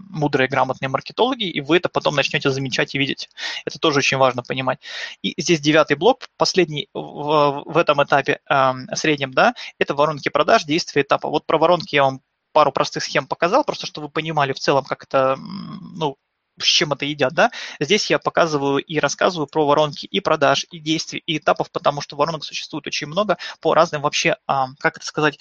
мудрые, 0.09 0.47
грамотные 0.47 0.89
маркетологи, 0.89 1.45
и 1.45 1.61
вы 1.61 1.77
это 1.77 1.89
потом 1.89 2.15
начнете 2.15 2.49
замечать 2.49 2.95
и 2.95 2.97
видеть. 2.97 3.29
Это 3.65 3.79
тоже 3.79 3.99
очень 3.99 4.17
важно 4.17 4.43
понимать. 4.43 4.79
И 5.21 5.33
здесь 5.41 5.59
девятый 5.59 5.97
блок, 5.97 6.27
последний 6.37 6.89
в, 6.93 7.63
в 7.65 7.77
этом 7.77 8.03
этапе 8.03 8.39
э, 8.49 8.71
среднем, 8.95 9.33
да, 9.33 9.53
это 9.77 9.95
воронки 9.95 10.29
продаж, 10.29 10.63
действия 10.63 11.03
этапа. 11.03 11.29
Вот 11.29 11.45
про 11.45 11.57
воронки 11.57 11.95
я 11.95 12.03
вам 12.03 12.21
пару 12.51 12.71
простых 12.71 13.03
схем 13.03 13.27
показал, 13.27 13.63
просто 13.63 13.85
чтобы 13.85 14.07
вы 14.07 14.11
понимали 14.11 14.53
в 14.53 14.59
целом, 14.59 14.83
как 14.83 15.03
это, 15.03 15.37
ну, 15.37 16.17
с 16.59 16.65
чем 16.65 16.93
это 16.93 17.05
едят, 17.05 17.33
да, 17.33 17.51
здесь 17.79 18.09
я 18.09 18.19
показываю 18.19 18.79
и 18.79 18.99
рассказываю 18.99 19.47
про 19.47 19.65
воронки 19.65 20.05
и 20.05 20.19
продаж, 20.19 20.65
и 20.71 20.79
действий, 20.79 21.23
и 21.25 21.37
этапов, 21.37 21.71
потому 21.71 22.01
что 22.01 22.15
воронок 22.15 22.43
существует 22.43 22.85
очень 22.87 23.07
много 23.07 23.37
по 23.61 23.73
разным 23.73 24.01
вообще, 24.01 24.35
а, 24.45 24.67
как 24.79 24.97
это 24.97 25.05
сказать, 25.05 25.39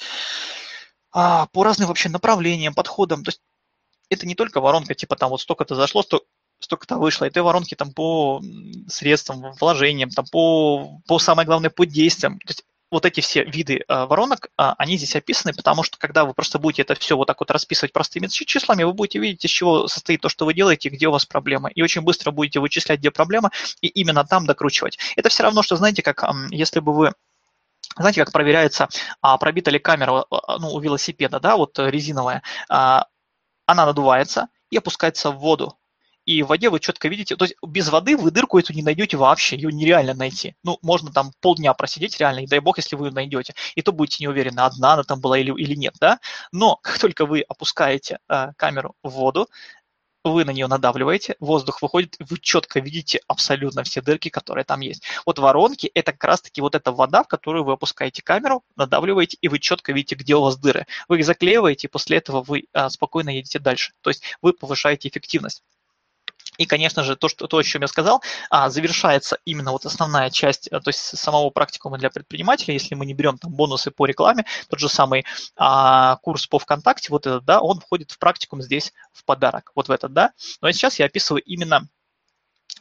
а, 1.13 1.47
по 1.47 1.65
разным 1.65 1.89
вообще 1.89 2.09
направлениям, 2.09 2.75
подходам. 2.75 3.25
То 3.25 3.31
есть 3.31 3.41
это 4.11 4.27
не 4.27 4.35
только 4.35 4.61
воронка, 4.61 4.95
типа 4.95 5.17
там 5.17 5.31
вот 5.31 5.41
столько-то 5.41 5.75
зашло, 5.75 6.03
столько 6.03 6.27
столько-то 6.61 6.97
вышло, 6.97 7.25
это 7.25 7.43
воронки 7.43 7.75
там 7.75 7.93
по 7.93 8.43
средствам, 8.89 9.53
вложениям, 9.61 10.11
там 10.11 10.25
по, 10.31 11.01
по 11.07 11.19
самое 11.19 11.47
главное, 11.47 11.71
по 11.71 11.87
действиям. 11.87 12.39
То 12.41 12.49
есть 12.49 12.65
вот 12.91 13.05
эти 13.05 13.21
все 13.21 13.45
виды 13.45 13.85
э, 13.87 14.05
воронок, 14.07 14.47
э, 14.47 14.73
они 14.79 14.97
здесь 14.97 15.15
описаны, 15.15 15.53
потому 15.53 15.83
что 15.83 15.99
когда 15.99 16.25
вы 16.25 16.33
просто 16.33 16.59
будете 16.59 16.83
это 16.83 16.95
все 16.95 17.17
вот 17.17 17.27
так 17.27 17.39
вот 17.41 17.51
расписывать 17.51 17.93
простыми 17.93 18.29
числами, 18.29 18.83
вы 18.83 18.95
будете 18.95 19.19
видеть, 19.19 19.45
из 19.45 19.51
чего 19.51 19.89
состоит 19.89 20.23
то, 20.23 20.29
что 20.29 20.47
вы 20.47 20.55
делаете, 20.55 20.89
где 20.89 21.07
у 21.09 21.13
вас 21.13 21.27
проблема. 21.27 21.69
И 21.69 21.83
очень 21.83 22.01
быстро 22.01 22.31
будете 22.31 22.61
вычислять, 22.61 23.01
где 23.01 23.11
проблема, 23.11 23.51
и 23.83 23.89
именно 23.89 24.25
там 24.25 24.47
докручивать. 24.47 24.99
Это 25.17 25.29
все 25.29 25.43
равно, 25.43 25.63
что, 25.63 25.77
знаете, 25.77 26.03
как 26.03 26.25
если 26.51 26.81
бы 26.81 26.95
вы 26.95 27.13
знаете, 27.99 28.25
как 28.25 28.33
проверяется, 28.33 28.89
а, 29.21 29.37
пробита 29.39 29.71
ли 29.71 29.79
камера 29.79 30.25
ну, 30.59 30.73
у 30.73 30.81
велосипеда, 30.81 31.41
да, 31.41 31.57
вот 31.57 31.79
резиновая, 31.79 32.43
а, 32.69 33.07
она 33.67 33.87
надувается 33.87 34.49
и 34.71 34.77
опускается 34.77 35.31
в 35.31 35.39
воду 35.39 35.79
и 36.29 36.43
в 36.43 36.49
воде 36.49 36.69
вы 36.69 36.79
четко 36.79 37.09
видите, 37.09 37.37
то 37.37 37.47
есть 37.47 37.57
без 37.67 37.89
воды 37.89 38.15
вы 38.15 38.31
дырку 38.31 38.59
эту 38.59 38.75
не 38.75 38.83
найдете 38.83 39.17
вообще, 39.17 39.57
ее 39.57 39.73
нереально 39.73 40.13
найти. 40.13 40.55
Ну, 40.63 40.79
можно 40.83 41.11
там 41.11 41.33
полдня 41.41 41.73
просидеть 41.73 42.19
реально, 42.19 42.41
и 42.41 42.47
дай 42.47 42.59
бог, 42.59 42.77
если 42.77 42.97
вы 42.97 43.07
ее 43.07 43.13
найдете. 43.13 43.55
И 43.77 43.81
то 43.81 43.93
будете 43.93 44.19
не 44.21 44.29
уверены, 44.29 44.61
одна 44.61 44.93
она 44.93 45.05
там 45.05 45.23
была 45.23 45.39
или, 45.39 45.51
или 45.59 45.75
нет, 45.75 45.95
да. 45.99 46.21
Но 46.53 46.77
как 46.83 46.99
только 46.99 47.25
вы 47.25 47.41
опускаете 47.41 48.19
э, 48.29 48.49
камеру 48.59 48.95
в 49.03 49.09
воду, 49.09 49.49
вы 50.33 50.45
на 50.45 50.51
нее 50.51 50.67
надавливаете, 50.67 51.37
воздух 51.41 51.83
выходит, 51.83 52.17
вы 52.19 52.39
четко 52.39 52.81
видите 52.81 53.21
абсолютно 53.27 53.83
все 53.83 54.01
дырки, 54.01 54.29
которые 54.29 54.65
там 54.65 54.81
есть. 54.81 55.03
Вот 55.27 55.39
воронки– 55.39 55.91
это 55.95 56.13
как 56.13 56.25
раз-таки 56.25 56.61
вот 56.61 56.75
эта 56.75 56.93
вода, 56.93 57.23
в 57.23 57.29
которую 57.29 57.65
вы 57.65 57.73
опускаете 57.73 58.23
камеру, 58.23 58.63
надавливаете, 58.77 59.39
и 59.41 59.49
вы 59.49 59.59
четко 59.59 59.93
видите, 59.93 60.15
где 60.15 60.35
у 60.35 60.43
вас 60.43 60.57
дыры. 60.57 60.87
Вы 61.09 61.19
их 61.19 61.25
заклеиваете, 61.25 61.87
и 61.87 61.91
после 61.91 62.19
этого 62.19 62.43
вы 62.43 62.65
а, 62.73 62.91
спокойно 62.91 63.31
едете 63.31 63.59
дальше. 63.59 63.93
То 64.03 64.11
есть 64.11 64.23
вы 64.43 64.53
повышаете 64.53 65.09
эффективность. 65.09 65.63
И, 66.59 66.67
конечно 66.67 67.05
же, 67.05 67.17
то, 67.17 67.29
что, 67.29 67.47
то, 67.47 67.57
о 67.57 67.63
чем 67.63 67.83
я 67.83 67.89
сказал, 67.89 68.23
а, 68.51 68.69
завершается 68.69 69.39
именно 69.45 69.73
вот 69.73 69.87
основная 69.87 70.29
часть, 70.29 70.69
э, 70.69 70.81
то 70.81 70.89
есть 70.89 70.99
самого 70.99 71.51
практикума 71.51 71.99
для 71.99 72.11
предпринимателей, 72.11 72.75
если 72.75 72.95
мы 72.97 73.07
не 73.07 73.15
берем 73.15 73.39
там 73.39 73.53
бонусы 73.53 73.91
по 73.91 74.07
рекламе, 74.07 74.45
тот 74.69 74.81
же 74.81 74.89
самый 74.89 75.25
а, 75.57 76.17
курс 76.17 76.47
по 76.47 76.59
ВКонтакте, 76.59 77.09
вот 77.11 77.27
этот, 77.27 77.45
да, 77.45 77.61
он 77.61 77.81
входит 77.81 78.11
в 78.11 78.19
практикум 78.19 78.61
здесь 78.61 78.93
в 79.13 79.25
подарок, 79.25 79.71
вот 79.75 79.89
в 79.89 79.93
этот, 79.93 80.13
да. 80.13 80.33
Но 80.61 80.71
сейчас 80.73 80.99
я 80.99 81.07
описываю 81.07 81.43
именно 81.43 81.89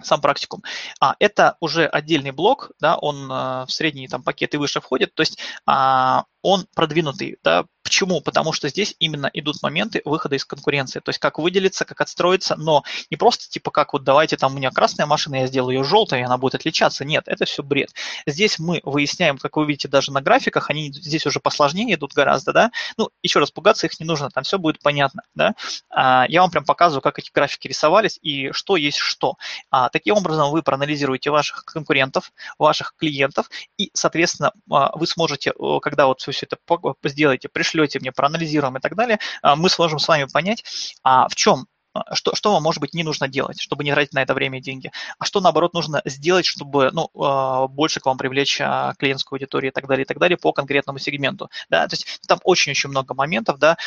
сам 0.01 0.21
практикум. 0.21 0.63
А, 0.99 1.15
это 1.19 1.57
уже 1.59 1.85
отдельный 1.85 2.31
блок, 2.31 2.71
да, 2.79 2.97
он 2.97 3.29
а, 3.31 3.65
в 3.65 3.71
средний 3.71 4.07
там 4.07 4.23
пакет 4.23 4.53
и 4.53 4.57
выше 4.57 4.79
входит, 4.79 5.13
то 5.13 5.21
есть 5.21 5.39
а, 5.65 6.25
он 6.41 6.67
продвинутый. 6.75 7.37
Да? 7.43 7.65
Почему? 7.87 8.19
Потому 8.19 8.51
что 8.51 8.67
здесь 8.67 8.97
именно 8.99 9.29
идут 9.31 9.63
моменты 9.63 10.01
выхода 10.03 10.35
из 10.35 10.43
конкуренции. 10.43 10.99
То 10.99 11.07
есть 11.07 11.19
как 11.19 11.39
выделиться, 11.39 11.85
как 11.85 12.01
отстроиться, 12.01 12.57
но 12.57 12.83
не 13.09 13.15
просто 13.15 13.47
типа 13.47 13.71
как 13.71 13.93
вот 13.93 14.03
давайте 14.03 14.35
там 14.35 14.51
у 14.51 14.57
меня 14.57 14.71
красная 14.71 15.05
машина, 15.05 15.35
я 15.35 15.47
сделаю 15.47 15.77
ее 15.77 15.83
желтой, 15.85 16.19
и 16.19 16.23
она 16.23 16.37
будет 16.37 16.55
отличаться. 16.55 17.05
Нет, 17.05 17.23
это 17.27 17.45
все 17.45 17.63
бред. 17.63 17.91
Здесь 18.25 18.59
мы 18.59 18.81
выясняем, 18.83 19.37
как 19.37 19.55
вы 19.55 19.65
видите 19.65 19.87
даже 19.87 20.11
на 20.11 20.21
графиках, 20.21 20.69
они 20.69 20.91
здесь 20.91 21.25
уже 21.25 21.39
посложнее 21.39 21.95
идут 21.95 22.11
гораздо, 22.11 22.51
да. 22.51 22.71
Ну, 22.97 23.09
еще 23.23 23.39
раз, 23.39 23.51
пугаться 23.51 23.87
их 23.87 23.97
не 24.01 24.05
нужно, 24.05 24.29
там 24.31 24.43
все 24.43 24.59
будет 24.59 24.81
понятно, 24.83 25.21
да. 25.33 25.55
А, 25.89 26.25
я 26.27 26.41
вам 26.41 26.51
прям 26.51 26.65
показываю, 26.65 27.01
как 27.01 27.19
эти 27.19 27.31
графики 27.33 27.69
рисовались 27.69 28.19
и 28.21 28.51
что 28.51 28.75
есть 28.75 28.97
что. 28.97 29.35
А, 29.71 29.87
таким 29.87 30.15
образом 30.17 30.51
вы 30.51 30.61
проанализируете 30.61 31.31
ваших 31.31 31.63
конкурентов, 31.63 32.33
ваших 32.59 32.95
клиентов, 32.97 33.49
и, 33.77 33.91
соответственно, 33.93 34.51
а, 34.69 34.91
вы 34.93 35.07
сможете, 35.07 35.53
когда 35.81 36.07
вот 36.07 36.19
все 36.19 36.33
это 36.33 36.57
сделаете, 37.05 37.47
пришлете 37.77 37.99
мне, 37.99 38.11
проанализируем 38.11 38.77
и 38.77 38.79
так 38.79 38.95
далее, 38.95 39.19
а, 39.41 39.55
мы 39.55 39.69
сможем 39.69 39.99
с 39.99 40.07
вами 40.07 40.25
понять, 40.25 40.63
а 41.03 41.27
в 41.27 41.35
чем 41.35 41.67
а, 41.93 42.15
что, 42.15 42.33
что 42.35 42.53
вам, 42.53 42.63
может 42.63 42.81
быть, 42.81 42.93
не 42.93 43.03
нужно 43.03 43.27
делать, 43.27 43.61
чтобы 43.61 43.83
не 43.83 43.91
тратить 43.93 44.13
на 44.13 44.21
это 44.23 44.33
время 44.33 44.57
и 44.57 44.61
деньги, 44.61 44.91
а 45.19 45.25
что, 45.25 45.41
наоборот, 45.41 45.73
нужно 45.73 46.01
сделать, 46.05 46.45
чтобы 46.45 46.89
ну, 46.91 47.09
а, 47.15 47.67
больше 47.67 47.99
к 47.99 48.05
вам 48.07 48.17
привлечь 48.17 48.57
клиентскую 48.57 49.37
аудиторию 49.37 49.71
и 49.71 49.73
так 49.73 49.87
далее, 49.87 50.03
и 50.03 50.07
так 50.07 50.17
далее 50.17 50.37
по 50.37 50.53
конкретному 50.53 50.97
сегменту. 50.99 51.49
Да? 51.69 51.87
То 51.87 51.93
есть 51.93 52.19
там 52.27 52.39
очень-очень 52.43 52.89
много 52.89 53.13
моментов, 53.13 53.59
да, 53.59 53.77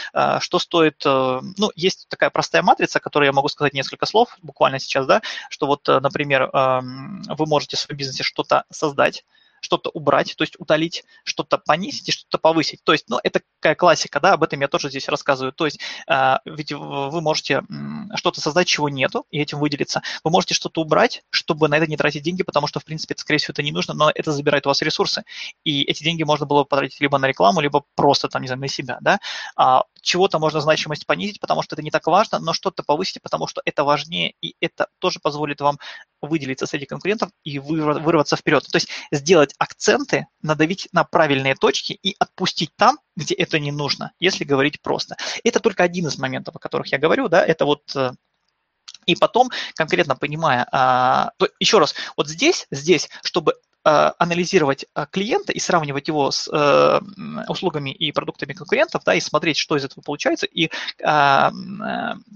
что 0.41 0.59
стоит, 0.59 1.03
э, 1.05 1.41
ну, 1.57 1.71
есть 1.75 2.07
такая 2.09 2.31
простая 2.31 2.63
матрица, 2.63 3.01
которой 3.01 3.27
я 3.27 3.33
могу 3.33 3.49
сказать 3.49 3.75
несколько 3.75 4.07
слов 4.07 4.37
буквально 4.43 4.79
сейчас, 4.79 5.07
да, 5.07 5.23
что 5.49 5.67
вот, 5.67 5.89
э, 5.89 6.01
например, 6.01 6.51
вы 6.53 7.47
можете 7.47 7.77
в 7.77 7.81
своем 7.81 7.99
бизнесе 7.99 8.23
что-то 8.23 8.65
создать, 8.71 9.25
что-то 9.61 9.91
убрать, 9.91 10.35
то 10.37 10.43
есть 10.43 10.59
удалить, 10.59 11.05
что-то 11.25 11.59
понизить 11.59 12.09
и 12.09 12.13
что-то 12.13 12.39
повысить. 12.39 12.83
То 12.85 12.93
есть, 12.93 13.09
ну, 13.09 13.19
это 13.23 13.41
такая 13.61 13.75
классика, 13.75 14.21
да, 14.21 14.33
об 14.33 14.43
этом 14.43 14.61
я 14.61 14.69
тоже 14.69 14.89
здесь 14.89 15.09
рассказываю. 15.09 15.53
То 15.53 15.67
есть, 15.67 15.81
э, 16.09 16.37
ведь 16.45 16.73
вы 16.73 17.21
можете 17.21 17.63
что-то 18.15 18.41
создать, 18.41 18.67
чего 18.67 18.89
нету, 18.89 19.27
и 19.31 19.41
этим 19.41 19.59
выделиться. 19.59 20.03
Вы 20.25 20.31
можете 20.31 20.55
что-то 20.55 20.81
убрать, 20.81 21.23
чтобы 21.31 21.69
на 21.69 21.77
это 21.77 21.87
не 21.87 21.97
тратить 21.97 22.23
деньги, 22.23 22.43
потому 22.43 22.67
что, 22.67 22.81
в 22.81 22.85
принципе, 22.85 23.15
это, 23.15 23.21
скорее 23.21 23.39
всего, 23.39 23.53
это 23.53 23.63
не 23.63 23.73
нужно, 23.73 23.95
но 23.95 24.11
это 24.15 24.33
забирает 24.33 24.67
у 24.67 24.71
вас 24.71 24.83
ресурсы. 24.83 25.25
И 25.65 25.83
эти 25.83 26.03
деньги 26.03 26.23
можно 26.23 26.47
было 26.47 26.65
потратить 26.65 27.01
либо 27.01 27.19
на 27.19 27.27
рекламу, 27.27 27.61
либо 27.61 27.85
просто, 27.95 28.29
там, 28.29 28.43
не 28.43 28.49
знаю, 28.49 28.61
на 28.61 28.69
себя, 28.69 28.99
да. 29.01 29.21
А, 29.57 29.85
чего-то 30.03 30.39
можно 30.39 30.61
значимость 30.61 31.07
понизить, 31.07 31.41
потому 31.41 31.63
что 31.63 31.75
это 31.75 31.83
не 31.83 31.91
так 31.91 32.07
важно, 32.07 32.39
но 32.39 32.53
что-то 32.53 32.83
повысить, 32.83 33.23
потому 33.23 33.47
что 33.47 33.61
это 33.65 33.85
важнее, 33.85 34.35
и 34.41 34.55
это 34.61 34.89
тоже 34.99 35.21
позволит 35.21 35.61
вам 35.61 35.79
выделиться 36.23 36.67
среди 36.67 36.87
конкурентов 36.87 37.31
и 37.45 37.59
вырваться 37.59 38.37
вперед. 38.37 38.65
То 38.71 38.77
есть 38.77 38.89
сделать 39.11 39.50
акценты, 39.59 40.27
надавить 40.43 40.89
на 40.93 41.05
правильные 41.05 41.55
точки 41.55 41.93
и 41.93 42.15
отпустить 42.19 42.71
там, 42.77 42.99
где 43.17 43.35
это 43.35 43.59
не 43.59 43.73
нужно, 43.73 44.13
если 44.19 44.45
говорить 44.45 44.81
просто. 44.81 45.17
Это 45.45 45.61
только 45.61 45.83
один 45.83 46.07
из 46.07 46.19
моментов, 46.19 46.57
о 46.57 46.59
которых 46.59 46.91
я 46.93 46.99
говорю, 46.99 47.29
да, 47.29 47.45
это 47.45 47.65
вот 47.65 47.95
э, 47.95 48.13
и 49.07 49.17
потом, 49.17 49.51
конкретно 49.75 50.17
понимая, 50.17 50.67
а, 50.71 51.33
то 51.39 51.49
еще 51.59 51.79
раз, 51.79 51.95
вот 52.17 52.29
здесь, 52.29 52.67
здесь, 52.71 53.09
чтобы 53.23 53.55
а, 53.83 54.15
анализировать 54.19 54.85
а, 54.95 55.07
клиента 55.07 55.53
и 55.53 55.59
сравнивать 55.59 56.09
его 56.09 56.31
с 56.31 56.49
э, 56.53 57.01
услугами 57.49 57.91
и 57.91 58.13
продуктами 58.13 58.53
конкурентов, 58.53 59.03
да, 59.05 59.15
и 59.15 59.21
смотреть, 59.21 59.57
что 59.57 59.77
из 59.77 59.85
этого 59.85 60.03
получается, 60.03 60.47
и 60.47 60.67
э, 60.67 61.51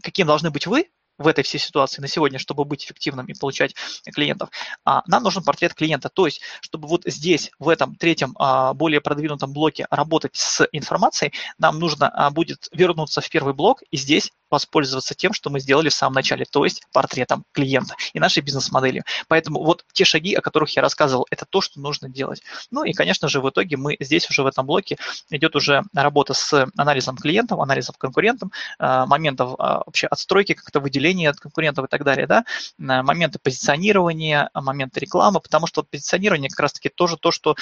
каким 0.03 0.27
должны 0.27 0.51
быть 0.51 0.67
вы, 0.67 0.89
в 1.19 1.27
этой 1.27 1.45
всей 1.45 1.59
ситуации 1.59 2.01
на 2.01 2.09
сегодня, 2.09 2.39
чтобы 2.39 2.65
быть 2.65 2.85
эффективным 2.85 3.27
и 3.27 3.35
получать 3.35 3.75
клиентов, 4.15 4.51
а, 4.85 5.03
нам 5.07 5.23
нужен 5.23 5.43
портрет 5.43 5.75
клиента. 5.75 6.09
То 6.09 6.27
есть, 6.27 6.41
чтобы 6.61 6.89
вот 6.89 7.03
здесь, 7.07 7.51
в 7.59 7.69
этом 7.69 7.95
третьем, 7.95 8.35
а, 8.39 8.75
более 8.75 9.01
продвинутом 9.01 9.53
блоке 9.53 9.87
работать 9.91 10.35
с 10.37 10.67
информацией, 10.73 11.33
нам 11.59 11.79
нужно 11.79 12.09
а, 12.09 12.31
будет 12.31 12.69
вернуться 12.73 13.21
в 13.21 13.29
первый 13.29 13.55
блок 13.55 13.83
и 13.91 13.97
здесь 13.97 14.33
воспользоваться 14.55 15.15
тем, 15.15 15.33
что 15.33 15.51
мы 15.51 15.61
сделали 15.61 15.89
в 15.89 15.95
самом 15.95 16.15
начале, 16.15 16.45
то 16.45 16.65
есть 16.65 16.83
портретом 16.93 17.45
клиента 17.53 17.95
и 18.13 18.21
нашей 18.21 18.43
бизнес-моделью. 18.43 19.05
Поэтому 19.29 19.63
вот 19.63 19.85
те 19.93 20.05
шаги, 20.05 20.35
о 20.35 20.41
которых 20.41 20.75
я 20.77 20.83
рассказывал, 20.83 21.27
это 21.31 21.45
то, 21.45 21.61
что 21.61 21.81
нужно 21.81 22.09
делать. 22.09 22.43
Ну 22.71 22.85
и, 22.85 22.93
конечно 22.93 23.29
же, 23.29 23.41
в 23.41 23.51
итоге 23.51 23.77
мы 23.77 23.97
здесь 24.01 24.29
уже 24.31 24.43
в 24.43 24.47
этом 24.47 24.67
блоке 24.67 24.97
идет 25.31 25.57
уже 25.57 25.83
работа 25.95 26.35
с 26.35 26.67
анализом 26.77 27.17
клиентов, 27.17 27.61
анализом 27.61 27.95
конкурентов, 27.99 28.51
э, 28.79 29.05
моментов 29.07 29.55
э, 29.55 29.57
вообще 29.59 30.07
отстройки, 30.07 30.55
как-то 30.55 30.81
выделения 30.81 31.31
от 31.31 31.41
конкурентов 31.41 31.87
и 31.87 31.89
так 31.89 32.05
далее, 32.05 32.27
да, 32.27 32.41
э, 32.41 32.43
моменты 32.79 33.39
позиционирования, 33.39 34.51
моменты 34.55 35.01
рекламы, 35.01 35.41
потому 35.41 35.67
что 35.67 35.83
позиционирование 35.83 36.49
как 36.49 36.61
раз-таки 36.61 36.89
тоже 36.89 37.17
то, 37.17 37.31
что 37.31 37.57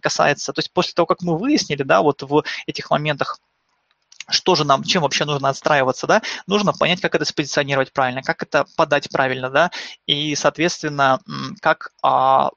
касается, 0.00 0.52
то 0.52 0.60
есть 0.60 0.72
после 0.72 0.94
того, 0.94 1.06
как 1.06 1.22
мы 1.22 1.36
выяснили, 1.38 1.82
да, 1.82 2.02
вот 2.02 2.22
в 2.22 2.44
этих 2.66 2.90
моментах 2.90 3.38
что 4.28 4.54
же 4.54 4.64
нам, 4.64 4.82
чем 4.82 5.02
вообще 5.02 5.24
нужно 5.24 5.48
отстраиваться, 5.48 6.06
да, 6.06 6.22
нужно 6.46 6.72
понять, 6.72 7.00
как 7.00 7.14
это 7.14 7.24
спозиционировать 7.24 7.92
правильно, 7.92 8.22
как 8.22 8.42
это 8.42 8.66
подать 8.76 9.08
правильно, 9.10 9.50
да, 9.50 9.70
и, 10.06 10.34
соответственно, 10.34 11.20
как 11.60 11.92
а, 12.02 12.50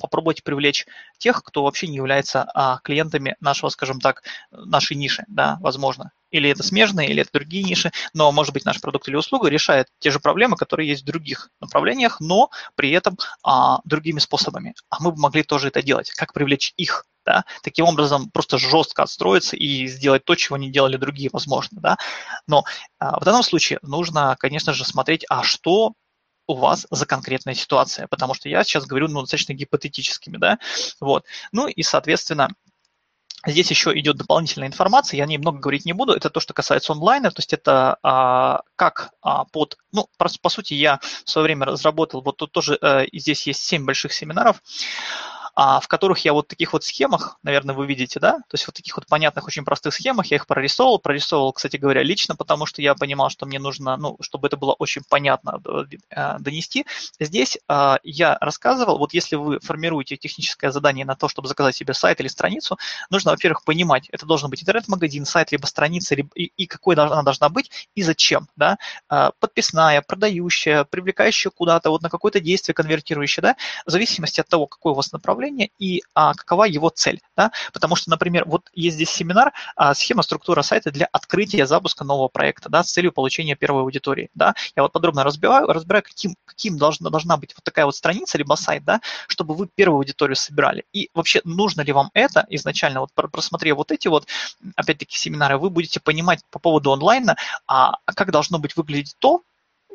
попробовать 0.00 0.42
привлечь 0.42 0.86
тех, 1.18 1.42
кто 1.42 1.64
вообще 1.64 1.86
не 1.86 1.96
является 1.96 2.46
а, 2.54 2.78
клиентами 2.82 3.36
нашего, 3.40 3.70
скажем 3.70 4.00
так, 4.00 4.22
нашей 4.50 4.96
ниши, 4.96 5.24
да, 5.28 5.58
возможно. 5.60 6.12
Или 6.30 6.50
это 6.50 6.62
смежные, 6.62 7.08
или 7.08 7.22
это 7.22 7.30
другие 7.32 7.64
ниши, 7.64 7.92
но, 8.12 8.30
может 8.32 8.52
быть, 8.52 8.64
наш 8.64 8.80
продукт 8.80 9.08
или 9.08 9.16
услуга 9.16 9.48
решает 9.48 9.88
те 10.00 10.10
же 10.10 10.20
проблемы, 10.20 10.56
которые 10.56 10.88
есть 10.88 11.02
в 11.02 11.06
других 11.06 11.50
направлениях, 11.60 12.20
но 12.20 12.50
при 12.74 12.90
этом 12.90 13.16
а, 13.42 13.80
другими 13.84 14.18
способами. 14.18 14.74
А 14.90 15.02
мы 15.02 15.12
бы 15.12 15.20
могли 15.20 15.42
тоже 15.42 15.68
это 15.68 15.82
делать. 15.82 16.10
Как 16.10 16.32
привлечь 16.32 16.74
их 16.76 17.06
да, 17.24 17.44
таким 17.62 17.86
образом 17.86 18.30
просто 18.30 18.58
жестко 18.58 19.02
отстроиться 19.02 19.56
и 19.56 19.86
сделать 19.86 20.24
то, 20.24 20.34
чего 20.34 20.56
не 20.56 20.70
делали 20.70 20.96
другие, 20.96 21.30
возможно, 21.32 21.80
да. 21.80 21.96
Но 22.46 22.64
а, 22.98 23.18
в 23.20 23.24
данном 23.24 23.42
случае 23.42 23.78
нужно, 23.82 24.36
конечно 24.38 24.72
же, 24.72 24.84
смотреть, 24.84 25.24
а 25.28 25.42
что 25.42 25.94
у 26.46 26.54
вас 26.54 26.86
за 26.90 27.06
конкретная 27.06 27.54
ситуация, 27.54 28.06
потому 28.06 28.34
что 28.34 28.48
я 28.48 28.64
сейчас 28.64 28.84
говорю 28.84 29.08
ну, 29.08 29.22
достаточно 29.22 29.54
гипотетическими, 29.54 30.36
да, 30.36 30.58
вот. 31.00 31.24
Ну 31.52 31.68
и, 31.68 31.82
соответственно, 31.82 32.50
Здесь 33.46 33.68
еще 33.68 33.96
идет 33.98 34.16
дополнительная 34.16 34.68
информация, 34.68 35.18
я 35.18 35.24
о 35.24 35.26
ней 35.26 35.36
много 35.36 35.58
говорить 35.58 35.84
не 35.84 35.92
буду. 35.92 36.14
Это 36.14 36.30
то, 36.30 36.40
что 36.40 36.54
касается 36.54 36.92
онлайна, 36.92 37.30
то 37.30 37.40
есть 37.40 37.52
это 37.52 37.98
а, 38.02 38.62
как 38.76 39.10
а, 39.20 39.44
под... 39.44 39.76
Ну, 39.92 40.08
просто, 40.16 40.38
по 40.40 40.48
сути, 40.48 40.74
я 40.74 40.98
в 41.24 41.30
свое 41.30 41.44
время 41.44 41.66
разработал, 41.66 42.22
вот 42.22 42.38
тут 42.38 42.52
тоже 42.52 42.78
а, 42.80 43.04
здесь 43.12 43.46
есть 43.46 43.62
7 43.62 43.84
больших 43.84 44.14
семинаров, 44.14 44.62
а, 45.54 45.80
в 45.80 45.88
которых 45.88 46.24
я 46.24 46.32
вот 46.32 46.48
таких 46.48 46.72
вот 46.72 46.84
схемах, 46.84 47.38
наверное, 47.42 47.74
вы 47.74 47.86
видите, 47.86 48.20
да, 48.20 48.38
то 48.38 48.54
есть 48.54 48.66
вот 48.66 48.74
таких 48.74 48.96
вот 48.96 49.06
понятных, 49.06 49.46
очень 49.46 49.64
простых 49.64 49.94
схемах 49.94 50.26
я 50.26 50.36
их 50.36 50.46
прорисовывал, 50.46 50.98
прорисовывал, 50.98 51.52
кстати 51.52 51.76
говоря, 51.76 52.02
лично, 52.02 52.36
потому 52.36 52.66
что 52.66 52.82
я 52.82 52.94
понимал, 52.94 53.30
что 53.30 53.46
мне 53.46 53.58
нужно, 53.58 53.96
ну, 53.96 54.16
чтобы 54.20 54.48
это 54.48 54.56
было 54.56 54.72
очень 54.72 55.02
понятно 55.08 55.60
э, 56.10 56.38
донести. 56.38 56.86
Здесь 57.20 57.58
а, 57.68 57.98
я 58.02 58.36
рассказывал, 58.40 58.98
вот 58.98 59.14
если 59.14 59.36
вы 59.36 59.60
формируете 59.60 60.16
техническое 60.16 60.70
задание 60.70 61.04
на 61.04 61.14
то, 61.14 61.28
чтобы 61.28 61.48
заказать 61.48 61.76
себе 61.76 61.94
сайт 61.94 62.20
или 62.20 62.28
страницу, 62.28 62.78
нужно, 63.10 63.30
во-первых, 63.30 63.64
понимать, 63.64 64.08
это 64.10 64.26
должен 64.26 64.50
быть 64.50 64.62
интернет-магазин, 64.62 65.24
сайт, 65.24 65.52
либо 65.52 65.66
страница, 65.66 66.14
либо, 66.14 66.30
и, 66.34 66.52
и 66.56 66.66
какой 66.66 66.96
она 66.96 67.22
должна 67.22 67.48
быть, 67.48 67.70
и 67.94 68.02
зачем, 68.02 68.48
да, 68.56 68.78
подписная, 69.40 70.02
продающая, 70.02 70.84
привлекающая 70.84 71.50
куда-то, 71.50 71.90
вот 71.90 72.02
на 72.02 72.10
какое-то 72.10 72.40
действие 72.40 72.74
конвертирующая, 72.74 73.42
да, 73.42 73.56
в 73.86 73.90
зависимости 73.90 74.40
от 74.40 74.48
того, 74.48 74.66
какое 74.66 74.92
у 74.92 74.96
вас 74.96 75.12
направление, 75.12 75.43
направление 75.44 75.70
и 75.78 76.02
а, 76.14 76.34
какова 76.34 76.64
его 76.64 76.90
цель. 76.90 77.20
Да? 77.36 77.50
Потому 77.72 77.96
что, 77.96 78.10
например, 78.10 78.44
вот 78.46 78.70
есть 78.74 78.96
здесь 78.96 79.10
семинар, 79.10 79.52
а, 79.76 79.94
схема, 79.94 80.22
структура 80.22 80.62
сайта 80.62 80.90
для 80.90 81.06
открытия 81.12 81.66
запуска 81.66 82.04
нового 82.04 82.28
проекта 82.28 82.68
да, 82.68 82.82
с 82.82 82.92
целью 82.92 83.12
получения 83.12 83.56
первой 83.56 83.82
аудитории. 83.82 84.30
Да? 84.34 84.54
Я 84.76 84.82
вот 84.82 84.92
подробно 84.92 85.24
разбираю, 85.24 85.66
разбираю 85.66 86.02
каким, 86.02 86.36
каким 86.44 86.78
должна, 86.78 87.10
должна 87.10 87.36
быть 87.36 87.54
вот 87.54 87.64
такая 87.64 87.84
вот 87.84 87.96
страница, 87.96 88.38
либо 88.38 88.54
сайт, 88.54 88.84
да, 88.84 89.00
чтобы 89.28 89.54
вы 89.54 89.68
первую 89.74 89.98
аудиторию 89.98 90.36
собирали. 90.36 90.84
И 90.92 91.10
вообще, 91.14 91.40
нужно 91.44 91.82
ли 91.82 91.92
вам 91.92 92.10
это 92.14 92.46
изначально, 92.50 93.00
вот 93.00 93.10
просмотрев 93.14 93.76
вот 93.76 93.92
эти 93.92 94.08
вот, 94.08 94.26
опять-таки, 94.76 95.16
семинары, 95.16 95.58
вы 95.58 95.70
будете 95.70 96.00
понимать 96.00 96.40
по 96.50 96.58
поводу 96.58 96.92
онлайна, 96.92 97.36
а 97.66 97.98
как 98.06 98.30
должно 98.30 98.58
быть 98.58 98.76
выглядеть 98.76 99.16
то, 99.18 99.42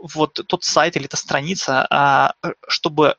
вот 0.02 0.40
тот 0.48 0.64
сайт 0.64 0.96
или 0.96 1.06
эта 1.06 1.18
страница, 1.18 1.86
а, 1.90 2.34
чтобы 2.68 3.16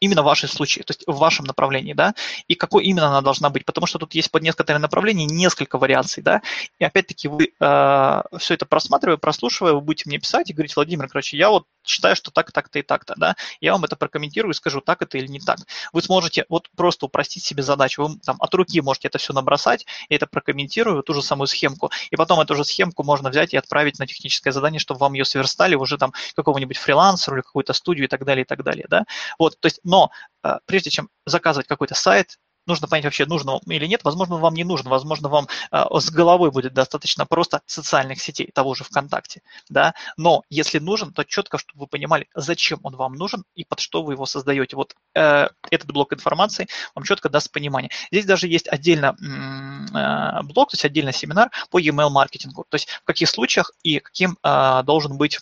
именно 0.00 0.22
в 0.22 0.26
вашем 0.26 0.48
случае, 0.48 0.84
то 0.84 0.92
есть 0.92 1.04
в 1.06 1.16
вашем 1.16 1.44
направлении, 1.46 1.92
да, 1.92 2.14
и 2.48 2.54
какой 2.54 2.84
именно 2.84 3.08
она 3.08 3.20
должна 3.20 3.50
быть, 3.50 3.64
потому 3.64 3.86
что 3.86 3.98
тут 3.98 4.14
есть 4.14 4.30
под 4.30 4.42
некоторые 4.42 4.80
направления 4.80 5.26
несколько 5.26 5.78
вариаций, 5.78 6.22
да, 6.22 6.42
и 6.78 6.84
опять-таки 6.84 7.28
вы 7.28 7.52
э, 7.58 8.22
все 8.38 8.54
это 8.54 8.66
просматривая, 8.66 9.16
прослушивая, 9.16 9.72
вы 9.72 9.80
будете 9.80 10.08
мне 10.08 10.18
писать 10.18 10.50
и 10.50 10.52
говорить, 10.52 10.76
Владимир, 10.76 11.08
короче, 11.08 11.36
я 11.36 11.50
вот 11.50 11.64
считаю, 11.86 12.16
что 12.16 12.30
так, 12.30 12.52
так-то 12.52 12.78
и 12.78 12.82
так-то, 12.82 13.14
да, 13.16 13.36
я 13.60 13.72
вам 13.72 13.84
это 13.84 13.96
прокомментирую 13.96 14.52
и 14.52 14.54
скажу, 14.54 14.80
так 14.80 15.02
это 15.02 15.18
или 15.18 15.26
не 15.26 15.40
так. 15.40 15.58
Вы 15.92 16.02
сможете 16.02 16.44
вот 16.48 16.68
просто 16.76 17.06
упростить 17.06 17.44
себе 17.44 17.62
задачу, 17.62 18.06
вы 18.06 18.18
там 18.20 18.36
от 18.40 18.54
руки 18.54 18.80
можете 18.80 19.08
это 19.08 19.18
все 19.18 19.32
набросать, 19.32 19.86
я 20.08 20.16
это 20.16 20.26
прокомментирую, 20.26 21.02
ту 21.02 21.14
же 21.14 21.22
самую 21.22 21.46
схемку, 21.46 21.90
и 22.10 22.16
потом 22.16 22.40
эту 22.40 22.54
же 22.54 22.64
схемку 22.64 23.02
можно 23.02 23.30
взять 23.30 23.54
и 23.54 23.56
отправить 23.56 23.98
на 23.98 24.06
техническое 24.06 24.52
задание, 24.52 24.80
чтобы 24.80 25.00
вам 25.00 25.14
ее 25.14 25.24
сверстали 25.24 25.74
уже 25.74 25.98
там 25.98 26.12
какого-нибудь 26.34 26.76
фрилансера 26.76 27.36
или 27.36 27.42
какую-то 27.42 27.72
студию 27.72 28.06
и 28.06 28.08
так 28.08 28.24
далее, 28.24 28.44
и 28.44 28.46
так 28.46 28.62
далее, 28.62 28.86
да. 28.88 29.04
Вот, 29.38 29.58
то 29.60 29.66
есть, 29.66 29.80
но 29.84 30.10
э, 30.42 30.58
прежде 30.66 30.90
чем 30.90 31.08
заказывать 31.24 31.66
какой-то 31.66 31.94
сайт, 31.94 32.38
нужно 32.66 32.88
понять 32.88 33.04
вообще, 33.04 33.26
нужно 33.26 33.52
вам 33.52 33.60
или 33.66 33.86
нет. 33.86 34.02
Возможно, 34.04 34.36
вам 34.36 34.54
не 34.54 34.64
нужно, 34.64 34.90
возможно, 34.90 35.28
вам 35.28 35.48
э, 35.72 35.84
с 35.92 36.10
головой 36.10 36.50
будет 36.50 36.74
достаточно 36.74 37.26
просто 37.26 37.62
социальных 37.66 38.20
сетей, 38.20 38.50
того 38.52 38.74
же 38.74 38.84
ВКонтакте, 38.84 39.42
да. 39.68 39.94
Но 40.16 40.42
если 40.50 40.78
нужен, 40.78 41.12
то 41.12 41.24
четко, 41.24 41.58
чтобы 41.58 41.80
вы 41.80 41.86
понимали, 41.86 42.28
зачем 42.34 42.80
он 42.82 42.96
вам 42.96 43.14
нужен 43.14 43.44
и 43.54 43.64
под 43.64 43.80
что 43.80 44.02
вы 44.02 44.14
его 44.14 44.26
создаете. 44.26 44.76
Вот 44.76 44.94
э, 45.14 45.48
этот 45.70 45.92
блок 45.92 46.12
информации 46.12 46.68
вам 46.94 47.04
четко 47.04 47.28
даст 47.28 47.50
понимание. 47.52 47.90
Здесь 48.10 48.26
даже 48.26 48.48
есть 48.48 48.68
отдельно 48.68 49.16
э, 49.20 50.42
блок, 50.42 50.70
то 50.70 50.74
есть 50.74 50.84
отдельно 50.84 51.12
семинар 51.12 51.50
по 51.70 51.80
email 51.80 52.10
маркетингу, 52.10 52.64
то 52.68 52.74
есть 52.74 52.88
в 52.88 53.04
каких 53.04 53.28
случаях 53.28 53.70
и 53.82 54.00
каким 54.00 54.36
э, 54.42 54.82
должен 54.84 55.16
быть 55.16 55.40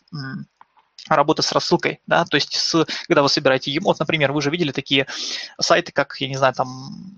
работа 1.08 1.42
с 1.42 1.52
рассылкой, 1.52 2.00
да, 2.06 2.24
то 2.24 2.36
есть 2.36 2.54
с, 2.54 2.86
когда 3.06 3.22
вы 3.22 3.28
собираете 3.28 3.70
ему, 3.70 3.88
вот, 3.88 3.98
например, 3.98 4.32
вы 4.32 4.40
же 4.40 4.50
видели 4.50 4.72
такие 4.72 5.06
сайты, 5.60 5.92
как, 5.92 6.16
я 6.20 6.28
не 6.28 6.36
знаю, 6.36 6.54
там, 6.54 6.68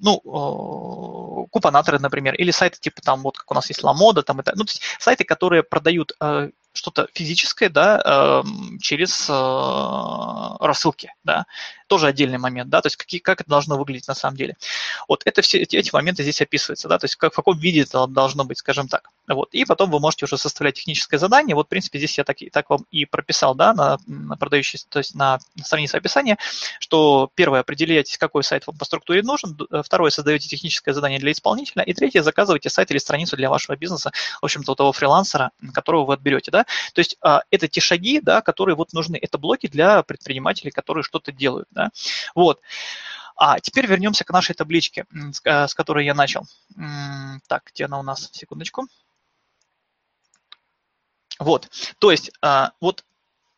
ну, 0.02 1.48
купонаторы, 1.50 1.98
например, 1.98 2.34
или 2.34 2.50
сайты 2.50 2.78
типа 2.80 3.00
там, 3.02 3.22
вот 3.22 3.38
как 3.38 3.50
у 3.50 3.54
нас 3.54 3.68
есть 3.68 3.82
Ламода, 3.82 4.22
там 4.22 4.40
это, 4.40 4.52
ну, 4.56 4.64
то 4.64 4.70
есть 4.70 4.82
сайты, 4.98 5.24
которые 5.24 5.62
продают 5.62 6.14
э, 6.20 6.50
что-то 6.72 7.08
физическое, 7.12 7.68
да, 7.68 8.42
эм, 8.44 8.78
через 8.80 9.28
э, 9.28 10.64
рассылки, 10.64 11.12
да, 11.24 11.46
тоже 11.86 12.06
отдельный 12.06 12.38
момент, 12.38 12.70
да, 12.70 12.80
то 12.82 12.86
есть 12.86 12.96
какие, 12.96 13.20
как 13.20 13.40
это 13.40 13.50
должно 13.50 13.76
выглядеть 13.76 14.08
на 14.08 14.14
самом 14.14 14.36
деле. 14.36 14.56
Вот 15.08 15.22
это 15.24 15.42
все 15.42 15.58
эти, 15.58 15.76
эти 15.76 15.90
моменты 15.92 16.22
здесь 16.22 16.40
описываются, 16.40 16.88
да, 16.88 16.98
то 16.98 17.04
есть 17.04 17.16
как, 17.16 17.32
в 17.32 17.36
каком 17.36 17.58
виде 17.58 17.82
это 17.82 18.06
должно 18.06 18.44
быть, 18.44 18.58
скажем 18.58 18.88
так. 18.88 19.10
Вот, 19.28 19.48
и 19.52 19.64
потом 19.64 19.90
вы 19.90 20.00
можете 20.00 20.24
уже 20.24 20.38
составлять 20.38 20.76
техническое 20.76 21.18
задание, 21.18 21.54
вот, 21.54 21.66
в 21.66 21.68
принципе, 21.68 21.98
здесь 21.98 22.18
я 22.18 22.24
так, 22.24 22.36
так 22.52 22.70
вам 22.70 22.86
и 22.90 23.04
прописал, 23.04 23.54
да, 23.54 23.74
на, 23.74 23.98
на 24.06 24.36
продающий, 24.36 24.80
то 24.88 24.98
есть 24.98 25.14
на 25.14 25.38
странице 25.62 25.96
описания, 25.96 26.38
что 26.80 27.30
первое, 27.34 27.60
определяйтесь, 27.60 28.18
какой 28.18 28.44
сайт 28.44 28.66
вам 28.66 28.76
по 28.76 28.84
структуре 28.84 29.22
нужен, 29.22 29.56
э, 29.70 29.82
второе, 29.84 30.10
создаете 30.10 30.48
техническое 30.48 30.92
задание 30.92 31.18
для 31.18 31.32
исполнителя, 31.32 31.82
и 31.82 31.92
третье, 31.92 32.22
заказываете 32.22 32.70
сайт 32.70 32.90
или 32.90 32.98
страницу 32.98 33.36
для 33.36 33.50
вашего 33.50 33.76
бизнеса, 33.76 34.12
в 34.40 34.44
общем-то, 34.44 34.72
у 34.72 34.74
того 34.74 34.92
фрилансера, 34.92 35.50
которого 35.72 36.04
вы 36.06 36.14
отберете, 36.14 36.50
да, 36.50 36.64
то 36.64 36.98
есть 36.98 37.16
а, 37.20 37.42
это 37.50 37.68
те 37.68 37.80
шаги, 37.80 38.20
да, 38.20 38.42
которые 38.42 38.76
вот 38.76 38.92
нужны, 38.92 39.18
это 39.20 39.38
блоки 39.38 39.66
для 39.66 40.02
предпринимателей, 40.02 40.70
которые 40.70 41.02
что-то 41.02 41.32
делают, 41.32 41.68
да, 41.76 41.90
вот. 42.34 42.60
А 43.36 43.60
теперь 43.60 43.86
вернемся 43.86 44.24
к 44.24 44.30
нашей 44.30 44.54
табличке, 44.54 45.04
с 45.44 45.74
которой 45.74 46.06
я 46.06 46.14
начал. 46.14 46.46
Так, 47.46 47.70
где 47.72 47.84
она 47.84 48.00
у 48.00 48.02
нас? 48.02 48.30
Секундочку. 48.32 48.86
Вот, 51.38 51.68
то 51.98 52.10
есть, 52.10 52.30
а, 52.40 52.72
вот 52.80 53.04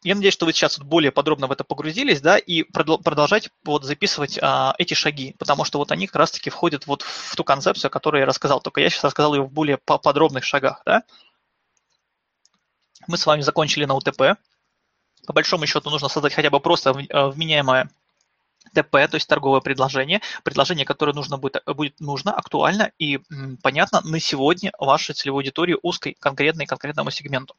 я 0.02 0.14
надеюсь, 0.14 0.34
что 0.34 0.46
вы 0.46 0.52
сейчас 0.52 0.78
более 0.78 1.10
подробно 1.10 1.46
в 1.48 1.52
это 1.52 1.64
погрузились, 1.64 2.20
да, 2.20 2.38
и 2.38 2.62
продолжать 2.62 3.50
вот 3.64 3.84
записывать 3.84 4.38
а, 4.40 4.74
эти 4.78 4.94
шаги, 4.94 5.34
потому 5.38 5.64
что 5.64 5.78
вот 5.78 5.92
они 5.92 6.06
как 6.06 6.16
раз-таки 6.16 6.50
входят 6.50 6.86
вот 6.86 7.02
в 7.02 7.36
ту 7.36 7.44
концепцию, 7.44 7.88
о 7.88 7.90
которой 7.90 8.20
я 8.20 8.26
рассказал, 8.26 8.60
только 8.60 8.80
я 8.80 8.90
сейчас 8.90 9.04
рассказал 9.04 9.34
ее 9.34 9.42
в 9.42 9.52
более 9.52 9.78
подробных 9.78 10.44
шагах, 10.44 10.82
да. 10.84 11.02
Мы 13.06 13.16
с 13.16 13.26
вами 13.26 13.40
закончили 13.40 13.84
на 13.84 13.94
УТП. 13.94 14.38
По 15.26 15.32
большому 15.32 15.66
счету 15.66 15.90
нужно 15.90 16.08
создать 16.08 16.34
хотя 16.34 16.50
бы 16.50 16.60
просто 16.60 16.90
э, 16.90 17.26
вменяемое 17.28 17.90
ТП, 18.74 18.92
то 18.92 19.14
есть 19.14 19.28
торговое 19.28 19.60
предложение, 19.60 20.20
предложение, 20.44 20.84
которое 20.84 21.12
нужно 21.12 21.38
будет, 21.38 21.62
будет 21.66 21.98
нужно, 22.00 22.32
актуально 22.32 22.92
и 22.98 23.20
понятно 23.62 24.00
на 24.02 24.20
сегодня 24.20 24.72
вашей 24.78 25.14
целевой 25.14 25.42
аудитории 25.42 25.76
узкой, 25.82 26.16
конкретной, 26.18 26.66
конкретному 26.66 27.10
сегменту. 27.10 27.54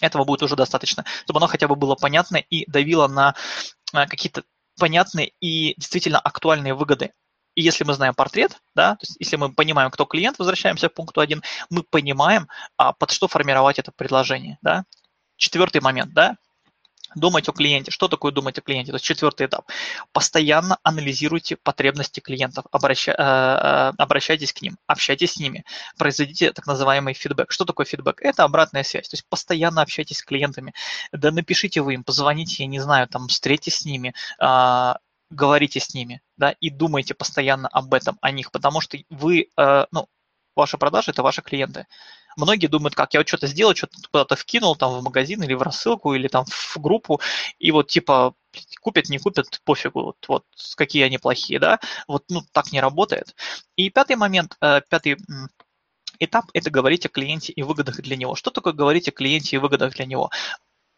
Этого 0.00 0.24
будет 0.24 0.42
уже 0.42 0.56
достаточно, 0.56 1.04
чтобы 1.24 1.38
оно 1.38 1.48
хотя 1.48 1.66
бы 1.66 1.74
было 1.74 1.94
понятно 1.94 2.36
и 2.36 2.70
давило 2.70 3.08
на 3.08 3.34
э, 3.92 4.06
какие-то 4.06 4.44
понятные 4.78 5.32
и 5.40 5.74
действительно 5.76 6.20
актуальные 6.20 6.74
выгоды. 6.74 7.12
И 7.54 7.62
если 7.62 7.82
мы 7.82 7.94
знаем 7.94 8.14
портрет, 8.14 8.60
да, 8.76 8.94
то 8.94 9.02
есть 9.02 9.16
если 9.18 9.34
мы 9.34 9.52
понимаем, 9.52 9.90
кто 9.90 10.04
клиент, 10.04 10.38
возвращаемся 10.38 10.88
к 10.88 10.94
пункту 10.94 11.20
1, 11.20 11.42
мы 11.70 11.82
понимаем, 11.82 12.46
а, 12.76 12.92
под 12.92 13.10
что 13.10 13.26
формировать 13.26 13.80
это 13.80 13.90
предложение. 13.90 14.58
Да. 14.62 14.84
Четвертый 15.36 15.80
момент, 15.80 16.12
да, 16.12 16.36
Думать 17.14 17.48
о 17.48 17.52
клиенте. 17.52 17.90
Что 17.90 18.08
такое 18.08 18.32
думать 18.32 18.58
о 18.58 18.62
клиенте? 18.62 18.92
То 18.92 18.96
есть 18.96 19.04
четвертый 19.04 19.46
этап. 19.46 19.66
Постоянно 20.12 20.78
анализируйте 20.82 21.56
потребности 21.56 22.20
клиентов, 22.20 22.66
обраща, 22.70 23.12
э, 23.12 23.16
э, 23.16 23.92
обращайтесь 23.98 24.52
к 24.52 24.62
ним, 24.62 24.76
общайтесь 24.86 25.32
с 25.32 25.36
ними, 25.38 25.64
произведите 25.96 26.52
так 26.52 26.66
называемый 26.66 27.14
фидбэк. 27.14 27.50
Что 27.50 27.64
такое 27.64 27.86
фидбэк? 27.86 28.20
Это 28.20 28.44
обратная 28.44 28.82
связь. 28.82 29.08
То 29.08 29.14
есть 29.14 29.26
постоянно 29.28 29.82
общайтесь 29.82 30.18
с 30.18 30.22
клиентами. 30.22 30.74
Да 31.12 31.30
напишите 31.30 31.80
вы 31.80 31.94
им, 31.94 32.04
позвоните, 32.04 32.62
я 32.62 32.66
не 32.66 32.80
знаю, 32.80 33.08
там, 33.08 33.28
встретитесь 33.28 33.78
с 33.78 33.84
ними, 33.84 34.14
э, 34.40 34.94
говорите 35.30 35.80
с 35.80 35.94
ними, 35.94 36.20
да, 36.36 36.54
и 36.60 36.70
думайте 36.70 37.14
постоянно 37.14 37.68
об 37.68 37.92
этом, 37.94 38.18
о 38.20 38.30
них, 38.30 38.50
потому 38.50 38.80
что 38.80 38.98
вы, 39.10 39.48
э, 39.56 39.86
ну, 39.90 40.08
ваши 40.58 40.78
продажи– 40.78 41.10
это 41.12 41.22
ваши 41.22 41.42
клиенты. 41.42 41.86
Многие 42.36 42.66
думают, 42.68 42.94
как 42.94 43.14
я 43.14 43.20
вот 43.20 43.28
что-то 43.28 43.46
сделал, 43.46 43.74
что-то 43.74 43.96
куда-то 44.10 44.36
вкинул 44.36 44.76
там 44.76 44.92
в 44.92 45.02
магазин 45.02 45.42
или 45.42 45.54
в 45.54 45.62
рассылку, 45.62 46.14
или 46.14 46.28
там 46.28 46.44
в 46.46 46.76
группу, 46.78 47.20
и 47.58 47.70
вот 47.72 47.88
типа 47.88 48.34
купят, 48.80 49.08
не 49.08 49.18
купят, 49.18 49.60
пофигу, 49.64 50.02
вот, 50.02 50.16
вот 50.28 50.44
какие 50.76 51.04
они 51.04 51.18
плохие, 51.18 51.58
да, 51.58 51.80
вот, 52.06 52.24
ну, 52.28 52.42
так 52.52 52.72
не 52.72 52.80
работает. 52.80 53.34
И 53.76 53.90
пятый 53.90 54.16
момент, 54.16 54.56
э, 54.60 54.82
пятый 54.88 55.16
этап– 56.18 56.46
это 56.52 56.70
говорить 56.70 57.06
о 57.06 57.08
клиенте 57.08 57.52
и 57.52 57.62
выгодах 57.62 58.00
для 58.00 58.16
него. 58.16 58.34
Что 58.34 58.50
такое 58.50 58.72
говорить 58.72 59.08
о 59.08 59.12
клиенте 59.12 59.56
и 59.56 59.58
выгодах 59.58 59.94
для 59.94 60.06
него? 60.06 60.30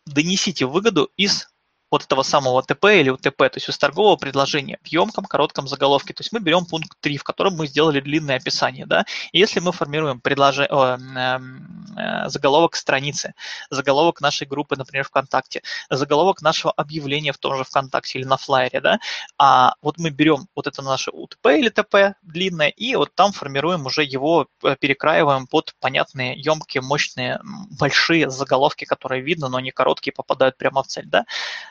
Донесите 0.07 0.66
выгоду 0.66 1.11
из 1.16 1.49
вот 1.90 2.04
этого 2.04 2.22
самого 2.22 2.62
ТП 2.62 2.84
или 2.86 3.10
УТП, 3.10 3.36
то 3.36 3.56
есть 3.56 3.68
из 3.68 3.78
торгового 3.78 4.16
предложения 4.16 4.78
в 4.82 4.86
емком, 4.86 5.24
коротком 5.24 5.66
заголовке. 5.66 6.14
То 6.14 6.22
есть 6.22 6.32
мы 6.32 6.40
берем 6.40 6.64
пункт 6.64 6.96
3, 7.00 7.16
в 7.16 7.24
котором 7.24 7.54
мы 7.54 7.66
сделали 7.66 8.00
длинное 8.00 8.36
описание. 8.36 8.86
Да? 8.86 9.04
И 9.32 9.38
если 9.38 9.60
мы 9.60 9.72
формируем 9.72 10.20
предложение, 10.20 10.68
э, 10.70 10.98
эм, 11.18 11.86
э, 11.96 12.28
заголовок 12.28 12.76
страницы, 12.76 13.34
заголовок 13.70 14.20
нашей 14.20 14.46
группы, 14.46 14.76
например, 14.76 15.04
ВКонтакте, 15.04 15.62
заголовок 15.90 16.42
нашего 16.42 16.72
объявления 16.72 17.32
в 17.32 17.38
том 17.38 17.56
же 17.56 17.64
ВКонтакте 17.64 18.18
или 18.18 18.26
на 18.26 18.36
флайере, 18.36 18.80
да, 18.80 18.98
а 19.38 19.74
вот 19.82 19.98
мы 19.98 20.10
берем 20.10 20.46
вот 20.54 20.66
это 20.66 20.82
наше 20.82 21.10
УТП 21.10 21.46
или 21.46 21.68
ТП 21.68 22.16
длинное, 22.22 22.68
и 22.68 22.94
вот 22.96 23.14
там 23.14 23.32
формируем 23.32 23.86
уже 23.86 24.04
его, 24.04 24.46
э, 24.62 24.76
перекраиваем 24.78 25.46
под 25.46 25.74
понятные, 25.80 26.38
емкие, 26.38 26.82
мощные, 26.82 27.40
большие 27.78 28.30
заголовки, 28.30 28.84
которые 28.84 29.22
видно, 29.22 29.48
но 29.48 29.58
они 29.58 29.70
короткие, 29.70 30.12
попадают 30.12 30.56
прямо 30.56 30.82
в 30.82 30.86
цель. 30.86 31.06
Да? 31.06 31.24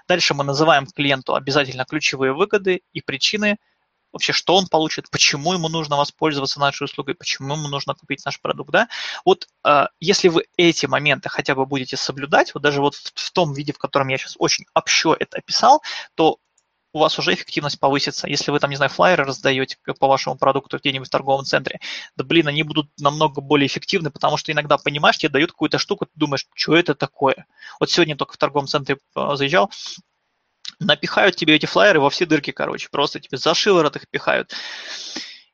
Дальше 0.09 0.33
мы 0.33 0.43
называем 0.43 0.87
клиенту 0.87 1.35
обязательно 1.35 1.85
ключевые 1.85 2.33
выгоды 2.33 2.81
и 2.93 2.99
причины, 2.99 3.59
вообще, 4.11 4.33
что 4.33 4.55
он 4.55 4.65
получит, 4.65 5.11
почему 5.11 5.53
ему 5.53 5.69
нужно 5.69 5.97
воспользоваться 5.97 6.59
нашей 6.59 6.85
услугой, 6.85 7.13
почему 7.13 7.53
ему 7.53 7.67
нужно 7.67 7.93
купить 7.93 8.25
наш 8.25 8.41
продукт, 8.41 8.71
да. 8.71 8.89
Вот 9.23 9.47
э, 9.63 9.85
если 9.99 10.29
вы 10.29 10.45
эти 10.57 10.87
моменты 10.87 11.29
хотя 11.29 11.53
бы 11.53 11.67
будете 11.67 11.95
соблюдать, 11.95 12.55
вот 12.55 12.63
даже 12.63 12.81
вот 12.81 12.95
в, 12.95 13.11
в 13.13 13.31
том 13.31 13.53
виде, 13.53 13.71
в 13.71 13.77
котором 13.77 14.07
я 14.07 14.17
сейчас 14.17 14.35
очень 14.39 14.65
общо 14.73 15.13
это 15.13 15.37
описал, 15.37 15.83
то 16.15 16.39
у 16.91 16.99
вас 16.99 17.17
уже 17.19 17.33
эффективность 17.33 17.79
повысится. 17.79 18.27
Если 18.27 18.51
вы 18.51 18.59
там, 18.59 18.69
не 18.69 18.75
знаю, 18.75 18.89
флайеры 18.89 19.23
раздаете 19.23 19.77
по 19.99 20.07
вашему 20.07 20.37
продукту 20.37 20.77
где-нибудь 20.77 21.07
в 21.07 21.11
торговом 21.11 21.45
центре, 21.45 21.79
да 22.15 22.23
блин, 22.23 22.47
они 22.47 22.63
будут 22.63 22.89
намного 22.99 23.41
более 23.41 23.67
эффективны, 23.67 24.09
потому 24.09 24.37
что 24.37 24.51
иногда, 24.51 24.77
понимаешь, 24.77 25.17
тебе 25.17 25.29
дают 25.29 25.51
какую-то 25.51 25.77
штуку, 25.77 26.05
ты 26.05 26.11
думаешь, 26.15 26.47
что 26.53 26.75
это 26.75 26.95
такое? 26.95 27.45
Вот 27.79 27.89
сегодня 27.89 28.15
только 28.15 28.33
в 28.33 28.37
торговом 28.37 28.67
центре 28.67 28.97
а, 29.15 29.35
заезжал, 29.35 29.71
напихают 30.79 31.35
тебе 31.35 31.55
эти 31.55 31.65
флайеры 31.65 31.99
во 31.99 32.09
все 32.09 32.25
дырки, 32.25 32.51
короче, 32.51 32.89
просто 32.89 33.19
тебе 33.19 33.37
за 33.37 33.53
шиворот 33.53 33.95
их 33.95 34.07
пихают. 34.09 34.53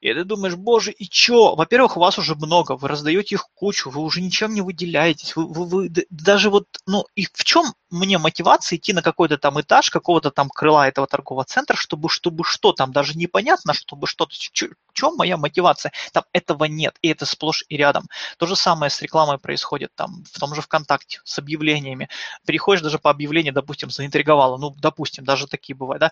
И 0.06 0.14
ты 0.14 0.23
думаешь, 0.23 0.56
боже, 0.56 0.91
и 0.91 1.10
чё? 1.10 1.56
Во-первых, 1.56 1.98
вас 1.98 2.19
уже 2.19 2.36
много, 2.36 2.73
вы 2.73 2.88
раздаете 2.88 3.36
их 3.36 3.48
кучу, 3.56 3.90
вы 3.90 4.02
уже 4.03 4.22
ничем 4.22 4.53
не 4.53 4.61
выделяетесь, 4.61 5.36
вы, 5.36 5.48
вы, 5.52 5.65
вы 5.65 5.91
даже 6.11 6.52
вот, 6.52 6.68
ну, 6.86 7.07
и 7.15 7.26
в 7.26 7.44
чем 7.44 7.73
мне 7.90 8.19
мотивация 8.19 8.77
идти 8.77 8.94
на 8.94 9.02
какой-то 9.02 9.40
там 9.40 9.60
этаж 9.60 9.90
какого-то 9.90 10.30
там 10.30 10.49
крыла 10.49 10.88
этого 10.88 11.07
торгового 11.07 11.44
центра, 11.45 11.76
чтобы, 11.76 12.10
чтобы 12.10 12.44
что 12.44 12.72
там, 12.72 12.91
даже 12.91 13.18
непонятно, 13.18 13.73
чтобы 13.73 14.06
что-то, 14.06 14.36
в 14.36 14.94
чем 14.94 15.15
моя 15.15 15.38
мотивация? 15.38 15.91
Там 16.14 16.23
этого 16.34 16.65
нет, 16.65 16.95
и 17.02 17.07
это 17.07 17.26
сплошь 17.26 17.64
и 17.69 17.76
рядом. 17.76 18.06
То 18.38 18.45
же 18.45 18.56
самое 18.56 18.91
с 18.91 19.02
рекламой 19.02 19.40
происходит 19.40 19.90
там 19.95 20.23
в 20.32 20.40
том 20.40 20.53
же 20.53 20.61
ВКонтакте, 20.61 21.22
с 21.23 21.40
объявлениями. 21.40 22.10
Переходишь 22.45 22.84
даже 22.84 22.99
по 22.99 23.10
объявлению, 23.10 23.53
допустим, 23.53 23.90
заинтриговало, 23.90 24.57
ну, 24.57 24.69
допустим, 24.77 25.23
даже 25.26 25.48
такие 25.48 25.76
бывают, 25.76 26.02
да, 26.02 26.11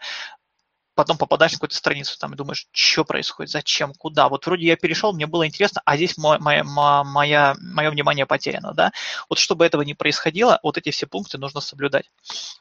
потом 0.96 1.18
попадаешь 1.18 1.54
на 1.54 1.58
какую-то 1.58 1.76
страницу 1.76 2.18
там 2.20 2.34
и 2.34 2.38
думаешь, 2.38 2.68
что 2.72 3.04
происходит, 3.04 3.52
зачем, 3.52 3.94
куда. 3.94 4.30
Вот 4.30 4.46
вроде 4.46 4.66
я 4.66 4.76
перешел, 4.76 5.14
мне 5.14 5.28
было 5.28 5.48
интересно, 5.48 5.82
а 5.86 5.96
здесь 5.96 6.18
мое, 6.18 6.40
мое, 6.40 6.64
мое, 6.64 7.56
внимание 7.92 8.26
потеряно, 8.26 8.74
да. 8.74 8.92
Вот 9.30 9.40
чтобы 9.40 9.66
этого 9.66 9.82
не 9.82 9.94
происходило, 9.94 10.60
вот 10.64 10.78
эти 10.78 10.92
все 10.92 11.08
пункты 11.08 11.38
нужно 11.38 11.62
соблюдать. 11.62 12.10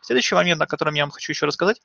Следующий 0.01 0.35
момент, 0.35 0.61
о 0.61 0.67
котором 0.67 0.95
я 0.95 1.05
вам 1.05 1.11
хочу 1.11 1.33
еще 1.33 1.47
рассказать, 1.47 1.81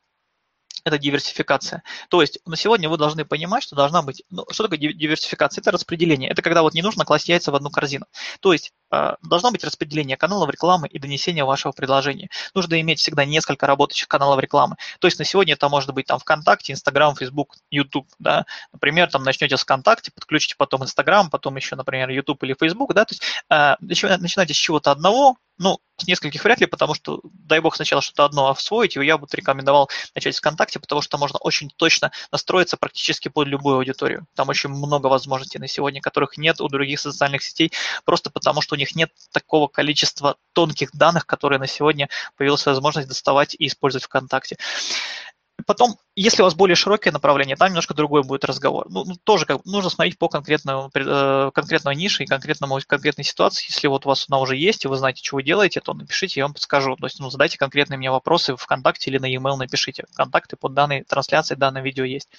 это 0.88 0.98
диверсификация. 0.98 1.84
То 2.10 2.22
есть 2.22 2.40
на 2.46 2.56
сегодня 2.56 2.90
вы 2.90 2.98
должны 2.98 3.26
понимать, 3.26 3.64
что 3.64 3.76
должна 3.76 4.02
быть, 4.02 4.24
ну, 4.30 4.46
что 4.52 4.64
такое 4.64 4.80
диверсификация? 4.80 5.62
Это 5.62 5.72
распределение. 5.72 6.30
Это 6.30 6.42
когда 6.42 6.62
вот 6.62 6.74
не 6.74 6.82
нужно 6.82 7.06
класть 7.06 7.30
яйца 7.30 7.52
в 7.52 7.56
одну 7.56 7.70
корзину. 7.70 8.06
То 8.40 8.54
есть 8.54 8.74
э, 8.92 9.16
должно 9.22 9.52
быть 9.52 9.64
распределение 9.64 10.18
каналов 10.18 10.50
рекламы 10.50 10.88
и 10.88 11.00
донесения 11.00 11.46
вашего 11.46 11.72
предложения. 11.72 12.30
Нужно 12.54 12.80
иметь 12.82 13.00
всегда 13.00 13.26
несколько 13.26 13.68
работающих 13.68 14.08
каналов 14.08 14.40
рекламы. 14.40 14.78
То 15.00 15.08
есть 15.08 15.20
на 15.20 15.26
сегодня 15.26 15.54
это 15.54 15.70
может 15.70 15.94
быть 15.94 16.08
там 16.08 16.20
ВКонтакте, 16.20 16.74
Инстаграм, 16.74 17.16
Фейсбук, 17.16 17.56
Ютуб, 17.70 18.08
да. 18.20 18.46
Например, 18.72 19.10
там 19.10 19.24
начнете 19.24 19.58
с 19.58 19.62
ВКонтакте, 19.62 20.12
подключите 20.12 20.56
потом 20.58 20.84
Инстаграм, 20.84 21.30
потом 21.30 21.56
еще, 21.56 21.76
например, 21.76 22.10
Ютуб 22.10 22.44
или 22.44 22.56
Фейсбук, 22.60 22.94
да. 22.94 23.06
То 23.06 23.14
есть 23.14 23.24
э, 23.50 23.76
начинайте 24.18 24.54
с 24.54 24.58
чего-то 24.58 24.92
одного, 24.92 25.38
ну, 25.58 25.80
с 25.98 26.08
нескольких 26.08 26.44
вряд 26.44 26.60
ли, 26.60 26.68
потому 26.68 26.94
что, 26.94 27.22
дай 27.24 27.60
бог, 27.60 27.76
сначала 27.76 28.02
что-то 28.02 28.26
одно 28.26 28.50
освоить, 28.50 28.96
и 28.96 29.04
я 29.04 29.18
бы 29.18 29.28
рекомендовал 29.32 29.90
начать 30.14 30.36
с 30.36 30.38
ВКонтакте, 30.40 30.77
потому 30.80 31.02
что 31.02 31.18
можно 31.18 31.40
очень 31.40 31.70
точно 31.76 32.12
настроиться 32.32 32.78
практически 32.78 33.28
под 33.28 33.48
любую 33.48 33.78
аудиторию. 33.78 34.28
Там 34.36 34.50
очень 34.50 34.70
много 34.70 35.08
возможностей 35.08 35.60
на 35.60 35.68
сегодня, 35.68 36.02
которых 36.02 36.38
нет 36.38 36.62
у 36.62 36.68
других 36.68 37.00
социальных 37.00 37.44
сетей, 37.44 37.72
просто 38.06 38.30
потому 38.30 38.62
что 38.62 38.76
у 38.76 38.78
них 38.78 38.96
нет 38.96 39.12
такого 39.32 39.68
количества 39.68 40.38
тонких 40.54 40.92
данных, 40.94 41.26
которые 41.26 41.60
на 41.60 41.68
сегодня 41.68 42.10
появилась 42.36 42.66
возможность 42.66 43.08
доставать 43.08 43.56
и 43.58 43.68
использовать 43.68 44.06
ВКонтакте. 44.06 44.58
Потом, 45.68 45.98
если 46.16 46.42
у 46.42 46.46
вас 46.46 46.56
более 46.56 46.78
широкое 46.78 47.12
направление, 47.12 47.58
там 47.58 47.68
немножко 47.68 47.94
другой 47.94 48.24
будет 48.24 48.46
разговор. 48.46 48.88
Ну, 48.90 49.04
ну 49.04 49.16
тоже 49.22 49.46
как, 49.46 49.66
нужно 49.66 49.90
смотреть 49.90 50.18
по 50.18 50.30
конкретному, 50.30 50.90
э, 50.96 51.52
конкретной 51.54 51.94
нише 51.94 52.24
и 52.24 52.26
конкретному, 52.26 52.80
конкретной 52.88 53.26
ситуации. 53.26 53.66
Если 53.68 53.88
вот 53.88 54.06
у 54.06 54.10
вас 54.10 54.28
она 54.30 54.40
уже 54.40 54.56
есть, 54.56 54.86
и 54.86 54.88
вы 54.88 54.96
знаете, 54.96 55.22
что 55.22 55.36
вы 55.36 55.44
делаете, 55.44 55.82
то 55.82 55.94
напишите, 55.94 56.40
я 56.40 56.46
вам 56.46 56.54
подскажу. 56.54 56.96
То 56.96 57.06
есть 57.06 57.20
ну, 57.20 57.30
задайте 57.30 57.58
конкретные 57.58 57.98
мне 57.98 58.10
вопросы 58.10 58.54
в 58.56 58.62
ВКонтакте 58.62 59.12
или 59.12 59.18
на 59.18 59.26
e-mail 59.26 59.58
напишите. 59.58 60.06
Контакты 60.16 60.56
под 60.56 60.74
данной 60.74 61.04
трансляцией, 61.04 61.60
данное 61.60 61.82
видео 61.82 62.06
есть. 62.06 62.30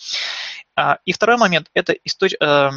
А, 0.74 0.98
и 1.05 1.12
второй 1.12 1.36
момент– 1.36 1.68
это 1.74 1.92
источ... 1.92 2.32
э, 2.40 2.70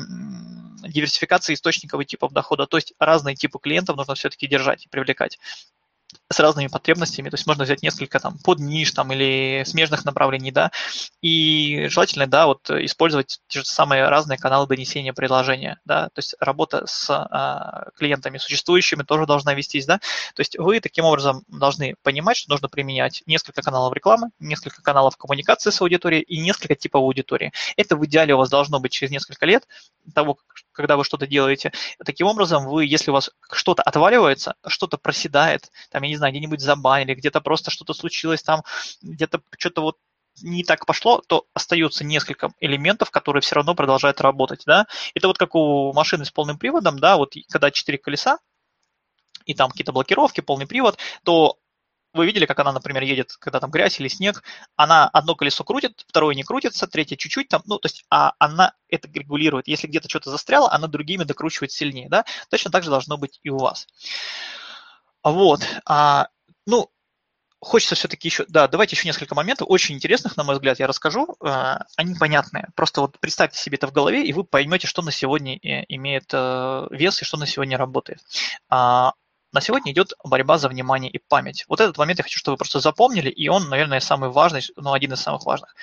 диверсификация 0.83 1.53
источников 1.53 2.01
и 2.01 2.05
типов 2.05 2.33
дохода. 2.33 2.67
То 2.67 2.75
есть 2.75 2.93
разные 2.99 3.35
типы 3.35 3.57
клиентов 3.57 3.95
нужно 3.95 4.15
все-таки 4.15 4.47
держать 4.47 4.85
и 4.85 4.89
привлекать 4.89 5.39
с 6.31 6.39
разными 6.39 6.67
потребностями, 6.67 7.29
то 7.29 7.35
есть 7.35 7.47
можно 7.47 7.63
взять 7.63 7.81
несколько 7.81 8.19
там 8.19 8.37
под 8.43 8.59
ниш 8.59 8.91
там 8.91 9.11
или 9.11 9.63
смежных 9.65 10.05
направлений, 10.05 10.51
да, 10.51 10.71
и 11.21 11.87
желательно, 11.89 12.27
да, 12.27 12.47
вот 12.47 12.69
использовать 12.69 13.39
те 13.47 13.59
же 13.59 13.65
самые 13.65 14.07
разные 14.07 14.37
каналы 14.37 14.67
донесения 14.67 15.13
предложения, 15.13 15.79
да, 15.85 16.05
то 16.05 16.19
есть 16.19 16.35
работа 16.39 16.85
с 16.85 17.09
а, 17.09 17.89
клиентами 17.95 18.37
существующими 18.37 19.03
тоже 19.03 19.25
должна 19.25 19.53
вестись, 19.53 19.85
да, 19.85 19.97
то 20.35 20.39
есть 20.39 20.57
вы 20.57 20.79
таким 20.79 21.05
образом 21.05 21.43
должны 21.47 21.95
понимать, 22.03 22.37
что 22.37 22.51
нужно 22.51 22.69
применять 22.69 23.23
несколько 23.25 23.61
каналов 23.61 23.93
рекламы, 23.93 24.29
несколько 24.39 24.81
каналов 24.81 25.17
коммуникации 25.17 25.69
с 25.69 25.81
аудиторией 25.81 26.23
и 26.23 26.39
несколько 26.39 26.75
типов 26.75 27.01
аудитории. 27.01 27.51
Это 27.75 27.95
в 27.95 28.05
идеале 28.05 28.33
у 28.33 28.37
вас 28.37 28.49
должно 28.49 28.79
быть 28.79 28.91
через 28.91 29.11
несколько 29.11 29.45
лет 29.45 29.67
того, 30.13 30.37
когда 30.71 30.97
вы 30.97 31.03
что-то 31.03 31.27
делаете. 31.27 31.71
Таким 32.03 32.27
образом, 32.27 32.67
вы, 32.67 32.85
если 32.85 33.11
у 33.11 33.13
вас 33.13 33.31
что-то 33.51 33.83
отваливается, 33.83 34.55
что-то 34.67 34.97
проседает, 34.97 35.71
там, 35.89 36.03
я 36.03 36.09
не 36.09 36.17
знаю, 36.17 36.33
где-нибудь 36.33 36.61
забанили, 36.61 37.15
где-то 37.15 37.41
просто 37.41 37.71
что-то 37.71 37.93
случилось, 37.93 38.43
там 38.43 38.63
где-то 39.01 39.41
что-то 39.57 39.81
вот 39.81 39.97
не 40.41 40.63
так 40.63 40.85
пошло, 40.85 41.21
то 41.27 41.45
остается 41.53 42.03
несколько 42.03 42.53
элементов, 42.59 43.11
которые 43.11 43.41
все 43.41 43.55
равно 43.55 43.75
продолжают 43.75 44.21
работать, 44.21 44.63
да. 44.65 44.87
Это 45.13 45.27
вот 45.27 45.37
как 45.37 45.55
у 45.55 45.93
машины 45.93 46.25
с 46.25 46.31
полным 46.31 46.57
приводом, 46.57 46.99
да, 46.99 47.17
вот 47.17 47.33
когда 47.49 47.71
четыре 47.71 47.97
колеса, 47.97 48.39
и 49.45 49.53
там 49.53 49.71
какие-то 49.71 49.91
блокировки, 49.91 50.41
полный 50.41 50.67
привод, 50.67 50.97
то 51.23 51.57
вы 52.13 52.25
видели, 52.25 52.45
как 52.45 52.59
она, 52.59 52.71
например, 52.71 53.03
едет, 53.03 53.33
когда 53.39 53.59
там 53.59 53.71
грязь 53.71 53.99
или 53.99 54.07
снег, 54.07 54.43
она 54.75 55.07
одно 55.07 55.35
колесо 55.35 55.63
крутит, 55.63 56.03
второе 56.07 56.35
не 56.35 56.43
крутится, 56.43 56.87
третье 56.87 57.15
чуть-чуть 57.15 57.47
там, 57.47 57.61
ну, 57.65 57.79
то 57.79 57.87
есть 57.87 58.05
а 58.09 58.33
она 58.39 58.73
это 58.89 59.07
регулирует. 59.11 59.67
Если 59.67 59.87
где-то 59.87 60.09
что-то 60.09 60.29
застряло, 60.29 60.71
она 60.71 60.87
другими 60.87 61.23
докручивает 61.23 61.71
сильнее, 61.71 62.09
да? 62.09 62.25
Точно 62.49 62.71
так 62.71 62.83
же 62.83 62.89
должно 62.89 63.17
быть 63.17 63.39
и 63.43 63.49
у 63.49 63.57
вас. 63.57 63.87
Вот. 65.23 65.61
А, 65.85 66.27
ну, 66.65 66.89
хочется 67.59 67.95
все-таки 67.95 68.27
еще, 68.27 68.45
да, 68.49 68.67
давайте 68.67 68.95
еще 68.95 69.07
несколько 69.07 69.35
моментов, 69.35 69.67
очень 69.69 69.95
интересных, 69.95 70.35
на 70.35 70.43
мой 70.43 70.55
взгляд, 70.55 70.79
я 70.79 70.87
расскажу. 70.87 71.35
А, 71.39 71.85
они 71.95 72.15
понятные. 72.15 72.67
Просто 72.75 73.01
вот 73.01 73.19
представьте 73.19 73.59
себе 73.59 73.77
это 73.77 73.87
в 73.87 73.93
голове, 73.93 74.25
и 74.25 74.33
вы 74.33 74.43
поймете, 74.43 74.87
что 74.87 75.01
на 75.01 75.11
сегодня 75.11 75.55
э, 75.57 75.85
имеет 75.87 76.25
э, 76.33 76.87
вес 76.91 77.21
и 77.21 77.25
что 77.25 77.37
на 77.37 77.45
сегодня 77.45 77.77
работает. 77.77 78.19
На 79.51 79.59
сегодня 79.59 79.91
идет 79.91 80.13
борьба 80.23 80.57
за 80.57 80.69
внимание 80.69 81.11
и 81.11 81.17
память. 81.17 81.65
Вот 81.67 81.81
этот 81.81 81.97
момент 81.97 82.19
я 82.19 82.23
хочу, 82.23 82.39
чтобы 82.39 82.53
вы 82.53 82.59
просто 82.59 82.79
запомнили, 82.79 83.29
и 83.29 83.49
он, 83.49 83.67
наверное, 83.67 83.99
самый 83.99 84.29
важный, 84.29 84.61
ну, 84.77 84.93
один 84.93 85.11
из 85.11 85.21
самых 85.21 85.45
важных. 85.45 85.75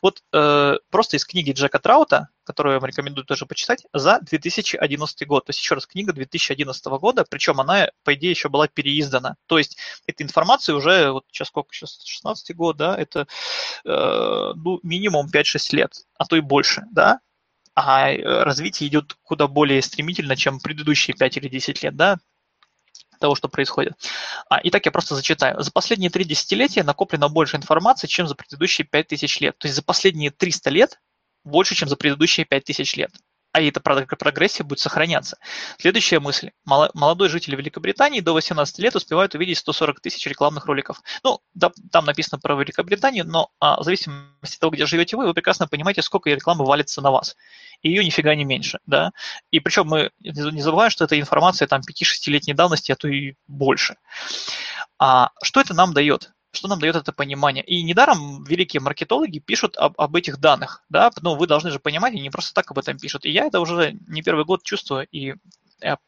Вот 0.00 0.22
э, 0.32 0.76
просто 0.90 1.16
из 1.16 1.26
книги 1.26 1.52
Джека 1.52 1.78
Траута, 1.78 2.28
которую 2.44 2.74
я 2.74 2.80
вам 2.80 2.88
рекомендую 2.88 3.26
тоже 3.26 3.44
почитать, 3.44 3.84
за 3.92 4.20
2011 4.22 5.26
год. 5.26 5.44
То 5.44 5.50
есть, 5.50 5.60
еще 5.60 5.74
раз, 5.74 5.86
книга 5.86 6.14
2011 6.14 6.86
года, 6.86 7.26
причем 7.28 7.60
она, 7.60 7.90
по 8.04 8.14
идее, 8.14 8.30
еще 8.30 8.48
была 8.48 8.68
переиздана. 8.68 9.36
То 9.46 9.58
есть, 9.58 9.76
эта 10.06 10.22
информация 10.22 10.74
уже, 10.74 11.10
вот 11.10 11.24
сейчас 11.30 11.48
сколько, 11.48 11.74
сейчас 11.74 12.02
16 12.02 12.56
год, 12.56 12.78
да, 12.78 12.96
это 12.96 13.26
э, 13.84 14.52
ну, 14.56 14.80
минимум 14.82 15.28
5-6 15.30 15.76
лет, 15.76 15.92
а 16.16 16.24
то 16.24 16.36
и 16.36 16.40
больше, 16.40 16.84
да, 16.90 17.20
а 17.74 18.10
э, 18.10 18.42
развитие 18.44 18.88
идет 18.88 19.16
куда 19.22 19.46
более 19.46 19.82
стремительно, 19.82 20.36
чем 20.36 20.58
предыдущие 20.58 21.16
5 21.16 21.36
или 21.36 21.48
10 21.48 21.82
лет, 21.82 21.96
да, 21.96 22.18
того, 23.20 23.34
что 23.34 23.48
происходит. 23.48 23.92
А, 24.48 24.60
итак, 24.64 24.86
я 24.86 24.92
просто 24.92 25.14
зачитаю. 25.14 25.62
За 25.62 25.70
последние 25.70 26.10
три 26.10 26.24
десятилетия 26.24 26.82
накоплено 26.82 27.28
больше 27.28 27.56
информации, 27.56 28.06
чем 28.06 28.26
за 28.26 28.34
предыдущие 28.34 28.86
5000 28.86 29.40
лет. 29.40 29.58
То 29.58 29.68
есть 29.68 29.76
за 29.76 29.82
последние 29.82 30.30
300 30.30 30.70
лет 30.70 31.00
больше, 31.44 31.74
чем 31.74 31.88
за 31.88 31.96
предыдущие 31.96 32.46
5000 32.46 32.96
лет 32.96 33.10
а 33.52 33.60
эта 33.60 33.80
прогрессия 33.80 34.64
будет 34.64 34.78
сохраняться. 34.78 35.38
Следующая 35.78 36.20
мысль. 36.20 36.50
Молодой 36.64 37.28
житель 37.28 37.56
Великобритании 37.56 38.20
до 38.20 38.32
18 38.32 38.78
лет 38.78 38.94
успевает 38.94 39.34
увидеть 39.34 39.58
140 39.58 40.00
тысяч 40.00 40.24
рекламных 40.26 40.66
роликов. 40.66 41.02
Ну, 41.24 41.40
да, 41.54 41.72
там 41.90 42.04
написано 42.04 42.38
про 42.38 42.54
Великобританию, 42.54 43.26
но 43.26 43.50
а, 43.58 43.80
в 43.80 43.84
зависимости 43.84 44.54
от 44.54 44.60
того, 44.60 44.70
где 44.70 44.86
живете 44.86 45.16
вы, 45.16 45.26
вы 45.26 45.34
прекрасно 45.34 45.66
понимаете, 45.66 46.02
сколько 46.02 46.30
рекламы 46.30 46.64
валится 46.64 47.00
на 47.00 47.10
вас. 47.10 47.36
И 47.82 47.88
ее 47.88 48.04
нифига 48.04 48.34
не 48.34 48.44
меньше, 48.44 48.78
да. 48.86 49.12
И 49.50 49.58
причем 49.58 49.86
мы 49.88 50.10
не 50.20 50.62
забываем, 50.62 50.90
что 50.90 51.04
это 51.04 51.18
информация 51.18 51.66
там 51.66 51.80
5-6-летней 51.80 52.54
давности, 52.54 52.92
а 52.92 52.96
то 52.96 53.08
и 53.08 53.34
больше. 53.48 53.96
А 54.98 55.30
что 55.42 55.60
это 55.60 55.74
нам 55.74 55.92
дает? 55.92 56.30
Что 56.52 56.68
нам 56.68 56.80
дает 56.80 56.96
это 56.96 57.12
понимание. 57.12 57.64
И 57.64 57.82
недаром 57.82 58.44
великие 58.44 58.80
маркетологи 58.80 59.38
пишут 59.38 59.76
об, 59.76 60.00
об 60.00 60.16
этих 60.16 60.38
данных, 60.38 60.82
да, 60.88 61.10
но 61.20 61.34
вы 61.34 61.46
должны 61.46 61.70
же 61.70 61.78
понимать, 61.78 62.12
они 62.12 62.22
не 62.22 62.30
просто 62.30 62.54
так 62.54 62.70
об 62.70 62.78
этом 62.78 62.98
пишут. 62.98 63.24
И 63.24 63.30
я 63.30 63.46
это 63.46 63.60
уже 63.60 63.96
не 64.08 64.22
первый 64.22 64.44
год 64.44 64.62
чувствую 64.62 65.06
и 65.10 65.34
я 65.80 65.98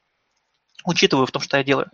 учитываю 0.85 1.27
в 1.27 1.31
том, 1.31 1.41
что 1.41 1.57
я 1.57 1.65
делаю. 1.65 1.91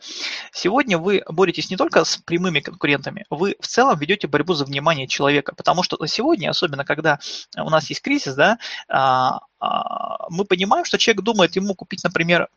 Сегодня 0.53 0.99
вы 0.99 1.23
боретесь 1.29 1.71
не 1.71 1.77
только 1.77 2.05
с 2.05 2.17
прямыми 2.17 2.61
конкурентами, 2.61 3.27
вы 3.29 3.57
в 3.61 3.67
целом 3.67 3.99
ведете 3.99 4.29
борьбу 4.29 4.55
за 4.55 4.65
внимание 4.65 5.07
человека, 5.07 5.55
потому 5.55 5.83
что 5.83 6.05
сегодня, 6.07 6.51
особенно 6.51 6.85
когда 6.85 7.19
у 7.57 7.69
нас 7.69 7.89
есть 7.91 8.01
кризис, 8.01 8.35
да, 8.35 8.59
а, 8.89 9.41
а, 9.61 10.27
мы 10.31 10.45
понимаем, 10.45 10.85
что 10.85 10.99
человек 10.99 11.23
думает 11.23 11.57
ему 11.57 11.75
купить, 11.75 12.03
например, 12.03 12.49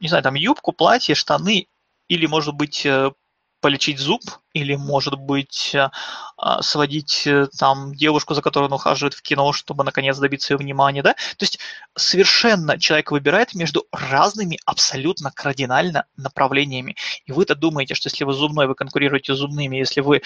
не 0.00 0.08
знаю, 0.08 0.22
там 0.22 0.34
юбку, 0.34 0.72
платье, 0.72 1.14
штаны 1.14 1.68
или, 2.08 2.26
может 2.26 2.54
быть, 2.54 2.84
э, 2.84 3.12
полечить 3.64 3.98
зуб, 3.98 4.20
или, 4.52 4.74
может 4.74 5.14
быть, 5.14 5.74
э, 5.74 5.88
а, 6.36 6.60
сводить 6.60 7.26
э, 7.26 7.46
там 7.58 7.94
девушку, 7.94 8.34
за 8.34 8.42
которой 8.42 8.64
он 8.64 8.74
ухаживает 8.74 9.14
в 9.14 9.22
кино, 9.22 9.54
чтобы 9.54 9.84
наконец 9.84 10.18
добиться 10.18 10.52
ее 10.52 10.58
внимания, 10.58 11.02
да? 11.02 11.14
То 11.14 11.44
есть 11.44 11.58
совершенно 11.96 12.78
человек 12.78 13.10
выбирает 13.10 13.54
между 13.54 13.86
разными 13.90 14.58
абсолютно 14.66 15.30
кардинально 15.30 16.04
направлениями. 16.18 16.94
И 17.24 17.32
вы-то 17.32 17.54
думаете, 17.54 17.94
что 17.94 18.10
если 18.10 18.24
вы 18.24 18.34
зубной, 18.34 18.66
вы 18.66 18.74
конкурируете 18.74 19.34
с 19.34 19.38
зубными, 19.38 19.78
если 19.78 20.02
вы, 20.02 20.18
э, 20.18 20.20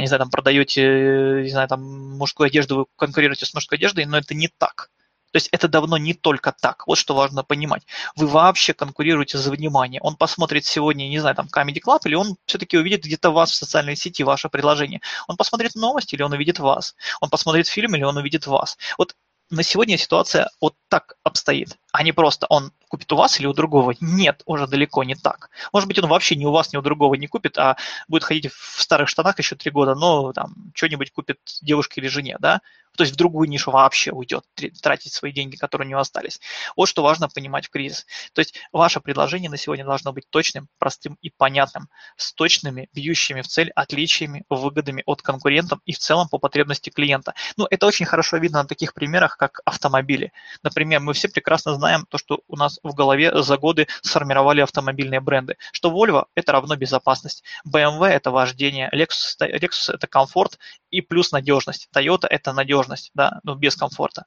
не 0.00 0.06
знаю, 0.06 0.18
там 0.18 0.30
продаете, 0.30 1.40
не 1.42 1.50
знаю, 1.50 1.68
там 1.68 2.18
мужскую 2.18 2.48
одежду, 2.48 2.76
вы 2.76 2.84
конкурируете 2.96 3.46
с 3.46 3.54
мужской 3.54 3.78
одеждой, 3.78 4.04
но 4.04 4.18
это 4.18 4.34
не 4.34 4.48
так. 4.48 4.90
То 5.34 5.38
есть 5.38 5.48
это 5.50 5.66
давно 5.66 5.98
не 5.98 6.14
только 6.14 6.52
так. 6.52 6.86
Вот 6.86 6.96
что 6.96 7.12
важно 7.12 7.42
понимать. 7.42 7.82
Вы 8.14 8.28
вообще 8.28 8.72
конкурируете 8.72 9.36
за 9.36 9.50
внимание. 9.50 10.00
Он 10.00 10.14
посмотрит 10.14 10.64
сегодня, 10.64 11.08
не 11.08 11.18
знаю, 11.18 11.34
там, 11.34 11.48
Comedy 11.52 11.80
Club, 11.84 11.98
или 12.04 12.14
он 12.14 12.36
все-таки 12.46 12.78
увидит 12.78 13.02
где-то 13.02 13.30
вас 13.30 13.50
в 13.50 13.56
социальной 13.56 13.96
сети, 13.96 14.22
ваше 14.22 14.48
предложение. 14.48 15.00
Он 15.26 15.36
посмотрит 15.36 15.74
новости, 15.74 16.14
или 16.14 16.22
он 16.22 16.34
увидит 16.34 16.60
вас. 16.60 16.94
Он 17.20 17.30
посмотрит 17.30 17.66
фильм, 17.66 17.96
или 17.96 18.04
он 18.04 18.16
увидит 18.16 18.46
вас. 18.46 18.78
Вот 18.96 19.16
на 19.50 19.64
сегодня 19.64 19.98
ситуация 19.98 20.50
вот 20.60 20.76
так 20.88 21.16
обстоит, 21.24 21.78
а 21.90 22.04
не 22.04 22.12
просто 22.12 22.46
он 22.48 22.72
купит 22.94 23.12
у 23.12 23.16
вас 23.16 23.40
или 23.40 23.46
у 23.46 23.52
другого. 23.52 23.94
Нет, 24.00 24.42
уже 24.46 24.68
далеко 24.68 25.02
не 25.02 25.16
так. 25.16 25.50
Может 25.72 25.88
быть, 25.88 25.98
он 25.98 26.08
вообще 26.08 26.36
ни 26.36 26.44
у 26.44 26.52
вас, 26.52 26.72
ни 26.72 26.76
у 26.76 26.80
другого 26.80 27.16
не 27.16 27.26
купит, 27.26 27.58
а 27.58 27.76
будет 28.06 28.22
ходить 28.22 28.52
в 28.52 28.80
старых 28.80 29.08
штанах 29.08 29.36
еще 29.40 29.56
три 29.56 29.72
года, 29.72 29.96
но 29.96 30.32
там 30.32 30.54
что-нибудь 30.74 31.10
купит 31.10 31.40
девушке 31.60 32.00
или 32.00 32.06
жене, 32.06 32.36
да? 32.38 32.60
То 32.96 33.02
есть 33.02 33.14
в 33.14 33.16
другую 33.16 33.48
нишу 33.48 33.70
вообще 33.70 34.12
уйдет, 34.12 34.44
тратить 34.80 35.12
свои 35.12 35.32
деньги, 35.32 35.56
которые 35.56 35.86
у 35.86 35.90
него 35.90 36.00
остались. 36.00 36.40
Вот 36.76 36.86
что 36.86 37.02
важно 37.02 37.28
понимать 37.28 37.66
в 37.66 37.70
кризис. 37.70 38.06
То 38.32 38.40
есть 38.40 38.54
ваше 38.72 39.00
предложение 39.00 39.50
на 39.50 39.56
сегодня 39.56 39.84
должно 39.84 40.12
быть 40.12 40.30
точным, 40.30 40.68
простым 40.78 41.18
и 41.20 41.30
понятным, 41.30 41.88
с 42.16 42.32
точными, 42.32 42.88
бьющими 42.92 43.40
в 43.40 43.48
цель 43.48 43.70
отличиями, 43.74 44.44
выгодами 44.48 45.02
от 45.06 45.22
конкурентов 45.22 45.80
и 45.84 45.92
в 45.92 45.98
целом 45.98 46.28
по 46.28 46.38
потребности 46.38 46.90
клиента. 46.90 47.34
Ну, 47.56 47.66
это 47.68 47.86
очень 47.86 48.06
хорошо 48.06 48.36
видно 48.36 48.62
на 48.62 48.68
таких 48.68 48.94
примерах, 48.94 49.36
как 49.36 49.60
автомобили. 49.64 50.32
Например, 50.62 51.00
мы 51.00 51.14
все 51.14 51.28
прекрасно 51.28 51.74
знаем 51.74 52.06
то, 52.08 52.18
что 52.18 52.42
у 52.46 52.56
нас 52.56 52.78
в 52.84 52.94
голове 52.94 53.42
за 53.42 53.58
годы 53.58 53.88
сформировали 54.02 54.60
автомобильные 54.60 55.20
бренды, 55.20 55.56
что 55.72 55.90
Volvo– 55.90 56.26
это 56.34 56.52
равно 56.52 56.76
безопасность, 56.76 57.42
BMW– 57.66 58.04
это 58.08 58.30
вождение, 58.30 58.90
Lexus, 58.94 59.36
Lexus– 59.40 59.92
это 59.94 60.06
комфорт 60.06 60.58
и 60.90 61.00
плюс 61.00 61.32
надежность, 61.32 61.88
Toyota– 61.94 62.26
это 62.30 62.52
надежность, 62.52 63.10
да, 63.14 63.40
но 63.42 63.54
без 63.54 63.74
комфорта 63.74 64.26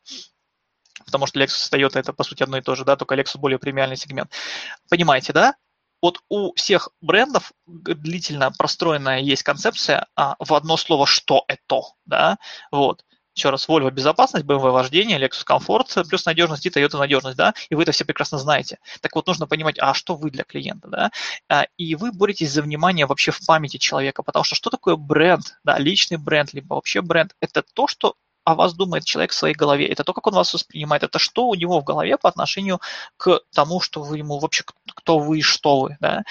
потому 1.06 1.28
что 1.28 1.40
Lexus 1.40 1.70
и 1.72 1.76
Toyota 1.76 2.00
это 2.00 2.12
по 2.12 2.24
сути 2.24 2.44
одно 2.44 2.58
и 2.58 2.62
то 2.62 2.76
же, 2.76 2.84
да, 2.84 2.96
только 2.96 3.16
Lexus 3.16 3.38
более 3.38 3.60
премиальный 3.60 3.96
сегмент. 3.96 4.32
Понимаете, 4.90 5.32
да? 5.32 5.56
Вот 6.02 6.20
у 6.30 6.54
всех 6.54 6.90
брендов 7.02 7.52
длительно 7.66 8.52
простроенная 8.52 9.20
есть 9.20 9.44
концепция 9.44 10.08
а, 10.16 10.36
в 10.40 10.54
одно 10.54 10.78
слово 10.78 11.08
«что 11.08 11.44
это», 11.48 11.82
да, 12.06 12.38
вот. 12.72 13.04
Еще 13.38 13.52
раз, 13.52 13.70
Volvo 13.70 13.92
безопасность, 13.92 14.48
BMW 14.48 14.72
вождение, 14.72 15.20
Lexus 15.20 15.44
комфорт, 15.46 15.94
плюс 16.10 16.26
надежность 16.26 16.66
и 16.66 16.70
Toyota 16.70 16.98
надежность, 16.98 17.38
да, 17.38 17.54
и 17.70 17.76
вы 17.76 17.84
это 17.84 17.92
все 17.92 18.04
прекрасно 18.04 18.40
знаете. 18.40 18.80
Так 19.00 19.16
вот, 19.16 19.28
нужно 19.28 19.46
понимать, 19.46 19.78
а 19.78 19.94
что 19.94 20.16
вы 20.16 20.32
для 20.32 20.44
клиента, 20.44 20.88
да, 20.88 21.12
а, 21.48 21.68
и 21.78 21.94
вы 21.94 22.12
боретесь 22.12 22.52
за 22.52 22.64
внимание 22.64 23.06
вообще 23.06 23.30
в 23.30 23.46
памяти 23.46 23.78
человека, 23.78 24.24
потому 24.24 24.44
что 24.44 24.56
что 24.56 24.72
такое 24.72 24.96
бренд, 24.96 25.60
да, 25.64 25.78
личный 25.78 26.18
бренд, 26.18 26.52
либо 26.54 26.74
вообще 26.74 27.04
бренд, 27.04 27.36
это 27.40 27.62
то, 27.62 27.88
что 27.88 28.16
о 28.48 28.56
вас 28.56 28.74
думает 28.74 29.04
человек 29.04 29.32
в 29.32 29.36
своей 29.36 29.54
голове. 29.54 29.86
Это 29.88 30.06
то, 30.06 30.14
как 30.14 30.26
он 30.26 30.36
вас 30.36 30.54
воспринимает. 30.54 31.04
Это 31.04 31.20
что 31.20 31.50
у 31.50 31.54
него 31.54 31.82
в 31.82 31.84
голове 31.84 32.18
по 32.18 32.30
отношению 32.30 32.80
к 33.18 33.42
тому, 33.54 33.82
что 33.82 34.02
вы 34.02 34.20
ему 34.20 34.40
вообще, 34.40 34.64
кто 34.96 35.20
вы 35.20 35.40
и 35.40 35.42
что 35.42 35.82
вы. 35.82 35.98
Да? 36.00 36.24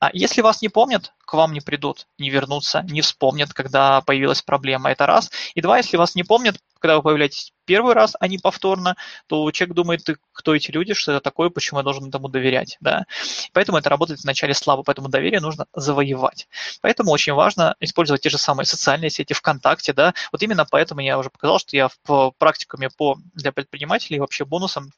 А 0.00 0.08
если 0.14 0.40
вас 0.40 0.62
не 0.62 0.70
помнят, 0.70 1.12
к 1.26 1.34
вам 1.34 1.52
не 1.52 1.60
придут, 1.60 2.06
не 2.16 2.30
вернутся, 2.30 2.86
не 2.88 3.02
вспомнят, 3.02 3.52
когда 3.52 4.00
появилась 4.00 4.40
проблема. 4.40 4.90
Это 4.90 5.04
раз. 5.04 5.30
И 5.54 5.60
два, 5.60 5.76
если 5.76 5.98
вас 5.98 6.14
не 6.14 6.22
помнят, 6.22 6.56
когда 6.80 6.96
вы 6.96 7.02
появляетесь 7.02 7.52
первый 7.68 7.94
раз, 7.94 8.16
а 8.18 8.26
не 8.28 8.38
повторно, 8.38 8.96
то 9.26 9.50
человек 9.50 9.76
думает, 9.76 10.06
кто 10.32 10.54
эти 10.54 10.70
люди, 10.70 10.94
что 10.94 11.12
это 11.12 11.20
такое, 11.20 11.50
почему 11.50 11.80
я 11.80 11.84
должен 11.84 12.08
этому 12.08 12.28
доверять. 12.28 12.78
Да? 12.80 13.04
Поэтому 13.52 13.76
это 13.76 13.90
работает 13.90 14.20
вначале 14.22 14.54
слабо, 14.54 14.82
поэтому 14.82 15.08
доверие 15.08 15.40
нужно 15.40 15.66
завоевать. 15.74 16.48
Поэтому 16.80 17.10
очень 17.10 17.34
важно 17.34 17.76
использовать 17.78 18.22
те 18.22 18.30
же 18.30 18.38
самые 18.38 18.64
социальные 18.64 19.10
сети 19.10 19.34
ВКонтакте. 19.34 19.92
Да? 19.92 20.14
Вот 20.32 20.42
именно 20.42 20.64
поэтому 20.64 21.02
я 21.02 21.18
уже 21.18 21.28
показал, 21.28 21.58
что 21.58 21.76
я 21.76 21.90
в 22.04 22.32
практикуме 22.38 22.88
по, 22.88 23.18
для 23.34 23.52
предпринимателей 23.52 24.18
вообще 24.18 24.46
бонусом 24.46 24.92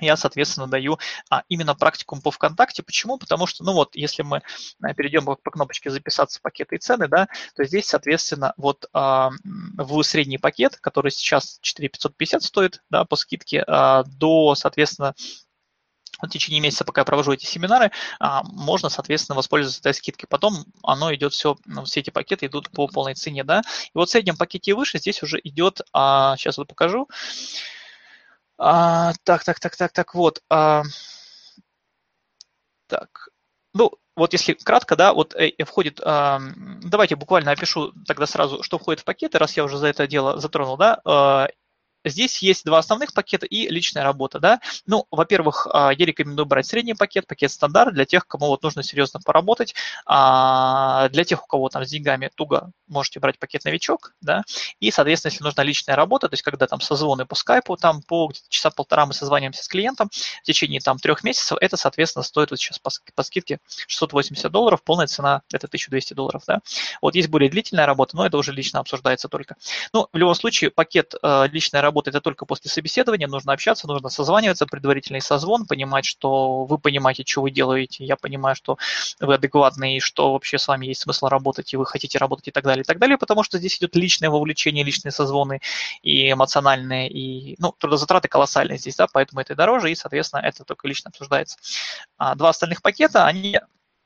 я, 0.00 0.16
соответственно, 0.16 0.66
даю 0.66 0.98
а, 1.30 1.42
именно 1.48 1.74
практикум 1.74 2.20
по 2.20 2.30
ВКонтакте. 2.30 2.82
Почему? 2.82 3.18
Потому 3.18 3.46
что, 3.46 3.64
ну 3.64 3.72
вот, 3.72 3.96
если 3.96 4.22
мы 4.22 4.42
а, 4.82 4.94
перейдем 4.94 5.24
по, 5.24 5.36
по 5.36 5.50
кнопочке 5.50 5.90
«Записаться 5.90 6.40
пакеты 6.40 6.76
и 6.76 6.78
цены», 6.78 7.08
да, 7.08 7.28
то 7.54 7.64
здесь, 7.64 7.86
соответственно, 7.86 8.52
вот 8.56 8.86
а, 8.92 9.30
в 9.44 10.02
средний 10.02 10.38
пакет, 10.38 10.76
который 10.76 11.10
сейчас 11.10 11.58
4550 11.62 12.42
стоит, 12.42 12.82
да, 12.90 13.04
по 13.04 13.16
скидке, 13.16 13.64
а, 13.66 14.04
до, 14.04 14.54
соответственно, 14.54 15.14
в 16.20 16.28
течение 16.28 16.60
месяца, 16.60 16.84
пока 16.84 17.02
я 17.02 17.04
провожу 17.04 17.32
эти 17.32 17.44
семинары, 17.44 17.90
а, 18.20 18.42
можно, 18.44 18.88
соответственно, 18.88 19.36
воспользоваться 19.36 19.80
этой 19.80 19.94
скидкой. 19.94 20.26
Потом 20.28 20.64
оно 20.82 21.14
идет 21.14 21.32
все, 21.32 21.56
ну, 21.66 21.84
все 21.84 22.00
эти 22.00 22.10
пакеты 22.10 22.46
идут 22.46 22.70
по 22.70 22.88
полной 22.88 23.14
цене, 23.14 23.44
да. 23.44 23.60
И 23.60 23.90
вот 23.94 24.08
в 24.08 24.12
среднем 24.12 24.36
пакете 24.36 24.74
выше 24.74 24.98
здесь 24.98 25.22
уже 25.22 25.38
идет, 25.42 25.82
сейчас 25.92 26.56
вот 26.56 26.68
покажу, 26.68 27.08
а, 28.58 29.12
так, 29.24 29.44
так, 29.44 29.60
так, 29.60 29.76
так, 29.76 29.92
так, 29.92 30.14
вот. 30.14 30.42
А, 30.50 30.82
так, 32.86 33.28
ну, 33.74 33.92
вот 34.16 34.32
если 34.32 34.54
кратко, 34.54 34.96
да, 34.96 35.12
вот 35.12 35.34
э, 35.34 35.52
входит, 35.64 36.00
э, 36.00 36.38
давайте 36.82 37.16
буквально 37.16 37.50
опишу 37.50 37.92
тогда 38.06 38.26
сразу, 38.26 38.62
что 38.62 38.78
входит 38.78 39.00
в 39.00 39.04
пакеты, 39.04 39.38
раз 39.38 39.56
я 39.56 39.64
уже 39.64 39.76
за 39.76 39.88
это 39.88 40.06
дело 40.06 40.40
затронул, 40.40 40.76
да, 40.76 41.00
э, 41.04 41.52
Здесь 42.06 42.40
есть 42.42 42.64
два 42.64 42.78
основных 42.78 43.12
пакета 43.12 43.46
и 43.46 43.68
личная 43.68 44.04
работа. 44.04 44.38
Да? 44.38 44.60
Ну, 44.86 45.06
во-первых, 45.10 45.66
а, 45.72 45.90
я 45.90 46.06
рекомендую 46.06 46.46
брать 46.46 46.66
средний 46.66 46.94
пакет, 46.94 47.26
пакет 47.26 47.50
стандарт 47.50 47.94
для 47.94 48.04
тех, 48.04 48.26
кому 48.26 48.46
вот 48.46 48.62
нужно 48.62 48.82
серьезно 48.82 49.20
поработать. 49.20 49.74
А, 50.06 51.08
для 51.08 51.24
тех, 51.24 51.42
у 51.44 51.46
кого 51.46 51.68
там 51.68 51.84
с 51.84 51.90
деньгами 51.90 52.30
туго, 52.34 52.70
можете 52.86 53.20
брать 53.20 53.38
пакет 53.38 53.64
новичок. 53.64 54.12
Да? 54.20 54.44
И, 54.80 54.90
соответственно, 54.90 55.32
если 55.32 55.44
нужна 55.44 55.64
личная 55.64 55.96
работа, 55.96 56.28
то 56.28 56.34
есть 56.34 56.42
когда 56.42 56.66
там 56.66 56.80
созвоны 56.80 57.26
по 57.26 57.34
скайпу, 57.34 57.76
там 57.76 58.02
по 58.02 58.30
часа 58.48 58.70
полтора 58.70 59.06
мы 59.06 59.12
созваниваемся 59.12 59.64
с 59.64 59.68
клиентом 59.68 60.08
в 60.12 60.42
течение 60.42 60.80
там 60.80 60.98
трех 60.98 61.24
месяцев, 61.24 61.58
это, 61.60 61.76
соответственно, 61.76 62.22
стоит 62.22 62.50
вот 62.50 62.60
сейчас 62.60 62.78
по, 62.78 62.90
по 63.14 63.22
скидке 63.22 63.58
680 63.88 64.50
долларов, 64.50 64.82
полная 64.84 65.08
цена 65.08 65.42
это 65.52 65.66
1200 65.66 66.14
долларов. 66.14 66.42
Да? 66.46 66.60
Вот 67.02 67.14
есть 67.16 67.28
более 67.28 67.50
длительная 67.50 67.86
работа, 67.86 68.16
но 68.16 68.24
это 68.24 68.38
уже 68.38 68.52
лично 68.52 68.80
обсуждается 68.80 69.28
только. 69.28 69.56
Ну, 69.92 70.08
в 70.12 70.16
любом 70.16 70.34
случае, 70.34 70.70
пакет 70.70 71.14
э, 71.20 71.48
личная 71.50 71.82
работа 71.82 71.95
работает 71.96 72.16
это 72.16 72.20
только 72.20 72.46
после 72.46 72.70
собеседования, 72.70 73.26
нужно 73.26 73.52
общаться, 73.52 73.86
нужно 73.86 74.10
созваниваться, 74.10 74.66
предварительный 74.66 75.20
созвон, 75.20 75.66
понимать, 75.66 76.04
что 76.04 76.64
вы 76.64 76.78
понимаете, 76.78 77.24
что 77.26 77.42
вы 77.42 77.50
делаете, 77.50 78.04
я 78.04 78.16
понимаю, 78.16 78.54
что 78.54 78.76
вы 79.20 79.34
адекватны 79.34 79.96
и 79.96 80.00
что 80.00 80.32
вообще 80.32 80.58
с 80.58 80.68
вами 80.68 80.86
есть 80.86 81.02
смысл 81.02 81.28
работать, 81.28 81.72
и 81.72 81.76
вы 81.76 81.86
хотите 81.86 82.18
работать 82.18 82.48
и 82.48 82.50
так 82.50 82.64
далее, 82.64 82.82
и 82.82 82.84
так 82.84 82.98
далее, 82.98 83.16
потому 83.16 83.42
что 83.42 83.58
здесь 83.58 83.78
идет 83.78 83.96
личное 83.96 84.28
вовлечение, 84.28 84.84
личные 84.84 85.12
созвоны 85.12 85.60
и 86.02 86.32
эмоциональные, 86.32 87.08
и, 87.08 87.56
ну, 87.58 87.72
трудозатраты 87.78 88.28
колоссальные 88.28 88.78
здесь, 88.78 88.96
да, 88.96 89.06
поэтому 89.10 89.40
это 89.40 89.54
и 89.54 89.56
дороже, 89.56 89.90
и, 89.90 89.94
соответственно, 89.94 90.42
это 90.42 90.64
только 90.64 90.88
лично 90.88 91.08
обсуждается. 91.08 91.56
А 92.18 92.34
два 92.34 92.50
остальных 92.50 92.82
пакета, 92.82 93.26
они 93.26 93.58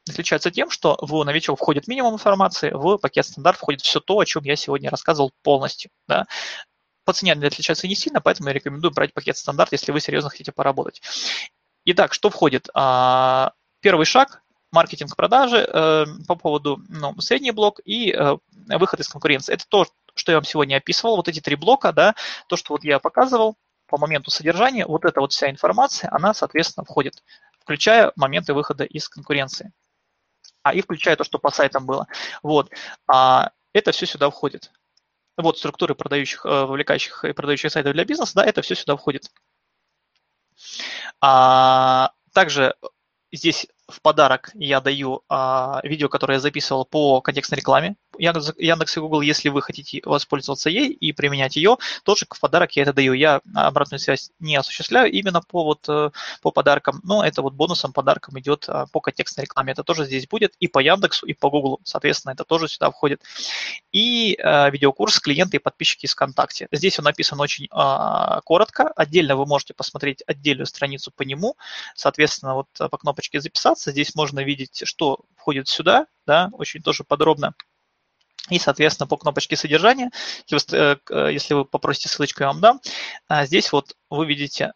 отличаются 0.08 0.50
тем, 0.50 0.70
что 0.70 0.96
в 1.00 1.24
новичок 1.24 1.58
входит 1.58 1.88
минимум 1.88 2.14
информации, 2.14 2.70
в 2.70 2.98
пакет 2.98 3.26
стандарт 3.26 3.58
входит 3.58 3.80
все 3.82 4.00
то, 4.00 4.18
о 4.18 4.24
чем 4.24 4.44
я 4.44 4.56
сегодня 4.56 4.90
рассказывал 4.90 5.32
полностью. 5.42 5.90
Да 6.08 6.26
по 7.10 7.14
цене 7.14 7.32
они 7.32 7.44
отличаются 7.44 7.88
не 7.88 7.96
сильно, 7.96 8.20
поэтому 8.20 8.50
я 8.50 8.54
рекомендую 8.54 8.92
брать 8.92 9.12
пакет 9.12 9.36
стандарт, 9.36 9.72
если 9.72 9.90
вы 9.90 9.98
серьезно 9.98 10.30
хотите 10.30 10.52
поработать. 10.52 11.02
Итак, 11.84 12.14
что 12.14 12.30
входит? 12.30 12.68
А, 12.72 13.52
первый 13.80 14.06
шаг 14.06 14.44
маркетинг 14.70 15.16
продажи 15.16 15.56
э, 15.56 16.06
по 16.28 16.36
поводу 16.36 16.80
ну, 16.88 17.20
средний 17.20 17.50
блок 17.50 17.80
и 17.84 18.12
э, 18.12 18.36
выход 18.78 19.00
из 19.00 19.08
конкуренции. 19.08 19.52
Это 19.52 19.64
то, 19.68 19.88
что 20.14 20.30
я 20.30 20.38
вам 20.38 20.44
сегодня 20.44 20.76
описывал, 20.76 21.16
вот 21.16 21.26
эти 21.26 21.40
три 21.40 21.56
блока, 21.56 21.92
да, 21.92 22.14
то, 22.46 22.54
что 22.54 22.74
вот 22.74 22.84
я 22.84 23.00
показывал 23.00 23.56
по 23.88 23.98
моменту 23.98 24.30
содержания, 24.30 24.86
вот 24.86 25.04
эта 25.04 25.20
вот 25.20 25.32
вся 25.32 25.50
информация, 25.50 26.10
она, 26.12 26.32
соответственно, 26.32 26.84
входит, 26.84 27.24
включая 27.58 28.12
моменты 28.14 28.54
выхода 28.54 28.84
из 28.84 29.08
конкуренции. 29.08 29.72
А 30.62 30.72
и 30.74 30.80
включая 30.80 31.16
то, 31.16 31.24
что 31.24 31.40
по 31.40 31.50
сайтам 31.50 31.86
было. 31.86 32.06
Вот. 32.44 32.70
А, 33.08 33.50
это 33.72 33.90
все 33.90 34.06
сюда 34.06 34.30
входит 34.30 34.70
вот 35.42 35.58
структуры 35.58 35.94
продающих, 35.94 36.44
э, 36.44 36.48
вовлекающих 36.48 37.24
и 37.24 37.32
продающих 37.32 37.70
сайтов 37.70 37.92
для 37.92 38.04
бизнеса, 38.04 38.32
да, 38.34 38.44
это 38.44 38.62
все 38.62 38.74
сюда 38.74 38.96
входит. 38.96 39.30
А, 41.20 42.12
также 42.32 42.74
здесь 43.32 43.66
в 43.88 44.00
подарок 44.02 44.50
я 44.54 44.80
даю 44.80 45.22
а, 45.28 45.80
видео, 45.82 46.08
которое 46.08 46.34
я 46.34 46.40
записывал 46.40 46.84
по 46.84 47.20
контекстной 47.20 47.58
рекламе. 47.58 47.96
Яндекс, 48.20 48.52
Яндекс 48.58 48.96
и 48.96 49.00
Google, 49.00 49.22
если 49.22 49.48
вы 49.48 49.62
хотите 49.62 50.02
воспользоваться 50.04 50.68
ей 50.68 50.90
и 50.90 51.12
применять 51.12 51.56
ее, 51.56 51.78
тоже 52.04 52.26
в 52.28 52.40
подарок 52.40 52.76
я 52.76 52.82
это 52.82 52.92
даю. 52.92 53.14
Я 53.14 53.40
обратную 53.54 53.98
связь 53.98 54.30
не 54.38 54.56
осуществляю 54.56 55.10
именно 55.10 55.40
по, 55.40 55.64
вот, 55.64 55.88
э, 55.88 56.10
по 56.42 56.50
подаркам, 56.50 57.00
но 57.02 57.24
это 57.24 57.42
вот 57.42 57.54
бонусом, 57.54 57.92
подарком 57.92 58.38
идет 58.38 58.66
а, 58.68 58.86
по 58.92 59.00
контекстной 59.00 59.44
рекламе. 59.44 59.72
Это 59.72 59.82
тоже 59.82 60.04
здесь 60.04 60.26
будет 60.28 60.54
и 60.60 60.68
по 60.68 60.78
Яндексу, 60.80 61.26
и 61.26 61.32
по 61.32 61.50
Google. 61.50 61.80
Соответственно, 61.84 62.32
это 62.32 62.44
тоже 62.44 62.68
сюда 62.68 62.90
входит. 62.90 63.22
И 63.92 64.38
а, 64.42 64.68
видеокурс 64.68 65.18
клиенты 65.18 65.56
и 65.56 65.60
подписчики 65.60 66.04
из 66.04 66.12
ВКонтакте. 66.12 66.68
Здесь 66.70 66.98
он 66.98 67.06
написан 67.06 67.40
очень 67.40 67.68
а, 67.70 68.40
коротко. 68.42 68.88
Отдельно 68.96 69.36
вы 69.36 69.46
можете 69.46 69.72
посмотреть 69.72 70.22
отдельную 70.26 70.66
страницу 70.66 71.10
по 71.10 71.22
нему. 71.22 71.56
Соответственно, 71.94 72.54
вот 72.54 72.68
по 72.76 72.98
кнопочке 72.98 73.40
записаться. 73.40 73.90
Здесь 73.90 74.14
можно 74.14 74.40
видеть, 74.40 74.82
что 74.84 75.20
входит 75.36 75.68
сюда, 75.68 76.06
да, 76.26 76.50
очень 76.52 76.82
тоже 76.82 77.02
подробно 77.04 77.54
И, 78.50 78.58
соответственно, 78.58 79.06
по 79.06 79.16
кнопочке 79.16 79.56
содержания, 79.56 80.10
если 80.46 80.98
вы, 81.08 81.16
э, 81.16 81.54
вы 81.54 81.64
попросите 81.64 82.08
ссылочку, 82.08 82.42
я 82.42 82.48
вам 82.48 82.60
дам, 82.60 82.80
а 83.28 83.46
здесь 83.46 83.72
вот 83.72 83.96
вы 84.10 84.26
видите, 84.26 84.72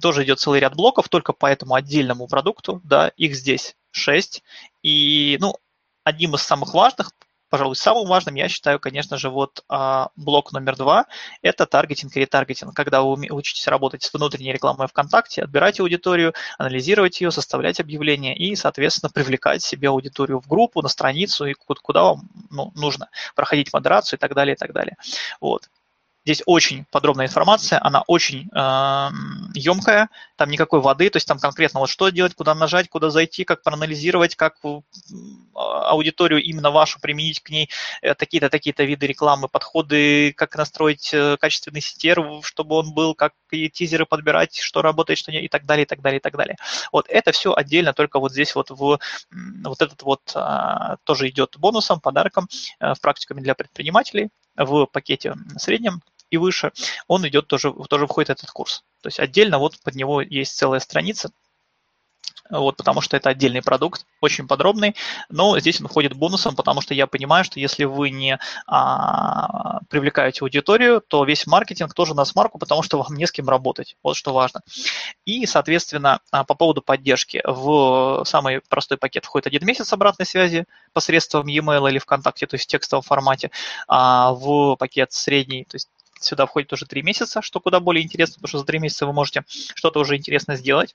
тоже 0.00 0.24
идет 0.24 0.40
целый 0.40 0.60
ряд 0.60 0.74
блоков 0.74 1.08
только 1.08 1.32
по 1.32 1.46
этому 1.46 1.74
отдельному 1.74 2.26
продукту, 2.26 2.80
да, 2.84 3.08
их 3.16 3.34
здесь 3.34 3.76
6. 3.92 4.42
И, 4.82 5.38
ну, 5.40 5.56
одним 6.04 6.34
из 6.34 6.42
самых 6.42 6.74
важных 6.74 7.12
пожалуй, 7.54 7.76
самым 7.76 8.08
важным 8.08 8.34
я 8.34 8.48
считаю, 8.48 8.80
конечно 8.80 9.16
же, 9.16 9.30
вот 9.30 9.62
а, 9.68 10.08
блок 10.16 10.50
номер 10.50 10.74
два– 10.74 11.06
это 11.42 11.66
таргетинг 11.66 12.16
и 12.16 12.18
ретаргетинг. 12.18 12.74
Когда 12.74 13.00
вы 13.00 13.28
учитесь 13.30 13.68
работать 13.68 14.02
с 14.02 14.12
внутренней 14.12 14.52
рекламой 14.52 14.88
ВКонтакте, 14.88 15.44
отбирать 15.44 15.78
аудиторию, 15.78 16.34
анализировать 16.58 17.20
ее, 17.20 17.30
составлять 17.30 17.78
объявления 17.78 18.36
и, 18.36 18.56
соответственно, 18.56 19.08
привлекать 19.08 19.62
себе 19.62 19.90
аудиторию 19.90 20.40
в 20.40 20.48
группу, 20.48 20.82
на 20.82 20.88
страницу 20.88 21.46
и 21.46 21.54
куда 21.54 22.02
вам 22.02 22.28
ну, 22.50 22.72
нужно, 22.74 23.08
проходить 23.36 23.72
модерацию 23.72 24.18
и 24.18 24.20
так 24.20 24.34
далее, 24.34 24.56
и 24.56 24.58
так 24.58 24.72
далее. 24.72 24.96
Вот. 25.40 25.70
Здесь 26.24 26.42
очень 26.46 26.86
подробная 26.90 27.26
информация, 27.26 27.78
она 27.82 28.02
очень 28.06 28.48
э, 28.54 29.10
емкая, 29.54 30.08
там 30.36 30.48
никакой 30.48 30.80
воды, 30.80 31.10
то 31.10 31.18
есть 31.18 31.28
там 31.28 31.38
конкретно 31.38 31.80
вот 31.80 31.90
что 31.90 32.08
делать, 32.08 32.34
куда 32.34 32.54
нажать, 32.54 32.88
куда 32.88 33.10
зайти, 33.10 33.44
как 33.44 33.62
проанализировать, 33.62 34.34
как 34.34 34.56
аудиторию 35.54 36.42
именно 36.42 36.70
вашу 36.70 36.98
применить 36.98 37.40
к 37.40 37.50
ней, 37.50 37.68
э, 38.00 38.14
такие-то, 38.14 38.48
такие-то 38.48 38.84
виды 38.84 39.06
рекламы, 39.06 39.48
подходы, 39.48 40.32
как 40.32 40.56
настроить 40.56 41.12
э, 41.12 41.36
качественный 41.38 41.82
сетер, 41.82 42.24
чтобы 42.42 42.76
он 42.76 42.94
был, 42.94 43.14
как 43.14 43.34
и 43.50 43.68
тизеры 43.68 44.06
подбирать, 44.06 44.56
что 44.56 44.80
работает, 44.80 45.18
что 45.18 45.30
нет, 45.30 45.42
и 45.42 45.48
так 45.48 45.66
далее, 45.66 45.84
и 45.84 45.86
так 45.86 46.00
далее, 46.00 46.20
и 46.20 46.22
так 46.22 46.36
далее. 46.36 46.56
Вот 46.90 47.06
это 47.08 47.32
все 47.32 47.52
отдельно, 47.52 47.92
только 47.92 48.18
вот 48.18 48.32
здесь 48.32 48.54
вот 48.54 48.70
в 48.70 48.98
вот 49.64 49.82
этот 49.82 50.02
вот 50.02 50.22
а, 50.34 50.96
тоже 51.04 51.28
идет 51.28 51.56
бонусом, 51.58 52.00
подарком 52.00 52.48
э, 52.80 52.94
в 52.94 53.00
практикуме 53.00 53.42
для 53.42 53.54
предпринимателей 53.54 54.30
в 54.56 54.86
пакете 54.86 55.34
среднем 55.58 56.00
и 56.34 56.36
выше, 56.36 56.72
он 57.08 57.26
идет 57.26 57.46
тоже, 57.46 57.72
тоже 57.88 58.06
входит 58.06 58.30
этот 58.30 58.50
курс. 58.50 58.84
То 59.02 59.08
есть 59.08 59.20
отдельно 59.20 59.58
вот 59.58 59.78
под 59.82 59.94
него 59.94 60.20
есть 60.20 60.56
целая 60.56 60.80
страница, 60.80 61.30
вот, 62.50 62.76
потому 62.76 63.00
что 63.00 63.16
это 63.16 63.30
отдельный 63.30 63.62
продукт, 63.62 64.04
очень 64.20 64.46
подробный, 64.46 64.94
но 65.30 65.58
здесь 65.58 65.80
он 65.80 65.88
входит 65.88 66.12
бонусом, 66.12 66.54
потому 66.54 66.82
что 66.82 66.92
я 66.92 67.06
понимаю, 67.06 67.42
что 67.42 67.58
если 67.58 67.84
вы 67.84 68.10
не 68.10 68.38
а, 68.66 69.80
привлекаете 69.88 70.40
аудиторию, 70.42 71.00
то 71.00 71.24
весь 71.24 71.46
маркетинг 71.46 71.94
тоже 71.94 72.14
на 72.14 72.26
смарку, 72.26 72.58
потому 72.58 72.82
что 72.82 72.98
вам 72.98 73.14
не 73.14 73.26
с 73.26 73.32
кем 73.32 73.48
работать, 73.48 73.96
вот 74.02 74.16
что 74.16 74.34
важно. 74.34 74.60
И, 75.24 75.46
соответственно, 75.46 76.20
а, 76.30 76.44
по 76.44 76.54
поводу 76.54 76.82
поддержки, 76.82 77.40
в 77.46 78.24
самый 78.26 78.60
простой 78.68 78.98
пакет 78.98 79.24
входит 79.24 79.46
один 79.46 79.66
месяц 79.66 79.90
обратной 79.94 80.26
связи 80.26 80.66
посредством 80.92 81.46
e-mail 81.46 81.88
или 81.88 81.98
ВКонтакте, 81.98 82.46
то 82.46 82.56
есть 82.56 82.66
в 82.66 82.68
текстовом 82.68 83.02
формате, 83.02 83.50
а 83.88 84.32
в 84.32 84.76
пакет 84.76 85.12
средний, 85.12 85.64
то 85.64 85.76
есть 85.76 85.88
сюда 86.24 86.46
входит 86.46 86.72
уже 86.72 86.86
три 86.86 87.02
месяца, 87.02 87.42
что 87.42 87.60
куда 87.60 87.80
более 87.80 88.04
интересно, 88.04 88.34
потому 88.36 88.48
что 88.48 88.58
за 88.58 88.64
три 88.64 88.78
месяца 88.78 89.06
вы 89.06 89.12
можете 89.12 89.44
что-то 89.74 90.00
уже 90.00 90.16
интересно 90.16 90.56
сделать 90.56 90.94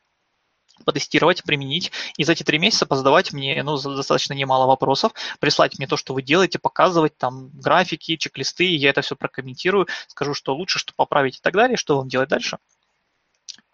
потестировать, 0.86 1.44
применить, 1.44 1.92
и 2.18 2.24
за 2.24 2.32
эти 2.32 2.44
три 2.44 2.58
месяца 2.58 2.86
позадавать 2.86 3.34
мне 3.34 3.62
ну, 3.64 3.78
достаточно 3.78 4.34
немало 4.34 4.66
вопросов, 4.66 5.12
прислать 5.40 5.78
мне 5.78 5.88
то, 5.88 5.98
что 5.98 6.14
вы 6.14 6.22
делаете, 6.22 6.60
показывать 6.60 7.18
там 7.18 7.50
графики, 7.50 8.16
чек-листы, 8.16 8.64
я 8.64 8.92
это 8.92 9.02
все 9.02 9.18
прокомментирую, 9.18 9.88
скажу, 10.08 10.34
что 10.34 10.56
лучше, 10.56 10.80
что 10.80 10.94
поправить 10.96 11.38
и 11.38 11.42
так 11.42 11.54
далее, 11.54 11.78
что 11.78 11.98
вам 11.98 12.08
делать 12.08 12.30
дальше 12.30 12.60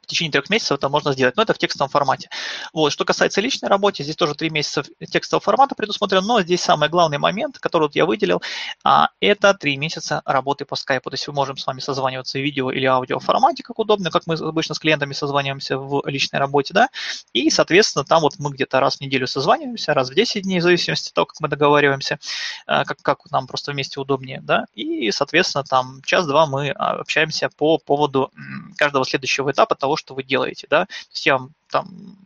в 0.05 0.07
течение 0.07 0.31
трех 0.31 0.49
месяцев 0.49 0.77
это 0.77 0.89
можно 0.89 1.13
сделать, 1.13 1.35
но 1.35 1.43
это 1.43 1.53
в 1.53 1.57
текстовом 1.57 1.89
формате. 1.89 2.29
Вот. 2.73 2.91
Что 2.91 3.05
касается 3.05 3.41
личной 3.41 3.69
работы, 3.69 4.03
здесь 4.03 4.15
тоже 4.15 4.35
три 4.35 4.49
месяца 4.49 4.83
текстового 5.11 5.43
формата 5.43 5.75
предусмотрено, 5.75 6.21
но 6.21 6.41
здесь 6.41 6.61
самый 6.61 6.89
главный 6.89 7.17
момент, 7.17 7.59
который 7.59 7.83
вот 7.83 7.95
я 7.95 8.05
выделил, 8.05 8.41
а, 8.83 9.09
это 9.19 9.53
три 9.53 9.77
месяца 9.77 10.21
работы 10.25 10.65
по 10.65 10.75
скайпу. 10.75 11.09
То 11.09 11.15
есть 11.15 11.27
мы 11.27 11.33
можем 11.33 11.57
с 11.57 11.65
вами 11.65 11.79
созваниваться 11.79 12.37
в 12.37 12.41
видео 12.41 12.71
или 12.71 12.85
аудио 12.85 13.19
формате, 13.19 13.63
как 13.63 13.79
удобно, 13.79 14.11
как 14.11 14.27
мы 14.27 14.35
обычно 14.35 14.75
с 14.75 14.79
клиентами 14.79 15.13
созваниваемся 15.13 15.77
в 15.77 16.03
личной 16.05 16.39
работе, 16.39 16.73
да, 16.73 16.89
и, 17.33 17.49
соответственно, 17.49 18.05
там 18.05 18.21
вот 18.21 18.35
мы 18.39 18.51
где-то 18.51 18.79
раз 18.79 18.97
в 18.97 19.01
неделю 19.01 19.27
созваниваемся, 19.27 19.93
раз 19.93 20.09
в 20.09 20.13
10 20.13 20.43
дней, 20.43 20.59
в 20.59 20.63
зависимости 20.63 21.09
от 21.09 21.13
того, 21.13 21.25
как 21.25 21.39
мы 21.39 21.47
договариваемся, 21.47 22.19
а, 22.67 22.85
как, 22.85 23.01
как 23.01 23.31
нам 23.31 23.47
просто 23.47 23.71
вместе 23.71 23.99
удобнее, 23.99 24.41
да, 24.41 24.65
и, 24.73 25.11
соответственно, 25.11 25.63
там 25.63 26.01
час-два 26.03 26.45
мы 26.45 26.71
а, 26.71 26.91
общаемся 26.99 27.49
по 27.49 27.77
поводу 27.77 28.31
каждого 28.77 29.05
следующего 29.05 29.51
этапа 29.51 29.75
того, 29.75 29.94
что 29.95 30.13
вы 30.13 30.23
делаете, 30.23 30.67
да, 30.69 30.85
то 30.85 31.11
есть 31.11 31.25
я 31.25 31.37
вам 31.37 31.51
там 31.69 32.17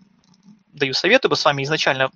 даю 0.74 0.94
советы, 0.94 1.30
мы 1.30 1.36
с 1.36 1.46
вами 1.46 1.64
изначально 1.64 2.10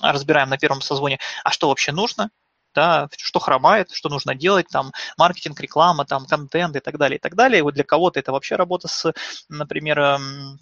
разбираем 0.00 0.48
на 0.48 0.58
первом 0.58 0.80
созвоне, 0.80 1.18
а 1.44 1.50
что 1.50 1.68
вообще 1.68 1.92
нужно, 1.92 2.30
да, 2.74 3.08
что 3.16 3.38
хромает, 3.38 3.90
что 3.92 4.08
нужно 4.08 4.34
делать, 4.34 4.66
там, 4.68 4.92
маркетинг, 5.18 5.60
реклама, 5.60 6.04
там, 6.04 6.26
контент 6.26 6.76
и 6.76 6.80
так 6.80 6.98
далее, 6.98 7.18
и 7.18 7.20
так 7.20 7.34
далее. 7.34 7.58
И 7.58 7.62
вот 7.62 7.74
для 7.74 7.84
кого-то 7.84 8.18
это 8.18 8.32
вообще 8.32 8.56
работа 8.56 8.88
с, 8.88 9.12
например, 9.48 9.98
эм, 9.98 10.58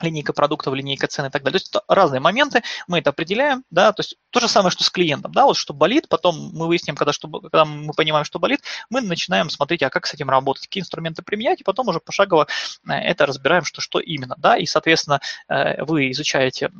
линейка 0.00 0.32
продуктов, 0.32 0.74
линейка 0.74 1.06
цен 1.06 1.26
и 1.26 1.30
так 1.30 1.42
далее. 1.42 1.58
То 1.58 1.62
есть 1.62 1.74
это 1.74 1.84
разные 1.88 2.20
моменты, 2.20 2.62
мы 2.86 2.98
это 2.98 3.10
определяем, 3.10 3.64
да, 3.70 3.92
то 3.92 4.00
есть 4.00 4.16
то 4.30 4.40
же 4.40 4.48
самое, 4.48 4.70
что 4.70 4.84
с 4.84 4.90
клиентом, 4.90 5.32
да, 5.32 5.44
вот 5.44 5.56
что 5.56 5.72
болит, 5.72 6.08
потом 6.08 6.50
мы 6.52 6.66
выясним, 6.66 6.96
когда, 6.96 7.12
что, 7.12 7.28
когда 7.28 7.64
мы 7.64 7.92
понимаем, 7.92 8.24
что 8.24 8.38
болит, 8.38 8.60
мы 8.90 9.00
начинаем 9.00 9.50
смотреть, 9.50 9.82
а 9.82 9.90
как 9.90 10.06
с 10.06 10.14
этим 10.14 10.30
работать, 10.30 10.66
какие 10.66 10.82
инструменты 10.82 11.22
применять, 11.22 11.60
и 11.60 11.64
потом 11.64 11.88
уже 11.88 12.00
пошагово 12.00 12.46
э, 12.88 12.92
это 12.92 13.26
разбираем, 13.26 13.64
что, 13.64 13.80
что 13.80 14.00
именно, 14.00 14.34
да, 14.38 14.56
и, 14.56 14.66
соответственно, 14.66 15.20
э, 15.48 15.82
вы 15.84 16.10
изучаете 16.10 16.70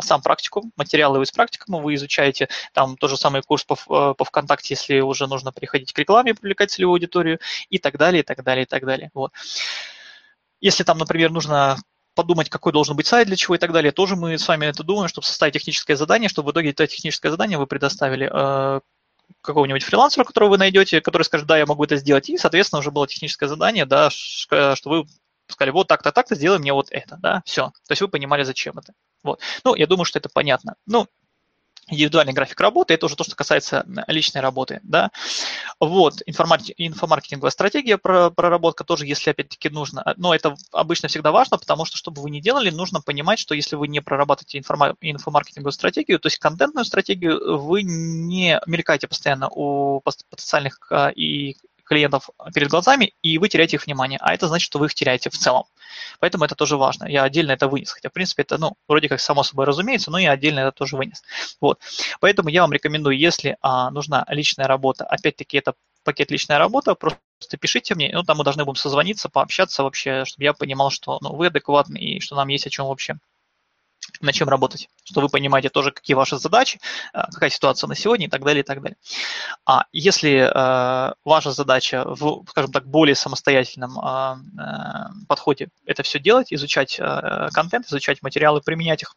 сам 0.00 0.22
практику, 0.22 0.70
материалы 0.76 1.22
из 1.22 1.30
практикума, 1.30 1.78
вы 1.78 1.94
изучаете 1.94 2.48
там 2.72 2.96
тот 2.96 3.10
же 3.10 3.16
самый 3.16 3.42
курс 3.42 3.64
по, 3.64 3.74
э, 3.74 4.14
по 4.14 4.24
ВКонтакте, 4.24 4.74
если 4.74 5.00
уже 5.00 5.26
нужно 5.26 5.52
приходить 5.52 5.92
к 5.92 5.98
рекламе, 5.98 6.34
привлекать 6.34 6.70
целевую 6.70 6.94
аудиторию 6.94 7.38
и 7.68 7.78
так 7.78 7.98
далее, 7.98 8.20
и 8.20 8.24
так 8.24 8.42
далее, 8.42 8.64
и 8.64 8.66
так 8.66 8.84
далее, 8.84 9.10
вот. 9.14 9.32
Если 10.60 10.82
там, 10.82 10.96
например, 10.96 11.30
нужно 11.30 11.76
подумать, 12.14 12.48
какой 12.48 12.72
должен 12.72 12.96
быть 12.96 13.06
сайт, 13.06 13.26
для 13.26 13.36
чего 13.36 13.54
и 13.54 13.58
так 13.58 13.72
далее. 13.72 13.92
Тоже 13.92 14.16
мы 14.16 14.38
с 14.38 14.46
вами 14.48 14.66
это 14.66 14.82
думаем, 14.82 15.08
чтобы 15.08 15.26
составить 15.26 15.54
техническое 15.54 15.96
задание, 15.96 16.28
чтобы 16.28 16.48
в 16.48 16.52
итоге 16.52 16.70
это 16.70 16.86
техническое 16.86 17.30
задание 17.30 17.58
вы 17.58 17.66
предоставили 17.66 18.30
э, 18.32 18.80
какого-нибудь 19.40 19.82
фрилансера, 19.82 20.24
которого 20.24 20.50
вы 20.50 20.58
найдете, 20.58 21.00
который 21.00 21.22
скажет, 21.22 21.46
да, 21.46 21.58
я 21.58 21.66
могу 21.66 21.84
это 21.84 21.96
сделать, 21.96 22.28
и, 22.28 22.38
соответственно, 22.38 22.80
уже 22.80 22.90
было 22.90 23.06
техническое 23.06 23.48
задание, 23.48 23.86
да, 23.86 24.10
что 24.10 24.76
вы 24.84 25.06
сказали, 25.48 25.72
вот 25.72 25.88
так-то, 25.88 26.12
так-то, 26.12 26.34
сделай 26.34 26.58
мне 26.58 26.72
вот 26.72 26.88
это, 26.90 27.16
да, 27.20 27.42
все. 27.44 27.66
То 27.86 27.92
есть 27.92 28.00
вы 28.00 28.08
понимали, 28.08 28.42
зачем 28.44 28.78
это. 28.78 28.94
Вот. 29.22 29.40
Ну, 29.64 29.74
я 29.74 29.86
думаю, 29.86 30.04
что 30.04 30.18
это 30.18 30.28
понятно. 30.32 30.76
Ну, 30.86 31.06
индивидуальный 31.88 32.32
график 32.32 32.60
работы, 32.60 32.94
это 32.94 33.06
уже 33.06 33.16
то, 33.16 33.24
что 33.24 33.36
касается 33.36 33.84
личной 34.06 34.40
работы, 34.40 34.80
да. 34.82 35.10
Вот, 35.80 36.22
инфомаркетинговая 36.26 37.50
стратегия, 37.50 37.98
проработка 37.98 38.84
тоже, 38.84 39.06
если 39.06 39.30
опять-таки 39.30 39.68
нужно, 39.68 40.14
но 40.16 40.34
это 40.34 40.56
обычно 40.72 41.08
всегда 41.08 41.32
важно, 41.32 41.58
потому 41.58 41.84
что, 41.84 41.96
чтобы 41.96 42.22
вы 42.22 42.30
не 42.30 42.40
делали, 42.40 42.70
нужно 42.70 43.00
понимать, 43.00 43.38
что 43.38 43.54
если 43.54 43.76
вы 43.76 43.88
не 43.88 44.00
прорабатываете 44.00 44.58
инфомаркетинговую 44.58 45.72
стратегию, 45.72 46.18
то 46.18 46.26
есть 46.26 46.38
контентную 46.38 46.84
стратегию, 46.84 47.58
вы 47.58 47.82
не 47.82 48.60
мелькаете 48.66 49.08
постоянно 49.08 49.48
у 49.50 50.00
потенциальных 50.00 50.78
а, 50.90 51.08
и 51.08 51.56
клиентов 51.84 52.30
перед 52.54 52.68
глазами, 52.68 53.14
и 53.22 53.38
вы 53.38 53.48
теряете 53.48 53.76
их 53.76 53.86
внимание, 53.86 54.18
а 54.20 54.34
это 54.34 54.48
значит, 54.48 54.66
что 54.66 54.78
вы 54.78 54.86
их 54.86 54.94
теряете 54.94 55.30
в 55.30 55.38
целом. 55.38 55.64
Поэтому 56.20 56.44
это 56.44 56.54
тоже 56.54 56.76
важно. 56.76 57.06
Я 57.06 57.22
отдельно 57.22 57.52
это 57.52 57.68
вынес, 57.68 57.92
хотя, 57.92 58.08
в 58.08 58.12
принципе, 58.12 58.42
это, 58.42 58.58
ну, 58.58 58.76
вроде 58.88 59.08
как 59.08 59.20
само 59.20 59.42
собой 59.42 59.66
разумеется, 59.66 60.10
но 60.10 60.18
я 60.18 60.32
отдельно 60.32 60.60
это 60.60 60.72
тоже 60.72 60.96
вынес. 60.96 61.22
Вот. 61.60 61.80
Поэтому 62.20 62.48
я 62.48 62.62
вам 62.62 62.72
рекомендую, 62.72 63.18
если 63.18 63.56
а, 63.60 63.90
нужна 63.90 64.24
личная 64.28 64.66
работа, 64.66 65.04
опять-таки, 65.04 65.58
это 65.58 65.74
пакет 66.04 66.30
личная 66.30 66.58
работа, 66.58 66.94
просто 66.94 67.18
пишите 67.60 67.94
мне, 67.94 68.10
ну, 68.12 68.22
там 68.22 68.38
мы 68.38 68.44
должны 68.44 68.64
будем 68.64 68.76
созвониться, 68.76 69.28
пообщаться 69.28 69.82
вообще, 69.82 70.24
чтобы 70.24 70.44
я 70.44 70.52
понимал, 70.52 70.90
что 70.90 71.18
ну, 71.20 71.34
вы 71.34 71.46
адекватны 71.46 71.98
и 71.98 72.20
что 72.20 72.36
нам 72.36 72.48
есть 72.48 72.66
о 72.66 72.70
чем 72.70 72.86
вообще 72.86 73.16
на 74.20 74.32
чем 74.32 74.48
работать, 74.48 74.88
что 75.04 75.20
вы 75.20 75.28
понимаете 75.28 75.68
тоже, 75.68 75.90
какие 75.90 76.14
ваши 76.14 76.38
задачи, 76.38 76.80
э, 77.12 77.22
какая 77.32 77.50
ситуация 77.50 77.88
на 77.88 77.94
сегодня 77.94 78.26
и 78.26 78.30
так 78.30 78.44
далее, 78.44 78.62
и 78.62 78.66
так 78.66 78.82
далее. 78.82 78.96
А 79.64 79.84
если 79.92 80.48
э, 80.50 81.14
ваша 81.24 81.52
задача 81.52 82.04
в, 82.06 82.44
скажем 82.48 82.72
так, 82.72 82.86
более 82.86 83.14
самостоятельном 83.14 83.98
э, 83.98 84.36
э, 84.60 85.26
подходе 85.28 85.68
это 85.86 86.02
все 86.02 86.18
делать, 86.18 86.52
изучать 86.52 86.98
э, 86.98 87.48
контент, 87.52 87.86
изучать 87.86 88.22
материалы, 88.22 88.60
применять 88.60 89.02
их, 89.02 89.14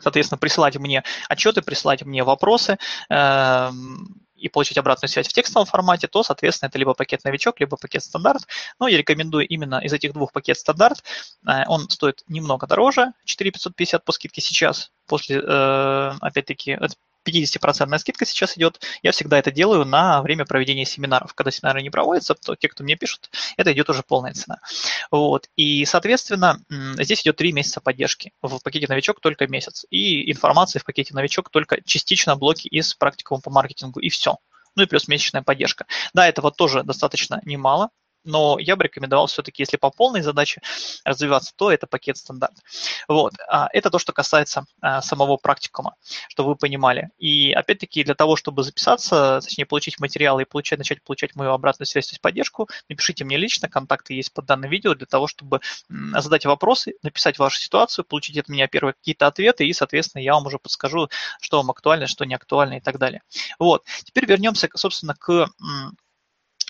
соответственно, 0.00 0.38
присылать 0.38 0.76
мне 0.76 1.02
отчеты, 1.28 1.62
присылать 1.62 2.02
мне 2.02 2.24
вопросы, 2.24 2.78
э, 3.10 3.70
и 4.42 4.48
получить 4.48 4.76
обратную 4.76 5.08
связь 5.08 5.28
в 5.28 5.32
текстовом 5.32 5.66
формате, 5.66 6.08
то, 6.08 6.24
соответственно, 6.24 6.68
это 6.68 6.78
либо 6.78 6.94
пакет 6.94 7.22
новичок, 7.22 7.60
либо 7.60 7.76
пакет 7.76 8.02
стандарт. 8.02 8.48
Но 8.80 8.88
я 8.88 8.98
рекомендую 8.98 9.46
именно 9.46 9.78
из 9.78 9.92
этих 9.92 10.12
двух 10.12 10.32
пакет 10.32 10.58
стандарт. 10.58 11.04
Э, 11.46 11.64
он 11.68 11.88
стоит 11.88 12.24
немного 12.26 12.66
дороже, 12.66 13.12
4550 13.24 14.04
по 14.04 14.12
скидке 14.12 14.40
сейчас, 14.40 14.90
после, 15.06 15.40
э, 15.40 16.12
опять-таки, 16.20 16.76
50% 17.26 17.98
скидка 17.98 18.24
сейчас 18.24 18.56
идет. 18.56 18.80
Я 19.02 19.12
всегда 19.12 19.38
это 19.38 19.50
делаю 19.50 19.84
на 19.84 20.22
время 20.22 20.44
проведения 20.44 20.84
семинаров. 20.84 21.34
Когда 21.34 21.50
семинары 21.50 21.82
не 21.82 21.90
проводятся, 21.90 22.34
то 22.34 22.56
те, 22.56 22.68
кто 22.68 22.84
мне 22.84 22.96
пишут, 22.96 23.30
это 23.56 23.72
идет 23.72 23.88
уже 23.90 24.02
полная 24.02 24.32
цена. 24.32 24.58
Вот. 25.10 25.48
И, 25.56 25.84
соответственно, 25.84 26.60
здесь 26.98 27.22
идет 27.22 27.36
3 27.36 27.52
месяца 27.52 27.80
поддержки. 27.80 28.32
В 28.42 28.58
пакете 28.60 28.86
новичок 28.88 29.20
только 29.20 29.46
месяц. 29.46 29.84
И 29.90 30.30
информация 30.30 30.80
в 30.80 30.84
пакете 30.84 31.14
новичок 31.14 31.50
только 31.50 31.80
частично 31.84 32.36
блоки 32.36 32.68
из 32.68 32.94
практикума 32.94 33.40
по 33.40 33.50
маркетингу, 33.50 34.00
и 34.00 34.08
все. 34.08 34.38
ну 34.74 34.82
и 34.82 34.86
плюс 34.86 35.08
месячная 35.08 35.42
поддержка. 35.42 35.86
Да, 36.14 36.26
этого 36.26 36.50
тоже 36.50 36.82
достаточно 36.82 37.40
немало, 37.44 37.90
но 38.24 38.58
я 38.58 38.76
бы 38.76 38.84
рекомендовал 38.84 39.26
все-таки, 39.26 39.62
если 39.62 39.76
по 39.76 39.90
полной 39.90 40.22
задаче 40.22 40.60
развиваться, 41.04 41.52
то 41.56 41.70
это 41.70 41.86
пакет 41.86 42.16
стандарт. 42.16 42.54
Вот. 43.08 43.34
А 43.48 43.68
это 43.72 43.90
то, 43.90 43.98
что 43.98 44.12
касается 44.12 44.64
а, 44.80 45.02
самого 45.02 45.36
практикума, 45.36 45.96
чтобы 46.28 46.50
вы 46.50 46.56
понимали. 46.56 47.10
И 47.18 47.52
опять-таки 47.52 48.04
для 48.04 48.14
того, 48.14 48.36
чтобы 48.36 48.62
записаться, 48.62 49.40
точнее 49.42 49.66
получить 49.66 50.00
материалы 50.00 50.42
и 50.42 50.44
получать, 50.44 50.78
начать 50.78 51.02
получать 51.02 51.34
мою 51.34 51.52
обратную 51.52 51.86
связь, 51.86 52.06
то 52.06 52.12
есть 52.12 52.20
поддержку, 52.20 52.68
напишите 52.88 53.24
мне 53.24 53.36
лично, 53.36 53.68
контакты 53.68 54.14
есть 54.14 54.32
под 54.32 54.46
данным 54.46 54.70
видео 54.70 54.94
для 54.94 55.06
того, 55.06 55.26
чтобы 55.26 55.60
задать 55.88 56.44
вопросы, 56.44 56.94
написать 57.02 57.38
вашу 57.38 57.58
ситуацию, 57.58 58.04
получить 58.04 58.38
от 58.38 58.48
меня 58.48 58.68
первые 58.68 58.94
какие-то 58.94 59.26
ответы 59.26 59.66
и, 59.66 59.72
соответственно, 59.72 60.22
я 60.22 60.34
вам 60.34 60.46
уже 60.46 60.58
подскажу, 60.58 61.08
что 61.40 61.58
вам 61.58 61.70
актуально, 61.70 62.06
что 62.06 62.24
не 62.24 62.34
актуально 62.34 62.74
и 62.74 62.80
так 62.80 62.98
далее. 62.98 63.22
Вот. 63.58 63.84
Теперь 64.04 64.26
вернемся, 64.26 64.68
собственно, 64.74 65.14
к 65.14 65.48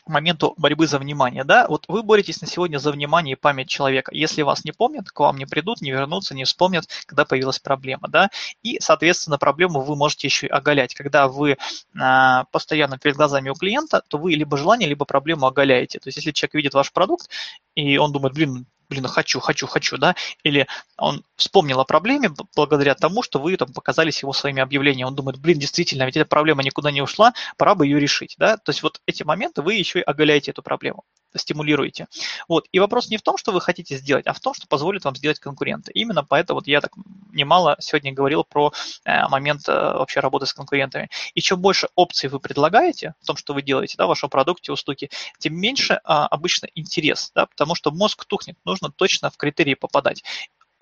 моменту 0.07 0.55
борьбы 0.57 0.87
за 0.87 0.99
внимание, 0.99 1.45
да, 1.45 1.67
вот 1.69 1.85
вы 1.89 2.03
боретесь 2.03 2.41
на 2.41 2.49
сегодня 2.49 2.79
за 2.79 2.93
внимание 2.93 3.35
и 3.35 3.39
память 3.39 3.69
человека. 3.69 4.13
Если 4.15 4.43
вас 4.43 4.65
не 4.65 4.73
помнят, 4.73 5.11
к 5.11 5.21
вам 5.21 5.37
не 5.37 5.47
придут, 5.47 5.81
не 5.81 5.91
вернутся, 5.91 6.35
не 6.35 6.45
вспомнят, 6.45 6.89
когда 7.07 7.25
появилась 7.25 7.59
проблема, 7.59 8.09
да, 8.09 8.31
и, 8.63 8.79
соответственно, 8.81 9.39
проблему 9.39 9.81
вы 9.81 9.97
можете 9.97 10.27
еще 10.27 10.47
и 10.47 10.51
оголять. 10.51 10.95
Когда 10.95 11.29
вы 11.29 11.57
а, 11.99 12.45
постоянно 12.51 12.99
перед 12.99 13.17
глазами 13.17 13.51
у 13.51 13.55
клиента, 13.55 14.03
то 14.09 14.19
вы 14.19 14.33
либо 14.33 14.57
желание, 14.57 14.89
либо 14.89 15.05
проблему 15.05 15.47
оголяете. 15.47 15.99
То 15.99 16.09
есть, 16.09 16.17
если 16.17 16.33
человек 16.33 16.55
видит 16.55 16.75
ваш 16.75 16.93
продукт, 16.93 17.29
и 17.75 17.97
он 17.97 18.13
думает, 18.13 18.35
блин, 18.35 18.67
блин, 18.93 19.07
хочу, 19.07 19.41
хочу, 19.41 19.67
хочу, 19.67 19.97
да, 19.97 20.15
или 20.43 20.67
он 20.97 21.25
вспомнил 21.37 21.81
о 21.81 21.85
проблеме 21.85 22.31
благодаря 22.55 22.95
тому, 22.95 23.23
что 23.23 23.39
вы 23.39 23.57
там 23.57 23.73
показались 23.73 24.23
его 24.23 24.33
своими 24.33 24.63
объявлениями. 24.63 25.09
Он 25.09 25.15
думает, 25.15 25.39
блин, 25.39 25.59
действительно, 25.59 26.05
ведь 26.05 26.17
эта 26.17 26.27
проблема 26.27 26.63
никуда 26.63 26.91
не 26.91 27.03
ушла, 27.03 27.33
пора 27.57 27.75
бы 27.75 27.87
ее 27.87 27.99
решить, 27.99 28.35
да. 28.39 28.57
То 28.57 28.71
есть 28.71 28.83
вот 28.83 29.01
эти 29.07 29.23
моменты 29.23 29.63
вы 29.63 29.75
еще 29.75 30.01
и 30.01 30.03
оголяете 30.03 30.51
эту 30.51 30.63
проблему 30.63 31.05
стимулируете. 31.37 32.07
Вот. 32.49 32.67
И 32.73 32.79
вопрос 32.79 33.09
не 33.09 33.17
в 33.17 33.23
том, 33.23 33.37
что 33.37 33.53
вы 33.53 33.61
хотите 33.61 33.97
сделать, 33.97 34.27
а 34.27 34.33
в 34.33 34.41
том, 34.41 34.55
что 34.55 34.67
позволит 34.67 35.05
вам 35.05 35.17
сделать 35.17 35.39
конкуренты. 35.39 35.93
Именно 35.93 36.25
поэтому 36.25 36.59
вот 36.59 36.67
я 36.67 36.81
так 36.81 36.93
немало 37.33 37.77
сегодня 37.81 38.13
говорил 38.13 38.45
про 38.45 38.73
э, 39.05 39.29
момент 39.29 39.69
э, 39.69 39.73
вообще 39.73 40.21
работы 40.21 40.47
с 40.47 40.53
конкурентами. 40.53 41.09
И 41.35 41.41
чем 41.41 41.61
больше 41.61 41.89
опций 41.95 42.29
вы 42.29 42.41
предлагаете 42.41 43.15
в 43.21 43.27
том, 43.27 43.37
что 43.37 43.55
вы 43.55 43.63
делаете, 43.63 43.95
да, 43.99 44.07
в 44.07 44.09
вашем 44.09 44.31
продукте, 44.31 44.73
услуги, 44.73 45.11
тем 45.39 45.55
меньше 45.55 46.01
а, 46.05 46.27
обычно 46.27 46.69
интерес, 46.75 47.31
да, 47.35 47.47
потому 47.47 47.75
что 47.75 47.91
мозг 47.91 48.25
тухнет, 48.25 48.57
нужно 48.65 48.91
точно 48.91 49.31
в 49.31 49.37
критерии 49.37 49.75
попадать 49.75 50.23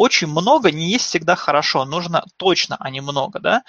очень 0.00 0.28
много 0.28 0.72
не 0.72 0.90
есть 0.90 1.04
всегда 1.04 1.36
хорошо, 1.36 1.84
нужно 1.84 2.24
точно, 2.38 2.78
а 2.80 2.88
не 2.88 3.02
много, 3.02 3.38
да. 3.38 3.64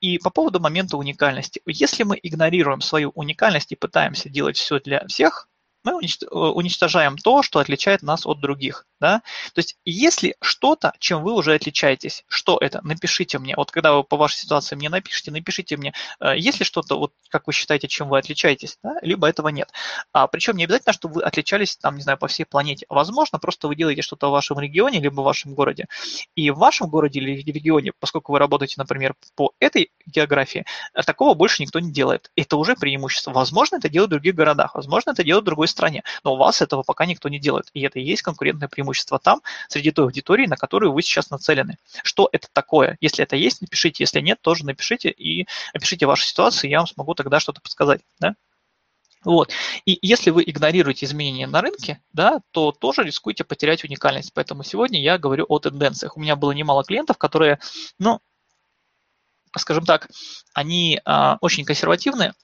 И 0.00 0.18
по 0.18 0.28
поводу 0.28 0.60
момента 0.60 0.98
уникальности. 0.98 1.62
Если 1.64 2.02
мы 2.02 2.20
игнорируем 2.22 2.82
свою 2.82 3.10
уникальность 3.14 3.72
и 3.72 3.76
пытаемся 3.76 4.28
делать 4.28 4.58
все 4.58 4.80
для 4.80 5.06
всех, 5.06 5.48
мы 5.86 5.94
уничтожаем 5.94 7.16
то, 7.16 7.42
что 7.42 7.60
отличает 7.60 8.02
нас 8.02 8.26
от 8.26 8.40
других. 8.40 8.86
Да? 8.98 9.20
То 9.54 9.60
есть 9.60 9.76
если 9.84 10.34
что-то, 10.40 10.92
чем 10.98 11.22
вы 11.22 11.32
уже 11.32 11.54
отличаетесь, 11.54 12.24
что 12.26 12.58
это, 12.60 12.80
напишите 12.82 13.38
мне. 13.38 13.54
Вот 13.56 13.70
когда 13.70 13.94
вы 13.94 14.02
по 14.02 14.16
вашей 14.16 14.38
ситуации 14.38 14.74
мне 14.74 14.88
напишите, 14.88 15.30
напишите 15.30 15.76
мне, 15.76 15.94
э, 16.18 16.36
есть 16.36 16.58
ли 16.58 16.64
что-то, 16.64 16.98
вот 16.98 17.12
как 17.28 17.46
вы 17.46 17.52
считаете, 17.52 17.86
чем 17.86 18.08
вы 18.08 18.18
отличаетесь, 18.18 18.78
да? 18.82 18.96
либо 19.00 19.28
этого 19.28 19.48
нет. 19.48 19.70
А, 20.12 20.26
причем 20.26 20.56
не 20.56 20.64
обязательно, 20.64 20.92
чтобы 20.92 21.14
вы 21.16 21.22
отличались, 21.22 21.76
там, 21.76 21.94
не 21.96 22.02
знаю, 22.02 22.18
по 22.18 22.26
всей 22.26 22.44
планете. 22.44 22.86
Возможно, 22.88 23.38
просто 23.38 23.68
вы 23.68 23.76
делаете 23.76 24.02
что-то 24.02 24.28
в 24.28 24.32
вашем 24.32 24.58
регионе, 24.58 24.98
либо 24.98 25.20
в 25.20 25.24
вашем 25.24 25.54
городе. 25.54 25.86
И 26.34 26.50
в 26.50 26.58
вашем 26.58 26.88
городе 26.88 27.20
или 27.20 27.42
регионе, 27.42 27.92
поскольку 28.00 28.32
вы 28.32 28.40
работаете, 28.40 28.74
например, 28.78 29.14
по 29.36 29.52
этой 29.60 29.92
географии, 30.04 30.64
э, 30.94 31.02
такого 31.02 31.34
больше 31.34 31.62
никто 31.62 31.78
не 31.78 31.92
делает. 31.92 32.32
Это 32.34 32.56
уже 32.56 32.74
преимущество. 32.74 33.30
Возможно, 33.30 33.76
это 33.76 33.88
делают 33.88 34.08
в 34.08 34.14
других 34.14 34.34
городах, 34.34 34.74
возможно, 34.74 35.10
это 35.10 35.22
делают 35.22 35.44
в 35.44 35.46
другой 35.46 35.68
стране, 35.68 35.75
но 36.24 36.34
у 36.34 36.36
вас 36.36 36.62
этого 36.62 36.82
пока 36.82 37.06
никто 37.06 37.28
не 37.28 37.38
делает. 37.38 37.68
И 37.74 37.82
это 37.82 37.98
и 37.98 38.02
есть 38.02 38.22
конкурентное 38.22 38.68
преимущество 38.68 39.18
там, 39.18 39.42
среди 39.68 39.90
той 39.90 40.06
аудитории, 40.06 40.46
на 40.46 40.56
которую 40.56 40.92
вы 40.92 41.02
сейчас 41.02 41.30
нацелены. 41.30 41.78
Что 42.02 42.28
это 42.32 42.48
такое? 42.52 42.96
Если 43.00 43.22
это 43.22 43.36
есть, 43.36 43.60
напишите. 43.60 44.02
Если 44.02 44.20
нет, 44.20 44.40
тоже 44.40 44.64
напишите 44.64 45.10
и 45.10 45.46
опишите 45.72 46.06
вашу 46.06 46.24
ситуацию, 46.24 46.70
я 46.70 46.78
вам 46.78 46.86
смогу 46.86 47.14
тогда 47.14 47.40
что-то 47.40 47.60
подсказать. 47.60 48.00
Да? 48.18 48.34
Вот. 49.24 49.50
И 49.84 49.98
если 50.02 50.30
вы 50.30 50.44
игнорируете 50.46 51.04
изменения 51.06 51.48
на 51.48 51.60
рынке, 51.60 52.00
да, 52.12 52.40
то 52.52 52.70
тоже 52.70 53.02
рискуете 53.02 53.42
потерять 53.42 53.82
уникальность. 53.82 54.32
Поэтому 54.32 54.62
сегодня 54.62 55.02
я 55.02 55.18
говорю 55.18 55.46
о 55.48 55.58
тенденциях. 55.58 56.16
У 56.16 56.20
меня 56.20 56.36
было 56.36 56.52
немало 56.52 56.84
клиентов, 56.84 57.18
которые, 57.18 57.58
ну, 57.98 58.20
скажем 59.56 59.84
так, 59.84 60.08
они 60.54 61.00
а, 61.04 61.38
очень 61.40 61.64
консервативные, 61.64 62.34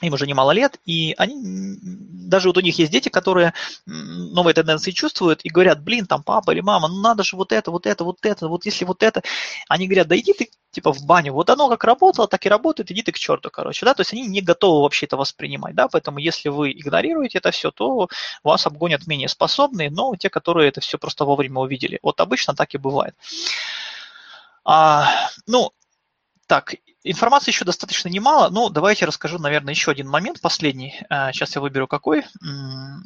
им 0.00 0.14
уже 0.14 0.26
немало 0.26 0.52
лет, 0.52 0.78
и 0.86 1.14
они, 1.18 1.78
даже 1.82 2.48
вот 2.48 2.56
у 2.56 2.60
них 2.60 2.78
есть 2.78 2.92
дети, 2.92 3.08
которые 3.08 3.54
новые 3.86 4.54
тенденции 4.54 4.90
чувствуют 4.90 5.40
и 5.44 5.48
говорят, 5.48 5.82
блин, 5.82 6.06
там 6.06 6.22
папа 6.22 6.52
или 6.52 6.60
мама, 6.60 6.88
ну 6.88 7.00
надо 7.00 7.22
же 7.22 7.36
вот 7.36 7.52
это, 7.52 7.70
вот 7.70 7.86
это, 7.86 8.04
вот 8.04 8.18
это, 8.24 8.48
вот 8.48 8.64
если 8.64 8.84
вот 8.84 9.02
это, 9.02 9.22
они 9.68 9.86
говорят, 9.86 10.08
да 10.08 10.16
иди 10.18 10.32
ты 10.32 10.50
типа 10.70 10.92
в 10.92 11.04
баню, 11.04 11.32
вот 11.32 11.50
оно 11.50 11.68
как 11.68 11.84
работало, 11.84 12.28
так 12.28 12.46
и 12.46 12.48
работает, 12.48 12.90
иди 12.90 13.02
ты 13.02 13.12
к 13.12 13.18
черту, 13.18 13.50
короче, 13.50 13.84
да, 13.84 13.94
то 13.94 14.02
есть 14.02 14.12
они 14.12 14.26
не 14.26 14.40
готовы 14.40 14.82
вообще 14.82 15.06
это 15.06 15.16
воспринимать, 15.16 15.74
да, 15.74 15.88
поэтому 15.88 16.18
если 16.18 16.48
вы 16.48 16.72
игнорируете 16.72 17.38
это 17.38 17.50
все, 17.50 17.70
то 17.70 18.08
вас 18.42 18.66
обгонят 18.66 19.06
менее 19.06 19.28
способные, 19.28 19.90
но 19.90 20.14
те, 20.16 20.30
которые 20.30 20.68
это 20.68 20.80
все 20.80 20.98
просто 20.98 21.24
вовремя 21.24 21.60
увидели. 21.60 21.98
Вот 22.02 22.20
обычно 22.20 22.54
так 22.54 22.74
и 22.74 22.78
бывает. 22.78 23.14
А, 24.64 25.08
ну, 25.46 25.72
так, 26.46 26.74
информации 27.04 27.50
еще 27.50 27.64
достаточно 27.64 28.08
немало, 28.08 28.50
но 28.50 28.68
давайте 28.68 29.04
расскажу, 29.04 29.38
наверное, 29.38 29.74
еще 29.74 29.90
один 29.90 30.08
момент, 30.08 30.40
последний. 30.40 31.00
Сейчас 31.08 31.54
я 31.54 31.60
выберу 31.60 31.86
какой, 31.86 32.24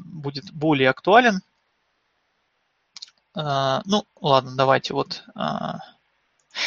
будет 0.04 0.52
более 0.52 0.90
актуален. 0.90 1.40
Ну, 3.34 4.04
ладно, 4.20 4.56
давайте 4.56 4.94
вот... 4.94 5.24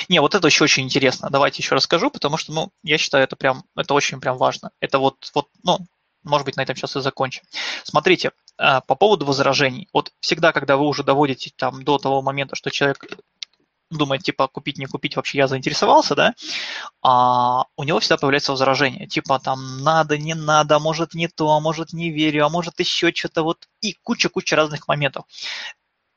Не, 0.09 0.19
вот 0.19 0.35
это 0.35 0.47
еще 0.47 0.65
очень 0.65 0.83
интересно. 0.83 1.29
Давайте 1.29 1.61
еще 1.61 1.73
расскажу, 1.73 2.11
потому 2.11 2.35
что, 2.35 2.51
ну, 2.51 2.71
я 2.83 2.97
считаю, 2.97 3.23
это 3.23 3.37
прям, 3.37 3.63
это 3.73 3.93
очень 3.93 4.19
прям 4.19 4.37
важно. 4.37 4.71
Это 4.81 4.99
вот, 4.99 5.31
вот, 5.33 5.47
ну, 5.63 5.79
может 6.23 6.43
быть, 6.43 6.57
на 6.57 6.61
этом 6.61 6.75
сейчас 6.75 6.97
и 6.97 6.99
закончим. 6.99 7.43
Смотрите, 7.85 8.31
по 8.57 8.81
поводу 8.81 9.25
возражений. 9.25 9.87
Вот 9.93 10.11
всегда, 10.19 10.51
когда 10.51 10.75
вы 10.75 10.85
уже 10.87 11.03
доводите 11.03 11.53
там 11.55 11.83
до 11.85 11.99
того 11.99 12.21
момента, 12.21 12.57
что 12.57 12.69
человек 12.69 13.05
думает, 13.89 14.23
типа, 14.23 14.47
купить, 14.47 14.77
не 14.77 14.85
купить, 14.85 15.15
вообще 15.15 15.39
я 15.39 15.47
заинтересовался, 15.47 16.15
да, 16.15 16.33
а 17.01 17.63
у 17.77 17.83
него 17.83 17.99
всегда 17.99 18.17
появляется 18.17 18.51
возражение, 18.51 19.07
типа, 19.07 19.39
там, 19.39 19.83
надо, 19.83 20.17
не 20.17 20.33
надо, 20.33 20.75
а 20.75 20.79
может 20.79 21.13
не 21.13 21.27
то, 21.27 21.51
а 21.51 21.59
может 21.59 21.93
не 21.93 22.11
верю, 22.11 22.45
а 22.45 22.49
может 22.49 22.79
еще 22.79 23.13
что-то, 23.13 23.43
вот, 23.43 23.67
и 23.81 23.93
куча-куча 24.03 24.55
разных 24.55 24.87
моментов. 24.87 25.25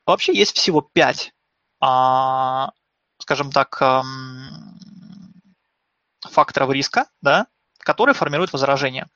Вообще 0.05 0.35
есть 0.35 0.55
всего 0.55 0.81
пять, 0.81 1.33
а, 1.79 2.71
скажем 3.19 3.51
так, 3.51 3.81
эм, 3.81 5.43
факторов 6.21 6.71
риска, 6.71 7.07
да, 7.21 7.47
которые 7.79 8.15
формируют 8.15 8.53
возражение. 8.53 9.07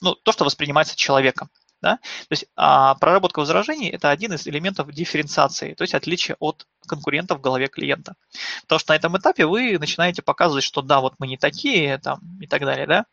Ну, 0.00 0.14
то, 0.14 0.32
что 0.32 0.44
воспринимается 0.44 0.96
человеком. 0.96 1.50
Да? 1.86 1.96
То 1.98 2.32
есть 2.32 2.46
а, 2.56 2.96
проработка 2.96 3.38
возражений– 3.38 3.88
это 3.92 4.10
один 4.10 4.32
из 4.32 4.44
элементов 4.48 4.90
дифференциации, 4.90 5.74
то 5.74 5.82
есть 5.82 5.94
отличие 5.94 6.36
от 6.40 6.66
конкурентов 6.88 7.38
в 7.38 7.40
голове 7.40 7.68
клиента. 7.68 8.16
Потому 8.62 8.80
что 8.80 8.92
на 8.92 8.96
этом 8.96 9.16
этапе 9.16 9.46
вы 9.46 9.78
начинаете 9.78 10.20
показывать, 10.20 10.64
что 10.64 10.82
да, 10.82 11.00
вот 11.00 11.14
мы 11.18 11.28
не 11.28 11.36
такие 11.36 11.98
там, 11.98 12.18
и 12.40 12.48
так 12.48 12.62
далее, 12.62 12.88
да, 12.88 13.06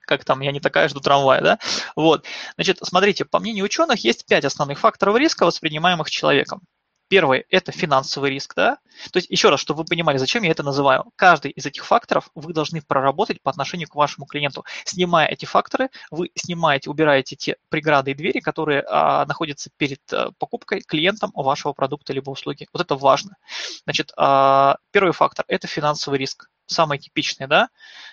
как 0.00 0.24
там, 0.24 0.40
я 0.40 0.52
не 0.52 0.60
такая, 0.60 0.88
жду 0.88 1.00
трамвая, 1.00 1.42
да? 1.42 1.58
Вот. 1.96 2.24
Значит, 2.54 2.78
смотрите, 2.82 3.26
по 3.26 3.38
мнению 3.38 3.66
ученых, 3.66 4.02
есть 4.02 4.24
пять 4.24 4.46
основных 4.46 4.78
факторов 4.78 5.16
риска, 5.16 5.44
воспринимаемых 5.44 6.10
человеком. 6.10 6.62
Первый– 7.10 7.44
это 7.50 7.72
финансовый 7.72 8.30
риск, 8.30 8.54
да? 8.54 8.78
То 9.10 9.16
есть, 9.16 9.28
еще 9.30 9.48
раз, 9.48 9.58
чтобы 9.58 9.78
вы 9.78 9.84
понимали, 9.84 10.16
зачем 10.16 10.44
я 10.44 10.52
это 10.52 10.62
называю. 10.62 11.10
Каждый 11.16 11.50
из 11.50 11.66
этих 11.66 11.84
факторов 11.84 12.30
вы 12.36 12.52
должны 12.52 12.80
проработать 12.82 13.42
по 13.42 13.50
отношению 13.50 13.88
к 13.88 13.96
вашему 13.96 14.26
клиенту. 14.26 14.64
Снимая 14.84 15.26
эти 15.26 15.44
факторы, 15.44 15.88
вы 16.12 16.30
снимаете, 16.36 16.88
убираете 16.88 17.34
те 17.34 17.56
преграды 17.68 18.12
и 18.12 18.14
двери, 18.14 18.38
которые 18.38 18.84
а, 18.88 19.26
находятся 19.26 19.70
перед 19.76 20.00
а, 20.12 20.30
покупкой 20.38 20.82
клиентом 20.82 21.32
вашего 21.34 21.72
продукта 21.72 22.12
либо 22.12 22.30
услуги. 22.30 22.68
Вот 22.72 22.80
это 22.80 22.94
важно. 22.94 23.36
Значит, 23.82 24.12
а, 24.16 24.76
первый 24.92 25.12
фактор– 25.12 25.44
это 25.48 25.66
финансовый 25.66 26.16
риск 26.16 26.48
самые 26.72 26.98
типичные, 26.98 27.46
да, 27.46 27.68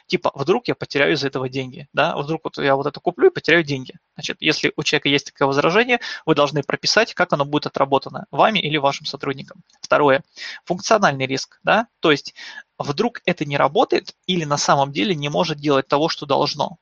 типа 0.08 0.32
вдруг 0.36 0.68
я 0.68 0.76
потеряю 0.76 1.14
из 1.14 1.24
этого 1.24 1.50
деньги, 1.50 1.88
да, 1.94 2.18
вдруг 2.18 2.42
вот 2.44 2.58
я 2.58 2.76
вот 2.76 2.88
это 2.88 3.00
куплю 3.00 3.30
и 3.30 3.34
потеряю 3.34 3.64
деньги. 3.64 3.96
Значит, 4.16 4.38
если 4.40 4.74
у 4.76 4.84
человека 4.84 5.10
есть 5.10 5.32
такое 5.32 5.48
возражение, 5.48 6.00
вы 6.26 6.36
должны 6.36 6.64
прописать, 6.64 7.14
как 7.14 7.34
оно 7.34 7.46
будет 7.46 7.68
отработано 7.68 8.26
вами 8.32 8.60
или 8.60 8.78
вашим 8.78 9.06
сотрудникам. 9.06 9.64
Второе, 9.82 10.24
функциональный 10.66 11.28
риск, 11.28 11.60
да, 11.64 11.88
то 12.00 12.12
есть 12.12 12.34
вдруг 12.78 13.22
это 13.26 13.46
не 13.46 13.58
работает 13.58 14.16
или 14.26 14.44
на 14.44 14.58
самом 14.58 14.92
деле 14.92 15.16
не 15.16 15.30
может 15.30 15.58
делать 15.58 15.88
того, 15.88 16.10
что 16.10 16.26
должно, 16.26 16.78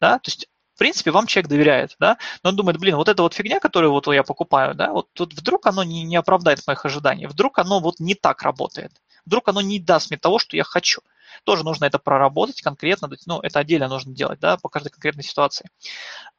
да, 0.00 0.18
то 0.18 0.30
есть 0.30 0.48
в 0.74 0.78
принципе, 0.78 1.12
вам 1.12 1.26
человек 1.26 1.48
доверяет, 1.48 1.94
да, 2.00 2.18
но 2.42 2.50
он 2.50 2.56
думает, 2.56 2.78
блин, 2.78 2.96
вот 2.96 3.08
эта 3.08 3.22
вот 3.22 3.32
фигня, 3.32 3.60
которую 3.60 3.92
вот 3.92 4.08
я 4.08 4.24
покупаю, 4.24 4.74
да, 4.74 4.90
вот 4.90 5.06
тут 5.12 5.32
вдруг 5.32 5.66
оно 5.66 5.84
не, 5.84 6.02
не 6.02 6.16
оправдает 6.16 6.66
моих 6.66 6.84
ожиданий, 6.84 7.26
вдруг 7.26 7.60
оно 7.60 7.78
вот 7.78 8.00
не 8.00 8.14
так 8.16 8.42
работает. 8.42 8.90
Вдруг 9.26 9.48
оно 9.48 9.60
не 9.60 9.78
даст 9.78 10.10
мне 10.10 10.18
того, 10.18 10.38
что 10.38 10.56
я 10.56 10.64
хочу. 10.64 11.00
Тоже 11.44 11.64
нужно 11.64 11.84
это 11.84 11.98
проработать 11.98 12.62
конкретно, 12.62 13.10
ну, 13.26 13.40
это 13.40 13.58
отдельно 13.58 13.88
нужно 13.88 14.14
делать, 14.14 14.40
да, 14.40 14.56
по 14.56 14.68
каждой 14.68 14.90
конкретной 14.90 15.24
ситуации. 15.24 15.68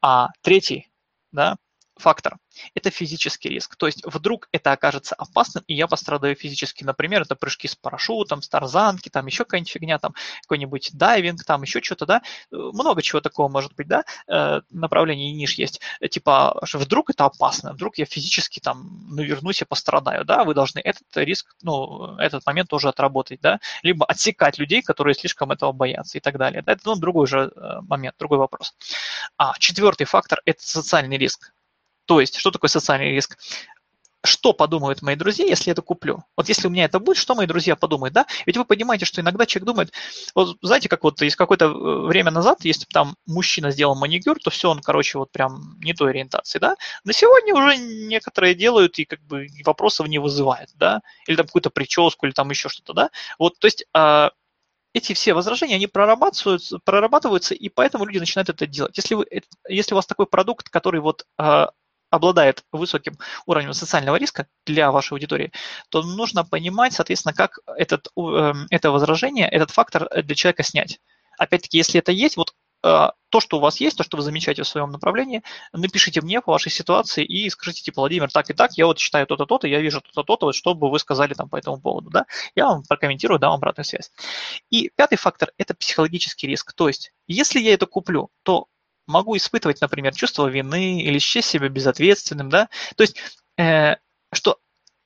А 0.02 0.30
третий, 0.42 0.90
да, 1.32 1.58
фактор– 1.98 2.38
это 2.76 2.90
физический 2.90 3.50
риск. 3.50 3.76
То 3.76 3.86
есть 3.86 4.06
вдруг 4.06 4.48
это 4.52 4.72
окажется 4.72 5.16
опасным, 5.16 5.64
и 5.68 5.74
я 5.74 5.88
пострадаю 5.88 6.36
физически. 6.36 6.84
Например, 6.84 7.22
это 7.22 7.36
прыжки 7.36 7.68
с 7.68 7.76
парашютом, 7.76 8.42
с 8.42 8.50
тарзанки, 8.50 9.10
там 9.10 9.26
еще 9.26 9.44
какая-нибудь 9.44 9.72
фигня, 9.72 10.00
там 10.00 10.14
какой-нибудь 10.42 10.92
дайвинг, 10.94 11.44
там 11.44 11.62
еще 11.64 11.82
что-то, 11.82 12.06
да. 12.06 12.22
Много 12.52 13.02
чего 13.02 13.22
такого 13.22 13.50
может 13.50 13.74
быть, 13.76 13.88
да, 13.88 14.04
э, 14.28 14.62
направлений 14.70 15.32
и 15.32 15.34
ниш 15.34 15.56
есть. 15.56 15.82
Типа, 16.10 16.60
что 16.64 16.80
вдруг 16.80 17.10
это 17.10 17.26
опасно, 17.26 17.74
вдруг 17.74 17.98
я 17.98 18.06
физически 18.06 18.60
там 18.60 19.08
навернусь 19.10 19.62
и 19.62 19.66
пострадаю, 19.66 20.26
да, 20.26 20.44
вы 20.44 20.54
должны 20.54 20.80
этот 20.80 21.06
риск, 21.16 21.56
ну, 21.62 22.18
этот 22.18 22.46
момент 22.46 22.70
тоже 22.70 22.90
отработать, 22.90 23.42
да, 23.42 23.60
либо 23.84 24.06
отсекать 24.06 24.58
людей, 24.58 24.82
которые 24.82 25.16
слишком 25.16 25.52
этого 25.52 25.72
боятся 25.72 26.18
и 26.18 26.22
так 26.22 26.38
далее. 26.38 26.62
Да? 26.62 26.74
Это 26.74 26.82
ну, 26.86 26.96
другой 26.96 27.28
же 27.28 27.52
э, 27.56 27.82
момент, 27.82 28.16
другой 28.20 28.38
вопрос. 28.38 28.74
А 29.38 29.54
четвертый 29.60 30.06
фактор– 30.06 30.42
это 30.46 30.62
социальный 30.62 31.18
риск. 31.18 31.55
То 32.06 32.22
есть, 32.22 32.38
что 32.38 32.52
такое 32.52 32.70
социальный 32.70 33.12
риск? 33.12 33.38
Что 34.24 34.54
подумают 34.54 35.04
мои 35.04 35.16
друзья, 35.16 35.46
если 35.46 35.70
я 35.70 35.74
это 35.74 35.84
куплю? 35.84 36.24
Вот 36.36 36.50
если 36.50 36.68
у 36.68 36.72
меня 36.72 36.86
это 36.86 37.00
будет, 37.00 37.18
что 37.18 37.36
мои 37.36 37.46
друзья 37.46 37.76
подумают, 37.76 38.14
да? 38.14 38.26
Ведь 38.48 38.58
вы 38.58 38.66
понимаете, 38.66 39.06
что 39.06 39.22
иногда 39.22 39.46
человек 39.46 39.68
думает, 39.68 39.94
вот 40.34 40.58
знаете, 40.64 40.90
как 40.90 41.04
вот 41.04 41.22
из 41.22 41.36
какое-то 41.36 41.66
э, 41.66 42.08
время 42.08 42.32
назад, 42.32 42.66
если 42.66 42.86
там 42.86 43.16
мужчина 43.28 43.70
сделал 43.70 43.94
маникюр, 43.96 44.40
то 44.40 44.50
все, 44.50 44.72
он, 44.72 44.82
короче, 44.82 45.20
вот 45.20 45.32
прям 45.32 45.78
не 45.80 45.94
той 45.94 46.10
ориентации, 46.10 46.58
да? 46.58 46.76
На 47.04 47.14
сегодня 47.14 47.54
уже 47.54 47.78
некоторые 47.78 48.56
делают 48.56 48.98
и 48.98 49.06
как 49.06 49.22
бы 49.22 49.48
вопросов 49.64 50.08
не 50.08 50.18
вызывает, 50.18 50.70
да? 50.74 51.02
Или 51.28 51.36
там 51.36 51.46
какую-то 51.46 51.70
прическу, 51.70 52.26
или 52.26 52.34
там 52.34 52.50
еще 52.50 52.68
что-то, 52.68 52.94
да? 52.94 53.10
Вот, 53.38 53.60
то 53.60 53.68
есть 53.68 53.86
а, 53.94 54.32
эти 54.96 55.12
все 55.12 55.34
возражения, 55.34 55.76
они 55.76 55.88
прорабатываются, 55.88 56.80
прорабатываются, 56.80 57.54
и 57.54 57.68
поэтому 57.68 58.06
люди 58.06 58.20
начинают 58.20 58.48
это 58.48 58.66
делать. 58.66 58.96
Если, 58.96 59.14
вы, 59.14 59.28
если 59.68 59.94
у 59.94 59.98
вас 59.98 60.06
такой 60.06 60.26
продукт, 60.26 60.70
который 60.70 61.02
вот 61.02 61.26
а, 61.38 61.72
обладает 62.16 62.64
высоким 62.72 63.18
уровнем 63.46 63.74
социального 63.74 64.16
риска 64.16 64.48
для 64.66 64.92
вашей 64.92 65.14
аудитории, 65.14 65.52
то 65.90 66.04
нужно 66.04 66.44
понимать, 66.44 66.94
соответственно, 66.94 67.34
как 67.34 67.60
этот, 67.78 68.08
эм, 68.18 68.68
это 68.70 68.92
возражение, 68.92 69.48
этот 69.48 69.72
фактор 69.72 70.10
для 70.24 70.36
человека 70.36 70.64
снять. 70.64 71.00
Опять-таки, 71.38 71.78
если 71.78 72.00
это 72.00 72.12
есть, 72.12 72.38
вот 72.38 72.54
э, 72.84 73.10
то, 73.30 73.40
что 73.40 73.58
у 73.58 73.60
вас 73.60 73.82
есть, 73.82 73.98
то, 73.98 74.04
что 74.04 74.18
вы 74.18 74.24
замечаете 74.24 74.64
в 74.64 74.68
своем 74.68 74.92
направлении, 74.92 75.44
напишите 75.74 76.22
мне 76.22 76.42
по 76.42 76.52
вашей 76.54 76.72
ситуации 76.72 77.26
и 77.26 77.50
скажите, 77.50 77.82
типа, 77.84 78.02
Владимир, 78.02 78.32
так 78.32 78.50
и 78.50 78.54
так, 78.54 78.72
я 78.78 78.86
вот 78.86 79.00
считаю 79.00 79.28
то-то, 79.28 79.46
то-то, 79.46 79.68
я 79.68 79.82
вижу 79.82 80.02
то-то, 80.02 80.24
то-то, 80.24 80.46
вот 80.48 80.56
что 80.56 80.74
бы 80.74 80.90
вы 80.90 81.00
сказали 81.00 81.34
там 81.34 81.50
по 81.50 81.58
этому 81.58 81.82
поводу, 81.82 82.10
да? 82.10 82.26
Я 82.56 82.68
вам 82.68 82.84
прокомментирую, 82.84 83.40
дам 83.40 83.54
обратную 83.54 83.86
связь. 83.86 84.12
И 84.70 84.90
пятый 84.96 85.18
фактор– 85.18 85.52
это 85.58 85.74
психологический 85.74 86.48
риск. 86.48 86.74
То 86.74 86.88
есть, 86.88 87.12
если 87.28 87.60
я 87.60 87.74
это 87.74 87.86
куплю, 87.86 88.30
то 88.44 88.68
могу 89.08 89.36
испытывать, 89.38 89.82
например, 89.82 90.14
чувство 90.16 90.48
вины 90.48 91.02
или 91.02 91.20
счесть 91.20 91.50
себя 91.50 91.70
безответственным, 91.70 92.50
да, 92.50 92.70
то 92.96 93.04
есть, 93.04 93.18
э, 93.58 93.96
что 94.34 94.60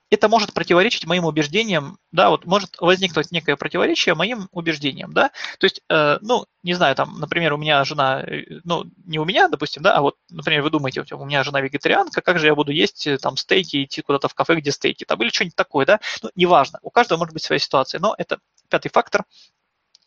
это 0.09 0.27
может 0.27 0.53
противоречить 0.53 1.05
моим 1.05 1.26
убеждениям, 1.26 1.99
да, 2.11 2.30
вот 2.30 2.45
может 2.45 2.77
возникнуть 2.80 3.31
некое 3.31 3.55
противоречие 3.55 4.15
моим 4.15 4.49
убеждениям, 4.51 5.13
да, 5.13 5.30
то 5.59 5.65
есть, 5.65 5.81
э, 5.89 6.17
ну, 6.21 6.45
не 6.63 6.73
знаю, 6.73 6.95
там, 6.95 7.19
например, 7.19 7.53
у 7.53 7.57
меня 7.57 7.84
жена, 7.84 8.21
э, 8.23 8.59
ну, 8.63 8.85
не 9.05 9.19
у 9.19 9.26
меня, 9.26 9.47
допустим, 9.47 9.84
да, 9.84 9.95
а 9.95 10.01
вот, 10.01 10.15
например, 10.30 10.63
вы 10.63 10.71
думаете, 10.71 11.03
у 11.11 11.26
меня 11.26 11.43
жена 11.43 11.61
вегетарианка, 11.61 12.21
как 12.21 12.39
же 12.39 12.47
я 12.47 12.55
буду 12.55 12.71
есть 12.71 13.05
э, 13.05 13.17
там 13.17 13.38
стейки, 13.38 13.84
идти 13.84 14.01
куда-то 14.01 14.27
в 14.27 14.34
кафе, 14.34 14.55
где 14.55 14.71
стейки, 14.71 15.03
там, 15.03 15.21
или 15.21 15.30
что-нибудь 15.30 15.55
такое, 15.55 15.85
да, 15.85 15.99
ну, 16.23 16.31
неважно, 16.35 16.80
у 16.81 16.89
каждого 16.89 17.19
может 17.19 17.34
быть 17.34 17.43
своя 17.43 17.59
ситуация, 17.59 17.99
но 17.99 18.15
это 18.17 18.39
пятый 18.69 18.89
фактор, 18.89 19.26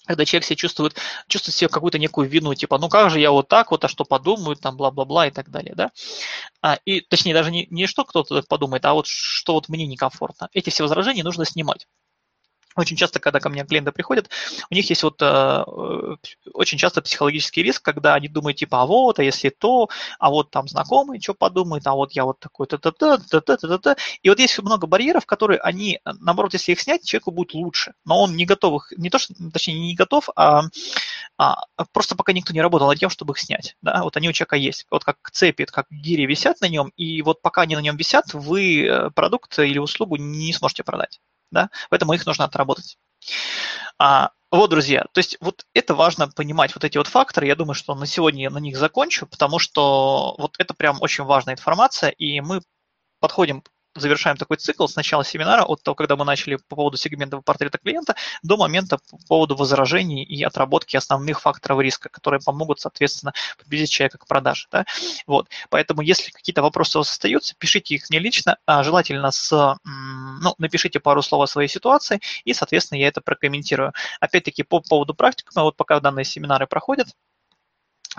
когда 0.07 0.25
человек 0.25 0.45
себя 0.47 0.57
чувствует, 0.57 0.97
чувствует 1.29 1.55
себе 1.55 1.69
какую-то 1.69 1.99
некую 1.99 2.29
вину, 2.29 2.55
типа, 2.55 2.79
ну 2.79 2.89
как 2.89 3.11
же 3.11 3.21
я 3.21 3.31
вот 3.31 3.49
так 3.49 3.71
вот, 3.71 3.85
а 3.85 3.89
что 3.89 4.05
подумают, 4.05 4.61
там, 4.61 4.77
бла-бла-бла 4.77 5.29
и 5.29 5.31
так 5.31 5.51
далее, 5.51 5.75
да. 5.75 5.91
А, 6.63 6.79
и, 6.85 7.01
точнее, 7.01 7.35
даже 7.35 7.51
не, 7.51 7.67
не 7.71 7.87
что 7.87 8.05
кто-то 8.05 8.43
подумает, 8.49 8.85
а 8.85 8.95
вот 8.95 9.07
что 9.07 9.55
вот 9.55 9.69
мне 9.69 9.87
некомфортно. 9.87 10.49
Эти 10.53 10.71
все 10.71 10.85
возражения 10.85 11.25
нужно 11.25 11.45
снимать. 11.45 11.87
Очень 12.77 12.97
часто, 12.97 13.21
когда 13.21 13.41
ко 13.41 13.49
мне 13.49 13.65
клиенты 13.65 13.93
приходят, 13.93 14.31
у 14.71 14.75
них 14.75 14.89
есть 14.89 15.03
вот 15.03 15.21
э, 15.21 15.65
очень 16.53 16.79
часто 16.79 17.03
психологический 17.03 17.63
риск, 17.63 17.83
когда 17.83 18.15
они 18.15 18.29
думают, 18.29 18.59
типа, 18.59 18.83
а 18.83 18.87
вот, 18.87 19.19
а 19.19 19.23
если 19.23 19.51
то, 19.51 19.89
а 20.19 20.31
вот 20.31 20.51
там 20.51 20.69
знакомый 20.69 21.21
что 21.21 21.35
подумает, 21.35 21.87
а 21.87 21.95
вот 21.95 22.13
я 22.13 22.25
вот 22.25 22.41
такой, 22.41 22.67
та 22.67 22.79
та 22.79 22.91
та 22.91 23.19
та 23.19 23.41
та 23.41 23.57
та 23.57 23.79
та 23.79 23.97
И 24.23 24.29
вот 24.29 24.39
есть 24.39 24.59
много 24.59 24.87
барьеров, 24.87 25.27
которые 25.27 25.59
они, 25.61 26.01
наоборот, 26.05 26.53
если 26.55 26.73
их 26.73 26.81
снять, 26.81 27.05
человеку 27.05 27.31
будет 27.31 27.55
лучше. 27.55 27.95
Но 28.05 28.21
он 28.21 28.37
не 28.37 28.45
готов 28.45 28.83
их, 28.83 28.99
не 28.99 29.11
то, 29.11 29.19
что, 29.19 29.35
точнее, 29.53 29.79
не 29.79 29.95
готов, 29.95 30.29
а, 30.37 30.65
а 31.37 31.65
просто 31.93 32.17
пока 32.17 32.33
никто 32.33 32.53
не 32.53 32.61
работал 32.61 32.89
над 32.89 32.99
тем, 32.99 33.11
чтобы 33.11 33.33
их 33.33 33.39
снять. 33.39 33.77
Да? 33.83 34.03
Вот 34.03 34.17
они 34.17 34.29
у 34.29 34.33
человека 34.33 34.57
есть. 34.57 34.87
Вот 34.91 35.05
как 35.05 35.17
цепи, 35.33 35.65
как 35.65 35.87
гири 35.91 36.27
висят 36.27 36.61
на 36.61 36.69
нем, 36.69 36.93
и 36.97 37.23
вот 37.23 37.43
пока 37.43 37.63
они 37.63 37.77
на 37.77 37.81
нем 37.81 37.97
висят, 37.97 38.33
вы 38.35 38.85
э, 38.85 39.11
продукт 39.11 39.59
или 39.59 39.79
услугу 39.79 40.17
не 40.17 40.53
сможете 40.53 40.85
продать 40.85 41.21
да, 41.53 41.71
поэтому 41.91 42.15
их 42.15 42.27
нужно 42.27 42.45
отработать. 42.45 42.99
А, 43.99 44.31
вот, 44.51 44.71
друзья, 44.71 45.07
то 45.13 45.19
есть 45.19 45.37
вот 45.41 45.65
это 45.75 45.95
важно 45.95 46.29
понимать, 46.29 46.75
вот 46.75 46.85
эти 46.85 46.99
вот 46.99 47.07
факторы, 47.07 47.47
я 47.47 47.55
думаю, 47.55 47.75
что 47.75 47.95
на 47.95 48.07
сегодня 48.07 48.43
я 48.43 48.51
на 48.51 48.59
них 48.59 48.77
закончу, 48.77 49.27
потому 49.27 49.59
что 49.59 50.35
вот 50.39 50.57
это 50.59 50.75
прям 50.75 50.99
очень 51.01 51.25
важная 51.25 51.55
информация, 51.55 52.11
и 52.11 52.41
мы 52.41 52.63
подходим 53.21 53.63
завершаем 53.95 54.37
такой 54.37 54.57
цикл 54.57 54.87
с 54.87 54.97
начала 54.97 55.25
семинара, 55.25 55.65
от 55.65 55.83
того, 55.83 55.95
когда 55.95 56.17
мы 56.17 56.25
начали 56.25 56.57
по 56.57 56.77
поводу 56.77 56.97
сегментного 56.97 57.43
портрета 57.43 57.79
клиента, 57.79 58.15
до 58.43 58.57
момента 58.57 58.99
по 59.11 59.19
поводу 59.29 59.57
возражений 59.57 60.23
и 60.23 60.43
отработки 60.43 60.97
основных 60.97 61.41
факторов 61.41 61.81
риска, 61.81 62.09
которые 62.09 62.41
помогут, 62.41 62.81
соответственно, 62.81 63.33
приблизить 63.59 63.91
человека 63.91 64.19
к 64.19 64.27
продаже. 64.27 64.69
Да? 64.71 64.85
Вот. 65.27 65.49
Поэтому, 65.71 66.03
если 66.03 66.31
какие-то 66.31 66.63
вопросы 66.63 66.99
у 66.99 67.01
вас 67.01 67.11
остаются, 67.11 67.55
пишите 67.59 67.95
их 67.95 68.11
не 68.11 68.19
лично, 68.19 68.59
а 68.67 68.83
желательно 68.83 69.31
с, 69.31 69.77
ну, 69.85 70.55
напишите 70.59 71.01
пару 71.01 71.23
слов 71.23 71.43
о 71.43 71.47
своей 71.47 71.69
ситуации, 71.69 72.21
и, 72.45 72.55
соответственно, 72.55 72.99
я 72.99 73.09
это 73.09 73.21
прокомментирую. 73.21 73.93
Опять-таки, 74.21 74.63
по 74.63 74.81
поводу 74.81 75.15
практикума, 75.15 75.65
вот 75.65 75.77
пока 75.77 76.01
данные 76.01 76.25
семинары 76.25 76.67
проходят, 76.67 77.09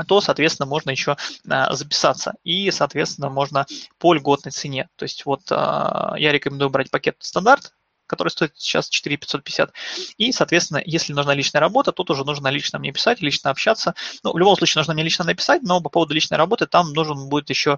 то, 0.07 0.21
соответственно, 0.21 0.67
можно 0.67 0.89
еще 0.89 1.17
а, 1.47 1.73
записаться. 1.73 2.33
И, 2.43 2.71
соответственно, 2.71 3.29
можно 3.29 3.65
по 3.99 4.13
льготной 4.13 4.51
цене. 4.51 4.89
То 4.95 5.03
есть 5.03 5.25
вот 5.25 5.41
а, 5.51 6.15
я 6.17 6.31
рекомендую 6.31 6.69
брать 6.69 6.89
пакет 6.89 7.17
стандарт, 7.19 7.73
который 8.07 8.29
стоит 8.29 8.53
сейчас 8.55 8.89
4 8.89 9.17
550. 9.17 9.73
И, 10.17 10.31
соответственно, 10.31 10.81
если 10.85 11.13
нужна 11.13 11.33
личная 11.33 11.61
работа, 11.61 11.91
тут 11.91 12.09
уже 12.09 12.23
нужно 12.25 12.47
лично 12.47 12.79
мне 12.79 12.91
писать, 12.91 13.21
лично 13.21 13.49
общаться. 13.49 13.95
Ну, 14.23 14.33
в 14.33 14.37
любом 14.37 14.55
случае 14.55 14.79
нужно 14.79 14.93
мне 14.93 15.03
лично 15.03 15.25
написать, 15.25 15.61
но 15.63 15.81
по 15.81 15.89
поводу 15.89 16.13
личной 16.13 16.37
работы 16.37 16.67
там 16.67 16.93
нужен 16.93 17.29
будет 17.29 17.49
еще 17.49 17.77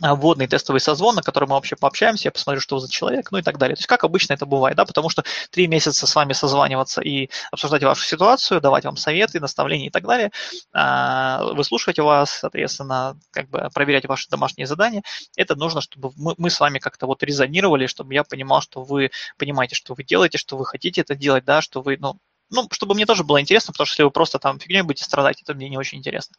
вводный 0.00 0.46
тестовый 0.46 0.80
созвон, 0.80 1.14
на 1.14 1.22
котором 1.22 1.50
мы 1.50 1.54
вообще 1.54 1.76
пообщаемся, 1.76 2.28
я 2.28 2.32
посмотрю, 2.32 2.60
что 2.60 2.76
вы 2.76 2.80
за 2.80 2.90
человек, 2.90 3.30
ну 3.30 3.38
и 3.38 3.42
так 3.42 3.58
далее. 3.58 3.76
То 3.76 3.80
есть 3.80 3.86
как 3.86 4.04
обычно 4.04 4.32
это 4.32 4.46
бывает, 4.46 4.76
да, 4.76 4.84
потому 4.84 5.08
что 5.08 5.24
три 5.50 5.66
месяца 5.68 6.06
с 6.06 6.14
вами 6.14 6.32
созваниваться 6.32 7.00
и 7.00 7.30
обсуждать 7.52 7.84
вашу 7.84 8.04
ситуацию, 8.04 8.60
давать 8.60 8.84
вам 8.84 8.96
советы, 8.96 9.40
наставления 9.40 9.86
и 9.86 9.90
так 9.90 10.04
далее, 10.04 10.32
а, 10.72 11.44
выслушивать 11.54 11.98
вас, 11.98 12.30
соответственно, 12.30 13.16
как 13.30 13.48
бы 13.48 13.68
проверять 13.72 14.06
ваши 14.06 14.28
домашние 14.28 14.66
задания, 14.66 15.02
это 15.36 15.54
нужно, 15.54 15.80
чтобы 15.80 16.12
мы, 16.16 16.34
мы 16.38 16.50
с 16.50 16.58
вами 16.58 16.78
как-то 16.78 17.06
вот 17.06 17.22
резонировали, 17.22 17.86
чтобы 17.86 18.14
я 18.14 18.24
понимал, 18.24 18.62
что 18.62 18.82
вы 18.82 19.10
понимаете, 19.38 19.76
что 19.76 19.94
вы 19.94 20.02
делаете, 20.02 20.38
что 20.38 20.56
вы 20.56 20.66
хотите 20.66 21.02
это 21.02 21.14
делать, 21.14 21.44
да, 21.44 21.62
что 21.62 21.82
вы, 21.82 21.96
ну, 21.98 22.18
ну, 22.50 22.68
чтобы 22.70 22.94
мне 22.94 23.06
тоже 23.06 23.24
было 23.24 23.40
интересно, 23.40 23.72
потому 23.72 23.86
что 23.86 23.94
если 23.94 24.02
вы 24.04 24.10
просто 24.10 24.38
там 24.38 24.58
фигней 24.58 24.82
будете 24.82 25.04
страдать, 25.04 25.42
это 25.42 25.54
мне 25.54 25.68
не 25.68 25.78
очень 25.78 25.98
интересно. 25.98 26.36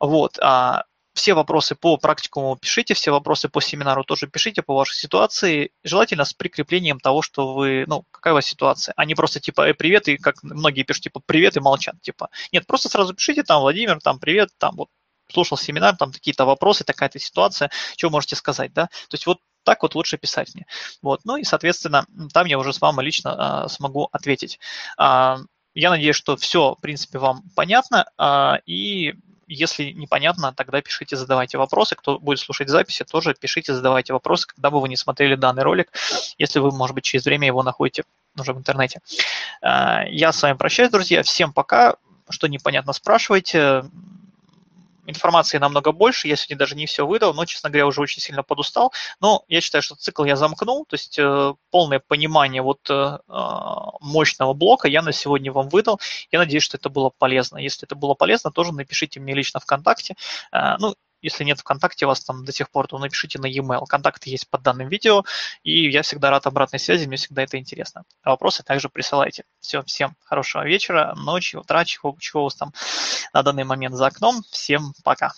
Вот. 0.00 0.38
А, 0.40 0.84
все 1.14 1.34
вопросы 1.34 1.74
по 1.74 1.96
практикуму 1.96 2.56
пишите, 2.56 2.94
все 2.94 3.12
вопросы 3.12 3.48
по 3.48 3.62
семинару 3.62 4.04
тоже 4.04 4.26
пишите 4.26 4.62
по 4.62 4.74
вашей 4.74 4.96
ситуации, 4.96 5.70
желательно 5.84 6.24
с 6.24 6.32
прикреплением 6.32 6.98
того, 6.98 7.22
что 7.22 7.54
вы, 7.54 7.84
ну, 7.86 8.04
какая 8.10 8.34
у 8.34 8.36
вас 8.36 8.46
ситуация, 8.46 8.92
а 8.96 9.04
не 9.04 9.14
просто 9.14 9.40
типа 9.40 9.68
э, 9.68 9.74
привет, 9.74 10.08
и 10.08 10.16
как 10.16 10.42
многие 10.42 10.82
пишут, 10.82 11.04
типа 11.04 11.20
привет 11.24 11.56
и 11.56 11.60
молчат, 11.60 12.00
типа. 12.02 12.30
Нет, 12.52 12.66
просто 12.66 12.88
сразу 12.88 13.14
пишите 13.14 13.44
там, 13.44 13.60
Владимир, 13.60 14.00
там 14.00 14.18
привет, 14.18 14.50
там 14.58 14.74
вот 14.76 14.88
слушал 15.32 15.56
семинар, 15.56 15.96
там 15.96 16.12
какие-то 16.12 16.44
вопросы, 16.44 16.84
такая-то 16.84 17.18
ситуация, 17.18 17.70
что 17.96 18.10
можете 18.10 18.36
сказать, 18.36 18.72
да? 18.72 18.86
То 18.86 19.14
есть 19.14 19.26
вот 19.26 19.38
так 19.62 19.82
вот 19.82 19.94
лучше 19.94 20.18
писать 20.18 20.54
мне. 20.54 20.66
Вот, 21.00 21.20
ну 21.24 21.36
и, 21.36 21.44
соответственно, 21.44 22.06
там 22.32 22.46
я 22.46 22.58
уже 22.58 22.72
с 22.72 22.80
вами 22.80 23.02
лично 23.02 23.64
а, 23.64 23.68
смогу 23.68 24.08
ответить. 24.12 24.58
А, 24.98 25.38
я 25.74 25.90
надеюсь, 25.90 26.16
что 26.16 26.36
все, 26.36 26.74
в 26.74 26.80
принципе, 26.80 27.18
вам 27.18 27.42
понятно, 27.56 28.04
а, 28.18 28.58
и 28.66 29.14
если 29.46 29.90
непонятно, 29.90 30.52
тогда 30.52 30.80
пишите, 30.80 31.16
задавайте 31.16 31.58
вопросы. 31.58 31.96
Кто 31.96 32.18
будет 32.18 32.38
слушать 32.38 32.68
записи, 32.68 33.04
тоже 33.04 33.34
пишите, 33.38 33.74
задавайте 33.74 34.12
вопросы, 34.12 34.46
когда 34.46 34.70
бы 34.70 34.80
вы 34.80 34.88
не 34.88 34.96
смотрели 34.96 35.34
данный 35.34 35.62
ролик, 35.62 35.92
если 36.38 36.58
вы, 36.58 36.70
может 36.70 36.94
быть, 36.94 37.04
через 37.04 37.24
время 37.24 37.46
его 37.46 37.62
находите 37.62 38.04
уже 38.38 38.52
в 38.52 38.58
интернете. 38.58 39.00
А, 39.62 40.04
я 40.06 40.32
с 40.32 40.42
вами 40.42 40.56
прощаюсь, 40.56 40.90
друзья. 40.90 41.22
Всем 41.22 41.52
пока. 41.52 41.96
Что 42.30 42.46
непонятно, 42.46 42.92
спрашивайте. 42.92 43.84
Информации 45.06 45.58
намного 45.58 45.92
больше, 45.92 46.28
я 46.28 46.36
сегодня 46.36 46.58
даже 46.58 46.76
не 46.76 46.86
все 46.86 47.06
выдал, 47.06 47.34
но, 47.34 47.44
честно 47.44 47.70
говоря, 47.70 47.86
уже 47.86 48.00
очень 48.00 48.20
сильно 48.22 48.42
подустал. 48.42 48.92
Но 49.20 49.44
я 49.48 49.60
считаю, 49.60 49.82
что 49.82 49.96
цикл 49.96 50.24
я 50.24 50.36
замкнул, 50.36 50.84
то 50.86 50.94
есть 50.94 51.18
э, 51.18 51.54
полное 51.70 52.00
понимание 52.00 52.62
вот 52.62 52.88
э, 52.90 53.18
а, 53.28 53.90
мощного 54.00 54.54
блока 54.54 54.88
я 54.88 55.02
на 55.02 55.12
сегодня 55.12 55.52
вам 55.52 55.68
выдал. 55.68 56.00
Я 56.30 56.38
надеюсь, 56.38 56.62
что 56.62 56.76
это 56.76 56.88
было 56.88 57.10
полезно. 57.10 57.58
Если 57.58 57.86
это 57.86 57.94
было 57.94 58.14
полезно, 58.14 58.50
тоже 58.50 58.72
напишите 58.72 59.20
мне 59.20 59.34
лично 59.34 59.60
ВКонтакте. 59.60 60.16
Э, 60.52 60.76
ну, 60.78 60.94
если 61.24 61.42
нет 61.42 61.60
ВКонтакте 61.60 62.06
вас 62.06 62.20
там 62.20 62.44
до 62.44 62.52
сих 62.52 62.70
пор, 62.70 62.86
то 62.86 62.98
напишите 62.98 63.38
на 63.38 63.46
e-mail. 63.46 63.86
Контакты 63.88 64.30
есть 64.30 64.48
под 64.48 64.62
данным 64.62 64.88
видео, 64.88 65.24
и 65.62 65.90
я 65.90 66.02
всегда 66.02 66.30
рад 66.30 66.46
обратной 66.46 66.78
связи, 66.78 67.06
мне 67.06 67.16
всегда 67.16 67.42
это 67.42 67.58
интересно. 67.58 68.04
А 68.22 68.30
вопросы 68.30 68.62
также 68.62 68.88
присылайте. 68.90 69.44
Все, 69.60 69.82
всем 69.82 70.14
хорошего 70.24 70.64
вечера, 70.66 71.14
ночи, 71.16 71.56
утра, 71.56 71.84
чего, 71.84 72.16
чего 72.20 72.42
у 72.42 72.44
вас 72.44 72.54
там 72.54 72.72
на 73.32 73.42
данный 73.42 73.64
момент 73.64 73.96
за 73.96 74.06
окном. 74.06 74.42
Всем 74.50 74.92
пока. 75.02 75.32